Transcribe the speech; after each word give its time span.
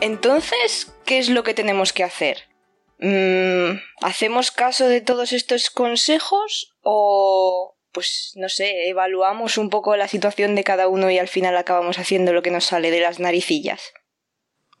Entonces, 0.00 0.92
¿qué 1.04 1.18
es 1.18 1.28
lo 1.28 1.42
que 1.42 1.54
tenemos 1.54 1.92
que 1.92 2.04
hacer? 2.04 2.48
Mm, 3.00 3.78
¿Hacemos 4.02 4.50
caso 4.50 4.86
de 4.86 5.00
todos 5.00 5.32
estos 5.32 5.70
consejos 5.70 6.74
o, 6.82 7.76
pues, 7.92 8.32
no 8.36 8.48
sé, 8.48 8.88
evaluamos 8.88 9.58
un 9.58 9.68
poco 9.68 9.96
la 9.96 10.08
situación 10.08 10.54
de 10.54 10.64
cada 10.64 10.88
uno 10.88 11.10
y 11.10 11.18
al 11.18 11.28
final 11.28 11.56
acabamos 11.56 11.98
haciendo 11.98 12.32
lo 12.32 12.42
que 12.42 12.50
nos 12.50 12.64
sale 12.64 12.90
de 12.90 13.00
las 13.00 13.20
naricillas? 13.20 13.92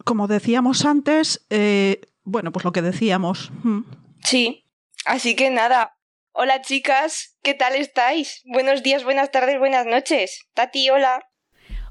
Como 0.04 0.26
decíamos 0.26 0.86
antes, 0.86 1.44
eh, 1.50 2.00
bueno, 2.24 2.50
pues 2.52 2.64
lo 2.64 2.72
que 2.72 2.82
decíamos. 2.82 3.50
Mm. 3.62 3.82
Sí, 4.24 4.64
así 5.04 5.36
que 5.36 5.50
nada. 5.50 5.98
Hola 6.32 6.62
chicas, 6.62 7.36
¿qué 7.42 7.52
tal 7.54 7.74
estáis? 7.74 8.42
Buenos 8.46 8.82
días, 8.82 9.04
buenas 9.04 9.30
tardes, 9.30 9.58
buenas 9.58 9.84
noches. 9.84 10.46
Tati, 10.54 10.88
hola. 10.88 11.26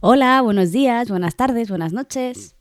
Hola, 0.02 0.42
buenos 0.42 0.72
días, 0.72 1.09
buenas 1.09 1.36
tardes, 1.36 1.70
buenas 1.70 1.92
noches. 1.92 2.56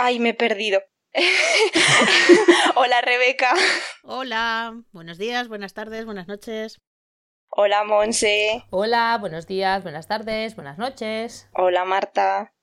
Ay, 0.00 0.20
me 0.20 0.28
he 0.28 0.34
perdido. 0.34 0.80
Hola, 2.76 3.00
Rebeca. 3.00 3.52
Hola, 4.04 4.80
buenos 4.92 5.18
días, 5.18 5.48
buenas 5.48 5.74
tardes, 5.74 6.04
buenas 6.04 6.28
noches. 6.28 6.80
Hola, 7.48 7.82
Monse. 7.82 8.64
Hola, 8.70 9.18
buenos 9.18 9.48
días, 9.48 9.82
buenas 9.82 10.06
tardes, 10.06 10.54
buenas 10.54 10.78
noches. 10.78 11.48
Hola, 11.52 11.84
Marta. 11.84 12.54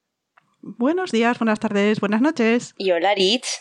Buenos 0.61 1.11
días, 1.11 1.37
buenas 1.37 1.59
tardes, 1.59 1.99
buenas 1.99 2.21
noches. 2.21 2.73
Y 2.77 2.91
hola, 2.91 3.13
Rich. 3.13 3.59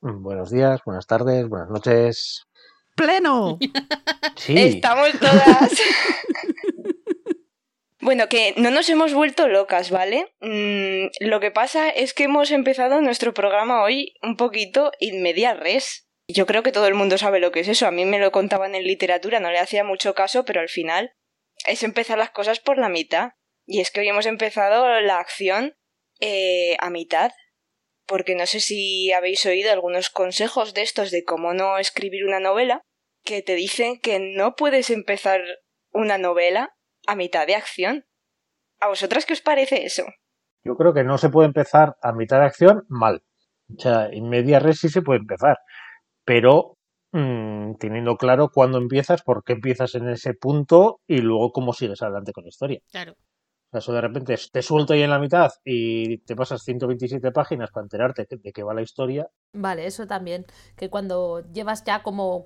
Buenos 0.00 0.50
días, 0.50 0.80
buenas 0.86 1.06
tardes, 1.06 1.50
buenas 1.50 1.68
noches. 1.68 2.46
¡Pleno! 2.94 3.58
Sí. 4.36 4.56
Estamos 4.56 5.10
todas. 5.20 5.70
Bueno, 8.00 8.28
que 8.28 8.52
no 8.58 8.70
nos 8.70 8.88
hemos 8.90 9.14
vuelto 9.14 9.48
locas, 9.48 9.90
¿vale? 9.90 10.28
Mm, 10.40 11.06
lo 11.20 11.40
que 11.40 11.50
pasa 11.50 11.88
es 11.88 12.12
que 12.12 12.24
hemos 12.24 12.50
empezado 12.50 13.00
nuestro 13.00 13.32
programa 13.32 13.82
hoy 13.82 14.14
un 14.22 14.36
poquito 14.36 14.92
in 15.00 15.22
media 15.22 15.54
res. 15.54 16.06
Yo 16.28 16.44
creo 16.46 16.62
que 16.62 16.72
todo 16.72 16.88
el 16.88 16.94
mundo 16.94 17.16
sabe 17.16 17.40
lo 17.40 17.52
que 17.52 17.60
es 17.60 17.68
eso. 17.68 17.86
A 17.86 17.90
mí 17.90 18.04
me 18.04 18.18
lo 18.18 18.32
contaban 18.32 18.74
en 18.74 18.84
literatura, 18.84 19.40
no 19.40 19.50
le 19.50 19.58
hacía 19.58 19.82
mucho 19.82 20.14
caso, 20.14 20.44
pero 20.44 20.60
al 20.60 20.68
final 20.68 21.12
es 21.66 21.82
empezar 21.82 22.18
las 22.18 22.30
cosas 22.30 22.60
por 22.60 22.78
la 22.78 22.90
mitad. 22.90 23.30
Y 23.64 23.80
es 23.80 23.90
que 23.90 24.00
hoy 24.00 24.08
hemos 24.08 24.26
empezado 24.26 25.00
la 25.00 25.18
acción 25.18 25.74
eh, 26.20 26.76
a 26.80 26.90
mitad. 26.90 27.32
Porque 28.06 28.34
no 28.34 28.46
sé 28.46 28.60
si 28.60 29.10
habéis 29.12 29.44
oído 29.46 29.72
algunos 29.72 30.10
consejos 30.10 30.74
de 30.74 30.82
estos 30.82 31.10
de 31.10 31.24
cómo 31.24 31.54
no 31.54 31.78
escribir 31.78 32.24
una 32.26 32.40
novela, 32.40 32.82
que 33.24 33.42
te 33.42 33.54
dicen 33.54 33.98
que 33.98 34.20
no 34.20 34.54
puedes 34.54 34.90
empezar 34.90 35.40
una 35.92 36.18
novela 36.18 36.75
a 37.06 37.16
mitad 37.16 37.46
de 37.46 37.54
acción. 37.54 38.04
¿A 38.80 38.88
vosotras 38.88 39.24
qué 39.26 39.32
os 39.32 39.40
parece 39.40 39.84
eso? 39.84 40.04
Yo 40.64 40.76
creo 40.76 40.92
que 40.92 41.04
no 41.04 41.18
se 41.18 41.28
puede 41.28 41.46
empezar 41.46 41.96
a 42.02 42.12
mitad 42.12 42.40
de 42.40 42.46
acción 42.46 42.84
mal. 42.88 43.22
O 43.76 43.80
sea, 43.80 44.06
en 44.06 44.28
media 44.28 44.58
res 44.58 44.80
sí 44.80 44.88
se 44.88 45.02
puede 45.02 45.20
empezar, 45.20 45.58
pero 46.24 46.76
mmm, 47.12 47.74
teniendo 47.78 48.16
claro 48.16 48.50
cuándo 48.52 48.78
empiezas, 48.78 49.22
por 49.22 49.42
qué 49.44 49.54
empiezas 49.54 49.94
en 49.94 50.08
ese 50.08 50.34
punto 50.34 51.00
y 51.06 51.18
luego 51.18 51.52
cómo 51.52 51.72
sigues 51.72 52.02
adelante 52.02 52.32
con 52.32 52.44
la 52.44 52.48
historia. 52.48 52.80
Claro. 52.90 53.12
O 53.12 53.68
sea, 53.72 53.78
eso 53.78 53.92
de 53.92 54.00
repente 54.00 54.36
te 54.52 54.62
suelto 54.62 54.92
ahí 54.92 55.02
en 55.02 55.10
la 55.10 55.18
mitad 55.18 55.50
y 55.64 56.18
te 56.18 56.36
pasas 56.36 56.62
127 56.62 57.32
páginas 57.32 57.70
para 57.72 57.84
enterarte 57.84 58.26
de 58.30 58.52
qué 58.52 58.62
va 58.62 58.74
la 58.74 58.82
historia. 58.82 59.28
Vale, 59.52 59.86
eso 59.86 60.06
también. 60.06 60.46
Que 60.76 60.88
cuando 60.88 61.42
llevas 61.52 61.84
ya 61.84 62.02
como 62.02 62.44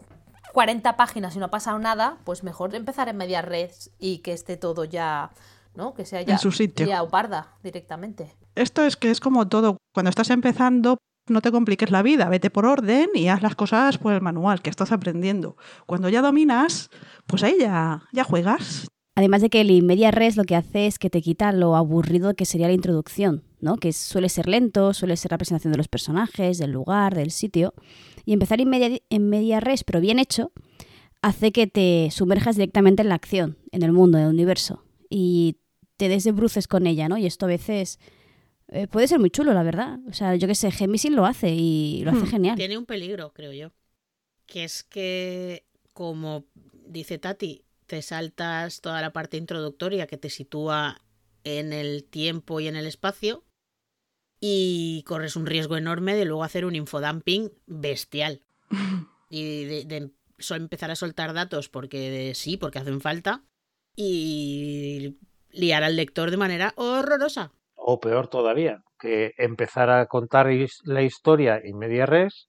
40 0.53 0.97
páginas 0.97 1.37
y 1.37 1.39
no 1.39 1.47
ha 1.47 1.51
pasado 1.51 1.79
nada, 1.79 2.19
pues 2.25 2.43
mejor 2.43 2.75
empezar 2.75 3.09
en 3.09 3.17
media 3.17 3.43
red 3.43 3.71
y 3.99 4.19
que 4.19 4.33
esté 4.33 4.57
todo 4.57 4.85
ya, 4.85 5.31
¿no? 5.75 5.95
Que 5.95 6.05
sea 6.05 6.23
ya, 6.23 6.35
En 6.35 6.39
su 6.39 6.53
sitio. 6.53 6.87
ya 6.87 7.07
parda 7.09 7.55
directamente. 7.63 8.35
Esto 8.55 8.85
es 8.85 8.97
que 8.97 9.11
es 9.11 9.21
como 9.21 9.49
todo. 9.49 9.77
Cuando 9.95 10.11
estás 10.11 10.31
empezando, 10.31 10.99
no 11.29 11.41
te 11.41 11.53
compliques 11.53 11.91
la 11.91 12.03
vida. 12.03 12.29
Vete 12.29 12.51
por 12.51 12.67
orden 12.67 13.09
y 13.15 13.29
haz 13.29 13.43
las 13.43 13.55
cosas 13.55 13.99
por 13.99 14.13
el 14.13 14.21
manual 14.21 14.61
que 14.63 14.71
estás 14.71 14.93
aprendiendo. 14.93 15.57
Cuando 15.87 16.09
ya 16.09 16.23
dominas, 16.23 16.91
pues 17.27 17.43
ahí 17.43 17.57
ya, 17.61 18.03
ya 18.13 18.25
juegas. 18.25 18.89
Además 19.17 19.43
de 19.43 19.51
que 19.51 19.61
el 19.61 19.83
media 19.83 20.11
res 20.11 20.37
lo 20.37 20.45
que 20.45 20.57
hace 20.57 20.87
es 20.87 20.99
que 20.99 21.11
te 21.11 21.21
quita 21.21 21.53
lo 21.53 21.77
aburrido 21.77 22.35
que 22.35 22.47
sería 22.47 22.69
la 22.69 22.73
introducción, 22.73 23.45
¿no? 23.61 23.77
Que 23.77 23.93
suele 23.93 24.29
ser 24.29 24.49
lento, 24.49 24.95
suele 24.95 25.17
ser 25.17 25.33
la 25.33 25.39
presentación 25.39 25.73
de 25.73 25.79
los 25.79 25.89
personajes, 25.89 26.59
del 26.59 26.71
lugar, 26.71 27.15
del 27.15 27.31
sitio. 27.31 27.75
Y 28.25 28.33
empezar 28.33 28.61
en 28.61 28.69
media, 28.69 28.99
en 29.11 29.29
media 29.29 29.61
res, 29.61 29.85
pero 29.85 30.01
bien 30.01 30.19
hecho, 30.19 30.53
hace 31.23 31.53
que 31.53 31.67
te 31.67 32.09
sumerjas 32.11 32.57
directamente 32.57 33.03
en 33.03 33.09
la 33.09 33.15
acción, 33.15 33.59
en 33.73 33.83
el 33.83 33.93
mundo, 33.93 34.19
en 34.19 34.25
el 34.25 34.31
universo. 34.31 34.85
Y 35.09 35.57
te 35.97 36.09
des 36.09 36.25
de 36.25 36.33
bruces 36.33 36.67
con 36.69 36.87
ella, 36.87 37.09
¿no? 37.09 37.19
Y 37.19 37.27
esto 37.27 37.47
a 37.47 37.49
veces 37.49 37.99
eh, 38.69 38.87
puede 38.87 39.09
ser 39.09 39.19
muy 39.19 39.31
chulo, 39.31 39.53
la 39.53 39.63
verdad. 39.63 39.99
O 40.09 40.13
sea, 40.13 40.35
yo 40.37 40.47
qué 40.49 40.55
sé, 40.55 40.71
Gemisin 40.71 41.15
lo 41.17 41.27
hace 41.27 41.55
y 41.55 42.03
lo 42.05 42.13
hace 42.13 42.23
Hmm. 42.23 42.27
genial. 42.31 42.57
Tiene 42.57 42.79
un 42.79 42.87
peligro, 42.87 43.33
creo 43.33 43.53
yo. 43.53 43.73
Que 44.47 44.65
es 44.65 44.83
que, 44.83 45.65
como 45.93 46.45
dice 46.87 47.19
Tati, 47.19 47.65
te 47.87 48.03
saltas 48.03 48.81
toda 48.81 49.01
la 49.01 49.13
parte 49.13 49.37
introductoria 49.37 50.07
que 50.07 50.17
te 50.17 50.31
sitúa 50.31 51.01
en 51.45 51.73
el 51.73 52.05
tiempo 52.05 52.61
y 52.61 52.69
en 52.69 52.77
el 52.77 52.87
espacio 52.87 53.45
y 54.41 55.05
corres 55.07 55.37
un 55.37 55.47
riesgo 55.47 55.77
enorme 55.77 56.15
de 56.15 56.25
luego 56.25 56.43
hacer 56.43 56.65
un 56.65 56.75
infodumping 56.75 57.53
bestial. 57.67 58.43
Y 59.33 59.85
de, 59.85 60.11
empezar 60.57 60.91
a 60.91 60.97
soltar 60.97 61.33
datos 61.35 61.69
porque 61.69 62.33
sí, 62.35 62.57
porque 62.57 62.81
hacen 62.81 63.01
falta 63.01 63.45
y 63.95 65.19
liar 65.51 65.85
al 65.85 65.95
lector 65.95 66.33
de 66.33 66.37
manera 66.37 66.73
horrorosa. 66.75 67.53
O 67.77 68.01
peor 68.01 68.27
todavía, 68.27 68.83
que 68.99 69.33
empezar 69.39 69.89
a 69.89 70.07
contar 70.07 70.49
la 70.83 71.03
historia 71.03 71.61
en 71.63 71.79
media 71.79 72.07
res, 72.07 72.49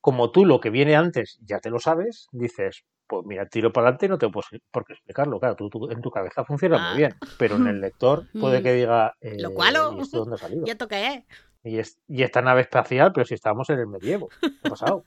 como 0.00 0.30
tú 0.30 0.44
lo 0.44 0.60
que 0.60 0.70
viene 0.70 0.94
antes 0.94 1.40
ya 1.42 1.58
te 1.58 1.70
lo 1.70 1.80
sabes, 1.80 2.28
dices, 2.30 2.84
pues 3.06 3.24
mira, 3.26 3.46
tiro 3.46 3.72
para 3.72 3.88
adelante 3.88 4.06
y 4.06 4.08
no 4.08 4.18
tengo 4.18 4.32
por 4.32 4.44
por 4.70 4.84
qué 4.84 4.94
explicarlo. 4.94 5.38
Claro, 5.38 5.56
tú, 5.56 5.68
tú- 5.68 5.90
en 5.90 6.00
tu 6.00 6.10
cabeza 6.10 6.44
funciona 6.44 6.76
Ah. 6.78 6.88
muy 6.90 6.98
bien, 6.98 7.14
pero 7.38 7.56
en 7.56 7.66
el 7.66 7.80
lector 7.80 8.24
puede 8.40 8.60
Mm. 8.60 8.62
que 8.62 8.72
diga, 8.72 9.14
eh, 9.20 9.36
Lo 9.40 9.50
cual, 9.52 9.74
¿y 9.96 10.00
esto 10.00 10.18
dónde 10.20 10.34
ha 10.36 10.38
salido? 10.38 10.64
Ya 10.66 10.76
toqué. 10.76 11.24
Y, 11.62 11.78
es- 11.78 11.98
y 12.08 12.22
esta 12.22 12.42
nave 12.42 12.60
espacial, 12.62 13.12
pero 13.12 13.24
si 13.26 13.34
estamos 13.34 13.68
en 13.70 13.78
el 13.78 13.86
medievo, 13.86 14.28
¿qué 14.40 14.48
ha 14.64 14.68
pasado? 14.70 15.04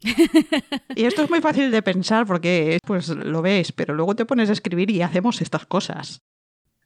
Y 0.96 1.04
esto 1.04 1.22
es 1.22 1.30
muy 1.30 1.40
fácil 1.40 1.70
de 1.70 1.82
pensar 1.82 2.26
porque 2.26 2.78
pues 2.84 3.08
lo 3.08 3.42
ves, 3.42 3.72
pero 3.72 3.94
luego 3.94 4.14
te 4.16 4.24
pones 4.26 4.48
a 4.50 4.52
escribir 4.52 4.90
y 4.90 5.02
hacemos 5.02 5.40
estas 5.40 5.66
cosas. 5.66 6.22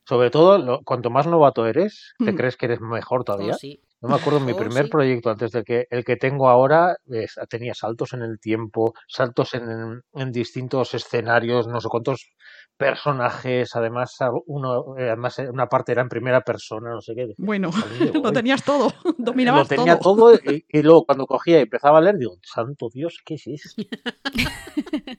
Sobre 0.04 0.30
todo, 0.30 0.58
lo- 0.58 0.82
cuanto 0.82 1.10
más 1.10 1.26
novato 1.26 1.66
eres, 1.66 2.14
te 2.18 2.32
Mm. 2.32 2.36
crees 2.36 2.56
que 2.56 2.66
eres 2.66 2.80
mejor 2.80 3.24
todavía. 3.24 3.52
Oh, 3.54 3.58
sí. 3.58 3.80
Yo 4.02 4.08
me 4.08 4.14
acuerdo, 4.16 4.40
mi 4.40 4.54
Oh, 4.54 4.54
primer 4.54 4.88
sí. 4.88 4.88
proyecto 4.88 5.30
antes 5.30 5.50
de 5.52 5.62
que 5.64 5.86
el 5.90 6.04
que 6.04 6.16
tengo 6.16 6.48
ahora 6.48 6.96
es- 7.06 7.38
tenía 7.48 7.74
saltos 7.74 8.12
en 8.14 8.22
el 8.22 8.38
tiempo, 8.40 8.94
saltos 9.08 9.54
en, 9.54 10.02
en 10.14 10.32
distintos 10.32 10.94
escenarios, 10.94 11.66
no 11.66 11.80
sé 11.80 11.88
cuántos 11.88 12.30
personajes, 12.76 13.74
además 13.74 14.16
uno, 14.46 14.96
eh, 14.98 15.06
además 15.08 15.38
eh, 15.38 15.48
una 15.50 15.66
parte 15.66 15.92
era 15.92 16.02
en 16.02 16.08
primera 16.08 16.40
persona, 16.42 16.90
no 16.90 17.00
sé 17.00 17.14
qué. 17.14 17.26
Bueno, 17.38 17.70
"Joder, 17.72 17.98
digo, 17.98 18.12
lo 18.24 18.28
"Oye, 18.28 18.32
tenías 18.32 18.62
todo, 18.64 18.92
lo 19.04 19.14
dominabas 19.18 19.68
tenía 19.68 19.98
todo. 19.98 20.16
todo 20.32 20.34
y, 20.34 20.64
y 20.68 20.82
luego 20.82 21.04
cuando 21.06 21.26
cogía 21.26 21.58
y 21.58 21.62
empezaba 21.62 21.98
a 21.98 22.00
leer, 22.00 22.16
digo, 22.18 22.36
santo 22.42 22.88
Dios, 22.92 23.20
¿qué 23.24 23.34
es 23.34 23.46
esto? 23.46 23.82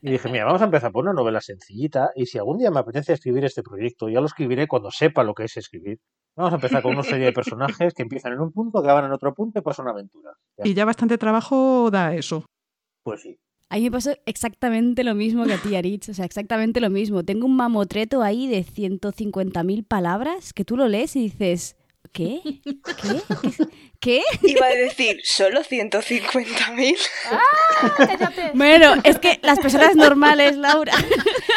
Y 0.02 0.12
dije, 0.12 0.30
mira, 0.30 0.46
vamos 0.46 0.62
a 0.62 0.66
empezar 0.66 0.92
por 0.92 1.04
una 1.04 1.14
novela 1.14 1.42
sencillita 1.42 2.12
y 2.16 2.26
si 2.28 2.38
algún 2.38 2.58
día 2.58 2.72
me 2.72 2.80
apetece 2.80 3.14
escribir 3.14 3.46
este 3.46 3.64
proyecto, 3.64 4.10
ya 4.10 4.20
lo 4.20 4.28
escribiré 4.28 4.68
cuando 4.68 4.92
sepa 4.92 5.24
lo 5.24 5.34
que 5.34 5.46
es 5.46 5.58
escribir. 5.58 6.00
Vamos 6.36 6.54
a 6.54 6.56
empezar 6.56 6.84
con 6.84 6.94
una 6.94 7.04
serie 7.04 7.26
de 7.26 7.34
personajes 7.34 7.94
que 7.96 8.04
empiezan 8.04 8.34
en 8.34 8.42
un 8.42 8.52
punto, 8.52 8.82
que 8.82 8.88
van 8.88 9.06
en 9.06 9.12
otro 9.12 9.34
punto 9.34 9.60
y 9.60 9.64
pasa 9.64 9.82
una 9.82 9.92
aventura. 9.92 10.32
Ya 10.58 10.68
Y 10.70 10.74
ya 10.76 10.86
bastante 10.86 11.18
trabajo 11.18 11.90
da 11.92 12.14
eso. 12.14 12.46
Pues 13.04 13.22
sí. 13.24 13.40
A 13.70 13.76
mí 13.76 13.84
me 13.84 13.92
pasó 13.92 14.16
exactamente 14.26 15.04
lo 15.04 15.14
mismo 15.14 15.46
que 15.46 15.54
a 15.54 15.58
ti, 15.58 15.76
Aritz. 15.76 16.10
O 16.10 16.14
sea, 16.14 16.26
exactamente 16.26 16.80
lo 16.80 16.90
mismo. 16.90 17.24
Tengo 17.24 17.46
un 17.46 17.56
mamotreto 17.56 18.22
ahí 18.22 18.48
de 18.48 18.64
150.000 18.64 19.86
palabras 19.86 20.54
que 20.54 20.64
tú 20.64 20.78
lo 20.78 20.88
lees 20.88 21.16
y 21.16 21.24
dices, 21.24 21.76
¿Qué? 22.12 22.42
¿Qué? 22.64 23.22
¿Qué? 24.00 24.22
Iba 24.44 24.68
a 24.68 24.70
decir, 24.70 25.20
¿solo 25.24 25.62
150.000? 25.62 26.98
¡Ah! 27.32 27.42
¡Cállate! 27.98 28.52
Bueno, 28.54 28.94
es 29.04 29.20
que 29.20 29.40
las 29.42 29.60
personas 29.60 29.96
normales, 29.96 30.56
Laura. 30.56 30.94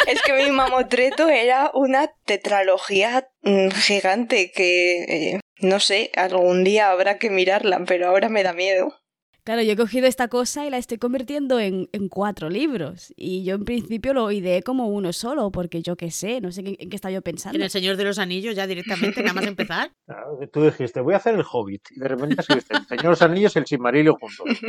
Es 0.07 0.21
que 0.23 0.33
mi 0.33 0.51
mamotreto 0.51 1.29
era 1.29 1.71
una 1.73 2.11
tetralogía 2.25 3.29
mm, 3.43 3.69
gigante 3.69 4.51
que, 4.51 5.03
eh, 5.03 5.39
no 5.59 5.79
sé, 5.79 6.11
algún 6.15 6.63
día 6.63 6.89
habrá 6.89 7.17
que 7.17 7.29
mirarla, 7.29 7.83
pero 7.85 8.09
ahora 8.09 8.29
me 8.29 8.43
da 8.43 8.53
miedo. 8.53 9.00
Claro, 9.43 9.63
yo 9.63 9.71
he 9.73 9.75
cogido 9.75 10.05
esta 10.05 10.27
cosa 10.27 10.67
y 10.67 10.69
la 10.69 10.77
estoy 10.77 10.99
convirtiendo 10.99 11.59
en, 11.59 11.89
en 11.93 12.09
cuatro 12.09 12.49
libros. 12.49 13.11
Y 13.17 13.43
yo 13.43 13.55
en 13.55 13.65
principio 13.65 14.13
lo 14.13 14.31
ideé 14.31 14.61
como 14.61 14.87
uno 14.89 15.13
solo, 15.13 15.51
porque 15.51 15.81
yo 15.81 15.95
qué 15.95 16.11
sé, 16.11 16.41
no 16.41 16.51
sé 16.51 16.61
en 16.61 16.89
qué 16.89 16.95
estaba 16.95 17.11
yo 17.11 17.23
pensando. 17.23 17.55
En 17.57 17.63
El 17.63 17.71
Señor 17.71 17.97
de 17.97 18.03
los 18.03 18.19
Anillos 18.19 18.55
ya 18.55 18.67
directamente, 18.67 19.21
nada 19.21 19.33
más 19.33 19.45
empezar. 19.47 19.91
Claro, 20.05 20.37
Tú 20.51 20.63
dijiste, 20.65 20.99
voy 21.01 21.13
a 21.13 21.17
hacer 21.17 21.33
el 21.35 21.43
Hobbit. 21.49 21.81
Y 21.91 21.99
de 21.99 22.07
repente 22.07 22.35
escribiste 22.39 22.75
el 22.75 22.85
Señor 22.85 23.03
de 23.03 23.09
los 23.09 23.21
Anillos 23.21 23.55
y 23.55 23.59
el 23.59 23.65
Silmarillion 23.65 24.15
juntos. 24.15 24.59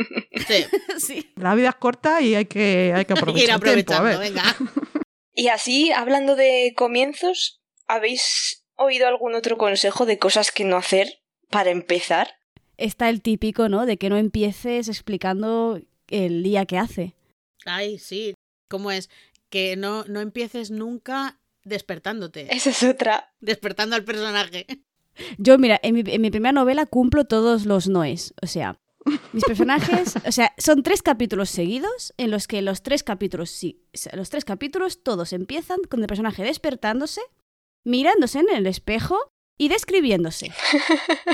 Sí, 0.47 0.65
Sí. 0.97 1.33
La 1.35 1.53
vida 1.53 1.69
es 1.69 1.75
corta 1.75 2.21
y 2.21 2.33
hay 2.35 2.45
que, 2.45 2.93
hay 2.95 3.05
que 3.05 3.13
ir 3.17 3.19
aprovechar 3.19 3.55
el 3.55 3.85
tiempo. 3.85 3.93
A 3.93 3.97
aprovechando, 3.97 4.03
ver. 4.03 4.19
venga. 4.19 4.55
Y 5.33 5.49
así, 5.49 5.91
hablando 5.91 6.35
de 6.35 6.73
comienzos, 6.75 7.61
¿habéis 7.87 8.65
oído 8.75 9.07
algún 9.07 9.35
otro 9.35 9.57
consejo 9.57 10.05
de 10.05 10.17
cosas 10.17 10.51
que 10.51 10.63
no 10.63 10.77
hacer 10.77 11.21
para 11.49 11.69
empezar? 11.71 12.29
Está 12.83 13.07
el 13.07 13.21
típico, 13.21 13.69
¿no? 13.69 13.85
De 13.85 13.95
que 13.95 14.09
no 14.09 14.17
empieces 14.17 14.89
explicando 14.89 15.79
el 16.09 16.43
día 16.43 16.65
que 16.65 16.77
hace. 16.77 17.15
Ay, 17.65 17.97
sí. 17.97 18.33
¿Cómo 18.69 18.91
es? 18.91 19.09
Que 19.49 19.77
no, 19.77 20.03
no 20.03 20.19
empieces 20.19 20.69
nunca 20.69 21.39
despertándote. 21.63 22.47
Esa 22.53 22.71
es 22.71 22.83
otra. 22.83 23.31
Despertando 23.39 23.95
al 23.95 24.03
personaje. 24.03 24.67
Yo, 25.37 25.57
mira, 25.57 25.79
en 25.81 25.95
mi, 25.95 26.03
en 26.05 26.21
mi 26.21 26.29
primera 26.29 26.51
novela 26.51 26.85
cumplo 26.85 27.23
todos 27.23 27.65
los 27.65 27.87
noes. 27.87 28.33
O 28.41 28.47
sea, 28.47 28.77
mis 29.31 29.45
personajes, 29.45 30.15
o 30.27 30.31
sea, 30.33 30.53
son 30.57 30.83
tres 30.83 31.01
capítulos 31.01 31.49
seguidos 31.49 32.13
en 32.17 32.31
los 32.31 32.47
que 32.47 32.61
los 32.61 32.83
tres 32.83 33.03
capítulos, 33.03 33.49
sí, 33.49 33.81
los 34.11 34.29
tres 34.29 34.43
capítulos 34.43 35.03
todos 35.03 35.31
empiezan 35.31 35.79
con 35.89 36.01
el 36.01 36.07
personaje 36.07 36.43
despertándose, 36.43 37.21
mirándose 37.85 38.39
en 38.39 38.49
el 38.53 38.67
espejo 38.67 39.31
y 39.57 39.69
describiéndose. 39.69 40.51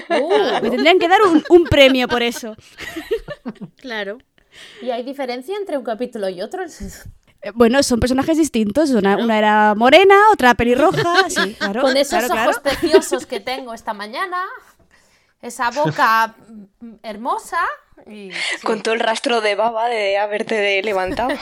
Uh, 0.10 0.62
Me 0.62 0.70
tendrían 0.72 1.00
que 1.00 1.08
dar 1.08 1.22
un, 1.22 1.44
un 1.50 1.64
premio 1.66 2.08
por 2.08 2.22
eso. 2.24 2.56
Claro. 3.78 4.18
¿Y 4.82 4.90
hay 4.92 5.04
diferencia 5.04 5.56
entre 5.56 5.78
un 5.78 5.84
capítulo 5.84 6.30
y 6.30 6.42
otro? 6.42 6.64
Eh, 7.42 7.52
Bueno, 7.56 7.82
son 7.84 8.02
personajes 8.02 8.38
distintos. 8.38 8.90
Una, 8.90 9.16
una 9.16 9.38
era 9.38 9.74
morena, 9.74 10.16
otra 10.34 10.56
pelirroja. 10.56 11.30
Sí, 11.30 11.54
claro. 11.54 11.82
Con 11.84 11.96
esos 11.96 12.26
claro, 12.26 12.26
ojos 12.34 12.60
claro. 12.60 12.80
preciosos 12.80 13.26
que 13.26 13.40
tengo 13.40 13.74
esta 13.74 13.94
mañana, 13.94 14.44
esa 15.42 15.72
boca 15.72 16.36
hermosa 17.02 17.60
y... 18.08 18.32
sí. 18.60 18.66
Con 18.66 18.82
todo 18.82 18.94
el 18.94 19.00
rastro 19.00 19.42
de 19.42 19.56
baba 19.56 19.88
de 19.88 20.18
haberte 20.18 20.82
levantado. 20.84 21.30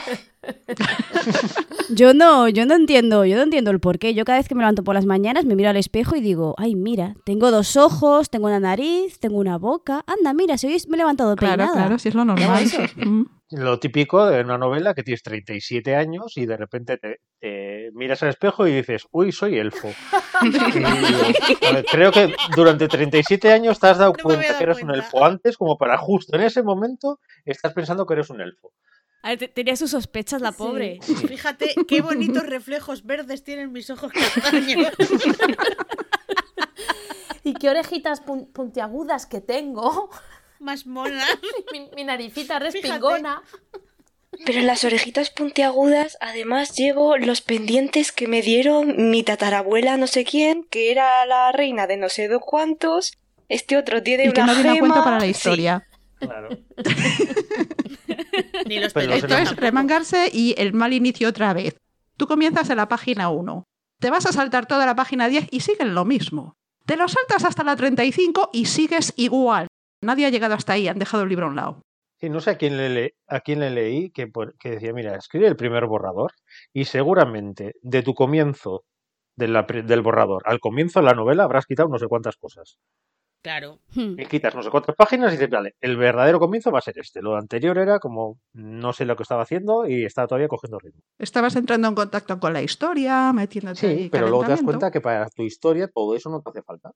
Yo 1.90 2.14
no, 2.14 2.48
yo 2.48 2.66
no 2.66 2.74
entiendo, 2.74 3.24
yo 3.24 3.36
no 3.36 3.42
entiendo 3.42 3.70
el 3.70 3.80
porqué. 3.80 4.14
Yo 4.14 4.24
cada 4.24 4.38
vez 4.38 4.48
que 4.48 4.54
me 4.54 4.60
levanto 4.60 4.84
por 4.84 4.94
las 4.94 5.06
mañanas 5.06 5.44
me 5.46 5.56
miro 5.56 5.70
al 5.70 5.76
espejo 5.76 6.16
y 6.16 6.20
digo, 6.20 6.54
ay, 6.58 6.74
mira, 6.74 7.14
tengo 7.24 7.50
dos 7.50 7.76
ojos, 7.76 8.30
tengo 8.30 8.46
una 8.46 8.60
nariz, 8.60 9.18
tengo 9.18 9.38
una 9.38 9.56
boca. 9.58 10.04
Anda, 10.06 10.34
mira, 10.34 10.58
si 10.58 10.66
hoy 10.66 10.76
me 10.88 10.96
he 10.96 10.98
levantado 10.98 11.34
Claro, 11.34 11.56
peinada. 11.56 11.72
claro, 11.74 11.98
si 11.98 12.08
es 12.10 12.14
lo 12.14 12.24
normal. 12.24 12.64
Mm. 12.96 13.22
Lo 13.52 13.80
típico 13.80 14.26
de 14.26 14.42
una 14.42 14.58
novela 14.58 14.94
que 14.94 15.02
tienes 15.02 15.22
37 15.22 15.96
años 15.96 16.36
y 16.36 16.44
de 16.44 16.56
repente 16.58 16.98
te, 16.98 17.20
te 17.40 17.90
miras 17.94 18.22
al 18.22 18.30
espejo 18.30 18.66
y 18.66 18.72
dices, 18.72 19.06
uy, 19.12 19.30
soy 19.32 19.58
elfo. 19.58 19.88
Y, 20.42 21.64
a 21.64 21.72
ver, 21.72 21.84
creo 21.90 22.12
que 22.12 22.32
durante 22.54 22.86
37 22.88 23.50
años 23.52 23.80
te 23.80 23.88
has 23.88 23.98
dado 23.98 24.12
No 24.16 24.22
cuenta 24.22 24.46
dado 24.46 24.58
que 24.58 24.64
eres 24.64 24.82
un 24.82 24.90
elfo 24.94 25.24
antes, 25.24 25.56
como 25.56 25.76
para 25.76 25.98
justo 25.98 26.36
en 26.36 26.42
ese 26.42 26.62
momento 26.62 27.18
estás 27.44 27.72
pensando 27.72 28.06
que 28.06 28.14
eres 28.14 28.30
un 28.30 28.40
elfo. 28.40 28.72
A 29.22 29.30
ver, 29.30 29.38
te- 29.38 29.48
tenía 29.48 29.74
sus 29.76 29.90
sospechas 29.90 30.40
la 30.40 30.52
Sí. 30.52 30.58
pobre. 30.58 30.98
Fíjate 31.02 31.74
qué 31.88 32.00
bonitos 32.02 32.44
reflejos 32.46 33.04
verdes 33.04 33.42
tienen 33.42 33.72
mis 33.72 33.90
ojos 33.90 34.12
castaños. 34.12 34.88
Y 37.44 37.54
qué 37.54 37.70
orejitas 37.70 38.22
pun- 38.24 38.52
puntiagudas 38.52 39.26
que 39.26 39.40
tengo. 39.40 40.10
Más 40.60 40.86
monas. 40.86 41.26
mi, 41.72 41.88
mi 41.96 42.04
naricita 42.04 42.58
respingona. 42.58 43.42
Pero 44.46 44.60
en 44.60 44.66
las 44.66 44.84
orejitas 44.84 45.30
puntiagudas, 45.30 46.16
además 46.20 46.74
llevo 46.76 47.16
los 47.18 47.40
pendientes 47.40 48.12
que 48.12 48.28
me 48.28 48.40
dieron 48.42 49.10
mi 49.10 49.22
tatarabuela 49.22 49.96
no 49.96 50.06
sé 50.06 50.24
quién, 50.24 50.64
que 50.70 50.90
era 50.90 51.24
la 51.26 51.52
reina 51.52 51.86
de 51.86 51.96
no 51.96 52.08
sé 52.08 52.28
de 52.28 52.38
cuántos. 52.38 53.12
Este 53.48 53.76
otro 53.76 54.02
tiene 54.02 54.26
Y 54.26 54.32
que 54.32 54.40
una 54.40 54.46
no 54.46 54.54
viene 54.54 54.68
a 54.70 54.74
gema. 54.74 54.86
cuento 54.88 55.04
para 55.04 55.16
la 55.18 55.24
Sí. 55.24 55.30
historia. 55.30 55.86
Claro. 56.18 56.48
Ni 58.66 58.78
los 58.80 58.94
Esto 58.96 59.36
es 59.36 59.56
remangarse 59.56 60.30
y 60.32 60.54
el 60.58 60.72
mal 60.72 60.92
inicio 60.92 61.28
otra 61.28 61.52
vez. 61.52 61.76
Tú 62.16 62.26
comienzas 62.26 62.68
en 62.70 62.76
la 62.76 62.88
página 62.88 63.30
1. 63.30 63.64
Te 64.00 64.10
vas 64.10 64.26
a 64.26 64.32
saltar 64.32 64.66
toda 64.66 64.86
la 64.86 64.94
página 64.96 65.28
10 65.28 65.46
y 65.50 65.60
siguen 65.60 65.94
lo 65.94 66.04
mismo. 66.04 66.54
Te 66.86 66.96
lo 66.96 67.06
saltas 67.08 67.44
hasta 67.44 67.64
la 67.64 67.76
35 67.76 68.50
y 68.52 68.66
sigues 68.66 69.12
igual. 69.16 69.66
Nadie 70.02 70.26
ha 70.26 70.30
llegado 70.30 70.54
hasta 70.54 70.74
ahí, 70.74 70.88
han 70.88 70.98
dejado 70.98 71.22
el 71.24 71.28
libro 71.28 71.46
a 71.46 71.48
un 71.50 71.56
lado. 71.56 71.82
Sí, 72.20 72.28
no 72.30 72.40
sé 72.40 72.50
a 72.50 72.56
quién 72.58 72.76
le, 72.76 72.88
le- 72.88 73.14
a 73.28 73.40
quién 73.40 73.60
le 73.60 73.70
leí 73.70 74.10
que, 74.10 74.28
decía, 74.64 74.92
mira, 74.92 75.14
escribe 75.16 75.46
el 75.46 75.56
primer 75.56 75.86
borrador 75.86 76.32
y 76.72 76.84
seguramente 76.84 77.74
de 77.82 78.02
tu 78.02 78.14
comienzo 78.14 78.84
de 79.36 79.46
la 79.48 79.66
pri- 79.66 79.82
del 79.82 80.02
borrador 80.02 80.42
al 80.46 80.58
comienzo 80.58 80.98
de 81.00 81.06
la 81.06 81.14
novela 81.14 81.44
habrás 81.44 81.66
quitado 81.66 81.88
no 81.88 81.98
sé 81.98 82.08
cuántas 82.08 82.36
cosas. 82.36 82.78
Claro. 83.40 83.78
Hmm. 83.94 84.18
Y 84.18 84.26
quitas 84.26 84.52
no 84.56 84.64
sé 84.64 84.70
cuántas 84.70 84.96
páginas 84.96 85.28
y 85.32 85.36
dices, 85.36 85.48
vale, 85.48 85.76
el 85.80 85.96
verdadero 85.96 86.40
comienzo 86.40 86.72
va 86.72 86.80
a 86.80 86.82
ser 86.82 86.98
este. 86.98 87.22
Lo 87.22 87.36
anterior 87.36 87.78
era 87.78 88.00
como 88.00 88.40
no 88.52 88.92
sé 88.92 89.04
lo 89.04 89.14
que 89.14 89.22
estaba 89.22 89.42
haciendo 89.42 89.86
y 89.86 90.04
estaba 90.04 90.26
todavía 90.26 90.48
cogiendo 90.48 90.80
ritmo. 90.80 91.00
Estabas 91.20 91.54
entrando 91.54 91.86
en 91.86 91.94
contacto 91.94 92.40
con 92.40 92.52
la 92.52 92.62
historia, 92.62 93.32
metiéndote 93.32 93.78
Sí, 93.78 93.86
ahí 93.86 94.08
pero 94.10 94.26
luego 94.26 94.44
te 94.44 94.50
das 94.50 94.62
cuenta 94.62 94.90
que 94.90 95.00
para 95.00 95.28
tu 95.30 95.44
historia 95.44 95.86
todo 95.86 96.16
eso 96.16 96.30
no 96.30 96.42
te 96.42 96.50
hace 96.50 96.62
falta. 96.62 96.90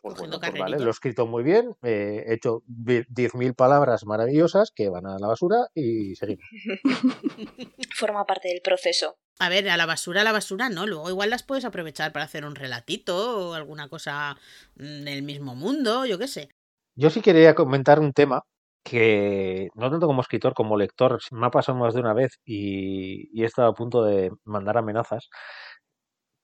bueno, 0.02 0.38
pues 0.38 0.40
vale, 0.40 0.52
carrerilla. 0.60 0.78
lo 0.78 0.86
he 0.86 0.90
escrito 0.90 1.26
muy 1.26 1.42
bien, 1.42 1.74
eh, 1.82 2.22
he 2.26 2.34
hecho 2.34 2.62
vi- 2.66 3.02
10.000 3.08 3.54
palabras 3.54 4.04
maravillosas 4.06 4.70
que 4.74 4.88
van 4.88 5.06
a 5.06 5.18
la 5.18 5.26
basura 5.26 5.66
y 5.74 6.14
seguimos. 6.14 6.44
Forma 7.96 8.24
parte 8.24 8.48
del 8.48 8.60
proceso. 8.62 9.16
A 9.38 9.48
ver, 9.48 9.68
a 9.68 9.76
la 9.76 9.86
basura, 9.86 10.20
a 10.20 10.24
la 10.24 10.32
basura, 10.32 10.68
no. 10.68 10.86
Luego 10.86 11.08
igual 11.10 11.30
las 11.30 11.42
puedes 11.42 11.64
aprovechar 11.64 12.12
para 12.12 12.24
hacer 12.24 12.44
un 12.44 12.54
relatito 12.54 13.48
o 13.50 13.54
alguna 13.54 13.88
cosa 13.88 14.36
mm, 14.76 15.04
del 15.04 15.22
mismo 15.22 15.54
mundo, 15.54 16.04
yo 16.06 16.18
qué 16.18 16.28
sé. 16.28 16.50
Yo 16.94 17.10
sí 17.10 17.20
quería 17.20 17.54
comentar 17.54 17.98
un 18.00 18.12
tema 18.12 18.42
que 18.84 19.68
no 19.74 19.90
tanto 19.90 20.06
como 20.06 20.20
escritor 20.22 20.54
como 20.54 20.76
lector 20.76 21.18
me 21.32 21.46
ha 21.46 21.50
pasado 21.50 21.78
más 21.78 21.94
de 21.94 22.00
una 22.00 22.14
vez 22.14 22.38
y, 22.44 23.28
y 23.32 23.42
he 23.42 23.46
estado 23.46 23.68
a 23.68 23.74
punto 23.74 24.04
de 24.04 24.30
mandar 24.44 24.78
amenazas. 24.78 25.28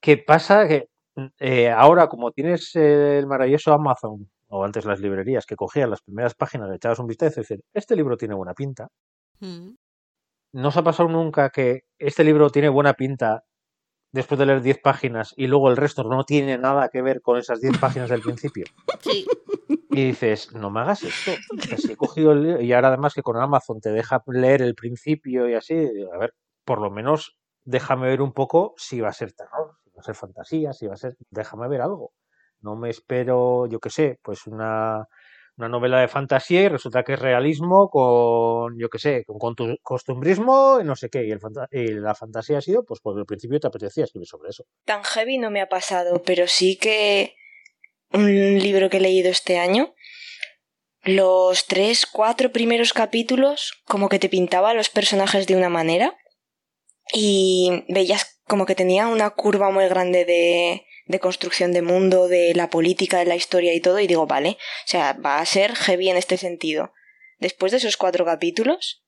¿Qué 0.00 0.16
pasa? 0.18 0.66
Que 0.68 0.86
eh, 1.38 1.70
ahora 1.70 2.08
como 2.08 2.32
tienes 2.32 2.74
eh, 2.76 3.18
el 3.18 3.26
maravilloso 3.26 3.72
Amazon 3.72 4.28
o 4.48 4.64
antes 4.64 4.84
las 4.84 5.00
librerías 5.00 5.46
que 5.46 5.56
cogían 5.56 5.90
las 5.90 6.02
primeras 6.02 6.34
páginas, 6.34 6.68
le 6.68 6.76
echabas 6.76 6.98
un 6.98 7.06
vistazo 7.06 7.40
y 7.40 7.42
decían, 7.42 7.60
este 7.74 7.96
libro 7.96 8.16
tiene 8.16 8.34
buena 8.34 8.54
pinta. 8.54 8.88
Mm. 9.40 9.70
¿No 10.52 10.68
os 10.68 10.76
ha 10.76 10.84
pasado 10.84 11.08
nunca 11.08 11.50
que 11.50 11.82
este 11.98 12.24
libro 12.24 12.50
tiene 12.50 12.68
buena 12.68 12.94
pinta 12.94 13.44
después 14.12 14.38
de 14.38 14.46
leer 14.46 14.62
10 14.62 14.78
páginas 14.78 15.34
y 15.36 15.48
luego 15.48 15.68
el 15.68 15.76
resto 15.76 16.04
no 16.04 16.24
tiene 16.24 16.56
nada 16.58 16.88
que 16.88 17.02
ver 17.02 17.20
con 17.20 17.38
esas 17.38 17.60
10 17.60 17.78
páginas 17.78 18.08
del 18.08 18.22
principio? 18.22 18.64
Sí, 19.00 19.26
Y 19.90 20.06
dices, 20.06 20.52
no 20.52 20.70
me 20.70 20.80
hagas 20.80 21.02
esto. 21.02 21.32
He 21.90 21.96
cogido 21.96 22.32
el 22.32 22.42
libro 22.42 22.62
y 22.62 22.72
ahora 22.72 22.88
además 22.88 23.14
que 23.14 23.22
con 23.22 23.36
Amazon 23.36 23.80
te 23.80 23.90
deja 23.90 24.22
leer 24.26 24.62
el 24.62 24.74
principio 24.74 25.48
y 25.48 25.54
así, 25.54 25.74
a 25.74 26.18
ver, 26.18 26.34
por 26.64 26.80
lo 26.80 26.90
menos 26.90 27.36
déjame 27.64 28.06
ver 28.06 28.22
un 28.22 28.32
poco 28.32 28.74
si 28.76 29.00
va 29.00 29.08
a 29.08 29.12
ser 29.12 29.32
terror, 29.32 29.76
ser 30.06 30.14
fantasía, 30.14 30.72
si 30.72 30.86
va 30.86 30.94
a 30.94 30.96
ser, 30.98 31.16
déjame 31.30 31.68
ver 31.68 31.82
algo. 31.82 32.12
No 32.60 32.76
me 32.76 32.90
espero, 32.90 33.66
yo 33.66 33.80
qué 33.80 33.90
sé, 33.90 34.18
pues 34.22 34.46
una, 34.46 35.06
una 35.56 35.68
novela 35.68 36.00
de 36.00 36.08
fantasía 36.08 36.62
y 36.62 36.68
resulta 36.68 37.02
que 37.02 37.14
es 37.14 37.18
realismo 37.18 37.88
con, 37.88 38.78
yo 38.78 38.88
qué 38.90 38.98
sé, 38.98 39.24
con 39.24 39.54
costumbrismo 39.82 40.78
y 40.80 40.84
no 40.84 40.96
sé 40.96 41.08
qué. 41.08 41.24
Y, 41.24 41.30
el 41.30 42.02
la 42.02 42.14
fantasía 42.14 42.58
ha 42.58 42.60
sido, 42.62 42.84
pues 42.84 43.00
por 43.00 43.18
el 43.18 43.24
principio 43.24 43.58
te 43.58 43.66
apetecía 43.66 44.04
escribir 44.04 44.26
sobre 44.26 44.50
eso. 44.50 44.64
Tan 44.84 45.02
heavy 45.02 45.38
no 45.38 45.50
me 45.50 45.60
ha 45.60 45.68
pasado, 45.68 46.22
pero 46.24 46.46
sí 46.46 46.76
que 46.76 47.34
un 48.12 48.58
libro 48.58 48.90
que 48.90 48.98
he 48.98 49.00
leído 49.00 49.30
este 49.30 49.58
año, 49.58 49.94
los 51.02 51.66
tres, 51.66 52.06
cuatro 52.06 52.52
primeros 52.52 52.92
capítulos, 52.92 53.82
como 53.86 54.08
que 54.08 54.18
te 54.18 54.28
pintaba 54.28 54.70
a 54.70 54.74
los 54.74 54.90
personajes 54.90 55.46
de 55.46 55.56
una 55.56 55.68
manera 55.68 56.16
y 57.14 57.84
veías 57.88 58.35
como 58.46 58.66
que 58.66 58.74
tenía 58.74 59.08
una 59.08 59.30
curva 59.30 59.70
muy 59.70 59.88
grande 59.88 60.24
de, 60.24 60.86
de 61.06 61.20
construcción 61.20 61.72
de 61.72 61.82
mundo, 61.82 62.28
de 62.28 62.54
la 62.54 62.70
política, 62.70 63.18
de 63.18 63.26
la 63.26 63.36
historia 63.36 63.74
y 63.74 63.80
todo, 63.80 64.00
y 64.00 64.06
digo, 64.06 64.26
vale, 64.26 64.50
o 64.50 64.88
sea, 64.88 65.14
va 65.14 65.38
a 65.38 65.46
ser 65.46 65.74
heavy 65.74 66.10
en 66.10 66.16
este 66.16 66.36
sentido. 66.36 66.92
Después 67.38 67.72
de 67.72 67.78
esos 67.78 67.96
cuatro 67.96 68.24
capítulos, 68.24 69.04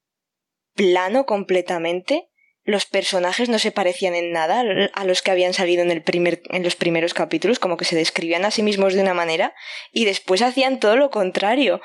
plano 0.75 1.27
completamente, 1.27 2.29
los 2.65 2.85
personajes 2.85 3.49
no 3.49 3.59
se 3.59 3.73
parecían 3.73 4.15
en 4.15 4.31
nada 4.31 4.63
a 4.93 5.05
los 5.05 5.23
que 5.23 5.31
habían 5.31 5.55
salido 5.55 5.83
en, 5.83 5.91
el 5.91 6.03
primer, 6.03 6.43
en 6.51 6.63
los 6.63 6.77
primeros 6.77 7.15
capítulos, 7.15 7.59
como 7.59 7.77
que 7.79 7.87
se 7.87 7.97
describían 7.97 8.45
a 8.45 8.51
sí 8.51 8.63
mismos 8.63 8.95
de 8.95 9.01
una 9.01 9.15
manera 9.15 9.55
y 9.91 10.05
después 10.05 10.43
hacían 10.43 10.79
todo 10.79 10.97
lo 10.97 11.11
contrario. 11.11 11.81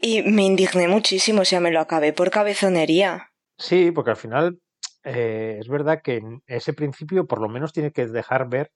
Y 0.00 0.22
me 0.22 0.42
indigné 0.42 0.88
muchísimo, 0.88 1.42
o 1.42 1.44
sea, 1.44 1.60
me 1.60 1.70
lo 1.70 1.80
acabé 1.80 2.12
por 2.12 2.30
cabezonería. 2.30 3.30
Sí, 3.58 3.90
porque 3.90 4.10
al 4.10 4.16
final 4.16 4.58
eh, 5.04 5.58
es 5.60 5.68
verdad 5.68 6.00
que 6.02 6.20
ese 6.46 6.72
principio 6.72 7.26
por 7.26 7.40
lo 7.40 7.48
menos 7.48 7.72
tiene 7.72 7.92
que 7.92 8.06
dejar 8.06 8.48
ver 8.48 8.70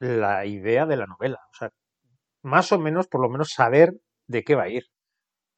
la 0.00 0.46
idea 0.46 0.86
de 0.86 0.96
la 0.96 1.06
novela. 1.06 1.40
O 1.52 1.54
sea, 1.56 1.70
más 2.42 2.72
o 2.72 2.78
menos, 2.78 3.08
por 3.08 3.22
lo 3.22 3.30
menos 3.30 3.50
saber 3.50 3.94
de 4.28 4.44
qué 4.44 4.54
va 4.56 4.64
a 4.64 4.68
ir. 4.68 4.84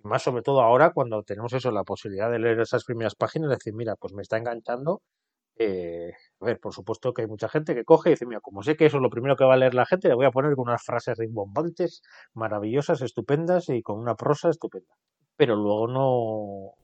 Más 0.02 0.23
sobre 0.23 0.42
todo 0.42 0.62
ahora 0.62 0.92
cuando 0.92 1.23
tenemos 1.25 1.52
eso, 1.52 1.71
la 1.73 1.85
posibilidad 1.85 2.30
de 2.30 2.38
leer 2.38 2.61
esas 2.61 2.85
primeras 2.85 3.14
páginas 3.16 3.50
y 3.50 3.54
decir, 3.54 3.75
mira, 3.75 3.97
pues 3.97 4.14
me 4.14 4.23
está 4.23 4.38
enganchando. 4.38 5.02
Eh, 5.57 6.12
a 6.40 6.45
ver, 6.45 6.61
por 6.61 6.73
supuesto 6.75 7.12
que 7.12 7.23
hay 7.23 7.28
mucha 7.28 7.49
gente 7.49 7.75
que 7.75 7.85
coge 7.85 8.11
y 8.11 8.12
dice, 8.12 8.26
mira, 8.26 8.40
como 8.40 8.62
sé 8.62 8.76
que 8.76 8.87
eso 8.87 8.99
es 8.99 9.02
lo 9.02 9.11
primero 9.11 9.37
que 9.37 9.45
va 9.45 9.54
a 9.54 9.57
leer 9.57 9.75
la 9.75 9.87
gente, 9.87 10.09
le 10.09 10.14
voy 10.14 10.26
a 10.26 10.30
poner 10.30 10.54
con 10.54 10.68
unas 10.68 10.83
frases 10.85 11.18
rimbombantes, 11.18 12.02
maravillosas, 12.35 13.02
estupendas 13.02 13.68
y 13.71 13.83
con 13.83 13.99
una 13.99 14.14
prosa 14.14 14.50
estupenda. 14.50 14.95
Pero 15.37 15.57
luego 15.57 15.88
no 15.88 16.75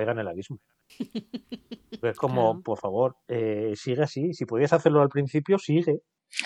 caiga 0.00 0.12
en 0.12 0.18
el 0.20 0.28
abismo. 0.28 0.58
Es 2.02 2.16
como, 2.16 2.52
Claro. 2.52 2.62
por 2.62 2.78
favor, 2.78 3.16
eh, 3.28 3.74
sigue 3.76 4.02
así. 4.02 4.32
Si 4.32 4.46
podías 4.46 4.72
hacerlo 4.72 5.02
al 5.02 5.08
principio, 5.10 5.58
sigue. 5.58 6.00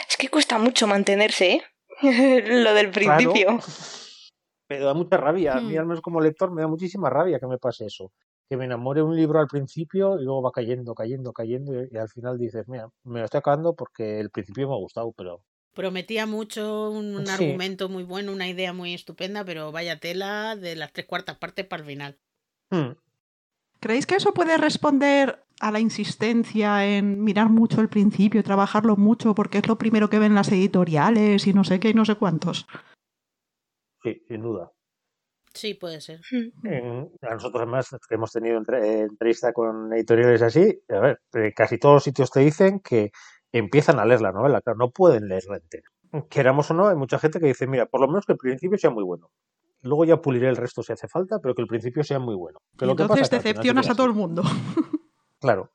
Es 0.08 0.16
que 0.16 0.28
cuesta 0.28 0.58
mucho 0.58 0.86
mantenerse, 0.88 1.52
¿eh? 1.52 1.62
lo 2.64 2.74
del 2.74 2.90
Claro. 2.90 3.16
principio. 3.30 3.58
Pero 4.66 4.86
da 4.86 4.94
mucha 4.94 5.16
rabia. 5.16 5.54
A 5.56 5.60
mí, 5.60 5.74
Hmm. 5.74 5.78
al 5.78 5.86
menos 5.86 6.00
como 6.00 6.20
lector, 6.20 6.50
me 6.50 6.62
da 6.62 6.66
muchísima 6.68 7.08
rabia 7.10 7.38
que 7.38 7.46
me 7.46 7.58
pase 7.58 7.86
eso. 7.86 8.10
Que 8.48 8.56
me 8.56 8.64
enamore 8.64 9.00
un 9.02 9.14
libro 9.14 9.38
al 9.38 9.46
principio 9.46 10.18
y 10.20 10.24
luego 10.24 10.42
va 10.42 10.50
cayendo, 10.50 10.94
cayendo, 10.94 11.32
cayendo 11.32 11.82
y, 11.82 11.88
y 11.92 11.96
al 11.98 12.08
final 12.08 12.36
dices, 12.36 12.66
mira, 12.66 12.88
me 13.04 13.20
lo 13.20 13.24
estoy 13.26 13.38
acabando 13.38 13.74
porque 13.76 14.18
el 14.20 14.30
principio 14.30 14.66
me 14.68 14.74
ha 14.74 14.78
gustado, 14.78 15.12
pero 15.12 15.44
Prometía 15.72 16.26
mucho 16.26 16.90
un, 16.90 17.16
un 17.16 17.26
Sí. 17.26 17.32
argumento 17.32 17.88
muy 17.88 18.04
bueno, 18.04 18.32
una 18.32 18.48
idea 18.48 18.72
muy 18.72 18.94
estupenda, 18.94 19.44
pero 19.44 19.72
vaya 19.72 19.98
tela 19.98 20.54
de 20.56 20.76
las 20.76 20.92
tres 20.92 21.06
cuartas 21.06 21.36
partes 21.38 21.64
para 21.66 21.82
el 21.82 21.88
final. 21.88 22.18
hmm, 22.70 22.92
¿Creéis 23.84 24.06
que 24.06 24.14
eso 24.16 24.32
puede 24.32 24.56
responder 24.56 25.44
a 25.60 25.70
la 25.70 25.78
insistencia 25.78 26.86
en 26.86 27.22
mirar 27.22 27.50
mucho 27.50 27.82
el 27.82 27.90
principio, 27.90 28.42
trabajarlo 28.42 28.96
mucho, 28.96 29.34
porque 29.34 29.58
es 29.58 29.68
lo 29.68 29.76
primero 29.76 30.08
que 30.08 30.18
ven 30.18 30.34
las 30.34 30.50
editoriales 30.50 31.46
y 31.46 31.52
no 31.52 31.64
sé 31.64 31.80
qué 31.80 31.90
y 31.90 31.94
no 31.94 32.06
sé 32.06 32.14
cuántos? 32.14 32.66
sí, 34.02 34.24
sin 34.26 34.40
duda. 34.40 34.72
Sí, 35.52 35.74
puede 35.74 36.00
ser. 36.00 36.20
En- 36.62 37.10
a 37.20 37.34
nosotros 37.34 37.60
además 37.60 37.94
que 38.08 38.14
hemos 38.14 38.32
tenido 38.32 38.56
entre- 38.56 39.00
entrevista 39.02 39.52
con 39.52 39.92
editoriales 39.92 40.40
así, 40.40 40.80
a 40.88 41.00
ver, 41.00 41.20
eh, 41.34 41.52
casi 41.54 41.76
todos 41.76 41.96
los 41.96 42.04
sitios 42.04 42.30
te 42.30 42.40
dicen 42.40 42.80
que 42.80 43.12
empiezan 43.52 43.98
a 43.98 44.06
leer 44.06 44.22
la 44.22 44.32
novela, 44.32 44.62
claro, 44.62 44.78
no 44.78 44.92
pueden 44.92 45.28
leerla 45.28 45.58
entera. 45.58 45.90
Queramos 46.30 46.70
o 46.70 46.74
no, 46.74 46.88
hay 46.88 46.96
mucha 46.96 47.18
gente 47.18 47.38
que 47.38 47.48
dice, 47.48 47.66
mira, 47.66 47.84
por 47.84 48.00
lo 48.00 48.06
menos 48.06 48.24
que 48.24 48.32
el 48.32 48.38
principio 48.38 48.78
sea 48.78 48.88
muy 48.88 49.04
bueno. 49.04 49.28
Luego 49.84 50.04
ya 50.04 50.16
puliré 50.20 50.48
el 50.48 50.56
resto 50.56 50.82
si 50.82 50.92
hace 50.92 51.06
falta, 51.08 51.38
pero 51.42 51.54
que 51.54 51.62
el 51.62 51.68
principio 51.68 52.02
sea 52.02 52.18
muy 52.18 52.34
bueno. 52.34 52.58
Que 52.76 52.84
Y 52.84 52.88
lo 52.88 52.96
que 52.96 53.02
entonces 53.02 53.28
que 53.28 53.36
decepcionas 53.36 53.88
a 53.90 53.94
todo 53.94 54.06
el 54.06 54.14
mundo. 54.14 54.42
Claro. 55.40 55.70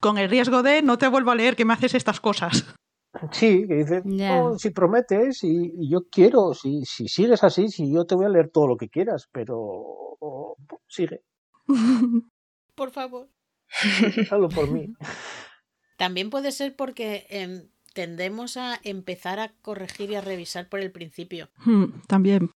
Con 0.00 0.16
el 0.16 0.30
riesgo 0.30 0.62
de 0.62 0.80
no 0.80 0.96
te 0.96 1.08
vuelvo 1.08 1.32
a 1.32 1.34
leer 1.34 1.56
que 1.56 1.64
me 1.64 1.72
haces 1.72 1.94
estas 1.94 2.20
cosas. 2.20 2.72
Sí, 3.32 3.66
que 3.66 3.74
dices. 3.74 4.02
"No, 4.04 4.56
si 4.58 4.70
prometes 4.70 5.42
y, 5.42 5.72
y 5.76 5.90
yo 5.90 6.02
quiero, 6.08 6.54
si, 6.54 6.84
si 6.84 7.08
sigues 7.08 7.42
así, 7.42 7.66
si 7.68 7.92
yo 7.92 8.04
te 8.04 8.14
voy 8.14 8.26
a 8.26 8.28
leer 8.28 8.48
todo 8.50 8.68
lo 8.68 8.76
que 8.76 8.88
quieras, 8.88 9.28
pero 9.32 10.54
sigue, 10.86 11.22
Por 12.76 12.90
favor. 12.92 13.28
hazlo 14.30 14.48
por 14.48 14.70
mí. 14.70 14.94
También 15.96 16.30
puede 16.30 16.52
ser 16.52 16.76
porque 16.76 17.26
em, 17.28 17.68
tendemos 17.92 18.56
a 18.56 18.78
empezar 18.84 19.40
a 19.40 19.52
corregir 19.62 20.10
y 20.12 20.14
a 20.14 20.20
revisar 20.20 20.68
por 20.68 20.78
el 20.78 20.92
principio. 20.92 21.48
Hmm, 21.64 21.86
También. 22.06 22.50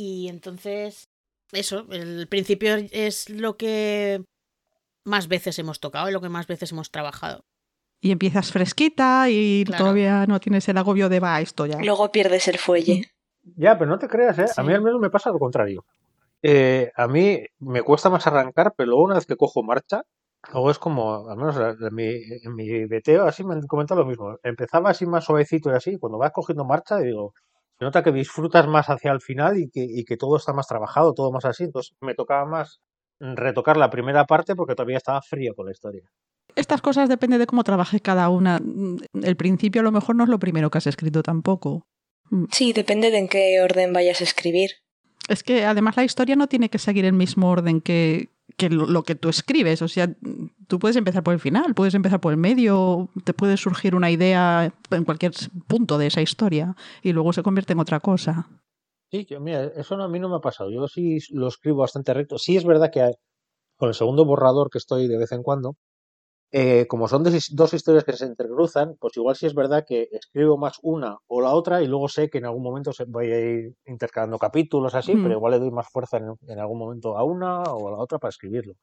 Y 0.00 0.28
entonces, 0.28 1.08
eso, 1.50 1.84
el 1.90 2.28
principio 2.28 2.76
es 2.92 3.28
lo 3.28 3.56
que 3.56 4.22
más 5.04 5.26
veces 5.26 5.58
hemos 5.58 5.80
tocado 5.80 6.08
y 6.08 6.12
lo 6.12 6.20
que 6.20 6.28
más 6.28 6.46
veces 6.46 6.70
hemos 6.70 6.92
trabajado. 6.92 7.40
Y 8.00 8.12
empiezas 8.12 8.52
fresquita 8.52 9.28
y 9.28 9.64
Claro. 9.66 9.82
todavía 9.82 10.24
no 10.26 10.38
tienes 10.38 10.68
el 10.68 10.78
agobio 10.78 11.08
de 11.08 11.18
va 11.18 11.40
esto 11.40 11.66
ya. 11.66 11.80
Luego 11.80 12.12
pierdes 12.12 12.46
el 12.46 12.58
fuelle. 12.58 13.10
Ya, 13.56 13.76
pero 13.76 13.90
no 13.90 13.98
te 13.98 14.06
creas, 14.06 14.38
¿eh? 14.38 14.46
A 14.56 14.62
mí 14.62 14.72
al 14.72 14.82
menos 14.82 15.00
me 15.00 15.10
pasa 15.10 15.30
lo 15.32 15.40
contrario. 15.40 15.84
Eh, 16.44 16.92
a 16.94 17.08
mí 17.08 17.44
me 17.58 17.82
cuesta 17.82 18.08
más 18.08 18.24
arrancar, 18.28 18.74
pero 18.76 18.90
luego 18.90 19.02
una 19.02 19.16
vez 19.16 19.26
que 19.26 19.34
cojo 19.34 19.64
marcha, 19.64 20.02
luego 20.52 20.70
es 20.70 20.78
como, 20.78 21.28
al 21.28 21.36
menos 21.36 21.56
en 21.56 21.92
mi, 21.92 22.06
en 22.44 22.54
mi 22.54 22.84
veteo, 22.84 23.24
así 23.24 23.42
me 23.42 23.54
han 23.54 23.66
comentado 23.66 24.02
lo 24.02 24.06
mismo. 24.06 24.36
Empezaba 24.44 24.90
así 24.90 25.06
más 25.06 25.24
suavecito 25.24 25.72
y 25.72 25.74
así, 25.74 25.98
cuando 25.98 26.18
vas 26.18 26.30
cogiendo 26.30 26.64
marcha, 26.64 26.98
digo, 26.98 27.34
se 27.78 27.84
nota 27.84 28.02
que 28.02 28.12
disfrutas 28.12 28.66
más 28.66 28.88
hacia 28.90 29.12
el 29.12 29.20
final 29.20 29.56
y 29.58 29.70
que, 29.70 29.84
y 29.84 30.04
que 30.04 30.16
todo 30.16 30.36
está 30.36 30.52
más 30.52 30.66
trabajado, 30.66 31.14
todo 31.14 31.30
más 31.30 31.44
así. 31.44 31.64
Entonces 31.64 31.96
me 32.00 32.14
tocaba 32.14 32.44
más 32.44 32.80
retocar 33.20 33.76
la 33.76 33.90
primera 33.90 34.24
parte 34.24 34.56
porque 34.56 34.74
todavía 34.74 34.96
estaba 34.96 35.22
frío 35.22 35.54
con 35.54 35.66
la 35.66 35.72
historia. 35.72 36.02
Estas 36.56 36.80
cosas 36.82 37.08
depende 37.08 37.38
de 37.38 37.46
cómo 37.46 37.62
trabajes 37.62 38.00
cada 38.02 38.28
una. 38.30 38.58
Mm, 38.58 38.98
El 39.22 39.36
principio 39.36 39.80
a 39.80 39.84
lo 39.84 39.92
mejor 39.92 40.16
no 40.16 40.24
es 40.24 40.30
lo 40.30 40.38
primero 40.38 40.70
que 40.70 40.78
has 40.78 40.86
escrito 40.86 41.22
tampoco. 41.22 41.86
Sí, 42.50 42.72
depende 42.72 43.10
de 43.10 43.18
en 43.18 43.28
qué 43.28 43.60
orden 43.62 43.92
vayas 43.92 44.20
a 44.20 44.24
escribir. 44.24 44.72
Es 45.28 45.42
que 45.42 45.64
además 45.64 45.96
la 45.96 46.04
historia 46.04 46.36
no 46.36 46.48
tiene 46.48 46.68
que 46.70 46.78
seguir 46.78 47.04
el 47.04 47.12
mismo 47.12 47.50
orden 47.50 47.80
que, 47.80 48.30
que 48.58 48.68
lo, 48.68 49.02
que 49.04 49.14
tú 49.14 49.28
escribes. 49.30 49.80
O 49.80 49.88
sea, 49.88 50.12
tú 50.66 50.78
puedes 50.78 50.96
empezar 50.96 51.22
por 51.22 51.32
el 51.32 51.40
final, 51.40 51.74
puedes 51.74 51.94
empezar 51.94 52.20
por 52.20 52.32
el 52.32 52.38
medio, 52.38 53.08
te 53.24 53.32
puede 53.32 53.56
surgir 53.56 53.94
una 53.94 54.10
idea 54.10 54.74
en 54.90 55.04
cualquier 55.04 55.32
punto 55.68 55.96
de 55.96 56.08
esa 56.08 56.20
historia 56.20 56.74
y 57.02 57.12
luego 57.12 57.32
se 57.32 57.42
convierte 57.42 57.72
en 57.72 57.78
otra 57.78 58.00
cosa. 58.00 58.48
Sí, 59.10 59.26
yo, 59.30 59.40
mira, 59.40 59.64
eso 59.76 59.94
a 59.94 60.08
mí 60.08 60.18
no 60.18 60.28
me 60.28 60.36
ha 60.36 60.40
pasado. 60.40 60.70
Yo 60.70 60.86
sí 60.88 61.18
lo 61.30 61.48
escribo 61.48 61.78
bastante 61.78 62.12
recto. 62.12 62.36
Sí 62.36 62.56
es 62.56 62.64
verdad 62.64 62.90
que 62.92 63.12
con 63.76 63.88
el 63.88 63.94
segundo 63.94 64.24
borrador 64.24 64.70
que 64.70 64.78
estoy 64.78 65.06
de 65.06 65.18
vez 65.18 65.30
en 65.30 65.44
cuando, 65.44 65.76
eh, 66.50 66.86
como 66.88 67.08
son 67.08 67.22
dos, 67.24 67.48
dos 67.52 67.74
historias 67.74 68.04
que 68.04 68.12
se 68.14 68.24
entrecruzan, 68.24 68.96
pues 68.98 69.16
igual 69.16 69.36
sí 69.36 69.46
es 69.46 69.54
verdad 69.54 69.84
que 69.86 70.08
escribo 70.12 70.56
más 70.56 70.78
una 70.82 71.18
o 71.26 71.40
la 71.40 71.50
otra 71.50 71.82
y 71.82 71.86
luego 71.86 72.08
sé 72.08 72.30
que 72.30 72.38
en 72.38 72.46
algún 72.46 72.62
momento 72.62 72.92
se- 72.92 73.04
voy 73.04 73.30
a 73.32 73.38
ir 73.40 73.74
intercalando 73.86 74.38
capítulos 74.38 74.94
así, 74.94 75.14
Mm. 75.14 75.22
pero 75.22 75.34
igual 75.34 75.52
le 75.52 75.58
doy 75.58 75.70
más 75.70 75.88
fuerza 75.90 76.16
en, 76.18 76.32
en 76.46 76.58
algún 76.58 76.78
momento 76.78 77.18
a 77.18 77.24
una 77.24 77.62
o 77.64 77.88
a 77.88 77.90
la 77.90 77.98
otra 77.98 78.18
para 78.18 78.30
escribirlo. 78.30 78.74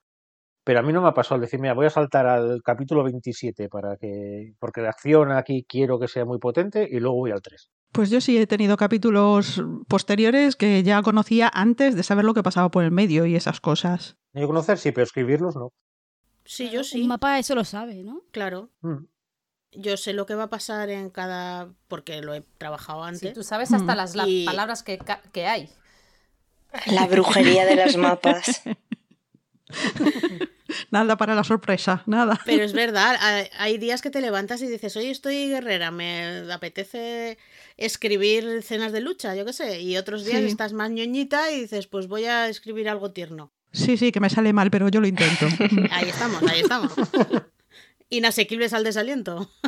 Pero 0.63 0.79
a 0.79 0.81
mí 0.84 0.91
no 0.93 1.01
me 1.01 1.07
ha 1.10 1.13
pasado 1.13 1.36
el 1.36 1.41
decir, 1.41 1.60
mira, 1.60 1.74
voy 1.75 1.86
a 1.86 1.91
saltar 1.91 2.25
al 2.25 2.62
capítulo 2.63 3.03
27 3.03 3.69
para 3.69 3.98
que, 3.98 4.53
porque 4.60 4.81
la 4.81 4.89
acción 4.89 5.31
aquí 5.31 5.63
quiero 5.67 6.00
que 6.00 6.07
sea 6.07 6.25
muy 6.25 6.39
potente 6.39 6.88
y 6.89 7.00
luego 7.00 7.17
voy 7.17 7.31
al 7.31 7.41
3. 7.41 7.69
Pues 7.91 8.10
yo 8.10 8.19
sí 8.19 8.38
he 8.38 8.48
tenido 8.48 8.75
capítulos 8.75 9.63
posteriores 9.88 10.55
que 10.55 10.84
ya 10.84 11.01
conocía 11.01 11.50
antes 11.53 11.95
de 11.95 12.03
saber 12.03 12.25
lo 12.25 12.34
que 12.34 12.43
pasaba 12.43 12.69
por 12.69 12.84
el 12.84 12.91
medio 12.91 13.25
y 13.25 13.36
esas 13.36 13.62
cosas. 13.62 14.17
Yo 14.34 14.48
conocer 14.48 14.77
sí, 14.77 14.91
pero 14.91 15.03
escribirlos 15.03 15.55
no. 15.55 15.72
Sí, 16.46 16.70
yo 16.70 16.84
sí, 16.84 17.02
Un 17.02 17.08
mapa 17.08 17.40
eso 17.40 17.56
lo 17.56 17.64
sabe, 17.66 17.96
¿no? 18.04 18.22
claro. 18.32 18.70
Mm. 18.82 19.06
Yo 19.78 19.98
sé 19.98 20.14
lo 20.14 20.25
que 20.25 20.36
va 20.36 20.44
a 20.44 20.50
pasar 20.50 20.90
en 20.90 21.10
cada... 21.10 21.68
porque 21.90 22.22
lo 22.22 22.34
he 22.34 22.42
trabajado 22.58 23.04
Sí, 23.04 23.10
antes. 23.10 23.34
tú 23.34 23.44
sabes 23.44 23.74
hasta 23.74 23.94
Mm. 23.94 23.98
las 23.98 24.16
la- 24.16 24.28
Y- 24.28 24.46
palabras 24.46 24.84
que, 24.84 24.98
que 25.34 25.48
hay. 25.48 25.70
La 26.88 27.08
brujería 27.08 27.66
de 27.66 27.75
las 27.75 27.98
mapas. 27.98 28.62
Nada 30.92 31.16
para 31.18 31.36
la 31.36 31.44
sorpresa, 31.44 32.04
nada. 32.06 32.40
Pero 32.46 32.64
es 32.64 32.74
verdad, 32.74 33.16
hay- 33.20 33.50
hay 33.58 33.78
días 33.78 34.02
que 34.02 34.10
te 34.10 34.20
levantas 34.22 34.62
y 34.62 34.68
dices, 34.68 34.96
hoy 34.98 35.08
estoy 35.08 35.50
guerrera, 35.50 35.92
me 35.92 36.52
apetece 36.52 37.38
escribir 37.78 38.46
escenas 38.48 38.92
de 38.92 39.02
lucha, 39.02 39.36
yo 39.36 39.46
qué 39.46 39.54
sé. 39.54 39.82
Y 39.82 39.98
otros 39.98 40.25
días 40.25 40.40
Sí. 40.42 40.48
estás 40.48 40.74
más 40.74 40.90
ñoñita 40.90 41.52
y 41.52 41.62
dices, 41.62 41.88
pues 41.88 42.08
voy 42.08 42.25
a 42.25 42.48
escribir 42.50 42.90
algo 42.90 43.12
tierno. 43.12 43.52
Sí, 43.75 43.98
sí, 43.98 44.12
que 44.12 44.20
me 44.20 44.29
sale 44.29 44.53
mal, 44.53 44.72
pero 44.72 44.89
yo 44.89 45.00
lo 45.01 45.08
intento. 45.08 45.46
Ahí 45.91 46.10
estamos, 46.10 46.41
ahí 46.44 46.62
estamos. 46.62 46.94
Inasequibles 48.10 48.74
al 48.74 48.84
desaliento. 48.84 49.50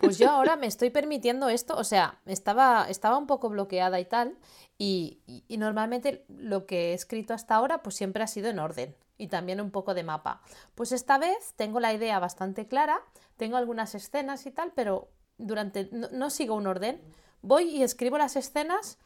Pues 0.00 0.18
yo 0.18 0.28
ahora 0.30 0.56
me 0.56 0.66
estoy 0.66 0.90
permitiendo 0.90 1.48
esto, 1.48 1.76
o 1.76 1.84
sea, 1.84 2.20
estaba, 2.26 2.86
estaba 2.88 3.16
un 3.18 3.26
poco 3.26 3.48
bloqueada 3.50 4.00
y 4.00 4.04
tal, 4.04 4.36
y, 4.78 5.20
y- 5.26 5.44
y 5.48 5.56
normalmente 5.58 6.24
lo 6.28 6.66
que 6.66 6.90
he 6.90 6.94
escrito 6.94 7.34
hasta 7.34 7.54
ahora 7.54 7.82
pues 7.82 7.94
siempre 7.94 8.22
ha 8.22 8.26
sido 8.26 8.48
en 8.48 8.58
orden 8.58 8.96
y 9.18 9.28
también 9.28 9.60
un 9.60 9.70
poco 9.70 9.94
de 9.94 10.02
mapa. 10.02 10.42
Pues 10.74 10.92
esta 10.92 11.18
vez 11.18 11.52
tengo 11.56 11.78
la 11.80 11.92
idea 11.92 12.18
bastante 12.18 12.66
clara, 12.68 13.00
tengo 13.36 13.56
algunas 13.56 13.94
escenas 13.94 14.46
y 14.46 14.50
tal, 14.50 14.72
pero 14.74 15.10
durante 15.38 15.88
no, 15.92 16.08
no 16.12 16.30
sigo 16.30 16.54
un 16.54 16.66
orden, 16.66 17.00
voy 17.42 17.64
y 17.64 17.82
escribo 17.82 18.18
las 18.18 18.36
escenas 18.36 18.98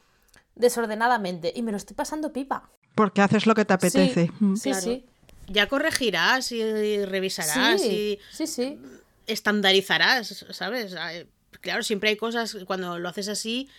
desordenadamente 0.55 1.51
y 1.55 1.61
me 1.61 1.71
lo 1.71 1.77
estoy 1.77 1.95
pasando 1.95 2.33
pipa. 2.33 2.69
Porque 2.95 3.21
haces 3.21 3.45
lo 3.45 3.53
que 3.55 3.65
te 3.65 3.73
apetece. 3.73 4.31
Mm. 4.39 4.55
Sí, 4.55 4.69
Claro. 4.71 4.81
sí. 4.85 5.05
Ya 5.47 5.67
corregirás 5.67 6.51
y 6.51 7.05
revisarás 7.05 7.79
Sí, 7.81 7.87
y 7.87 8.19
sí, 8.35 8.47
sí. 8.47 8.79
estandarizarás, 9.27 10.45
¿sabes? 10.51 10.95
Claro, 11.61 11.83
siempre 11.83 12.09
hay 12.09 12.15
cosas, 12.15 12.57
cuando 12.65 12.97
lo 12.99 13.09
haces 13.09 13.27
así, 13.27 13.69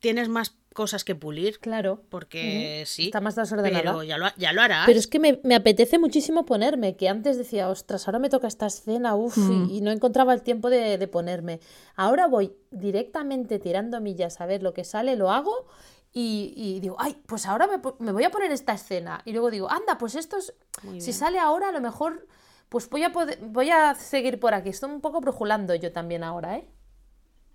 tienes 0.00 0.28
más 0.28 0.54
cosas 0.72 1.04
que 1.04 1.14
pulir. 1.14 1.58
Claro. 1.58 2.02
Porque 2.08 2.84
sí. 2.86 3.06
Está 3.06 3.20
más 3.20 3.34
desordenada. 3.34 3.82
Pero 3.82 4.02
ya 4.02 4.16
lo, 4.18 4.28
ya 4.36 4.52
lo 4.52 4.62
harás. 4.62 4.86
Pero 4.86 4.98
es 4.98 5.06
que 5.06 5.18
me, 5.18 5.40
me 5.42 5.54
apetece 5.56 5.98
muchísimo 5.98 6.46
ponerme, 6.46 6.96
que 6.96 7.08
antes 7.08 7.36
decía, 7.36 7.68
ostras, 7.68 8.06
ahora 8.08 8.18
me 8.18 8.28
toca 8.30 8.46
esta 8.48 8.66
escena, 8.66 9.14
uff, 9.14 9.36
Mm. 9.36 9.68
y, 9.70 9.78
y 9.78 9.80
no 9.80 9.90
encontraba 9.90 10.32
el 10.32 10.42
tiempo 10.42 10.70
de, 10.70 10.96
de 10.96 11.08
ponerme. 11.08 11.60
Ahora 11.96 12.26
voy 12.28 12.52
directamente 12.70 13.58
tirando 13.58 14.00
millas 14.00 14.40
a 14.40 14.46
ver 14.46 14.62
lo 14.62 14.72
que 14.74 14.84
sale, 14.84 15.16
lo 15.16 15.30
hago 15.30 15.66
y, 16.12 16.52
y 16.56 16.80
digo, 16.80 16.96
ay, 16.98 17.16
pues 17.26 17.46
ahora 17.46 17.68
me, 18.00 18.12
voy 18.12 18.24
a 18.24 18.30
poner 18.30 18.50
esta 18.52 18.72
escena. 18.72 19.22
Y 19.24 19.32
luego 19.32 19.50
digo, 19.50 19.70
anda, 19.70 19.96
pues 19.98 20.14
esto 20.16 20.36
es, 20.38 20.54
si 20.98 21.12
sale 21.12 21.38
ahora, 21.38 21.68
a 21.68 21.72
lo 21.72 21.80
mejor, 21.80 22.26
pues 22.68 22.88
voy 22.90 23.04
a, 23.04 23.12
poder- 23.12 23.38
voy 23.42 23.70
a 23.70 23.94
seguir 23.94 24.40
por 24.40 24.54
aquí. 24.54 24.70
Estoy 24.70 24.90
un 24.90 25.00
poco 25.00 25.20
brujulando 25.20 25.74
yo 25.74 25.92
también 25.92 26.24
ahora, 26.24 26.56
¿eh? 26.56 26.68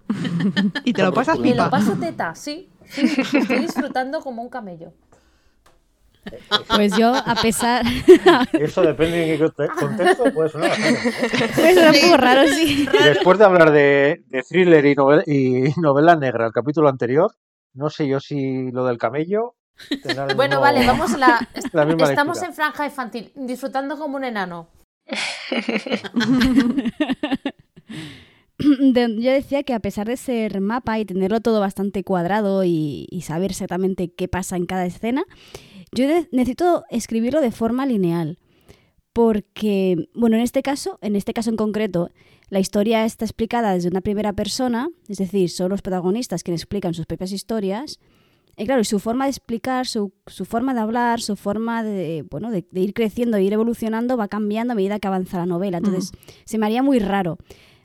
Y 0.85 0.93
te 0.93 1.03
lo 1.03 1.11
pasas 1.13 1.39
Me 1.39 1.49
lo 1.49 1.53
pipa. 1.65 1.69
paso 1.69 1.93
teta, 1.99 2.35
sí. 2.35 2.69
sí, 2.85 3.05
estoy 3.37 3.59
disfrutando 3.59 4.21
como 4.21 4.41
un 4.41 4.49
camello. 4.49 4.93
Pues 6.75 6.97
yo, 6.97 7.13
a 7.13 7.35
pesar... 7.39 7.85
Eso 8.53 8.81
depende 8.81 9.17
de 9.17 9.37
qué 9.37 9.43
conte- 9.43 9.67
contexto 9.79 10.23
puede 10.33 10.49
sonar. 10.49 10.71
Puede 11.55 11.73
sonar 11.75 11.93
un 11.93 12.01
poco 12.01 12.17
raro, 12.17 12.47
sí. 12.47 12.87
Después 13.03 13.37
de 13.37 13.45
hablar 13.45 13.71
de, 13.71 14.23
de 14.27 14.41
thriller 14.41 14.85
y 14.87 14.95
novela, 14.95 15.23
y 15.27 15.73
novela 15.79 16.15
negra, 16.15 16.47
el 16.47 16.51
capítulo 16.51 16.89
anterior, 16.89 17.31
no 17.75 17.89
sé 17.89 18.07
yo 18.07 18.19
si 18.19 18.71
lo 18.71 18.85
del 18.85 18.97
camello. 18.97 19.55
Bueno, 20.35 20.55
mismo- 20.55 20.61
vale, 20.61 20.87
vamos 20.87 21.13
a 21.13 21.17
la... 21.17 21.49
la 21.73 21.85
misma 21.85 22.09
Estamos 22.09 22.37
lectura. 22.37 22.47
en 22.47 22.53
franja 22.53 22.85
infantil, 22.85 23.31
disfrutando 23.35 23.97
como 23.97 24.15
un 24.17 24.23
enano. 24.23 24.67
Yo 28.57 29.31
decía 29.31 29.63
que 29.63 29.73
a 29.73 29.79
pesar 29.81 30.07
de 30.07 30.15
ser 30.17 30.61
mapa 30.61 30.97
y 30.97 31.05
tenerlo 31.05 31.41
todo 31.41 31.59
bastante 31.59 32.03
cuadrado 32.05 32.63
y, 32.63 33.05
y 33.11 33.21
saber 33.21 33.51
exactamente 33.51 34.13
qué 34.13 34.27
pasa 34.29 34.55
en 34.55 34.65
cada 34.65 34.85
escena, 34.85 35.25
yo 35.91 36.07
ne- 36.07 36.29
necesito 36.31 36.85
escribirlo 36.89 37.41
de 37.41 37.51
forma 37.51 37.85
lineal. 37.85 38.39
Porque, 39.15 40.09
bueno, 40.13 40.35
en 40.35 40.41
este 40.43 40.61
caso, 40.61 40.99
en 41.01 41.15
este 41.15 41.31
caso 41.31 41.49
en 41.49 41.55
concreto, 41.55 42.09
la 42.49 42.59
historia 42.59 43.05
está 43.05 43.23
explicada 43.23 43.73
desde 43.73 43.87
una 43.87 44.01
primera 44.01 44.33
persona, 44.33 44.89
es 45.07 45.19
decir, 45.19 45.49
son 45.49 45.69
los 45.69 45.81
protagonistas 45.81 46.43
quienes 46.43 46.63
explican 46.63 46.93
sus 46.93 47.05
propias 47.05 47.31
historias. 47.31 47.97
Y 48.57 48.65
claro, 48.65 48.83
su 48.83 48.99
forma 48.99 49.23
de 49.23 49.29
explicar, 49.29 49.87
su, 49.87 50.11
su 50.27 50.43
forma 50.43 50.73
de 50.73 50.81
hablar, 50.81 51.21
su 51.21 51.37
forma 51.37 51.81
de, 51.81 52.25
bueno, 52.29 52.51
de, 52.51 52.67
de 52.69 52.81
ir 52.81 52.93
creciendo, 52.93 53.37
de 53.37 53.43
ir 53.43 53.53
evolucionando, 53.53 54.17
va 54.17 54.27
cambiando 54.27 54.73
a 54.73 54.75
medida 54.75 54.99
que 54.99 55.07
avanza 55.07 55.37
la 55.37 55.45
novela. 55.45 55.77
Entonces, 55.77 56.11
se 56.43 56.57
me 56.57 56.65
haría 56.65 56.83
muy 56.83 56.99
raro. 56.99 57.37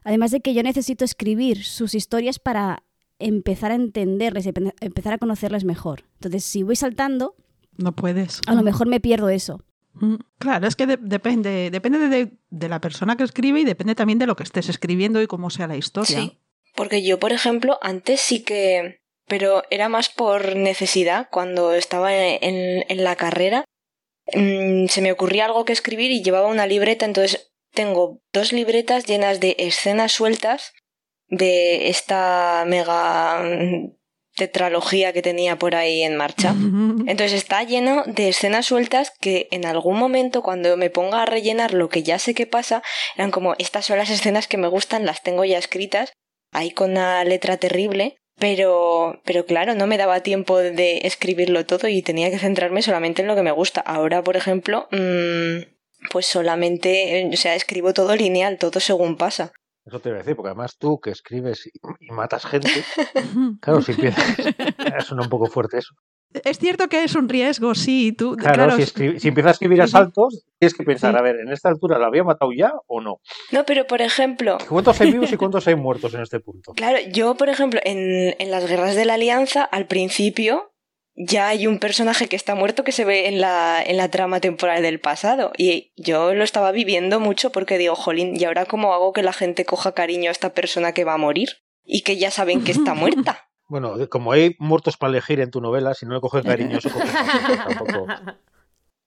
Además 0.02 0.32
de 0.32 0.40
que 0.40 0.52
yo 0.52 0.64
necesito 0.64 1.04
escribir 1.04 1.62
sus 1.62 1.94
historias 1.94 2.40
para 2.40 2.82
empezar 3.20 3.70
a 3.70 3.76
entenderles, 3.76 4.46
empezar 4.80 5.12
a 5.12 5.18
conocerles 5.18 5.62
mejor. 5.62 6.02
Entonces, 6.14 6.42
si 6.42 6.64
voy 6.64 6.75
saltando, 6.75 7.37
No 7.76 7.92
puedes. 7.94 8.40
a 8.49 8.54
lo 8.56 8.64
mejor 8.64 8.88
me 8.88 8.99
pierdo 8.99 9.28
eso. 9.28 9.60
Mm, 9.94 10.16
Claro, 10.38 10.66
es 10.66 10.76
que 10.76 10.87
de- 10.87 10.99
depende, 11.00 11.70
depende 11.70 11.99
de, 12.50 12.68
la 12.68 12.80
persona 12.80 13.16
que 13.16 13.25
escribe 13.25 13.61
y 13.61 13.64
depende 13.64 13.94
también 13.94 14.18
de 14.18 14.26
lo 14.26 14.37
que 14.37 14.42
estés 14.44 14.68
escribiendo 14.68 15.20
y 15.20 15.26
cómo 15.26 15.50
sea 15.50 15.66
la 15.66 15.76
historia. 15.76 16.16
Sí. 16.18 16.38
Porque 16.75 17.02
yo, 17.04 17.18
por 17.18 17.32
ejemplo, 17.32 17.78
antes 17.82 18.20
sí 18.20 18.42
que. 18.42 19.00
Pero 19.26 19.62
era 19.70 19.88
más 19.88 20.09
por 20.09 20.56
necesidad. 20.56 21.28
Cuando 21.30 21.73
estaba 21.75 22.14
en, 22.16 22.85
en 22.88 23.04
la 23.04 23.16
carrera, 23.16 23.64
mm, 24.35 24.87
se 24.87 25.02
me 25.02 25.12
ocurría 25.12 25.44
algo 25.44 25.64
que 25.64 25.73
escribir 25.73 26.11
y 26.11 26.23
llevaba 26.23 26.49
una 26.49 26.66
libreta. 26.66 27.04
Entonces 27.04 27.52
tengo 27.73 28.20
dos 28.32 28.52
libretas 28.52 29.04
llenas 29.06 29.38
de 29.40 29.56
escenas 29.59 30.12
sueltas 30.12 30.73
de 31.28 31.88
esta 31.90 32.64
mega 32.66 33.42
mm, 33.42 33.92
tetralogía 34.40 35.12
que 35.12 35.20
tenía 35.20 35.56
por 35.56 35.75
ahí 35.75 36.02
en 36.02 36.16
marcha. 36.16 36.54
Entonces 37.06 37.35
está 37.35 37.62
lleno 37.62 38.04
de 38.06 38.30
escenas 38.30 38.64
sueltas 38.64 39.12
que 39.20 39.49
en 39.50 39.66
algún 39.66 39.99
momento 39.99 40.42
cuando 40.42 40.78
me 40.78 40.88
ponga 40.88 41.23
a 41.23 41.26
rellenar 41.26 41.75
lo 41.75 41.90
que 41.90 42.02
ya 42.02 42.18
sé 42.18 42.32
que 42.35 42.47
pasa, 42.47 42.82
eran 43.16 43.30
como 43.30 43.54
estas 43.59 43.85
son 43.85 43.99
las 43.99 44.09
escenas 44.09 44.49
que 44.49 44.56
me 44.56 44.66
gustan, 44.66 45.04
las 45.04 45.23
tengo 45.23 45.44
ya 45.44 45.59
escritas, 45.59 46.14
ahí 46.52 46.70
con 46.70 46.92
una 46.92 47.23
letra 47.25 47.59
terrible, 47.59 48.16
pero, 48.38 49.20
pero 49.26 49.44
claro, 49.44 49.75
no 49.75 49.87
me 49.87 49.99
daba 49.99 50.20
tiempo 50.20 50.56
de 50.56 51.00
escribirlo 51.04 51.66
todo 51.66 51.87
y 51.88 52.00
tenía 52.00 52.30
que 52.30 52.38
centrarme 52.38 52.80
solamente 52.80 53.20
en 53.20 53.28
lo 53.28 53.37
que 53.37 53.42
me 53.42 53.52
gusta. 53.52 53.82
Ahora, 53.82 54.23
por 54.25 54.38
ejemplo, 54.38 54.88
mm, 54.90 56.09
pues 56.11 56.25
solamente, 56.25 57.20
eh, 57.20 57.30
o 57.30 57.37
sea, 57.37 57.54
escribo 57.54 57.92
todo 57.92 58.16
lineal, 58.16 58.56
todo 58.56 58.80
según 58.80 59.19
pasa. 59.19 59.52
Eso 59.86 59.99
te 59.99 60.10
iba 60.10 60.16
a 60.16 60.21
decir, 60.21 60.36
porque 60.36 60.50
además 60.50 60.76
tú 60.78 61.00
que 61.00 61.10
escribes 61.10 61.66
y, 61.66 61.71
y 62.00 62.10
matas 62.12 62.45
gente, 62.47 62.71
claro, 63.60 63.80
si 63.82 63.93
empiezas. 63.93 64.25
Suena 65.06 65.23
un 65.23 65.28
poco 65.30 65.47
fuerte 65.47 65.78
eso. 65.78 65.95
Es 66.45 66.58
cierto 66.58 66.88
que 66.88 67.02
es 67.02 67.16
un 67.16 67.28
riesgo, 67.28 67.75
sí. 67.75 68.12
Tú, 68.12 68.36
Claro, 68.36 68.54
claro, 68.54 68.76
si, 68.76 69.28
empiezas 69.28 69.47
a 69.47 69.50
escribir 69.50 69.82
a 69.82 69.86
Sí. 69.86 69.93
saltos, 69.93 70.45
tienes 70.60 70.75
que 70.75 70.84
pensar, 70.84 71.12
Sí. 71.14 71.19
a 71.19 71.23
ver, 71.23 71.36
¿en 71.40 71.50
esta 71.52 71.71
altura 71.71 71.99
la 71.99 72.06
había 72.06 72.23
matado 72.23 72.52
ya 72.56 72.73
o 72.86 73.00
no? 73.00 73.16
No, 73.50 73.64
pero 73.64 73.84
por 73.86 74.00
ejemplo, 74.00 74.58
¿Cuántos 74.69 75.00
hay 75.00 75.10
vivos 75.10 75.32
y 75.32 75.36
cuántos 75.38 75.66
hay 75.66 75.75
muertos 75.75 76.14
en 76.14 76.21
este 76.21 76.38
punto? 76.38 76.73
Claro, 76.75 76.99
yo, 77.10 77.34
por 77.34 77.49
ejemplo, 77.49 77.80
en, 77.82 78.36
en 78.38 78.50
las 78.52 78.69
guerras 78.69 78.95
de 78.95 79.06
la 79.06 79.14
Alianza, 79.14 79.64
al 79.64 79.88
principio, 79.88 80.71
ya 81.14 81.49
hay 81.49 81.66
un 81.66 81.78
personaje 81.78 82.28
que 82.28 82.36
está 82.36 82.54
muerto 82.54 82.84
que 82.84 82.92
se 82.92 83.04
ve 83.04 83.28
en 83.28 83.40
la, 83.40 83.82
en 83.82 83.96
la 83.96 84.10
trama 84.10 84.40
temporal 84.40 84.82
del 84.82 85.00
pasado. 85.00 85.52
Y 85.56 85.92
yo 85.96 86.34
lo 86.34 86.44
estaba 86.44 86.73
viviendo 86.73 87.20
mucho 87.20 87.50
porque 87.52 87.78
digo, 87.78 87.94
jolín, 87.94 88.34
¿y 88.36 88.44
ahora 88.44 88.66
cómo 88.66 88.94
hago 88.94 89.12
que 89.12 89.23
la 89.23 89.32
gente 89.32 89.64
coja 89.64 89.92
cariño 89.92 90.28
a 90.28 90.32
esta 90.32 90.54
persona 90.54 90.92
que 90.92 91.04
va 91.04 91.14
a 91.14 91.18
morir? 91.18 91.49
Y 91.84 92.02
que 92.02 92.16
ya 92.18 92.30
saben 92.30 92.64
que 92.64 92.73
está 92.73 92.94
muerta. 92.94 93.46
Bueno, 93.70 93.94
como 94.08 94.32
hay 94.32 94.56
muertos 94.58 94.96
para 94.96 95.12
elegir 95.12 95.38
en 95.38 95.52
tu 95.52 95.60
novela, 95.60 95.94
si 95.94 96.04
no 96.04 96.12
le 96.12 96.20
coges 96.20 96.44
cariño, 96.44 96.78
eso 96.78 96.90
coge 96.90 97.06
más, 97.06 97.68
tampoco. 97.68 98.06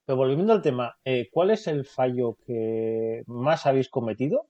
Pero 0.05 0.15
volviendo 0.15 0.53
al 0.53 0.61
tema, 0.61 0.95
eh, 1.03 1.27
¿cuál 1.33 1.51
es 1.51 1.67
el 1.67 1.83
fallo 1.83 2.37
que 2.47 3.23
más 3.27 3.65
habéis 3.65 3.89
cometido 3.89 4.47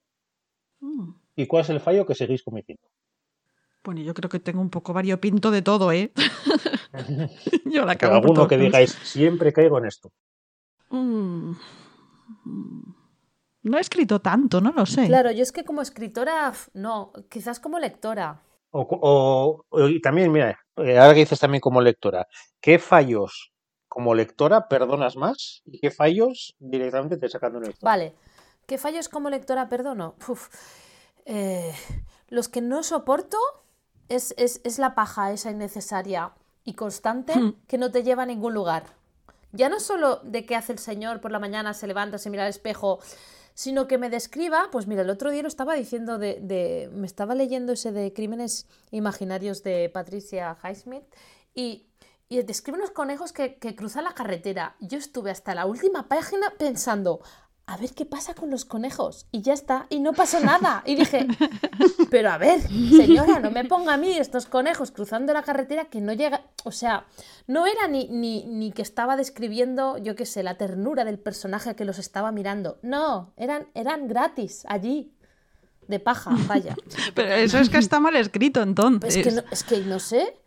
Mm. 0.82 1.16
y 1.36 1.48
cuál 1.48 1.64
es 1.64 1.70
el 1.72 1.80
fallo 1.80 2.06
que 2.06 2.14
seguís 2.14 2.44
cometiendo? 2.44 2.84
Bueno, 3.84 4.02
yo 4.02 4.14
creo 4.14 4.30
que 4.30 4.40
tengo 4.40 4.62
un 4.62 4.70
poco 4.70 4.94
variopinto 4.94 5.52
de 5.52 5.62
todo, 5.62 5.92
¿eh? 5.92 6.12
yo 7.66 7.86
la 7.86 7.98
por 7.98 8.12
alguno 8.12 8.48
que 8.48 8.58
digáis, 8.58 8.92
siempre 9.04 9.52
caigo 9.52 9.78
en 9.78 9.86
esto. 9.86 10.12
Mm. 10.90 11.52
Mm. 12.46 12.94
No 13.64 13.78
he 13.78 13.82
escrito 13.82 14.20
tanto, 14.22 14.62
no 14.62 14.72
lo 14.72 14.86
sé. 14.86 15.08
Claro, 15.08 15.32
yo 15.32 15.42
es 15.44 15.52
que 15.52 15.64
como 15.64 15.82
escritora, 15.82 16.54
no, 16.74 17.12
quizás 17.30 17.60
como 17.60 17.80
lectora. 17.80 18.42
O, 18.72 18.88
cu- 18.88 19.00
o- 19.02 19.66
o- 19.70 19.88
y 19.88 20.02
también, 20.02 20.32
mira, 20.32 20.60
eh, 20.78 20.98
ahora 20.98 21.14
que 21.14 21.22
dices 21.22 21.40
también 21.40 21.62
como 21.62 21.80
lectora, 21.82 22.28
¿qué 22.60 22.80
fallos 22.80 23.54
como 23.88 24.16
lectora 24.16 24.68
perdonas 24.68 25.16
más 25.16 25.62
y 25.66 25.80
qué 25.80 25.92
fallos 25.92 26.56
directamente 26.60 27.18
te 27.18 27.30
sacan 27.30 27.54
de 27.54 27.58
una 27.60 27.70
historia? 27.70 27.92
Vale, 27.92 28.16
¿qué 28.66 28.78
fallos 28.78 29.08
como 29.10 29.30
lectora 29.30 29.70
perdono? 29.70 30.16
Uf, 30.28 30.50
eh, 31.26 31.74
los 32.30 32.50
que 32.50 32.62
no 32.62 32.84
soporto 32.84 33.38
es, 34.10 34.34
es, 34.38 34.62
es 34.64 34.80
la 34.80 34.96
paja 34.96 35.32
esa 35.32 35.52
innecesaria 35.52 36.32
y 36.66 36.74
constante 36.74 37.36
Hmm. 37.36 37.56
que 37.68 37.78
no 37.78 37.92
te 37.92 38.04
lleva 38.04 38.24
a 38.24 38.26
ningún 38.26 38.54
lugar. 38.54 38.84
Ya 39.52 39.70
no 39.70 39.80
solo 39.80 40.18
de 40.24 40.46
qué 40.46 40.56
hace 40.56 40.72
el 40.74 40.80
señor 40.80 41.22
por 41.22 41.32
la 41.32 41.40
mañana, 41.40 41.74
se 41.74 41.86
levanta, 41.88 42.18
se 42.18 42.30
mira 42.30 42.44
al 42.44 42.50
espejo, 42.50 43.00
sino 43.54 43.88
que 43.88 44.00
me 44.00 44.10
describa, 44.10 44.70
pues 44.72 44.88
mira, 44.88 45.04
el 45.04 45.10
otro 45.12 45.30
día 45.30 45.44
lo 45.44 45.48
estaba 45.48 45.76
diciendo 45.76 46.18
de, 46.18 46.40
de- 46.42 46.90
me 46.94 47.06
estaba 47.06 47.36
leyendo 47.36 47.74
ese 47.74 47.92
de 47.92 48.12
Crímenes 48.14 48.66
Imaginarios 48.90 49.62
de 49.62 49.90
Patricia 49.90 50.58
Highsmith 50.64 51.04
y, 51.54 51.86
y 52.30 52.42
describe 52.42 52.80
unos 52.80 52.90
conejos 52.92 53.32
que, 53.32 53.58
que 53.60 53.76
cruzan 53.76 54.06
la 54.06 54.16
carretera. 54.16 54.76
Yo 54.80 54.98
estuve 54.98 55.30
hasta 55.30 55.54
la 55.54 55.68
última 55.68 56.08
página 56.08 56.52
pensando, 56.58 57.20
a 57.66 57.78
ver 57.78 57.94
qué 57.94 58.06
pasa 58.06 58.34
con 58.34 58.50
los 58.50 58.66
conejos. 58.66 59.26
Y 59.32 59.42
ya 59.42 59.54
está, 59.54 59.88
y 59.90 60.00
no 60.00 60.14
pasó 60.14 60.40
nada. 60.40 60.84
Y 60.86 60.96
dije, 60.96 61.28
pero 62.12 62.32
a 62.32 62.38
ver, 62.38 62.62
señora, 62.62 63.40
no 63.40 63.52
me 63.52 63.66
ponga 63.66 63.94
a 63.94 63.98
mí 63.98 64.18
estos 64.18 64.46
conejos 64.46 64.92
cruzando 64.92 65.34
la 65.34 65.44
carretera 65.44 65.86
que 65.86 66.02
no 66.02 66.14
llega. 66.14 66.42
O 66.66 66.72
sea, 66.72 67.06
no 67.48 67.66
era 67.66 67.88
ni, 67.88 68.08
ni, 68.10 68.46
ni 68.46 68.72
que 68.72 68.82
estaba 68.82 69.16
describiendo, 69.16 69.98
yo 69.98 70.16
qué 70.16 70.26
sé, 70.26 70.44
la 70.44 70.58
ternura 70.58 71.06
del 71.06 71.20
personaje 71.20 71.76
que 71.76 71.86
los 71.86 72.00
estaba 72.00 72.32
mirando. 72.32 72.80
No, 72.82 73.34
eran, 73.38 73.68
eran 73.74 74.08
gratis 74.08 74.64
allí. 74.68 75.14
De 75.88 76.00
paja, 76.00 76.32
vaya. 76.48 76.78
Pero 77.14 77.34
eso 77.34 77.58
es 77.60 77.70
que 77.70 77.78
está 77.78 78.00
mal 78.00 78.16
escrito, 78.16 78.62
entonces. 78.62 79.00
Pues 79.02 79.16
es, 79.18 79.24
que 79.24 79.32
no, 79.32 79.44
es 79.52 79.64
que 79.64 79.78
no 79.82 80.00
sé. 80.00 80.43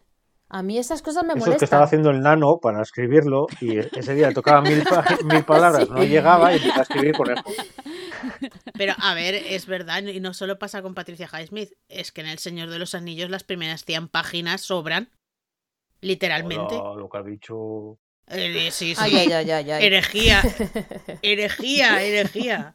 A 0.49 0.63
mí 0.63 0.79
esas 0.79 1.03
cosas 1.03 1.25
me 1.25 1.31
Eso 1.31 1.39
es 1.39 1.41
molestan. 1.41 1.59
que 1.59 1.65
estaba 1.65 1.85
haciendo 1.85 2.11
el 2.11 2.21
nano 2.21 2.59
para 2.63 2.81
escribirlo 2.81 3.47
y 3.61 3.79
ese 3.79 4.15
día 4.15 4.29
le 4.29 4.35
tocaba 4.35 4.61
mil, 4.63 4.85
pa- 4.85 5.05
mil 5.25 5.45
palabras, 5.45 5.89
no 5.91 6.05
llegaba 6.05 6.53
y 6.53 6.57
empezó 6.59 6.79
a 6.79 6.83
escribir 6.83 7.15
conejo. 7.17 7.51
Pero 8.79 8.95
a 8.99 9.15
ver, 9.15 9.35
es 9.35 9.67
verdad, 9.67 10.03
y 10.05 10.21
no 10.21 10.35
solo 10.35 10.59
pasa 10.59 10.83
con 10.83 10.95
Patricia 10.95 11.29
Highsmith, 11.33 11.73
es 11.89 12.13
que 12.13 12.21
en 12.21 12.29
El 12.29 12.39
Señor 12.39 12.71
de 12.71 12.79
los 12.79 12.95
Anillos 12.95 13.29
las 13.29 13.43
primeras 13.43 13.85
100 13.85 14.07
páginas 14.09 14.61
sobran. 14.61 15.11
Literalmente. 16.01 16.75
Hola, 16.77 17.01
lo 17.01 17.09
que 17.09 17.19
ha 17.19 17.23
dicho. 17.23 17.99
Eh, 18.29 18.69
sí, 18.71 18.95
sí. 18.95 19.01
Ay, 19.03 19.17
ay, 19.17 19.33
ay, 19.33 19.51
ay, 19.51 19.71
ay. 19.73 19.85
Herejía, 19.87 20.43
herejía, 21.23 22.03
herejía. 22.03 22.75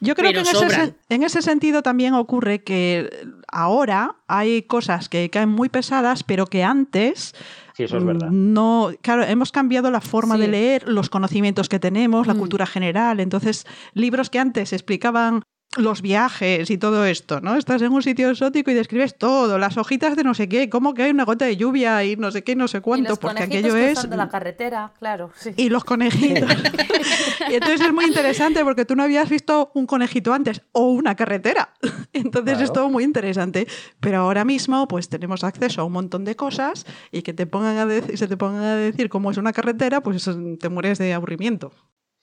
Yo 0.00 0.14
creo 0.14 0.30
pero 0.30 0.42
que 0.44 0.50
en 0.50 0.56
ese, 0.56 0.94
en 1.08 1.22
ese 1.22 1.42
sentido 1.42 1.82
también 1.82 2.14
ocurre 2.14 2.62
que 2.62 3.10
ahora 3.50 4.16
hay 4.26 4.62
cosas 4.62 5.08
que 5.08 5.28
caen 5.30 5.48
muy 5.50 5.68
pesadas, 5.68 6.22
pero 6.24 6.46
que 6.46 6.64
antes 6.64 7.34
Sí, 7.74 7.84
eso 7.84 7.98
es 7.98 8.04
verdad. 8.04 8.28
No, 8.30 8.90
claro, 9.02 9.22
hemos 9.22 9.52
cambiado 9.52 9.90
la 9.92 10.00
forma 10.00 10.36
de 10.36 10.48
leer, 10.48 10.88
los 10.88 11.10
conocimientos 11.10 11.68
que 11.68 11.78
tenemos, 11.78 12.26
la 12.26 12.34
Mm. 12.34 12.38
cultura 12.38 12.66
general. 12.66 13.20
Entonces, 13.20 13.66
libros 13.94 14.30
que 14.30 14.40
antes 14.40 14.72
explicaban 14.72 15.42
los 15.76 16.00
viajes 16.00 16.70
y 16.70 16.78
todo 16.78 17.04
esto, 17.04 17.40
¿no? 17.40 17.54
Estás 17.56 17.82
en 17.82 17.92
un 17.92 18.02
sitio 18.02 18.30
exótico 18.30 18.70
y 18.70 18.74
describes 18.74 19.16
todo, 19.16 19.58
las 19.58 19.76
hojitas 19.76 20.16
de 20.16 20.24
no 20.24 20.32
sé 20.32 20.48
qué, 20.48 20.70
cómo 20.70 20.94
que 20.94 21.02
hay 21.02 21.10
una 21.10 21.24
gota 21.24 21.44
de 21.44 21.56
lluvia 21.56 22.02
y 22.04 22.16
no 22.16 22.30
sé 22.30 22.42
qué, 22.42 22.56
no 22.56 22.68
sé 22.68 22.78
y 22.78 22.80
cuánto, 22.80 23.10
los 23.10 23.18
porque 23.18 23.42
aquello 23.42 23.76
es 23.76 24.08
la 24.08 24.28
carretera, 24.28 24.92
claro. 24.98 25.30
sí. 25.36 25.52
y 25.56 25.68
los 25.68 25.84
conejitos. 25.84 26.50
y 27.50 27.54
entonces 27.54 27.82
es 27.82 27.92
muy 27.92 28.06
interesante 28.06 28.64
porque 28.64 28.86
tú 28.86 28.96
no 28.96 29.02
habías 29.02 29.28
visto 29.28 29.70
un 29.74 29.86
conejito 29.86 30.32
antes 30.32 30.62
o 30.72 30.90
una 30.90 31.14
carretera. 31.14 31.74
Entonces 32.14 32.60
es 32.60 32.72
todo 32.72 32.88
muy 32.88 33.04
interesante. 33.04 33.66
Pero 34.00 34.18
ahora 34.18 34.44
mismo 34.44 34.88
pues 34.88 35.08
tenemos 35.08 35.44
acceso 35.44 35.82
a 35.82 35.84
un 35.84 35.92
montón 35.92 36.24
de 36.24 36.34
cosas 36.34 36.86
y 37.12 37.22
que 37.22 37.34
te 37.34 37.46
pongan 37.46 37.76
a 37.76 37.86
decir, 37.86 38.16
se 38.16 38.26
te 38.26 38.36
pongan 38.38 38.62
a 38.62 38.76
decir 38.76 39.10
cómo 39.10 39.30
es 39.30 39.36
una 39.36 39.52
carretera, 39.52 40.00
pues 40.02 40.16
eso, 40.16 40.36
te 40.58 40.68
mueres 40.70 40.98
de 40.98 41.12
aburrimiento. 41.12 41.72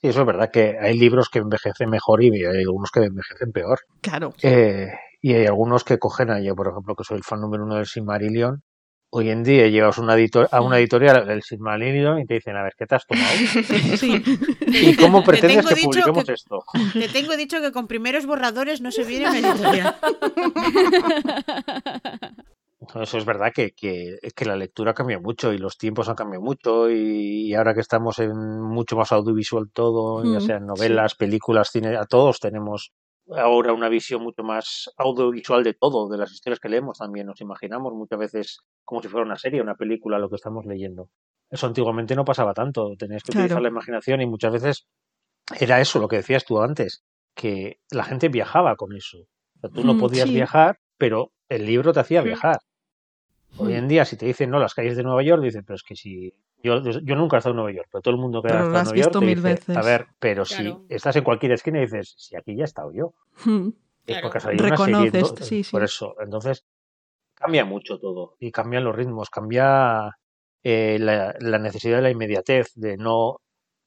Sí, 0.00 0.08
eso 0.08 0.20
es 0.20 0.26
verdad 0.26 0.50
que 0.52 0.76
hay 0.80 0.96
libros 0.98 1.28
que 1.30 1.38
envejecen 1.38 1.88
mejor 1.90 2.22
y 2.22 2.28
hay 2.44 2.60
algunos 2.62 2.90
que 2.90 3.00
envejecen 3.00 3.52
peor. 3.52 3.80
Claro. 4.02 4.34
Eh, 4.42 4.88
y 5.22 5.32
hay 5.34 5.46
algunos 5.46 5.84
que 5.84 5.98
cogen 5.98 6.30
a 6.30 6.40
yo, 6.40 6.54
por 6.54 6.68
ejemplo, 6.68 6.94
que 6.94 7.04
soy 7.04 7.16
el 7.18 7.24
fan 7.24 7.40
número 7.40 7.64
uno 7.64 7.76
del 7.76 7.86
Silmarillion. 7.86 8.62
Hoy 9.08 9.30
en 9.30 9.44
día 9.44 9.68
llevas 9.68 9.96
una 9.98 10.14
editor 10.14 10.48
a 10.50 10.60
una 10.60 10.78
editorial 10.78 11.26
del 11.26 11.42
Silmarillion 11.42 12.18
y 12.18 12.26
te 12.26 12.34
dicen, 12.34 12.56
a 12.56 12.62
ver, 12.64 12.72
¿qué 12.76 12.86
te 12.86 12.96
has 12.96 13.06
tomado? 13.06 13.28
Sí. 13.96 14.22
¿Y 14.66 14.96
cómo 14.96 15.22
pretendes 15.24 15.64
que 15.64 15.76
publiquemos 15.82 16.24
que- 16.24 16.32
esto? 16.34 16.58
Te 16.92 17.08
tengo 17.08 17.34
dicho 17.36 17.60
que 17.62 17.72
con 17.72 17.86
primeros 17.86 18.26
borradores 18.26 18.80
no 18.82 18.90
se 18.90 19.04
viene 19.04 19.30
una 19.30 19.38
editorial. 19.38 19.96
Eso 22.94 23.18
es 23.18 23.24
verdad 23.24 23.52
que, 23.54 23.72
que, 23.72 24.18
que 24.34 24.44
la 24.44 24.56
lectura 24.56 24.94
cambia 24.94 25.18
mucho 25.18 25.52
y 25.52 25.58
los 25.58 25.76
tiempos 25.76 26.08
han 26.08 26.14
cambiado 26.14 26.42
mucho 26.44 26.90
y, 26.90 27.48
y 27.48 27.54
ahora 27.54 27.74
que 27.74 27.80
estamos 27.80 28.18
en 28.18 28.60
mucho 28.62 28.96
más 28.96 29.12
audiovisual 29.12 29.70
todo, 29.72 30.24
ya 30.24 30.38
Mm, 30.38 30.40
sean 30.40 30.66
novelas, 30.66 31.14
películas, 31.14 31.70
cine, 31.70 31.96
a 31.96 32.04
todos 32.04 32.40
tenemos 32.40 32.92
ahora 33.34 33.72
una 33.72 33.88
visión 33.88 34.22
mucho 34.22 34.42
más 34.42 34.90
audiovisual 34.96 35.64
de 35.64 35.74
todo, 35.74 36.08
de 36.08 36.18
las 36.18 36.32
historias 36.32 36.60
que 36.60 36.68
leemos 36.68 36.98
también. 36.98 37.26
Nos 37.26 37.40
imaginamos 37.40 37.92
muchas 37.94 38.18
veces 38.18 38.60
como 38.84 39.02
si 39.02 39.08
fuera 39.08 39.26
una 39.26 39.36
serie, 39.36 39.60
una 39.60 39.74
película, 39.74 40.18
lo 40.18 40.28
que 40.28 40.36
estamos 40.36 40.64
leyendo. 40.66 41.10
Eso 41.50 41.66
antiguamente 41.66 42.14
no 42.14 42.24
pasaba 42.24 42.54
tanto, 42.54 42.94
tenías 42.98 43.22
que 43.22 43.32
utilizar 43.32 43.62
la 43.62 43.68
imaginación 43.68 44.20
y 44.20 44.26
muchas 44.26 44.52
veces 44.52 44.86
era 45.60 45.80
eso 45.80 46.00
lo 46.00 46.08
que 46.08 46.16
decías 46.16 46.44
tú 46.44 46.60
antes, 46.60 47.04
que 47.34 47.80
la 47.90 48.04
gente 48.04 48.28
viajaba 48.28 48.76
con 48.76 48.96
eso. 48.96 49.18
O 49.18 49.60
sea, 49.60 49.70
tú 49.70 49.84
no 49.84 49.96
podías 49.96 50.28
sí. 50.28 50.34
viajar, 50.34 50.78
pero 50.98 51.32
el 51.48 51.66
libro 51.66 51.92
te 51.92 52.00
hacía 52.00 52.22
viajar. 52.22 52.58
Hoy 53.58 53.74
en 53.74 53.88
día, 53.88 54.04
si 54.04 54.16
te 54.16 54.26
dicen 54.26 54.50
no 54.50 54.58
las 54.58 54.74
calles 54.74 54.96
de 54.96 55.02
Nueva 55.02 55.22
York, 55.22 55.42
dicen, 55.42 55.64
pero 55.64 55.76
es 55.76 55.82
que 55.82 55.96
si. 55.96 56.32
Yo, 56.62 56.80
yo 56.82 57.14
nunca 57.16 57.36
he 57.36 57.38
estado 57.38 57.52
en 57.52 57.56
Nueva 57.56 57.72
York, 57.72 57.88
pero 57.92 58.02
todo 58.02 58.14
el 58.14 58.20
mundo 58.20 58.42
que 58.42 58.48
ha 58.48 58.56
estado 58.56 58.66
en 58.66 58.84
Nueva 58.84 58.96
York 58.96 59.12
te 59.12 59.18
mil 59.20 59.28
dice, 59.36 59.48
veces. 59.48 59.76
a 59.76 59.82
ver, 59.82 60.06
pero 60.18 60.44
Claro. 60.44 60.84
si 60.88 60.94
estás 60.94 61.16
en 61.16 61.24
cualquier 61.24 61.52
esquina 61.52 61.78
y 61.78 61.82
dices, 61.82 62.14
si 62.18 62.34
aquí 62.36 62.56
ya 62.56 62.62
he 62.62 62.64
estado 62.64 62.92
yo. 62.92 63.14
Mm. 63.44 63.68
Es 63.68 63.74
Claro. 64.06 64.22
porque 64.22 64.38
ha 64.38 64.40
salido 64.40 64.64
una 64.66 64.76
serie, 64.76 65.24
sí. 65.40 65.62
por 65.70 65.82
eso. 65.84 66.14
Entonces, 66.20 66.64
cambia 67.34 67.64
mucho 67.64 67.98
todo 67.98 68.36
y 68.40 68.50
cambian 68.50 68.84
los 68.84 68.96
ritmos, 68.96 69.30
cambia 69.30 70.16
eh, 70.64 70.96
la, 71.00 71.34
la 71.40 71.58
necesidad 71.58 71.96
de 71.96 72.02
la 72.02 72.10
inmediatez, 72.10 72.72
de 72.74 72.96
no. 72.96 73.40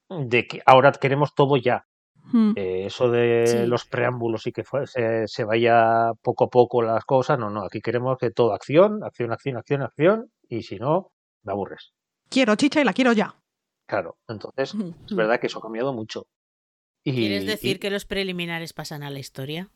de 0.09 0.47
que 0.47 0.61
ahora 0.65 0.91
queremos 0.93 1.33
todo 1.35 1.57
ya. 1.57 1.85
Mm. 2.31 2.51
Eh, 2.55 2.85
eso 2.85 3.09
de 3.09 3.43
Sí. 3.47 3.65
los 3.67 3.85
preámbulos 3.85 4.45
y 4.47 4.51
que 4.51 4.63
fue- 4.63 4.87
se, 4.87 5.27
se 5.27 5.43
vaya 5.43 6.11
poco 6.21 6.45
a 6.45 6.49
poco 6.49 6.81
las 6.81 7.05
cosas, 7.05 7.39
no, 7.39 7.49
no, 7.49 7.63
aquí 7.65 7.81
queremos 7.81 8.17
que 8.17 8.31
todo 8.31 8.53
acción, 8.53 9.03
acción, 9.03 9.31
acción, 9.31 9.57
acción, 9.57 9.81
acción, 9.81 10.31
y 10.47 10.63
si 10.63 10.77
no, 10.77 11.11
me 11.43 11.51
aburres. 11.53 11.93
Quiero 12.29 12.55
chicha 12.55 12.81
y 12.81 12.83
la 12.83 12.93
quiero 12.93 13.13
ya. 13.13 13.35
Claro, 13.87 14.17
entonces 14.27 14.75
Mm. 14.75 14.91
es 15.07 15.15
verdad 15.15 15.39
que 15.39 15.47
eso 15.47 15.59
ha 15.59 15.63
cambiado 15.63 15.93
mucho. 15.93 16.27
Y, 17.03 17.13
¿Quieres 17.13 17.45
decir 17.47 17.77
y- 17.77 17.79
que 17.79 17.89
los 17.89 18.05
preliminares 18.05 18.73
pasan 18.73 19.01
a 19.03 19.09
la 19.09 19.19
historia? 19.19 19.69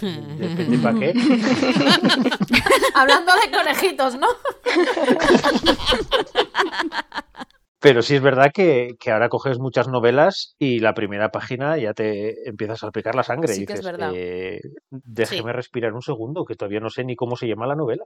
Depende 0.00 0.78
para 0.78 0.98
qué. 0.98 1.12
Hablando 2.94 3.32
de 3.44 3.50
conejitos, 3.50 4.16
¿no? 4.18 4.28
Pero 7.80 8.02
sí 8.02 8.14
es 8.16 8.20
verdad 8.22 8.50
que, 8.52 8.96
que 9.00 9.10
ahora 9.10 9.28
coges 9.30 9.58
muchas 9.58 9.88
novelas 9.88 10.54
y 10.58 10.80
la 10.80 10.92
primera 10.94 11.30
página 11.30 11.78
ya 11.78 11.94
te 11.94 12.48
empiezas 12.48 12.76
a 12.78 12.80
salpicar 12.80 13.14
la 13.14 13.22
sangre. 13.22 13.54
Sí 13.54 13.62
y 13.62 13.66
que 13.66 13.72
es 13.74 13.82
dices, 13.82 13.86
verdad. 13.92 14.12
eh, 14.14 14.60
déjeme 14.90 15.52
respirar 15.52 15.94
un 15.94 16.02
segundo, 16.02 16.44
que 16.44 16.56
todavía 16.56 16.80
no 16.80 16.90
sé 16.90 17.04
ni 17.04 17.16
cómo 17.16 17.36
se 17.36 17.48
llama 17.48 17.66
la 17.66 17.76
novela. 17.76 18.04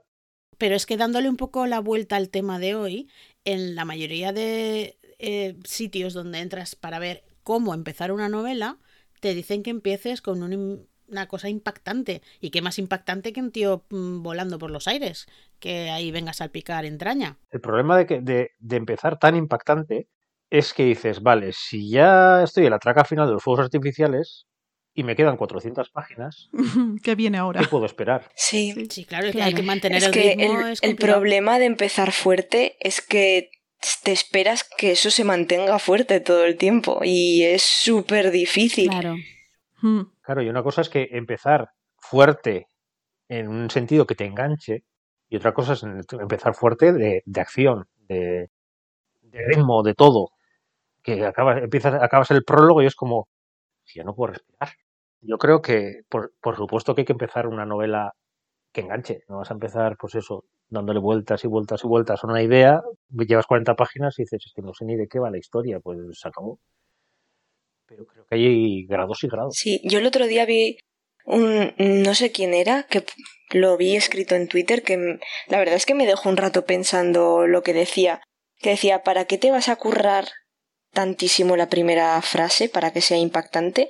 Pero 0.57 0.75
es 0.75 0.85
que 0.85 0.97
dándole 0.97 1.29
un 1.29 1.37
poco 1.37 1.65
la 1.67 1.79
vuelta 1.79 2.15
al 2.15 2.29
tema 2.29 2.59
de 2.59 2.75
hoy, 2.75 3.09
en 3.43 3.75
la 3.75 3.85
mayoría 3.85 4.31
de 4.31 4.97
eh, 5.19 5.57
sitios 5.65 6.13
donde 6.13 6.39
entras 6.39 6.75
para 6.75 6.99
ver 6.99 7.23
cómo 7.43 7.73
empezar 7.73 8.11
una 8.11 8.29
novela, 8.29 8.79
te 9.19 9.33
dicen 9.33 9.63
que 9.63 9.69
empieces 9.71 10.21
con 10.21 10.43
un 10.43 10.87
una 11.07 11.27
cosa 11.27 11.49
impactante. 11.49 12.21
Y 12.41 12.49
qué 12.49 12.61
más 12.61 12.79
impactante 12.79 13.33
que 13.33 13.41
un 13.41 13.51
tío 13.51 13.85
mm, 13.89 14.21
volando 14.23 14.57
por 14.59 14.71
los 14.71 14.87
aires, 14.87 15.27
que 15.59 15.89
ahí 15.89 16.11
venga 16.11 16.31
a 16.31 16.33
salpicar 16.33 16.85
entraña. 16.85 17.37
El 17.51 17.61
problema 17.61 17.97
de, 17.97 18.05
que, 18.05 18.21
de, 18.21 18.51
de 18.59 18.75
empezar 18.77 19.17
tan 19.19 19.35
impactante 19.35 20.07
es 20.49 20.73
que 20.73 20.85
dices, 20.85 21.21
vale, 21.21 21.51
si 21.53 21.89
ya 21.89 22.43
estoy 22.43 22.65
en 22.65 22.71
la 22.71 22.79
traca 22.79 23.03
final 23.05 23.27
de 23.27 23.33
los 23.33 23.43
fuegos 23.43 23.63
artificiales 23.65 24.45
y 24.93 25.03
me 25.03 25.15
quedan 25.15 25.37
400 25.37 25.89
páginas, 25.89 26.49
¿Qué 27.03 27.15
viene 27.15 27.37
ahora? 27.37 27.61
¿qué 27.61 27.67
puedo 27.67 27.85
esperar? 27.85 28.29
Sí. 28.35 28.73
Sí, 28.89 29.05
claro, 29.05 29.27
es 29.27 29.35
que 29.35 29.41
hay 29.43 29.53
que 29.53 29.63
mantener 29.63 29.97
Es 29.97 30.05
el 30.05 30.11
que 30.11 30.35
ritmo. 30.35 30.61
el, 30.61 30.71
es 30.71 30.83
el 30.83 30.89
complicado. 30.91 31.19
problema 31.19 31.59
de 31.59 31.65
empezar 31.65 32.11
fuerte 32.11 32.77
es 32.79 33.01
que 33.01 33.49
te 34.03 34.11
esperas 34.13 34.63
que 34.77 34.91
eso 34.93 35.11
se 35.11 35.23
mantenga 35.23 35.77
fuerte 35.79 36.19
todo 36.19 36.45
el 36.45 36.55
tiempo 36.57 37.01
y 37.03 37.43
es 37.43 37.61
súper 37.63 38.31
difícil. 38.31 38.89
Claro. 38.89 39.15
Mm. 39.81 40.01
Claro, 40.25 40.41
y 40.41 40.49
una 40.49 40.63
cosa 40.63 40.81
es 40.81 40.89
que 40.89 41.07
empezar 41.11 41.69
fuerte 41.97 42.67
en 43.29 43.49
un 43.49 43.69
sentido 43.71 44.05
que 44.07 44.15
te 44.15 44.25
enganche 44.25 44.83
y 45.29 45.37
otra 45.37 45.53
cosa 45.53 45.73
es 45.73 45.83
empezar 46.13 46.55
fuerte 46.55 46.93
de, 46.93 47.23
de 47.25 47.41
acción, 47.41 47.87
de, 48.09 48.49
de 49.23 49.45
ritmo, 49.47 49.83
de 49.83 49.95
todo. 49.95 50.29
Que 51.03 51.25
acabas, 51.25 51.63
empiezas, 51.63 52.01
acabas 52.01 52.31
el 52.31 52.43
prólogo 52.45 52.81
y 52.83 52.87
es 52.87 52.95
como, 52.95 53.29
ya 53.95 54.03
no 54.03 54.15
puedo 54.15 54.33
respirar. 54.33 54.69
Yo 55.21 55.37
creo 55.39 55.61
que, 55.61 56.01
por, 56.09 56.33
por 56.41 56.57
supuesto 56.57 56.95
que 56.95 57.01
hay 57.01 57.05
que 57.05 57.13
empezar 57.13 57.47
una 57.47 57.65
novela 57.65 58.13
que 58.73 58.81
enganche. 58.81 59.23
No 59.29 59.37
vas 59.39 59.51
a 59.51 59.55
empezar, 59.55 59.97
pues 59.99 60.15
eso, 60.15 60.45
dándole 60.69 60.99
vueltas 60.99 61.43
y 61.45 61.47
vueltas 61.47 61.83
y 61.85 61.87
vueltas 61.87 62.23
a 62.23 62.27
una 62.27 62.43
idea, 62.43 62.81
llevas 63.09 63.47
40 63.47 63.75
páginas 63.75 64.19
y 64.19 64.23
dices, 64.23 64.43
es 64.47 64.53
que 64.55 64.61
no 64.63 64.73
sé 64.73 64.85
ni 64.85 64.95
de 64.97 65.07
qué 65.07 65.19
va 65.19 65.31
la 65.31 65.39
historia, 65.39 65.79
pues 65.81 65.99
se 66.19 66.27
acabó. 66.29 66.59
Pero 67.87 68.05
creo 68.05 68.25
que 68.25 68.35
hay 68.35 68.85
grados 68.85 69.23
y 69.23 69.27
grados. 69.27 69.55
Sí, 69.55 69.81
yo 69.83 69.99
el 69.99 70.05
otro 70.05 70.27
día 70.27 70.45
vi 70.45 70.77
un 71.25 71.73
no 71.77 72.15
sé 72.15 72.31
quién 72.31 72.53
era, 72.53 72.83
que 72.83 73.03
lo 73.51 73.77
vi 73.77 73.95
escrito 73.95 74.35
en 74.35 74.47
Twitter, 74.47 74.83
que 74.83 75.19
la 75.47 75.59
verdad 75.59 75.75
es 75.75 75.85
que 75.85 75.95
me 75.95 76.05
dejó 76.05 76.29
un 76.29 76.37
rato 76.37 76.65
pensando 76.65 77.47
lo 77.47 77.63
que 77.63 77.73
decía. 77.73 78.21
Que 78.59 78.71
decía, 78.71 79.03
¿para 79.03 79.25
qué 79.25 79.37
te 79.37 79.51
vas 79.51 79.69
a 79.69 79.75
currar 79.75 80.29
tantísimo 80.91 81.57
la 81.57 81.69
primera 81.69 82.21
frase 82.21 82.69
para 82.69 82.91
que 82.91 83.01
sea 83.01 83.17
impactante? 83.17 83.89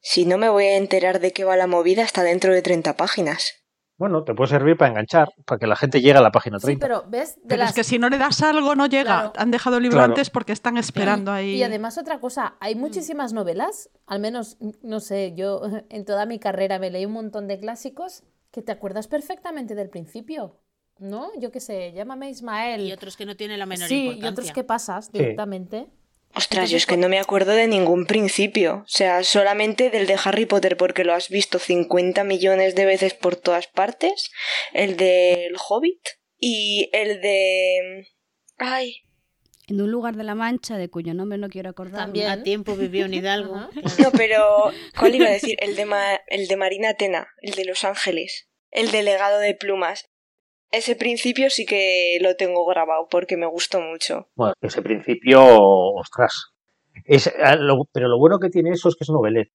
Si 0.00 0.24
no 0.24 0.38
me 0.38 0.48
voy 0.48 0.64
a 0.64 0.76
enterar 0.76 1.20
de 1.20 1.32
qué 1.32 1.44
va 1.44 1.56
la 1.56 1.66
movida 1.66 2.02
hasta 2.02 2.22
dentro 2.22 2.52
de 2.52 2.62
30 2.62 2.96
páginas. 2.96 3.61
Bueno, 4.02 4.24
te 4.24 4.34
puede 4.34 4.50
servir 4.50 4.76
para 4.76 4.88
enganchar, 4.90 5.32
para 5.46 5.60
que 5.60 5.66
la 5.68 5.76
gente 5.76 6.00
llegue 6.00 6.18
a 6.18 6.20
la 6.20 6.32
página 6.32 6.58
Sí, 6.58 6.64
30. 6.66 6.84
pero 6.84 7.04
ves, 7.08 7.36
de 7.36 7.42
Pero 7.46 7.60
las... 7.60 7.70
es 7.70 7.76
que 7.76 7.84
si 7.84 8.00
no 8.00 8.08
le 8.08 8.18
das 8.18 8.42
algo, 8.42 8.74
no 8.74 8.86
llega. 8.86 9.04
Claro. 9.04 9.32
Han 9.36 9.52
dejado 9.52 9.76
el 9.76 9.84
libro 9.84 9.98
Claro. 9.98 10.12
antes 10.12 10.28
porque 10.28 10.50
están 10.52 10.76
esperando 10.76 11.30
ahí. 11.30 11.54
Y 11.54 11.62
además 11.62 11.98
otra 11.98 12.18
cosa, 12.18 12.56
hay 12.58 12.74
muchísimas 12.74 13.32
novelas, 13.32 13.90
al 14.08 14.18
menos, 14.18 14.56
no 14.82 14.98
sé, 14.98 15.34
yo 15.36 15.60
en 15.88 16.04
toda 16.04 16.26
mi 16.26 16.40
carrera 16.40 16.80
me 16.80 16.90
leí 16.90 17.06
un 17.06 17.12
montón 17.12 17.46
de 17.46 17.60
clásicos 17.60 18.24
que 18.50 18.60
te 18.60 18.72
acuerdas 18.72 19.06
perfectamente 19.06 19.76
del 19.76 19.88
principio, 19.88 20.58
¿no? 20.98 21.28
Yo 21.38 21.52
qué 21.52 21.60
sé, 21.60 21.92
llámame 21.92 22.28
Ismael. 22.28 22.80
Y 22.82 22.92
otros 22.92 23.16
que 23.16 23.24
no 23.24 23.36
tienen 23.36 23.60
la 23.60 23.66
menor 23.66 23.88
sí, 23.88 23.94
y 23.94 23.98
importancia. 24.06 24.30
otros 24.30 24.52
que 24.52 24.64
pasas 24.64 25.12
directamente. 25.12 25.86
Ostras, 26.34 26.70
yo 26.70 26.76
es 26.78 26.86
que 26.86 26.96
no 26.96 27.08
me 27.08 27.18
acuerdo 27.18 27.52
de 27.52 27.66
ningún 27.68 28.06
principio. 28.06 28.82
O 28.84 28.88
sea, 28.88 29.22
solamente 29.22 29.90
del 29.90 30.06
de 30.06 30.16
Harry 30.24 30.46
Potter 30.46 30.76
porque 30.76 31.04
lo 31.04 31.12
has 31.12 31.28
visto 31.28 31.58
50 31.58 32.24
millones 32.24 32.74
de 32.74 32.86
veces 32.86 33.14
por 33.14 33.36
todas 33.36 33.66
partes. 33.66 34.30
El 34.72 34.96
del 34.96 35.54
Hobbit 35.68 36.00
y 36.38 36.88
el 36.92 37.20
de... 37.20 38.06
Ay, 38.58 38.96
En 39.68 39.80
un 39.80 39.90
lugar 39.90 40.16
de 40.16 40.24
la 40.24 40.34
Mancha, 40.34 40.76
de 40.78 40.88
cuyo 40.88 41.12
nombre 41.14 41.36
no 41.38 41.48
quiero 41.48 41.70
acordar. 41.70 42.00
También. 42.00 42.28
A 42.28 42.42
tiempo 42.42 42.76
vivió 42.76 43.04
un 43.06 43.14
hidalgo. 43.14 43.68
No, 43.98 44.10
pero... 44.12 44.72
¿Cuál 44.98 45.14
iba 45.14 45.26
a 45.26 45.30
decir? 45.32 45.56
El 45.60 45.76
de, 45.76 45.84
Ma- 45.84 46.20
el 46.28 46.48
de 46.48 46.56
Marina 46.56 46.90
Atena, 46.90 47.28
el 47.42 47.54
de 47.54 47.64
Los 47.66 47.84
Ángeles, 47.84 48.48
el 48.70 48.90
delegado 48.90 49.38
de 49.38 49.54
plumas. 49.54 50.06
Ese 50.72 50.96
principio 50.96 51.50
sí 51.50 51.66
que 51.66 52.18
lo 52.20 52.34
tengo 52.34 52.66
grabado 52.66 53.06
porque 53.10 53.36
me 53.36 53.46
gustó 53.46 53.80
mucho. 53.80 54.28
Bueno, 54.34 54.54
ese 54.60 54.82
principio, 54.82 55.40
ostras. 55.94 56.52
Ah, 57.42 57.56
pero 57.92 58.08
lo 58.08 58.18
bueno 58.18 58.38
que 58.38 58.50
tiene 58.50 58.70
eso 58.70 58.88
es 58.88 58.96
que 58.96 59.04
es 59.04 59.10
novelet. 59.10 59.48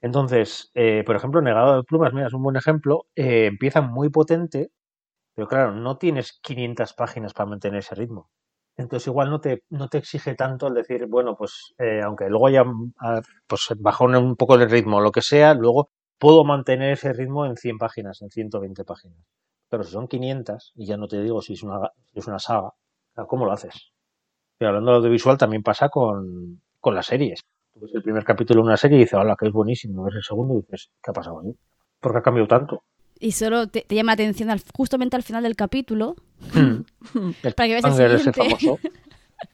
Entonces, 0.00 0.70
eh, 0.74 1.02
por 1.06 1.16
ejemplo, 1.16 1.40
Negado 1.42 1.76
de 1.76 1.84
Plumas, 1.84 2.12
mira, 2.12 2.28
es 2.28 2.34
un 2.34 2.42
buen 2.42 2.56
ejemplo. 2.56 3.06
eh, 3.16 3.46
empieza 3.46 3.80
muy 3.82 4.10
potente, 4.10 4.70
Pero 5.34 5.48
claro, 5.48 5.72
no 5.72 5.98
tienes 5.98 6.38
500 6.42 6.94
páginas 6.94 7.34
para 7.34 7.50
mantener 7.50 7.80
ese 7.80 7.94
ritmo. 7.94 8.30
Entonces 8.76 9.06
igual 9.08 9.30
no 9.30 9.40
te, 9.40 9.64
no 9.70 9.88
te 9.88 9.98
exige 9.98 10.34
tanto 10.36 10.68
el 10.68 10.74
decir, 10.74 11.06
bueno, 11.08 11.36
pues 11.36 11.74
eh, 11.78 12.00
aunque 12.04 12.28
luego 12.30 12.48
haya 12.48 12.64
ah, 13.00 13.22
pues, 13.48 13.68
bajón 13.78 14.16
un 14.16 14.36
poco 14.36 14.56
el 14.56 14.70
ritmo 14.70 14.98
o 14.98 15.00
lo 15.00 15.12
que 15.12 15.22
sea, 15.22 15.54
luego 15.54 15.90
puedo 16.18 16.44
mantener 16.44 16.92
ese 16.92 17.12
ritmo 17.12 17.46
en 17.46 17.56
100 17.56 17.78
páginas, 17.78 18.22
en 18.22 18.30
120 18.30 18.84
páginas. 18.84 19.18
Pero 19.70 19.84
si 19.84 19.92
son 19.92 20.08
500, 20.08 20.72
y 20.76 20.86
ya 20.86 20.96
no 20.96 21.08
te 21.08 21.22
digo 21.22 21.42
si 21.42 21.54
es 21.54 21.62
una, 21.62 21.90
si 22.12 22.18
es 22.20 22.26
una 22.26 22.38
saga, 22.38 22.70
¿cómo 23.28 23.44
lo 23.46 23.52
haces? 23.52 23.92
Y 24.60 24.64
hablando 24.64 24.92
de 24.92 24.96
audiovisual 24.98 25.38
también 25.38 25.62
pasa 25.62 25.88
con, 25.88 26.62
con 26.80 26.94
las 26.94 27.06
series. 27.06 27.40
Tú 27.74 27.80
ves 27.80 27.92
el 27.94 28.02
primer 28.02 28.24
capítulo 28.24 28.60
de 28.62 28.66
una 28.68 28.76
serie 28.76 28.98
y 28.98 29.00
dices, 29.02 29.14
hola, 29.18 29.36
que 29.38 29.46
es 29.46 29.52
buenísimo. 29.52 30.04
Ves 30.04 30.16
el 30.16 30.22
segundo 30.24 30.54
y 30.54 30.62
dices, 30.62 30.90
¿qué 31.02 31.10
ha 31.10 31.14
pasado 31.14 31.40
ahí? 31.40 31.54
¿Por 32.00 32.12
qué 32.12 32.18
ha 32.18 32.22
cambiado 32.22 32.48
tanto? 32.48 32.82
Y 33.20 33.32
solo 33.32 33.66
te, 33.68 33.82
te 33.82 33.94
llama 33.94 34.10
la 34.12 34.14
atención 34.14 34.50
al- 34.50 34.62
justamente 34.74 35.16
al 35.16 35.22
final 35.22 35.42
del 35.42 35.56
capítulo. 35.56 36.16
Hmm. 36.54 36.82
El 37.42 37.54
Para 37.54 37.66
que 37.68 37.74
veas 37.74 37.84
el 37.84 37.92
siguiente. 37.94 38.32
famoso. 38.32 38.78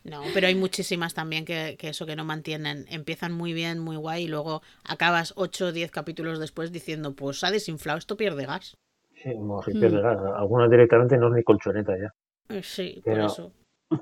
No, 0.02 0.22
pero 0.32 0.46
hay 0.46 0.54
muchísimas 0.54 1.12
también 1.14 1.44
que, 1.44 1.76
que 1.78 1.88
eso 1.90 2.06
que 2.06 2.16
no 2.16 2.24
mantienen. 2.24 2.86
Empiezan 2.88 3.32
muy 3.32 3.52
bien, 3.52 3.78
muy 3.78 3.96
guay, 3.96 4.24
y 4.24 4.28
luego 4.28 4.62
acabas 4.84 5.34
8 5.36 5.66
o 5.66 5.72
10 5.72 5.90
capítulos 5.90 6.38
después 6.38 6.72
diciendo, 6.72 7.14
pues 7.14 7.44
ha 7.44 7.50
desinflado, 7.50 7.98
esto 7.98 8.16
pierde 8.16 8.46
gas. 8.46 8.76
Hmm. 9.24 10.34
Algunas 10.36 10.70
directamente 10.70 11.16
no 11.18 11.28
es 11.28 11.34
ni 11.34 11.42
colchoneta 11.42 11.92
ya. 11.98 12.12
Eh, 12.48 12.62
Sí, 12.62 13.00
Pero- 13.04 13.22
por 13.22 13.30
eso. 13.30 13.52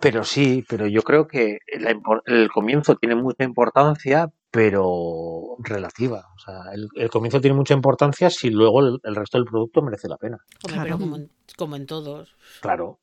Pero 0.01 0.25
sí, 0.25 0.65
pero 0.69 0.87
yo 0.87 1.03
creo 1.03 1.27
que 1.27 1.59
la 1.79 1.95
el 2.27 2.51
comienzo 2.51 2.95
tiene 2.97 3.15
mucha 3.15 3.45
importancia, 3.45 4.31
pero 4.51 5.57
relativa. 5.59 6.25
O 6.35 6.39
sea, 6.39 6.73
el, 6.73 6.89
el 6.95 7.11
comienzo 7.11 7.41
tiene 7.41 7.57
mucha 7.57 7.75
importancia 7.75 8.31
si 8.31 8.49
luego 8.51 8.81
el, 8.81 8.99
el 9.03 9.15
resto 9.17 9.37
del 9.39 9.45
producto 9.47 9.83
merece 9.83 10.09
la 10.09 10.17
pena. 10.17 10.39
Hombre, 10.65 10.73
Claro. 10.75 10.83
pero 10.85 10.99
como 10.99 11.17
en, 11.17 11.31
como 11.59 11.77
en 11.77 11.87
todos. 11.87 12.35
Claro, 12.63 13.01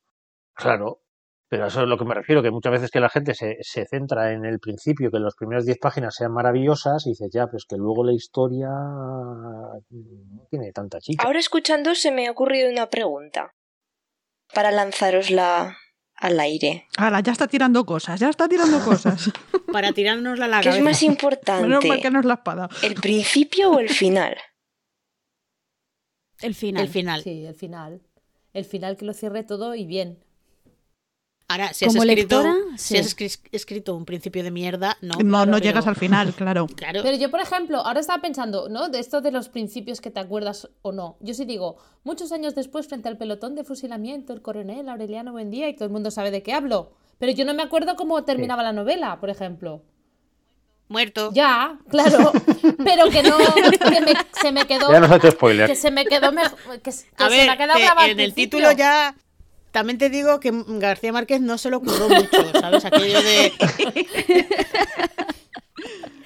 claro. 0.53 1.01
Pero 1.49 1.63
a 1.63 1.67
eso 1.67 1.81
es 1.81 1.87
lo 1.87 1.97
que 1.97 2.05
me 2.05 2.13
refiero, 2.13 2.43
que 2.43 2.51
muchas 2.51 2.71
veces 2.71 2.91
que 2.91 2.99
la 2.99 3.09
gente 3.09 3.33
se, 3.33 3.57
se 3.61 3.85
centra 3.87 4.33
en 4.33 4.45
el 4.45 4.59
principio, 4.59 5.09
que 5.09 5.17
las 5.19 5.33
primeras 5.35 5.65
10 5.65 5.79
páginas 5.79 6.13
sean 6.15 6.31
maravillosas, 6.31 7.07
y 7.07 7.09
dices, 7.09 7.29
ya, 7.33 7.47
pues 7.47 7.65
que 7.67 7.75
luego 7.75 8.03
la 8.03 8.13
historia 8.13 8.67
no 8.69 10.45
tiene 10.49 10.71
tanta 10.71 10.99
chicha. 10.99 11.23
Ahora 11.25 11.39
escuchando 11.39 11.95
se 11.95 12.11
me 12.11 12.27
ha 12.27 12.31
ocurrido 12.31 12.69
una 12.69 12.89
pregunta 12.89 13.55
para 14.53 14.69
lanzarosla 14.71 15.75
al 16.15 16.39
aire. 16.39 16.85
Ala, 16.97 17.21
ya 17.21 17.31
está 17.31 17.47
tirando 17.47 17.83
cosas, 17.85 18.19
ya 18.19 18.29
está 18.29 18.47
tirando 18.47 18.79
cosas. 18.85 19.31
Para 19.71 19.91
tirárnosla 19.91 20.45
a 20.45 20.47
la 20.49 20.61
¿Qué 20.61 20.69
es 20.69 20.75
cabeza. 20.75 20.83
más 20.89 21.01
Menos 21.01 21.13
importante? 21.15 21.87
mal 21.87 22.01
que 22.01 22.11
no 22.11 22.19
es 22.19 22.25
la 22.25 22.33
espada. 22.35 22.69
¿El 22.83 22.93
principio 22.95 23.71
o 23.71 23.79
el 23.79 23.89
final? 23.89 24.37
El 26.41 26.53
final. 26.55 26.83
El 26.83 26.89
final. 26.89 27.21
Sí, 27.23 27.45
el 27.45 27.55
final. 27.55 28.01
El 28.53 28.65
final 28.65 28.97
que 28.97 29.05
lo 29.05 29.13
cierre 29.13 29.43
todo 29.43 29.73
y 29.75 29.85
bien. 29.85 30.23
Ahora, 31.51 31.73
si 31.73 31.83
has, 31.85 31.91
Como 31.93 32.03
escrito, 32.03 32.43
lectora, 32.43 32.77
si 32.77 32.87
sí. 32.93 32.97
has 32.97 33.17
escri- 33.17 33.39
escrito 33.51 33.95
un 33.95 34.05
principio 34.05 34.43
de 34.43 34.51
mierda, 34.51 34.97
no. 35.01 35.15
No, 35.23 35.45
no 35.47 35.53
pero- 35.53 35.57
llegas 35.57 35.87
al 35.87 35.95
final, 35.95 36.31
claro. 36.37 36.67
Claro, 36.67 37.01
Pero 37.03 37.17
yo, 37.17 37.31
por 37.31 37.39
ejemplo, 37.41 37.79
ahora 37.79 37.99
estaba 37.99 38.21
pensando, 38.21 38.69
¿no? 38.69 38.89
De 38.89 38.99
esto 38.99 39.19
de 39.21 39.31
los 39.31 39.49
principios 39.49 39.99
que 39.99 40.11
te 40.11 40.19
acuerdas 40.19 40.69
o 40.83 40.91
no. 40.91 41.17
Yo 41.21 41.33
sí 41.33 41.45
digo, 41.45 41.77
muchos 42.03 42.31
años 42.31 42.53
después, 42.53 42.87
frente 42.87 43.09
al 43.09 43.17
pelotón 43.17 43.55
de 43.55 43.63
fusilamiento, 43.63 44.31
el 44.31 44.41
coronel 44.43 44.87
Aureliano 44.89 45.31
Buendía, 45.31 45.67
y 45.69 45.73
todo 45.75 45.85
el 45.85 45.91
mundo 45.91 46.11
sabe 46.11 46.29
de 46.31 46.43
qué 46.43 46.53
hablo. 46.53 46.91
Pero 47.17 47.31
yo 47.33 47.43
no 47.45 47.53
me 47.55 47.63
acuerdo 47.63 47.95
cómo 47.95 48.23
terminaba 48.23 48.61
la 48.63 48.71
novela, 48.71 49.19
por 49.19 49.29
ejemplo. 49.31 49.81
muerto. 50.87 51.31
Ya, 51.33 51.77
claro. 51.89 52.31
pero 52.83 53.09
que 53.09 53.23
no, 53.23 53.37
que 53.37 54.01
me- 54.01 54.13
se 54.41 54.51
me 54.51 54.65
quedó. 54.65 54.91
Ya 54.91 54.99
no 54.99 55.07
se 55.07 55.19
te 55.19 55.31
spoiler. 55.31 55.67
Que 55.67 55.75
se 55.75 55.91
me 55.91 56.05
quedó 56.05 56.31
mejor. 56.31 56.57
Que, 56.81 56.81
que 56.81 56.89
A 56.89 57.29
se 57.29 57.35
ver, 57.35 57.45
me 57.47 57.51
ha 57.53 57.57
quedado 57.57 57.79
en 57.79 58.09
el 58.09 58.15
principio. 58.15 58.33
título 58.59 58.71
ya. 58.71 59.15
También 59.71 59.97
te 59.97 60.09
digo 60.09 60.39
que 60.39 60.51
García 60.67 61.11
Márquez 61.13 61.41
no 61.41 61.57
se 61.57 61.69
lo 61.69 61.77
ocurrió 61.77 62.09
mucho, 62.09 62.51
¿sabes? 62.59 62.85
Aquello 62.85 63.21
de. 63.21 63.53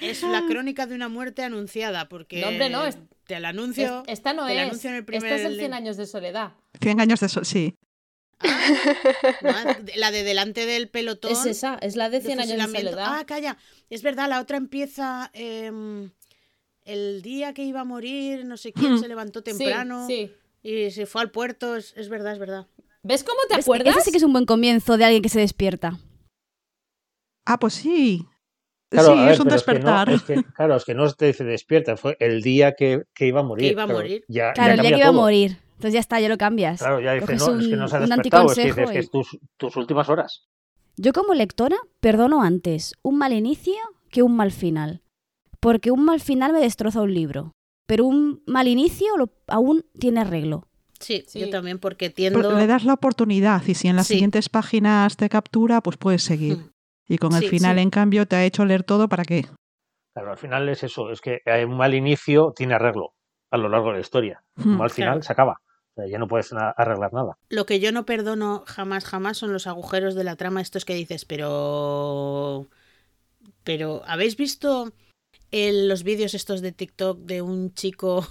es 0.00 0.22
la 0.22 0.42
crónica 0.48 0.86
de 0.86 0.94
una 0.94 1.08
muerte 1.08 1.42
anunciada, 1.42 2.08
porque. 2.08 2.40
No, 2.40 2.48
hombre, 2.48 2.70
no, 2.70 2.84
es- 2.86 2.98
Te 3.26 3.40
la 3.40 3.50
anuncio. 3.50 4.02
Es- 4.06 4.12
esta 4.18 4.32
no 4.34 4.46
te 4.46 4.54
la 4.54 4.62
es. 4.62 4.68
anuncio 4.68 4.90
en 4.90 4.96
el 4.96 5.04
primer. 5.04 5.32
Esta 5.32 5.36
es 5.42 5.46
el 5.52 5.58
100 5.58 5.74
años 5.74 5.96
de 5.96 6.06
soledad. 6.06 6.52
100 6.80 7.00
años 7.00 7.20
de 7.20 7.28
sol, 7.28 7.46
sí. 7.46 7.74
Ah, 8.40 9.76
la 9.96 10.10
de 10.10 10.22
delante 10.24 10.66
del 10.66 10.88
pelotón. 10.88 11.32
Es 11.32 11.46
esa, 11.46 11.76
es 11.80 11.96
la 11.96 12.10
de 12.10 12.20
de 12.20 12.26
100 12.26 12.40
años 12.40 12.72
de 12.72 12.78
soledad. 12.78 13.06
Ah, 13.18 13.24
calla. 13.26 13.56
Es 13.90 14.02
verdad, 14.02 14.28
la 14.28 14.40
otra 14.40 14.56
empieza. 14.56 15.30
em, 15.32 16.10
el 16.84 17.22
día 17.22 17.54
que 17.54 17.62
iba 17.62 17.80
a 17.80 17.84
morir, 17.84 18.44
no 18.44 18.58
sé 18.58 18.72
quién 18.74 18.98
se 18.98 19.08
levantó 19.08 19.38
Sí, 19.38 19.44
temprano 19.44 20.06
Sí, 20.06 20.30
y 20.62 20.90
se 20.90 21.06
fue 21.06 21.22
al 21.22 21.30
puerto. 21.30 21.76
Es, 21.76 21.94
es 21.96 22.10
verdad, 22.10 22.34
es 22.34 22.38
verdad. 22.38 22.66
¿Ves 23.04 23.22
cómo 23.22 23.38
te 23.48 23.56
¿Ves? 23.56 23.64
acuerdas? 23.66 23.94
Ese 23.96 24.06
sí 24.06 24.10
que 24.10 24.16
es 24.16 24.22
un 24.22 24.32
buen 24.32 24.46
comienzo 24.46 24.96
de 24.96 25.04
alguien 25.04 25.22
que 25.22 25.28
se 25.28 25.38
despierta. 25.40 25.98
Ah, 27.46 27.58
pues 27.58 27.74
sí. 27.74 28.26
Claro, 28.90 29.14
sí, 29.14 29.20
ver, 29.20 29.32
es 29.32 29.40
un 29.40 29.44
pero 29.48 29.62
que 29.64 29.72
no- 29.72 29.72
despertar. 29.74 30.10
es 30.10 30.22
que, 30.22 30.42
claro, 30.54 30.76
es 30.76 30.84
que 30.84 30.94
no 30.94 31.12
te 31.12 31.26
dice 31.26 31.44
despierta, 31.44 31.96
fue 31.96 32.16
el 32.20 32.42
día 32.42 32.74
que, 32.74 33.02
que 33.14 33.26
iba 33.26 33.40
a 33.40 33.42
morir. 33.42 33.66
Que 33.66 33.72
iba 33.72 33.82
a 33.82 33.86
claro, 33.86 33.98
morir. 34.00 34.24
Ya, 34.28 34.52
Claro, 34.52 34.68
ya 34.68 34.74
el 34.74 34.80
día 34.80 34.90
que 34.96 34.98
iba 35.00 35.08
a 35.08 35.12
morir. 35.12 35.58
Entonces 35.72 35.92
ya 35.94 36.00
está, 36.00 36.20
ya 36.20 36.28
lo 36.28 36.38
cambias. 36.38 36.78
Claro, 36.78 37.00
ya 37.00 37.12
dice, 37.12 37.26
Coges 37.26 37.40
no, 37.40 37.58
es 37.58 37.66
que 37.66 37.74
un- 37.74 37.78
no 37.80 37.88
se 37.88 37.96
ha 37.96 38.00
un 38.00 38.06
despertado, 38.08 38.46
es 38.50 38.54
que 38.54 38.64
dices 38.66 38.90
que 38.90 38.98
es 39.00 39.10
tus, 39.10 39.38
tus 39.56 39.76
últimas 39.76 40.08
horas. 40.08 40.46
Yo 40.96 41.12
como 41.12 41.34
lectora 41.34 41.76
perdono 42.00 42.42
antes 42.42 42.94
un 43.02 43.18
mal 43.18 43.32
inicio 43.32 43.74
que 44.10 44.22
un 44.22 44.36
mal 44.36 44.52
final. 44.52 45.02
Porque 45.60 45.90
un 45.90 46.04
mal 46.04 46.20
final 46.20 46.52
me 46.52 46.60
destroza 46.60 47.02
un 47.02 47.12
libro. 47.12 47.52
Pero 47.86 48.04
un 48.06 48.42
mal 48.46 48.68
inicio 48.68 49.16
lo- 49.18 49.32
aún 49.48 49.84
tiene 49.98 50.20
arreglo. 50.20 50.68
Sí, 51.00 51.24
Sí. 51.26 51.40
yo 51.40 51.50
también, 51.50 51.78
porque 51.78 52.06
Pero 52.10 52.14
tiendo. 52.40 52.52
Le 52.58 52.66
das 52.66 52.84
la 52.84 52.94
oportunidad 52.94 53.62
y 53.66 53.74
si 53.74 53.88
en 53.88 53.96
las 53.96 54.06
Sí. 54.06 54.14
siguientes 54.14 54.48
páginas 54.48 55.16
te 55.16 55.28
captura, 55.28 55.80
pues 55.80 55.96
puedes 55.96 56.22
seguir. 56.22 56.56
Mm. 56.58 56.70
Y 57.08 57.18
con 57.18 57.34
el 57.34 57.40
Sí, 57.42 57.48
final, 57.48 57.76
sí. 57.76 57.82
en 57.82 57.90
cambio, 57.90 58.26
te 58.26 58.36
ha 58.36 58.44
hecho 58.44 58.64
leer 58.64 58.82
todo 58.84 59.08
para 59.08 59.24
qué. 59.24 59.46
Claro, 60.14 60.30
al 60.30 60.38
final 60.38 60.68
es 60.68 60.82
eso, 60.84 61.10
es 61.10 61.20
que 61.20 61.40
hay 61.44 61.64
un 61.64 61.76
mal 61.76 61.94
inicio 61.94 62.52
tiene 62.56 62.74
arreglo 62.74 63.12
a 63.50 63.58
lo 63.58 63.68
largo 63.68 63.88
de 63.88 63.94
la 63.94 64.00
historia. 64.00 64.42
Un 64.56 64.74
Mm. 64.74 64.78
mal 64.78 64.90
final 64.90 65.10
Claro. 65.14 65.22
se 65.22 65.32
acaba. 65.32 65.60
O 65.96 66.00
sea, 66.00 66.06
ya 66.10 66.18
no 66.18 66.26
puedes 66.26 66.52
na- 66.52 66.70
arreglar 66.76 67.12
nada. 67.12 67.36
Lo 67.50 67.66
que 67.66 67.78
yo 67.78 67.92
no 67.92 68.04
perdono 68.06 68.64
jamás, 68.66 69.04
jamás 69.04 69.36
son 69.38 69.52
los 69.52 69.66
agujeros 69.66 70.14
de 70.14 70.24
la 70.24 70.34
trama, 70.36 70.60
estos 70.60 70.84
que 70.84 70.94
dices, 70.94 71.24
pero. 71.24 72.66
Pero, 73.64 74.02
¿habéis 74.06 74.36
visto 74.36 74.92
el- 75.50 75.88
los 75.88 76.02
vídeos 76.02 76.34
estos 76.34 76.62
de 76.62 76.72
TikTok 76.72 77.18
de 77.20 77.42
un 77.42 77.72
chico 77.74 78.26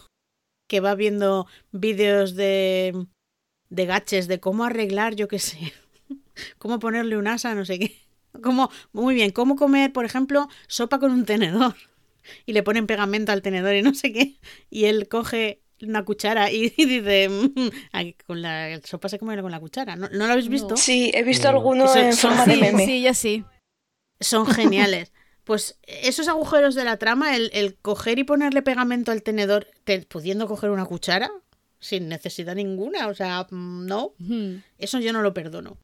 que 0.68 0.80
va 0.80 0.96
viendo 0.96 1.48
vídeos 1.72 2.36
de. 2.36 3.06
de 3.70 3.86
gaches, 3.86 4.28
de 4.28 4.40
cómo 4.40 4.64
arreglar, 4.66 5.16
yo 5.16 5.28
qué 5.28 5.40
sé, 5.40 5.74
cómo 6.58 6.80
ponerle 6.80 7.18
un 7.18 7.28
asa, 7.28 7.54
no 7.56 7.66
sé 7.66 7.80
qué. 7.80 7.98
Cómo, 8.42 8.72
muy 8.94 9.14
bien, 9.14 9.30
cómo 9.32 9.56
comer, 9.56 9.94
por 9.94 10.06
ejemplo, 10.06 10.48
sopa 10.68 10.98
con 11.00 11.12
un 11.12 11.26
tenedor. 11.26 11.76
Y 12.48 12.54
le 12.54 12.64
ponen 12.64 12.88
pegamento 12.88 13.32
al 13.32 13.42
tenedor 13.44 13.76
y 13.76 13.82
no 13.84 13.94
sé 13.94 14.12
qué. 14.12 14.40
Y 14.72 14.86
él 14.86 15.08
coge 15.08 15.62
una 15.82 16.04
cuchara 16.06 16.50
y, 16.52 16.74
y 16.78 16.86
dice, 16.86 17.30
"Mm, 17.30 17.70
con 18.26 18.42
la 18.42 18.80
sopa 18.84 19.10
se 19.10 19.20
come 19.20 19.40
con 19.42 19.52
la 19.52 19.60
cuchara. 19.60 19.96
¿No, 19.96 20.08
¿no 20.10 20.26
lo 20.26 20.32
habéis 20.34 20.48
visto? 20.50 20.70
No. 20.70 20.78
Sí, 20.78 21.12
he 21.14 21.24
visto 21.24 21.48
Mm. 21.48 21.52
alguno 21.56 21.96
en 21.96 22.14
forma 22.14 22.46
de 22.46 22.54
así, 22.54 22.62
meme. 22.62 22.86
Sí, 22.86 23.04
yo 23.04 23.14
sí. 23.14 23.44
Son 24.20 24.48
geniales. 24.48 25.12
Pues 25.44 25.78
esos 25.84 26.28
agujeros 26.28 26.74
de 26.76 26.86
la 26.86 26.98
trama, 26.98 27.36
el, 27.36 27.50
el 27.54 27.76
coger 27.76 28.18
y 28.20 28.24
ponerle 28.24 28.62
pegamento 28.62 29.12
al 29.12 29.24
tenedor, 29.24 29.68
te- 29.84 30.02
pudiendo 30.04 30.48
coger 30.48 30.70
una 30.70 30.86
cuchara, 30.86 31.30
sin 31.80 32.08
necesidad 32.08 32.56
ninguna, 32.56 33.08
o 33.08 33.14
sea, 33.14 33.46
mm, 33.52 33.86
no, 33.86 34.14
eso 34.78 35.00
yo 35.00 35.12
no 35.12 35.22
lo 35.22 35.34
perdono. 35.34 35.78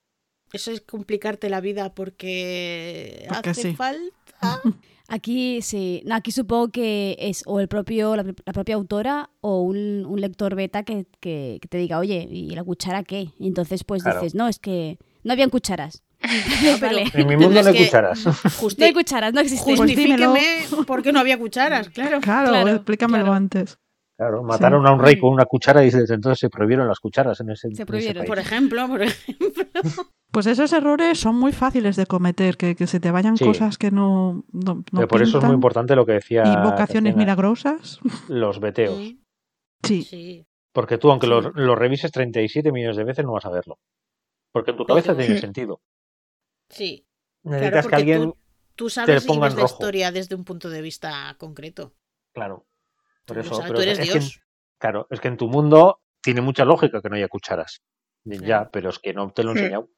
Eso 0.53 0.71
es 0.71 0.81
complicarte 0.81 1.49
la 1.49 1.59
vida 1.61 1.93
porque, 1.93 3.25
Porque 3.27 3.49
hace 3.49 3.61
sí. 3.69 3.75
falta. 3.75 4.11
Aquí 5.11 5.63
sí, 5.63 6.03
no, 6.05 6.13
aquí 6.13 6.31
supongo 6.31 6.69
que 6.69 7.17
es 7.19 7.41
o 7.47 7.59
el 7.59 7.67
propio, 7.67 8.15
la, 8.15 8.21
la 8.23 8.53
propia 8.53 8.75
autora 8.75 9.31
o 9.41 9.63
un, 9.63 10.05
un 10.05 10.21
lector 10.21 10.53
beta 10.53 10.83
que, 10.83 11.07
que- 11.19 11.57
que 11.59 11.67
te 11.67 11.79
diga, 11.79 11.97
oye, 11.97 12.27
¿y 12.29 12.51
la 12.51 12.63
cuchara 12.63 13.03
qué? 13.03 13.29
Y 13.39 13.47
entonces 13.47 13.83
pues 13.83 14.03
Claro. 14.03 14.19
dices, 14.21 14.35
no, 14.35 14.47
es 14.47 14.59
que 14.59 14.99
no 15.23 15.33
habían 15.33 15.49
cucharas. 15.49 16.03
Vale. 16.81 17.05
En 17.13 17.27
mi 17.27 17.37
mundo 17.37 17.61
no 17.61 17.69
hay 17.69 17.85
cucharas. 17.85 18.25
Justi- 18.59 18.79
No 18.79 18.85
hay 18.85 18.93
cucharas, 18.93 19.33
no 19.33 19.41
existen. 19.41 19.75
Pues 19.75 19.79
justifíqueme 19.79 20.41
por 20.85 21.01
qué 21.01 21.11
no 21.13 21.19
había 21.19 21.37
cucharas, 21.37 21.89
claro. 21.89 22.19
Claro, 22.19 22.49
Claro, 22.49 22.69
explícamelo 22.71 23.23
claro. 23.25 23.35
antes. 23.37 23.77
Claro, 24.17 24.43
mataron 24.43 24.85
a 24.85 24.91
un 24.91 24.99
rey 24.99 25.17
con 25.17 25.31
una 25.31 25.45
cuchara 25.45 25.81
y 25.85 25.89
desde 25.91 26.13
entonces 26.13 26.39
se 26.39 26.49
prohibieron 26.49 26.89
las 26.89 26.99
cucharas 26.99 27.39
en 27.39 27.51
ese, 27.51 27.67
en 27.67 27.73
ese 27.73 27.85
prohibieron. 27.85 28.21
país. 28.23 28.27
Por 28.27 28.39
ejemplo, 28.39 28.87
por 28.87 29.01
ejemplo. 29.03 29.47
Pues 30.31 30.45
esos 30.45 30.71
errores 30.73 31.19
son 31.19 31.35
muy 31.37 31.51
fáciles 31.51 31.95
de 31.95 32.05
cometer, 32.05 32.55
que, 32.55 32.75
que 32.75 32.85
se 32.85 32.99
te 32.99 33.09
vayan 33.09 33.35
Sí. 33.35 33.45
cosas 33.45 33.79
que 33.79 33.89
no, 33.89 34.43
no, 34.51 34.75
no 34.75 34.83
Pero 34.93 35.07
por 35.07 35.23
eso 35.23 35.39
es 35.39 35.43
muy 35.43 35.55
importante 35.55 35.95
lo 35.95 36.05
que 36.05 36.11
decía 36.11 36.43
Invocaciones 36.45 37.13
Tatiana, 37.13 37.17
milagrosas. 37.17 37.99
los 38.27 38.59
veteos. 38.59 38.95
Sí. 39.83 40.03
Sí. 40.03 40.45
Porque 40.71 40.99
tú, 40.99 41.09
aunque 41.09 41.25
Sí. 41.25 41.31
lo, 41.31 41.41
lo 41.41 41.75
revises 41.75 42.11
37 42.11 42.71
millones 42.71 42.97
de 42.97 43.05
veces, 43.05 43.25
no 43.25 43.31
vas 43.31 43.45
a 43.45 43.49
verlo. 43.49 43.79
Porque 44.53 44.69
en 44.69 44.77
tu 44.77 44.85
cabeza 44.85 45.17
tiene 45.17 45.39
sentido. 45.39 45.81
Sí, 46.69 47.05
Necesitas 47.43 47.71
claro, 47.71 47.75
que 47.75 47.81
porque 47.83 47.95
alguien... 47.95 48.23
tú, 48.31 48.37
tú 48.75 48.89
sabes 48.89 49.23
y 49.23 49.27
ponga 49.27 49.47
en 49.47 49.55
la 49.55 49.61
rojo. 49.61 49.73
historia 49.75 50.11
desde 50.11 50.35
un 50.35 50.43
punto 50.45 50.69
de 50.69 50.81
vista 50.81 51.35
concreto. 51.39 51.93
Claro. 52.33 52.67
Por 53.25 53.37
Tú 53.37 53.41
eso, 53.41 53.55
sabes, 53.55 53.67
pero 53.67 53.75
tú 53.79 53.81
eres 53.83 53.99
es 53.99 54.11
que 54.13 54.39
claro, 54.79 55.07
es 55.09 55.19
que 55.19 55.27
en 55.27 55.37
tu 55.37 55.47
mundo 55.47 56.01
tiene 56.21 56.41
mucha 56.41 56.65
lógica 56.65 57.01
que 57.01 57.09
no 57.09 57.15
haya 57.15 57.27
cucharas. 57.27 57.81
Ya, 58.23 58.69
pero 58.71 58.89
es 58.89 58.99
que 58.99 59.13
no 59.13 59.31
te 59.31 59.43
lo 59.43 59.51
he 59.51 59.53
Hmm. 59.53 59.57
enseñado. 59.57 59.89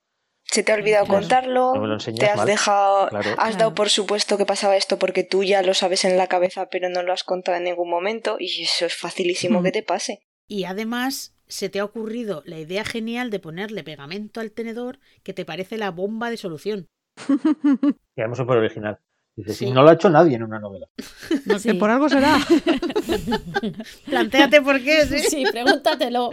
Se 0.43 0.63
te 0.63 0.71
ha 0.71 0.75
olvidado 0.75 1.05
Claro. 1.05 1.19
contarlo, 1.21 1.73
No 1.75 1.81
me 1.81 1.87
lo 1.87 1.93
enseñas 1.93 2.19
te 2.19 2.25
has 2.27 2.37
mal. 2.37 2.47
dejado, 2.47 3.07
Claro. 3.09 3.35
has 3.37 3.57
dado 3.57 3.73
por 3.75 3.89
supuesto 3.89 4.37
que 4.37 4.45
pasaba 4.45 4.75
esto 4.75 4.97
porque 4.99 5.23
tú 5.23 5.43
ya 5.43 5.61
lo 5.61 5.73
sabes 5.73 6.03
en 6.03 6.17
la 6.17 6.27
cabeza, 6.27 6.67
pero 6.69 6.89
no 6.89 7.03
lo 7.03 7.13
has 7.13 7.23
contado 7.23 7.57
en 7.57 7.63
ningún 7.65 7.89
momento 7.89 8.37
y 8.39 8.63
eso 8.63 8.85
es 8.85 8.95
facilísimo 8.95 9.61
Mm. 9.61 9.63
que 9.63 9.71
te 9.71 9.83
pase. 9.83 10.23
Y 10.47 10.63
además 10.65 11.35
se 11.51 11.69
te 11.69 11.79
ha 11.79 11.85
ocurrido 11.85 12.41
la 12.45 12.57
idea 12.59 12.83
genial 12.85 13.29
de 13.29 13.39
ponerle 13.39 13.83
pegamento 13.83 14.39
al 14.39 14.51
tenedor 14.51 14.99
que 15.23 15.33
te 15.33 15.45
parece 15.45 15.77
la 15.77 15.91
bomba 15.91 16.29
de 16.29 16.37
solución. 16.37 16.87
Y 18.15 18.19
además 18.21 18.37
súper 18.39 18.57
original. 18.57 18.99
Dice, 19.35 19.53
Sí. 19.53 19.65
si 19.65 19.71
no 19.71 19.83
lo 19.83 19.89
ha 19.89 19.93
hecho 19.93 20.09
nadie 20.09 20.35
en 20.35 20.43
una 20.43 20.59
novela. 20.59 20.87
No, 21.45 21.59
Sí. 21.59 21.69
que 21.69 21.75
por 21.75 21.89
algo 21.89 22.09
será. 22.09 22.37
Plantéate 24.05 24.61
por 24.61 24.81
qué, 24.81 25.05
¿sí? 25.05 25.19
Sí, 25.19 25.43
pregúntatelo. 25.51 26.29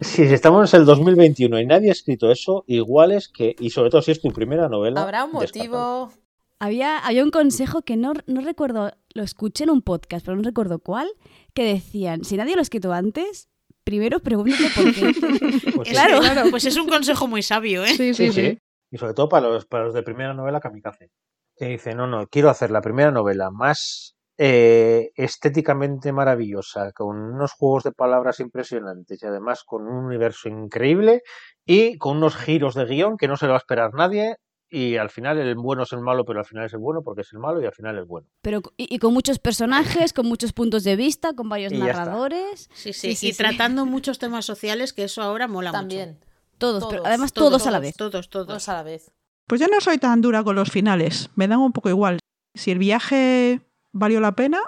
Si 0.00 0.22
estamos 0.22 0.72
en 0.74 0.80
el 0.80 0.86
2021 0.86 1.60
y 1.60 1.66
nadie 1.66 1.88
ha 1.88 1.92
escrito 1.92 2.30
eso, 2.30 2.64
igual 2.66 3.12
es 3.12 3.28
que, 3.28 3.54
y 3.58 3.70
sobre 3.70 3.90
todo 3.90 4.02
si 4.02 4.10
es 4.10 4.20
tu 4.20 4.30
primera 4.32 4.68
novela. 4.68 5.02
Habrá 5.02 5.24
un 5.24 5.32
motivo. 5.32 6.12
Había, 6.58 6.98
había 6.98 7.24
un 7.24 7.30
consejo 7.30 7.82
que 7.82 7.96
no, 7.96 8.12
no 8.26 8.40
recuerdo, 8.40 8.92
lo 9.14 9.22
escuché 9.24 9.64
en 9.64 9.70
un 9.70 9.82
podcast, 9.82 10.24
pero 10.24 10.36
no 10.36 10.42
recuerdo 10.44 10.78
cuál, 10.78 11.08
que 11.54 11.64
decían, 11.64 12.24
si 12.24 12.36
nadie 12.36 12.54
lo 12.54 12.60
ha 12.60 12.62
escrito 12.62 12.92
antes, 12.92 13.48
primero 13.84 14.20
pregúntate 14.20 14.64
por 14.74 14.94
qué. 14.94 15.12
Pues 15.76 15.88
sí. 15.88 15.94
Claro. 15.94 16.20
Pues 16.50 16.64
es 16.64 16.76
un 16.76 16.88
consejo 16.88 17.26
muy 17.26 17.42
sabio, 17.42 17.84
¿eh? 17.84 17.88
Sí, 17.88 18.14
Sí, 18.14 18.14
sí, 18.14 18.32
sí. 18.32 18.50
sí. 18.50 18.58
Y 18.90 18.98
sobre 18.98 19.14
todo 19.14 19.28
para 19.28 19.48
los, 19.48 19.66
para 19.66 19.84
los 19.84 19.94
de 19.94 20.02
primera 20.02 20.34
novela 20.34 20.60
kamikaze. 20.60 21.10
Que 21.56 21.66
dice, 21.66 21.94
no, 21.94 22.06
no, 22.06 22.26
quiero 22.26 22.50
hacer 22.50 22.70
la 22.70 22.82
primera 22.82 23.10
novela 23.10 23.50
más 23.50 24.14
eh, 24.38 25.10
estéticamente 25.14 26.12
maravillosa, 26.12 26.92
con 26.92 27.16
unos 27.16 27.52
juegos 27.52 27.84
de 27.84 27.92
palabras 27.92 28.40
impresionantes 28.40 29.22
y 29.22 29.26
además 29.26 29.62
con 29.64 29.86
un 29.86 30.04
universo 30.06 30.48
increíble 30.48 31.22
y 31.64 31.96
con 31.98 32.18
unos 32.18 32.36
giros 32.36 32.74
de 32.74 32.86
guion 32.86 33.16
que 33.16 33.28
no 33.28 33.36
se 33.36 33.46
lo 33.46 33.52
va 33.52 33.56
a 33.56 33.64
esperar 33.64 33.94
nadie. 33.94 34.36
Y 34.74 34.96
al 34.96 35.10
final 35.10 35.36
el 35.38 35.54
bueno 35.54 35.82
es 35.82 35.92
el 35.92 36.00
malo, 36.00 36.24
pero 36.24 36.38
al 36.38 36.46
final 36.46 36.64
es 36.64 36.72
el 36.72 36.78
bueno 36.78 37.02
porque 37.02 37.20
es 37.20 37.32
el 37.34 37.38
malo 37.40 37.60
y 37.60 37.66
al 37.66 37.72
final 37.74 37.98
es 37.98 38.06
bueno. 38.06 38.26
Pero, 38.40 38.62
y, 38.78 38.94
y 38.94 38.98
con 38.98 39.12
muchos 39.12 39.38
personajes, 39.38 40.14
con 40.14 40.24
muchos 40.26 40.54
puntos 40.54 40.82
de 40.82 40.96
vista, 40.96 41.34
con 41.34 41.50
varios 41.50 41.72
Y 41.74 41.76
narradores. 41.78 42.70
Sí, 42.72 42.92
sí, 42.94 43.10
Sí, 43.10 43.14
sí, 43.16 43.28
y 43.28 43.32
sí. 43.32 43.36
tratando 43.36 43.84
muchos 43.84 44.18
temas 44.18 44.46
sociales 44.46 44.94
que 44.94 45.04
eso 45.04 45.20
ahora 45.20 45.46
mola 45.46 45.72
También. 45.72 46.18
Todos, 46.56 46.84
pero 46.86 47.02
Todos, 47.02 47.08
además 47.08 47.32
mucho. 47.32 47.44
todos, 47.50 47.66
a 47.66 47.70
la 47.70 47.80
vez. 47.80 47.94
Todos, 47.96 48.30
todos. 48.30 48.46
Todos 48.46 48.68
a 48.70 48.72
la 48.74 48.82
vez. 48.82 49.12
Pues 49.46 49.60
yo 49.60 49.66
no 49.68 49.78
soy 49.82 49.98
tan 49.98 50.22
dura 50.22 50.42
con 50.42 50.56
los 50.56 50.70
finales. 50.70 51.28
Me 51.34 51.48
dan 51.48 51.58
un 51.58 51.72
poco 51.72 51.90
igual. 51.90 52.18
Si 52.54 52.70
el 52.70 52.78
viaje 52.78 53.60
valió 53.92 54.20
la 54.20 54.32
pena, 54.32 54.58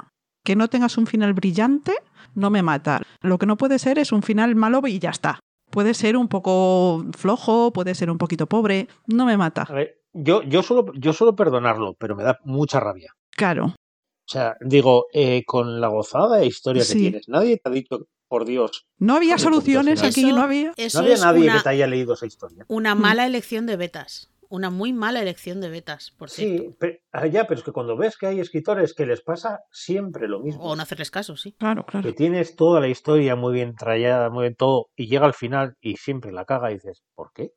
que 0.44 0.54
no 0.54 0.68
tengas 0.68 0.98
un 0.98 1.06
final 1.06 1.32
brillante, 1.32 1.94
no 2.34 2.50
me 2.50 2.62
mata. 2.62 3.00
Lo 3.22 3.38
que 3.38 3.46
no 3.46 3.56
puede 3.56 3.78
ser 3.78 3.98
es 3.98 4.12
un 4.12 4.22
final 4.22 4.54
malo 4.54 4.82
y 4.86 4.98
ya 4.98 5.08
está. 5.10 5.40
Puede 5.74 5.92
ser 5.92 6.16
un 6.16 6.28
poco 6.28 7.04
flojo, 7.18 7.72
puede 7.72 7.96
ser 7.96 8.08
un 8.08 8.16
poquito 8.16 8.46
pobre, 8.46 8.86
no 9.08 9.26
me 9.26 9.36
mata. 9.36 9.62
A 9.68 9.72
ver, 9.72 10.00
yo, 10.12 10.40
yo, 10.44 10.62
suelo, 10.62 10.92
yo 10.94 11.12
suelo 11.12 11.34
perdonarlo, 11.34 11.94
pero 11.94 12.14
me 12.14 12.22
da 12.22 12.38
mucha 12.44 12.78
rabia. 12.78 13.12
Claro. 13.32 13.64
O 13.74 14.28
sea, 14.28 14.56
digo, 14.60 15.06
eh, 15.12 15.42
con 15.44 15.80
la 15.80 15.88
gozada 15.88 16.36
de 16.36 16.46
historia 16.46 16.82
que 16.82 16.86
Sí. 16.92 16.98
tienes, 17.00 17.28
nadie 17.28 17.56
te 17.56 17.68
ha 17.68 17.72
dicho, 17.72 18.06
por 18.28 18.44
Dios, 18.44 18.86
No 18.98 19.16
había 19.16 19.36
soluciones 19.36 20.04
aquí, 20.04 20.32
no 20.32 20.42
había. 20.42 20.72
Eso 20.76 20.98
no 20.98 21.02
había 21.04 21.14
es 21.16 21.20
nadie 21.22 21.42
una, 21.42 21.56
que 21.56 21.62
te 21.64 21.68
haya 21.70 21.88
leído 21.88 22.14
esa 22.14 22.26
historia. 22.26 22.64
una 22.68 22.94
mala 22.94 23.26
elección 23.26 23.66
de 23.66 23.76
betas. 23.76 24.30
Una 24.54 24.70
muy 24.70 24.92
mala 24.92 25.20
elección 25.20 25.60
de 25.60 25.68
betas, 25.68 26.12
por 26.12 26.30
cierto. 26.30 26.62
Sí, 26.62 26.76
pe- 26.78 27.02
ah, 27.10 27.26
ya, 27.26 27.44
pero 27.48 27.58
es 27.58 27.64
que 27.64 27.72
cuando 27.72 27.96
ves 27.96 28.16
que 28.16 28.28
hay 28.28 28.38
escritores 28.38 28.94
que 28.94 29.04
les 29.04 29.20
pasa 29.20 29.62
siempre 29.72 30.28
lo 30.28 30.38
mismo, 30.38 30.62
O 30.62 30.76
no 30.76 30.82
hacerles 30.82 31.10
caso, 31.10 31.36
sí. 31.36 31.56
Claro, 31.58 31.84
claro. 31.84 32.06
que 32.06 32.12
tienes 32.12 32.54
toda 32.54 32.78
la 32.80 32.86
historia 32.86 33.34
muy 33.34 33.52
bien 33.52 33.74
trallada, 33.74 34.30
muy 34.30 34.42
bien 34.42 34.54
todo, 34.54 34.90
y 34.94 35.08
llega 35.08 35.26
al 35.26 35.34
final 35.34 35.74
y 35.80 35.96
siempre 35.96 36.30
la 36.30 36.44
caga 36.44 36.70
y 36.70 36.74
dices, 36.74 37.02
¿por 37.16 37.32
qué? 37.32 37.50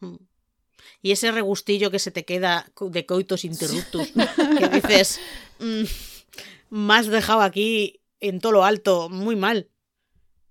Mm. 0.00 0.16
Y 1.02 1.12
ese 1.12 1.30
regustillo 1.30 1.92
que 1.92 2.00
se 2.00 2.10
te 2.10 2.24
queda 2.24 2.66
de 2.80 3.06
coitus 3.06 3.44
interruptus, 3.44 4.12
que 4.58 4.68
dices, 4.68 5.20
mm, 5.60 6.90
has 6.90 7.06
dejado 7.06 7.42
aquí 7.42 8.00
en 8.18 8.40
todo 8.40 8.50
lo 8.50 8.64
alto, 8.64 9.08
muy 9.08 9.36
mal. 9.36 9.68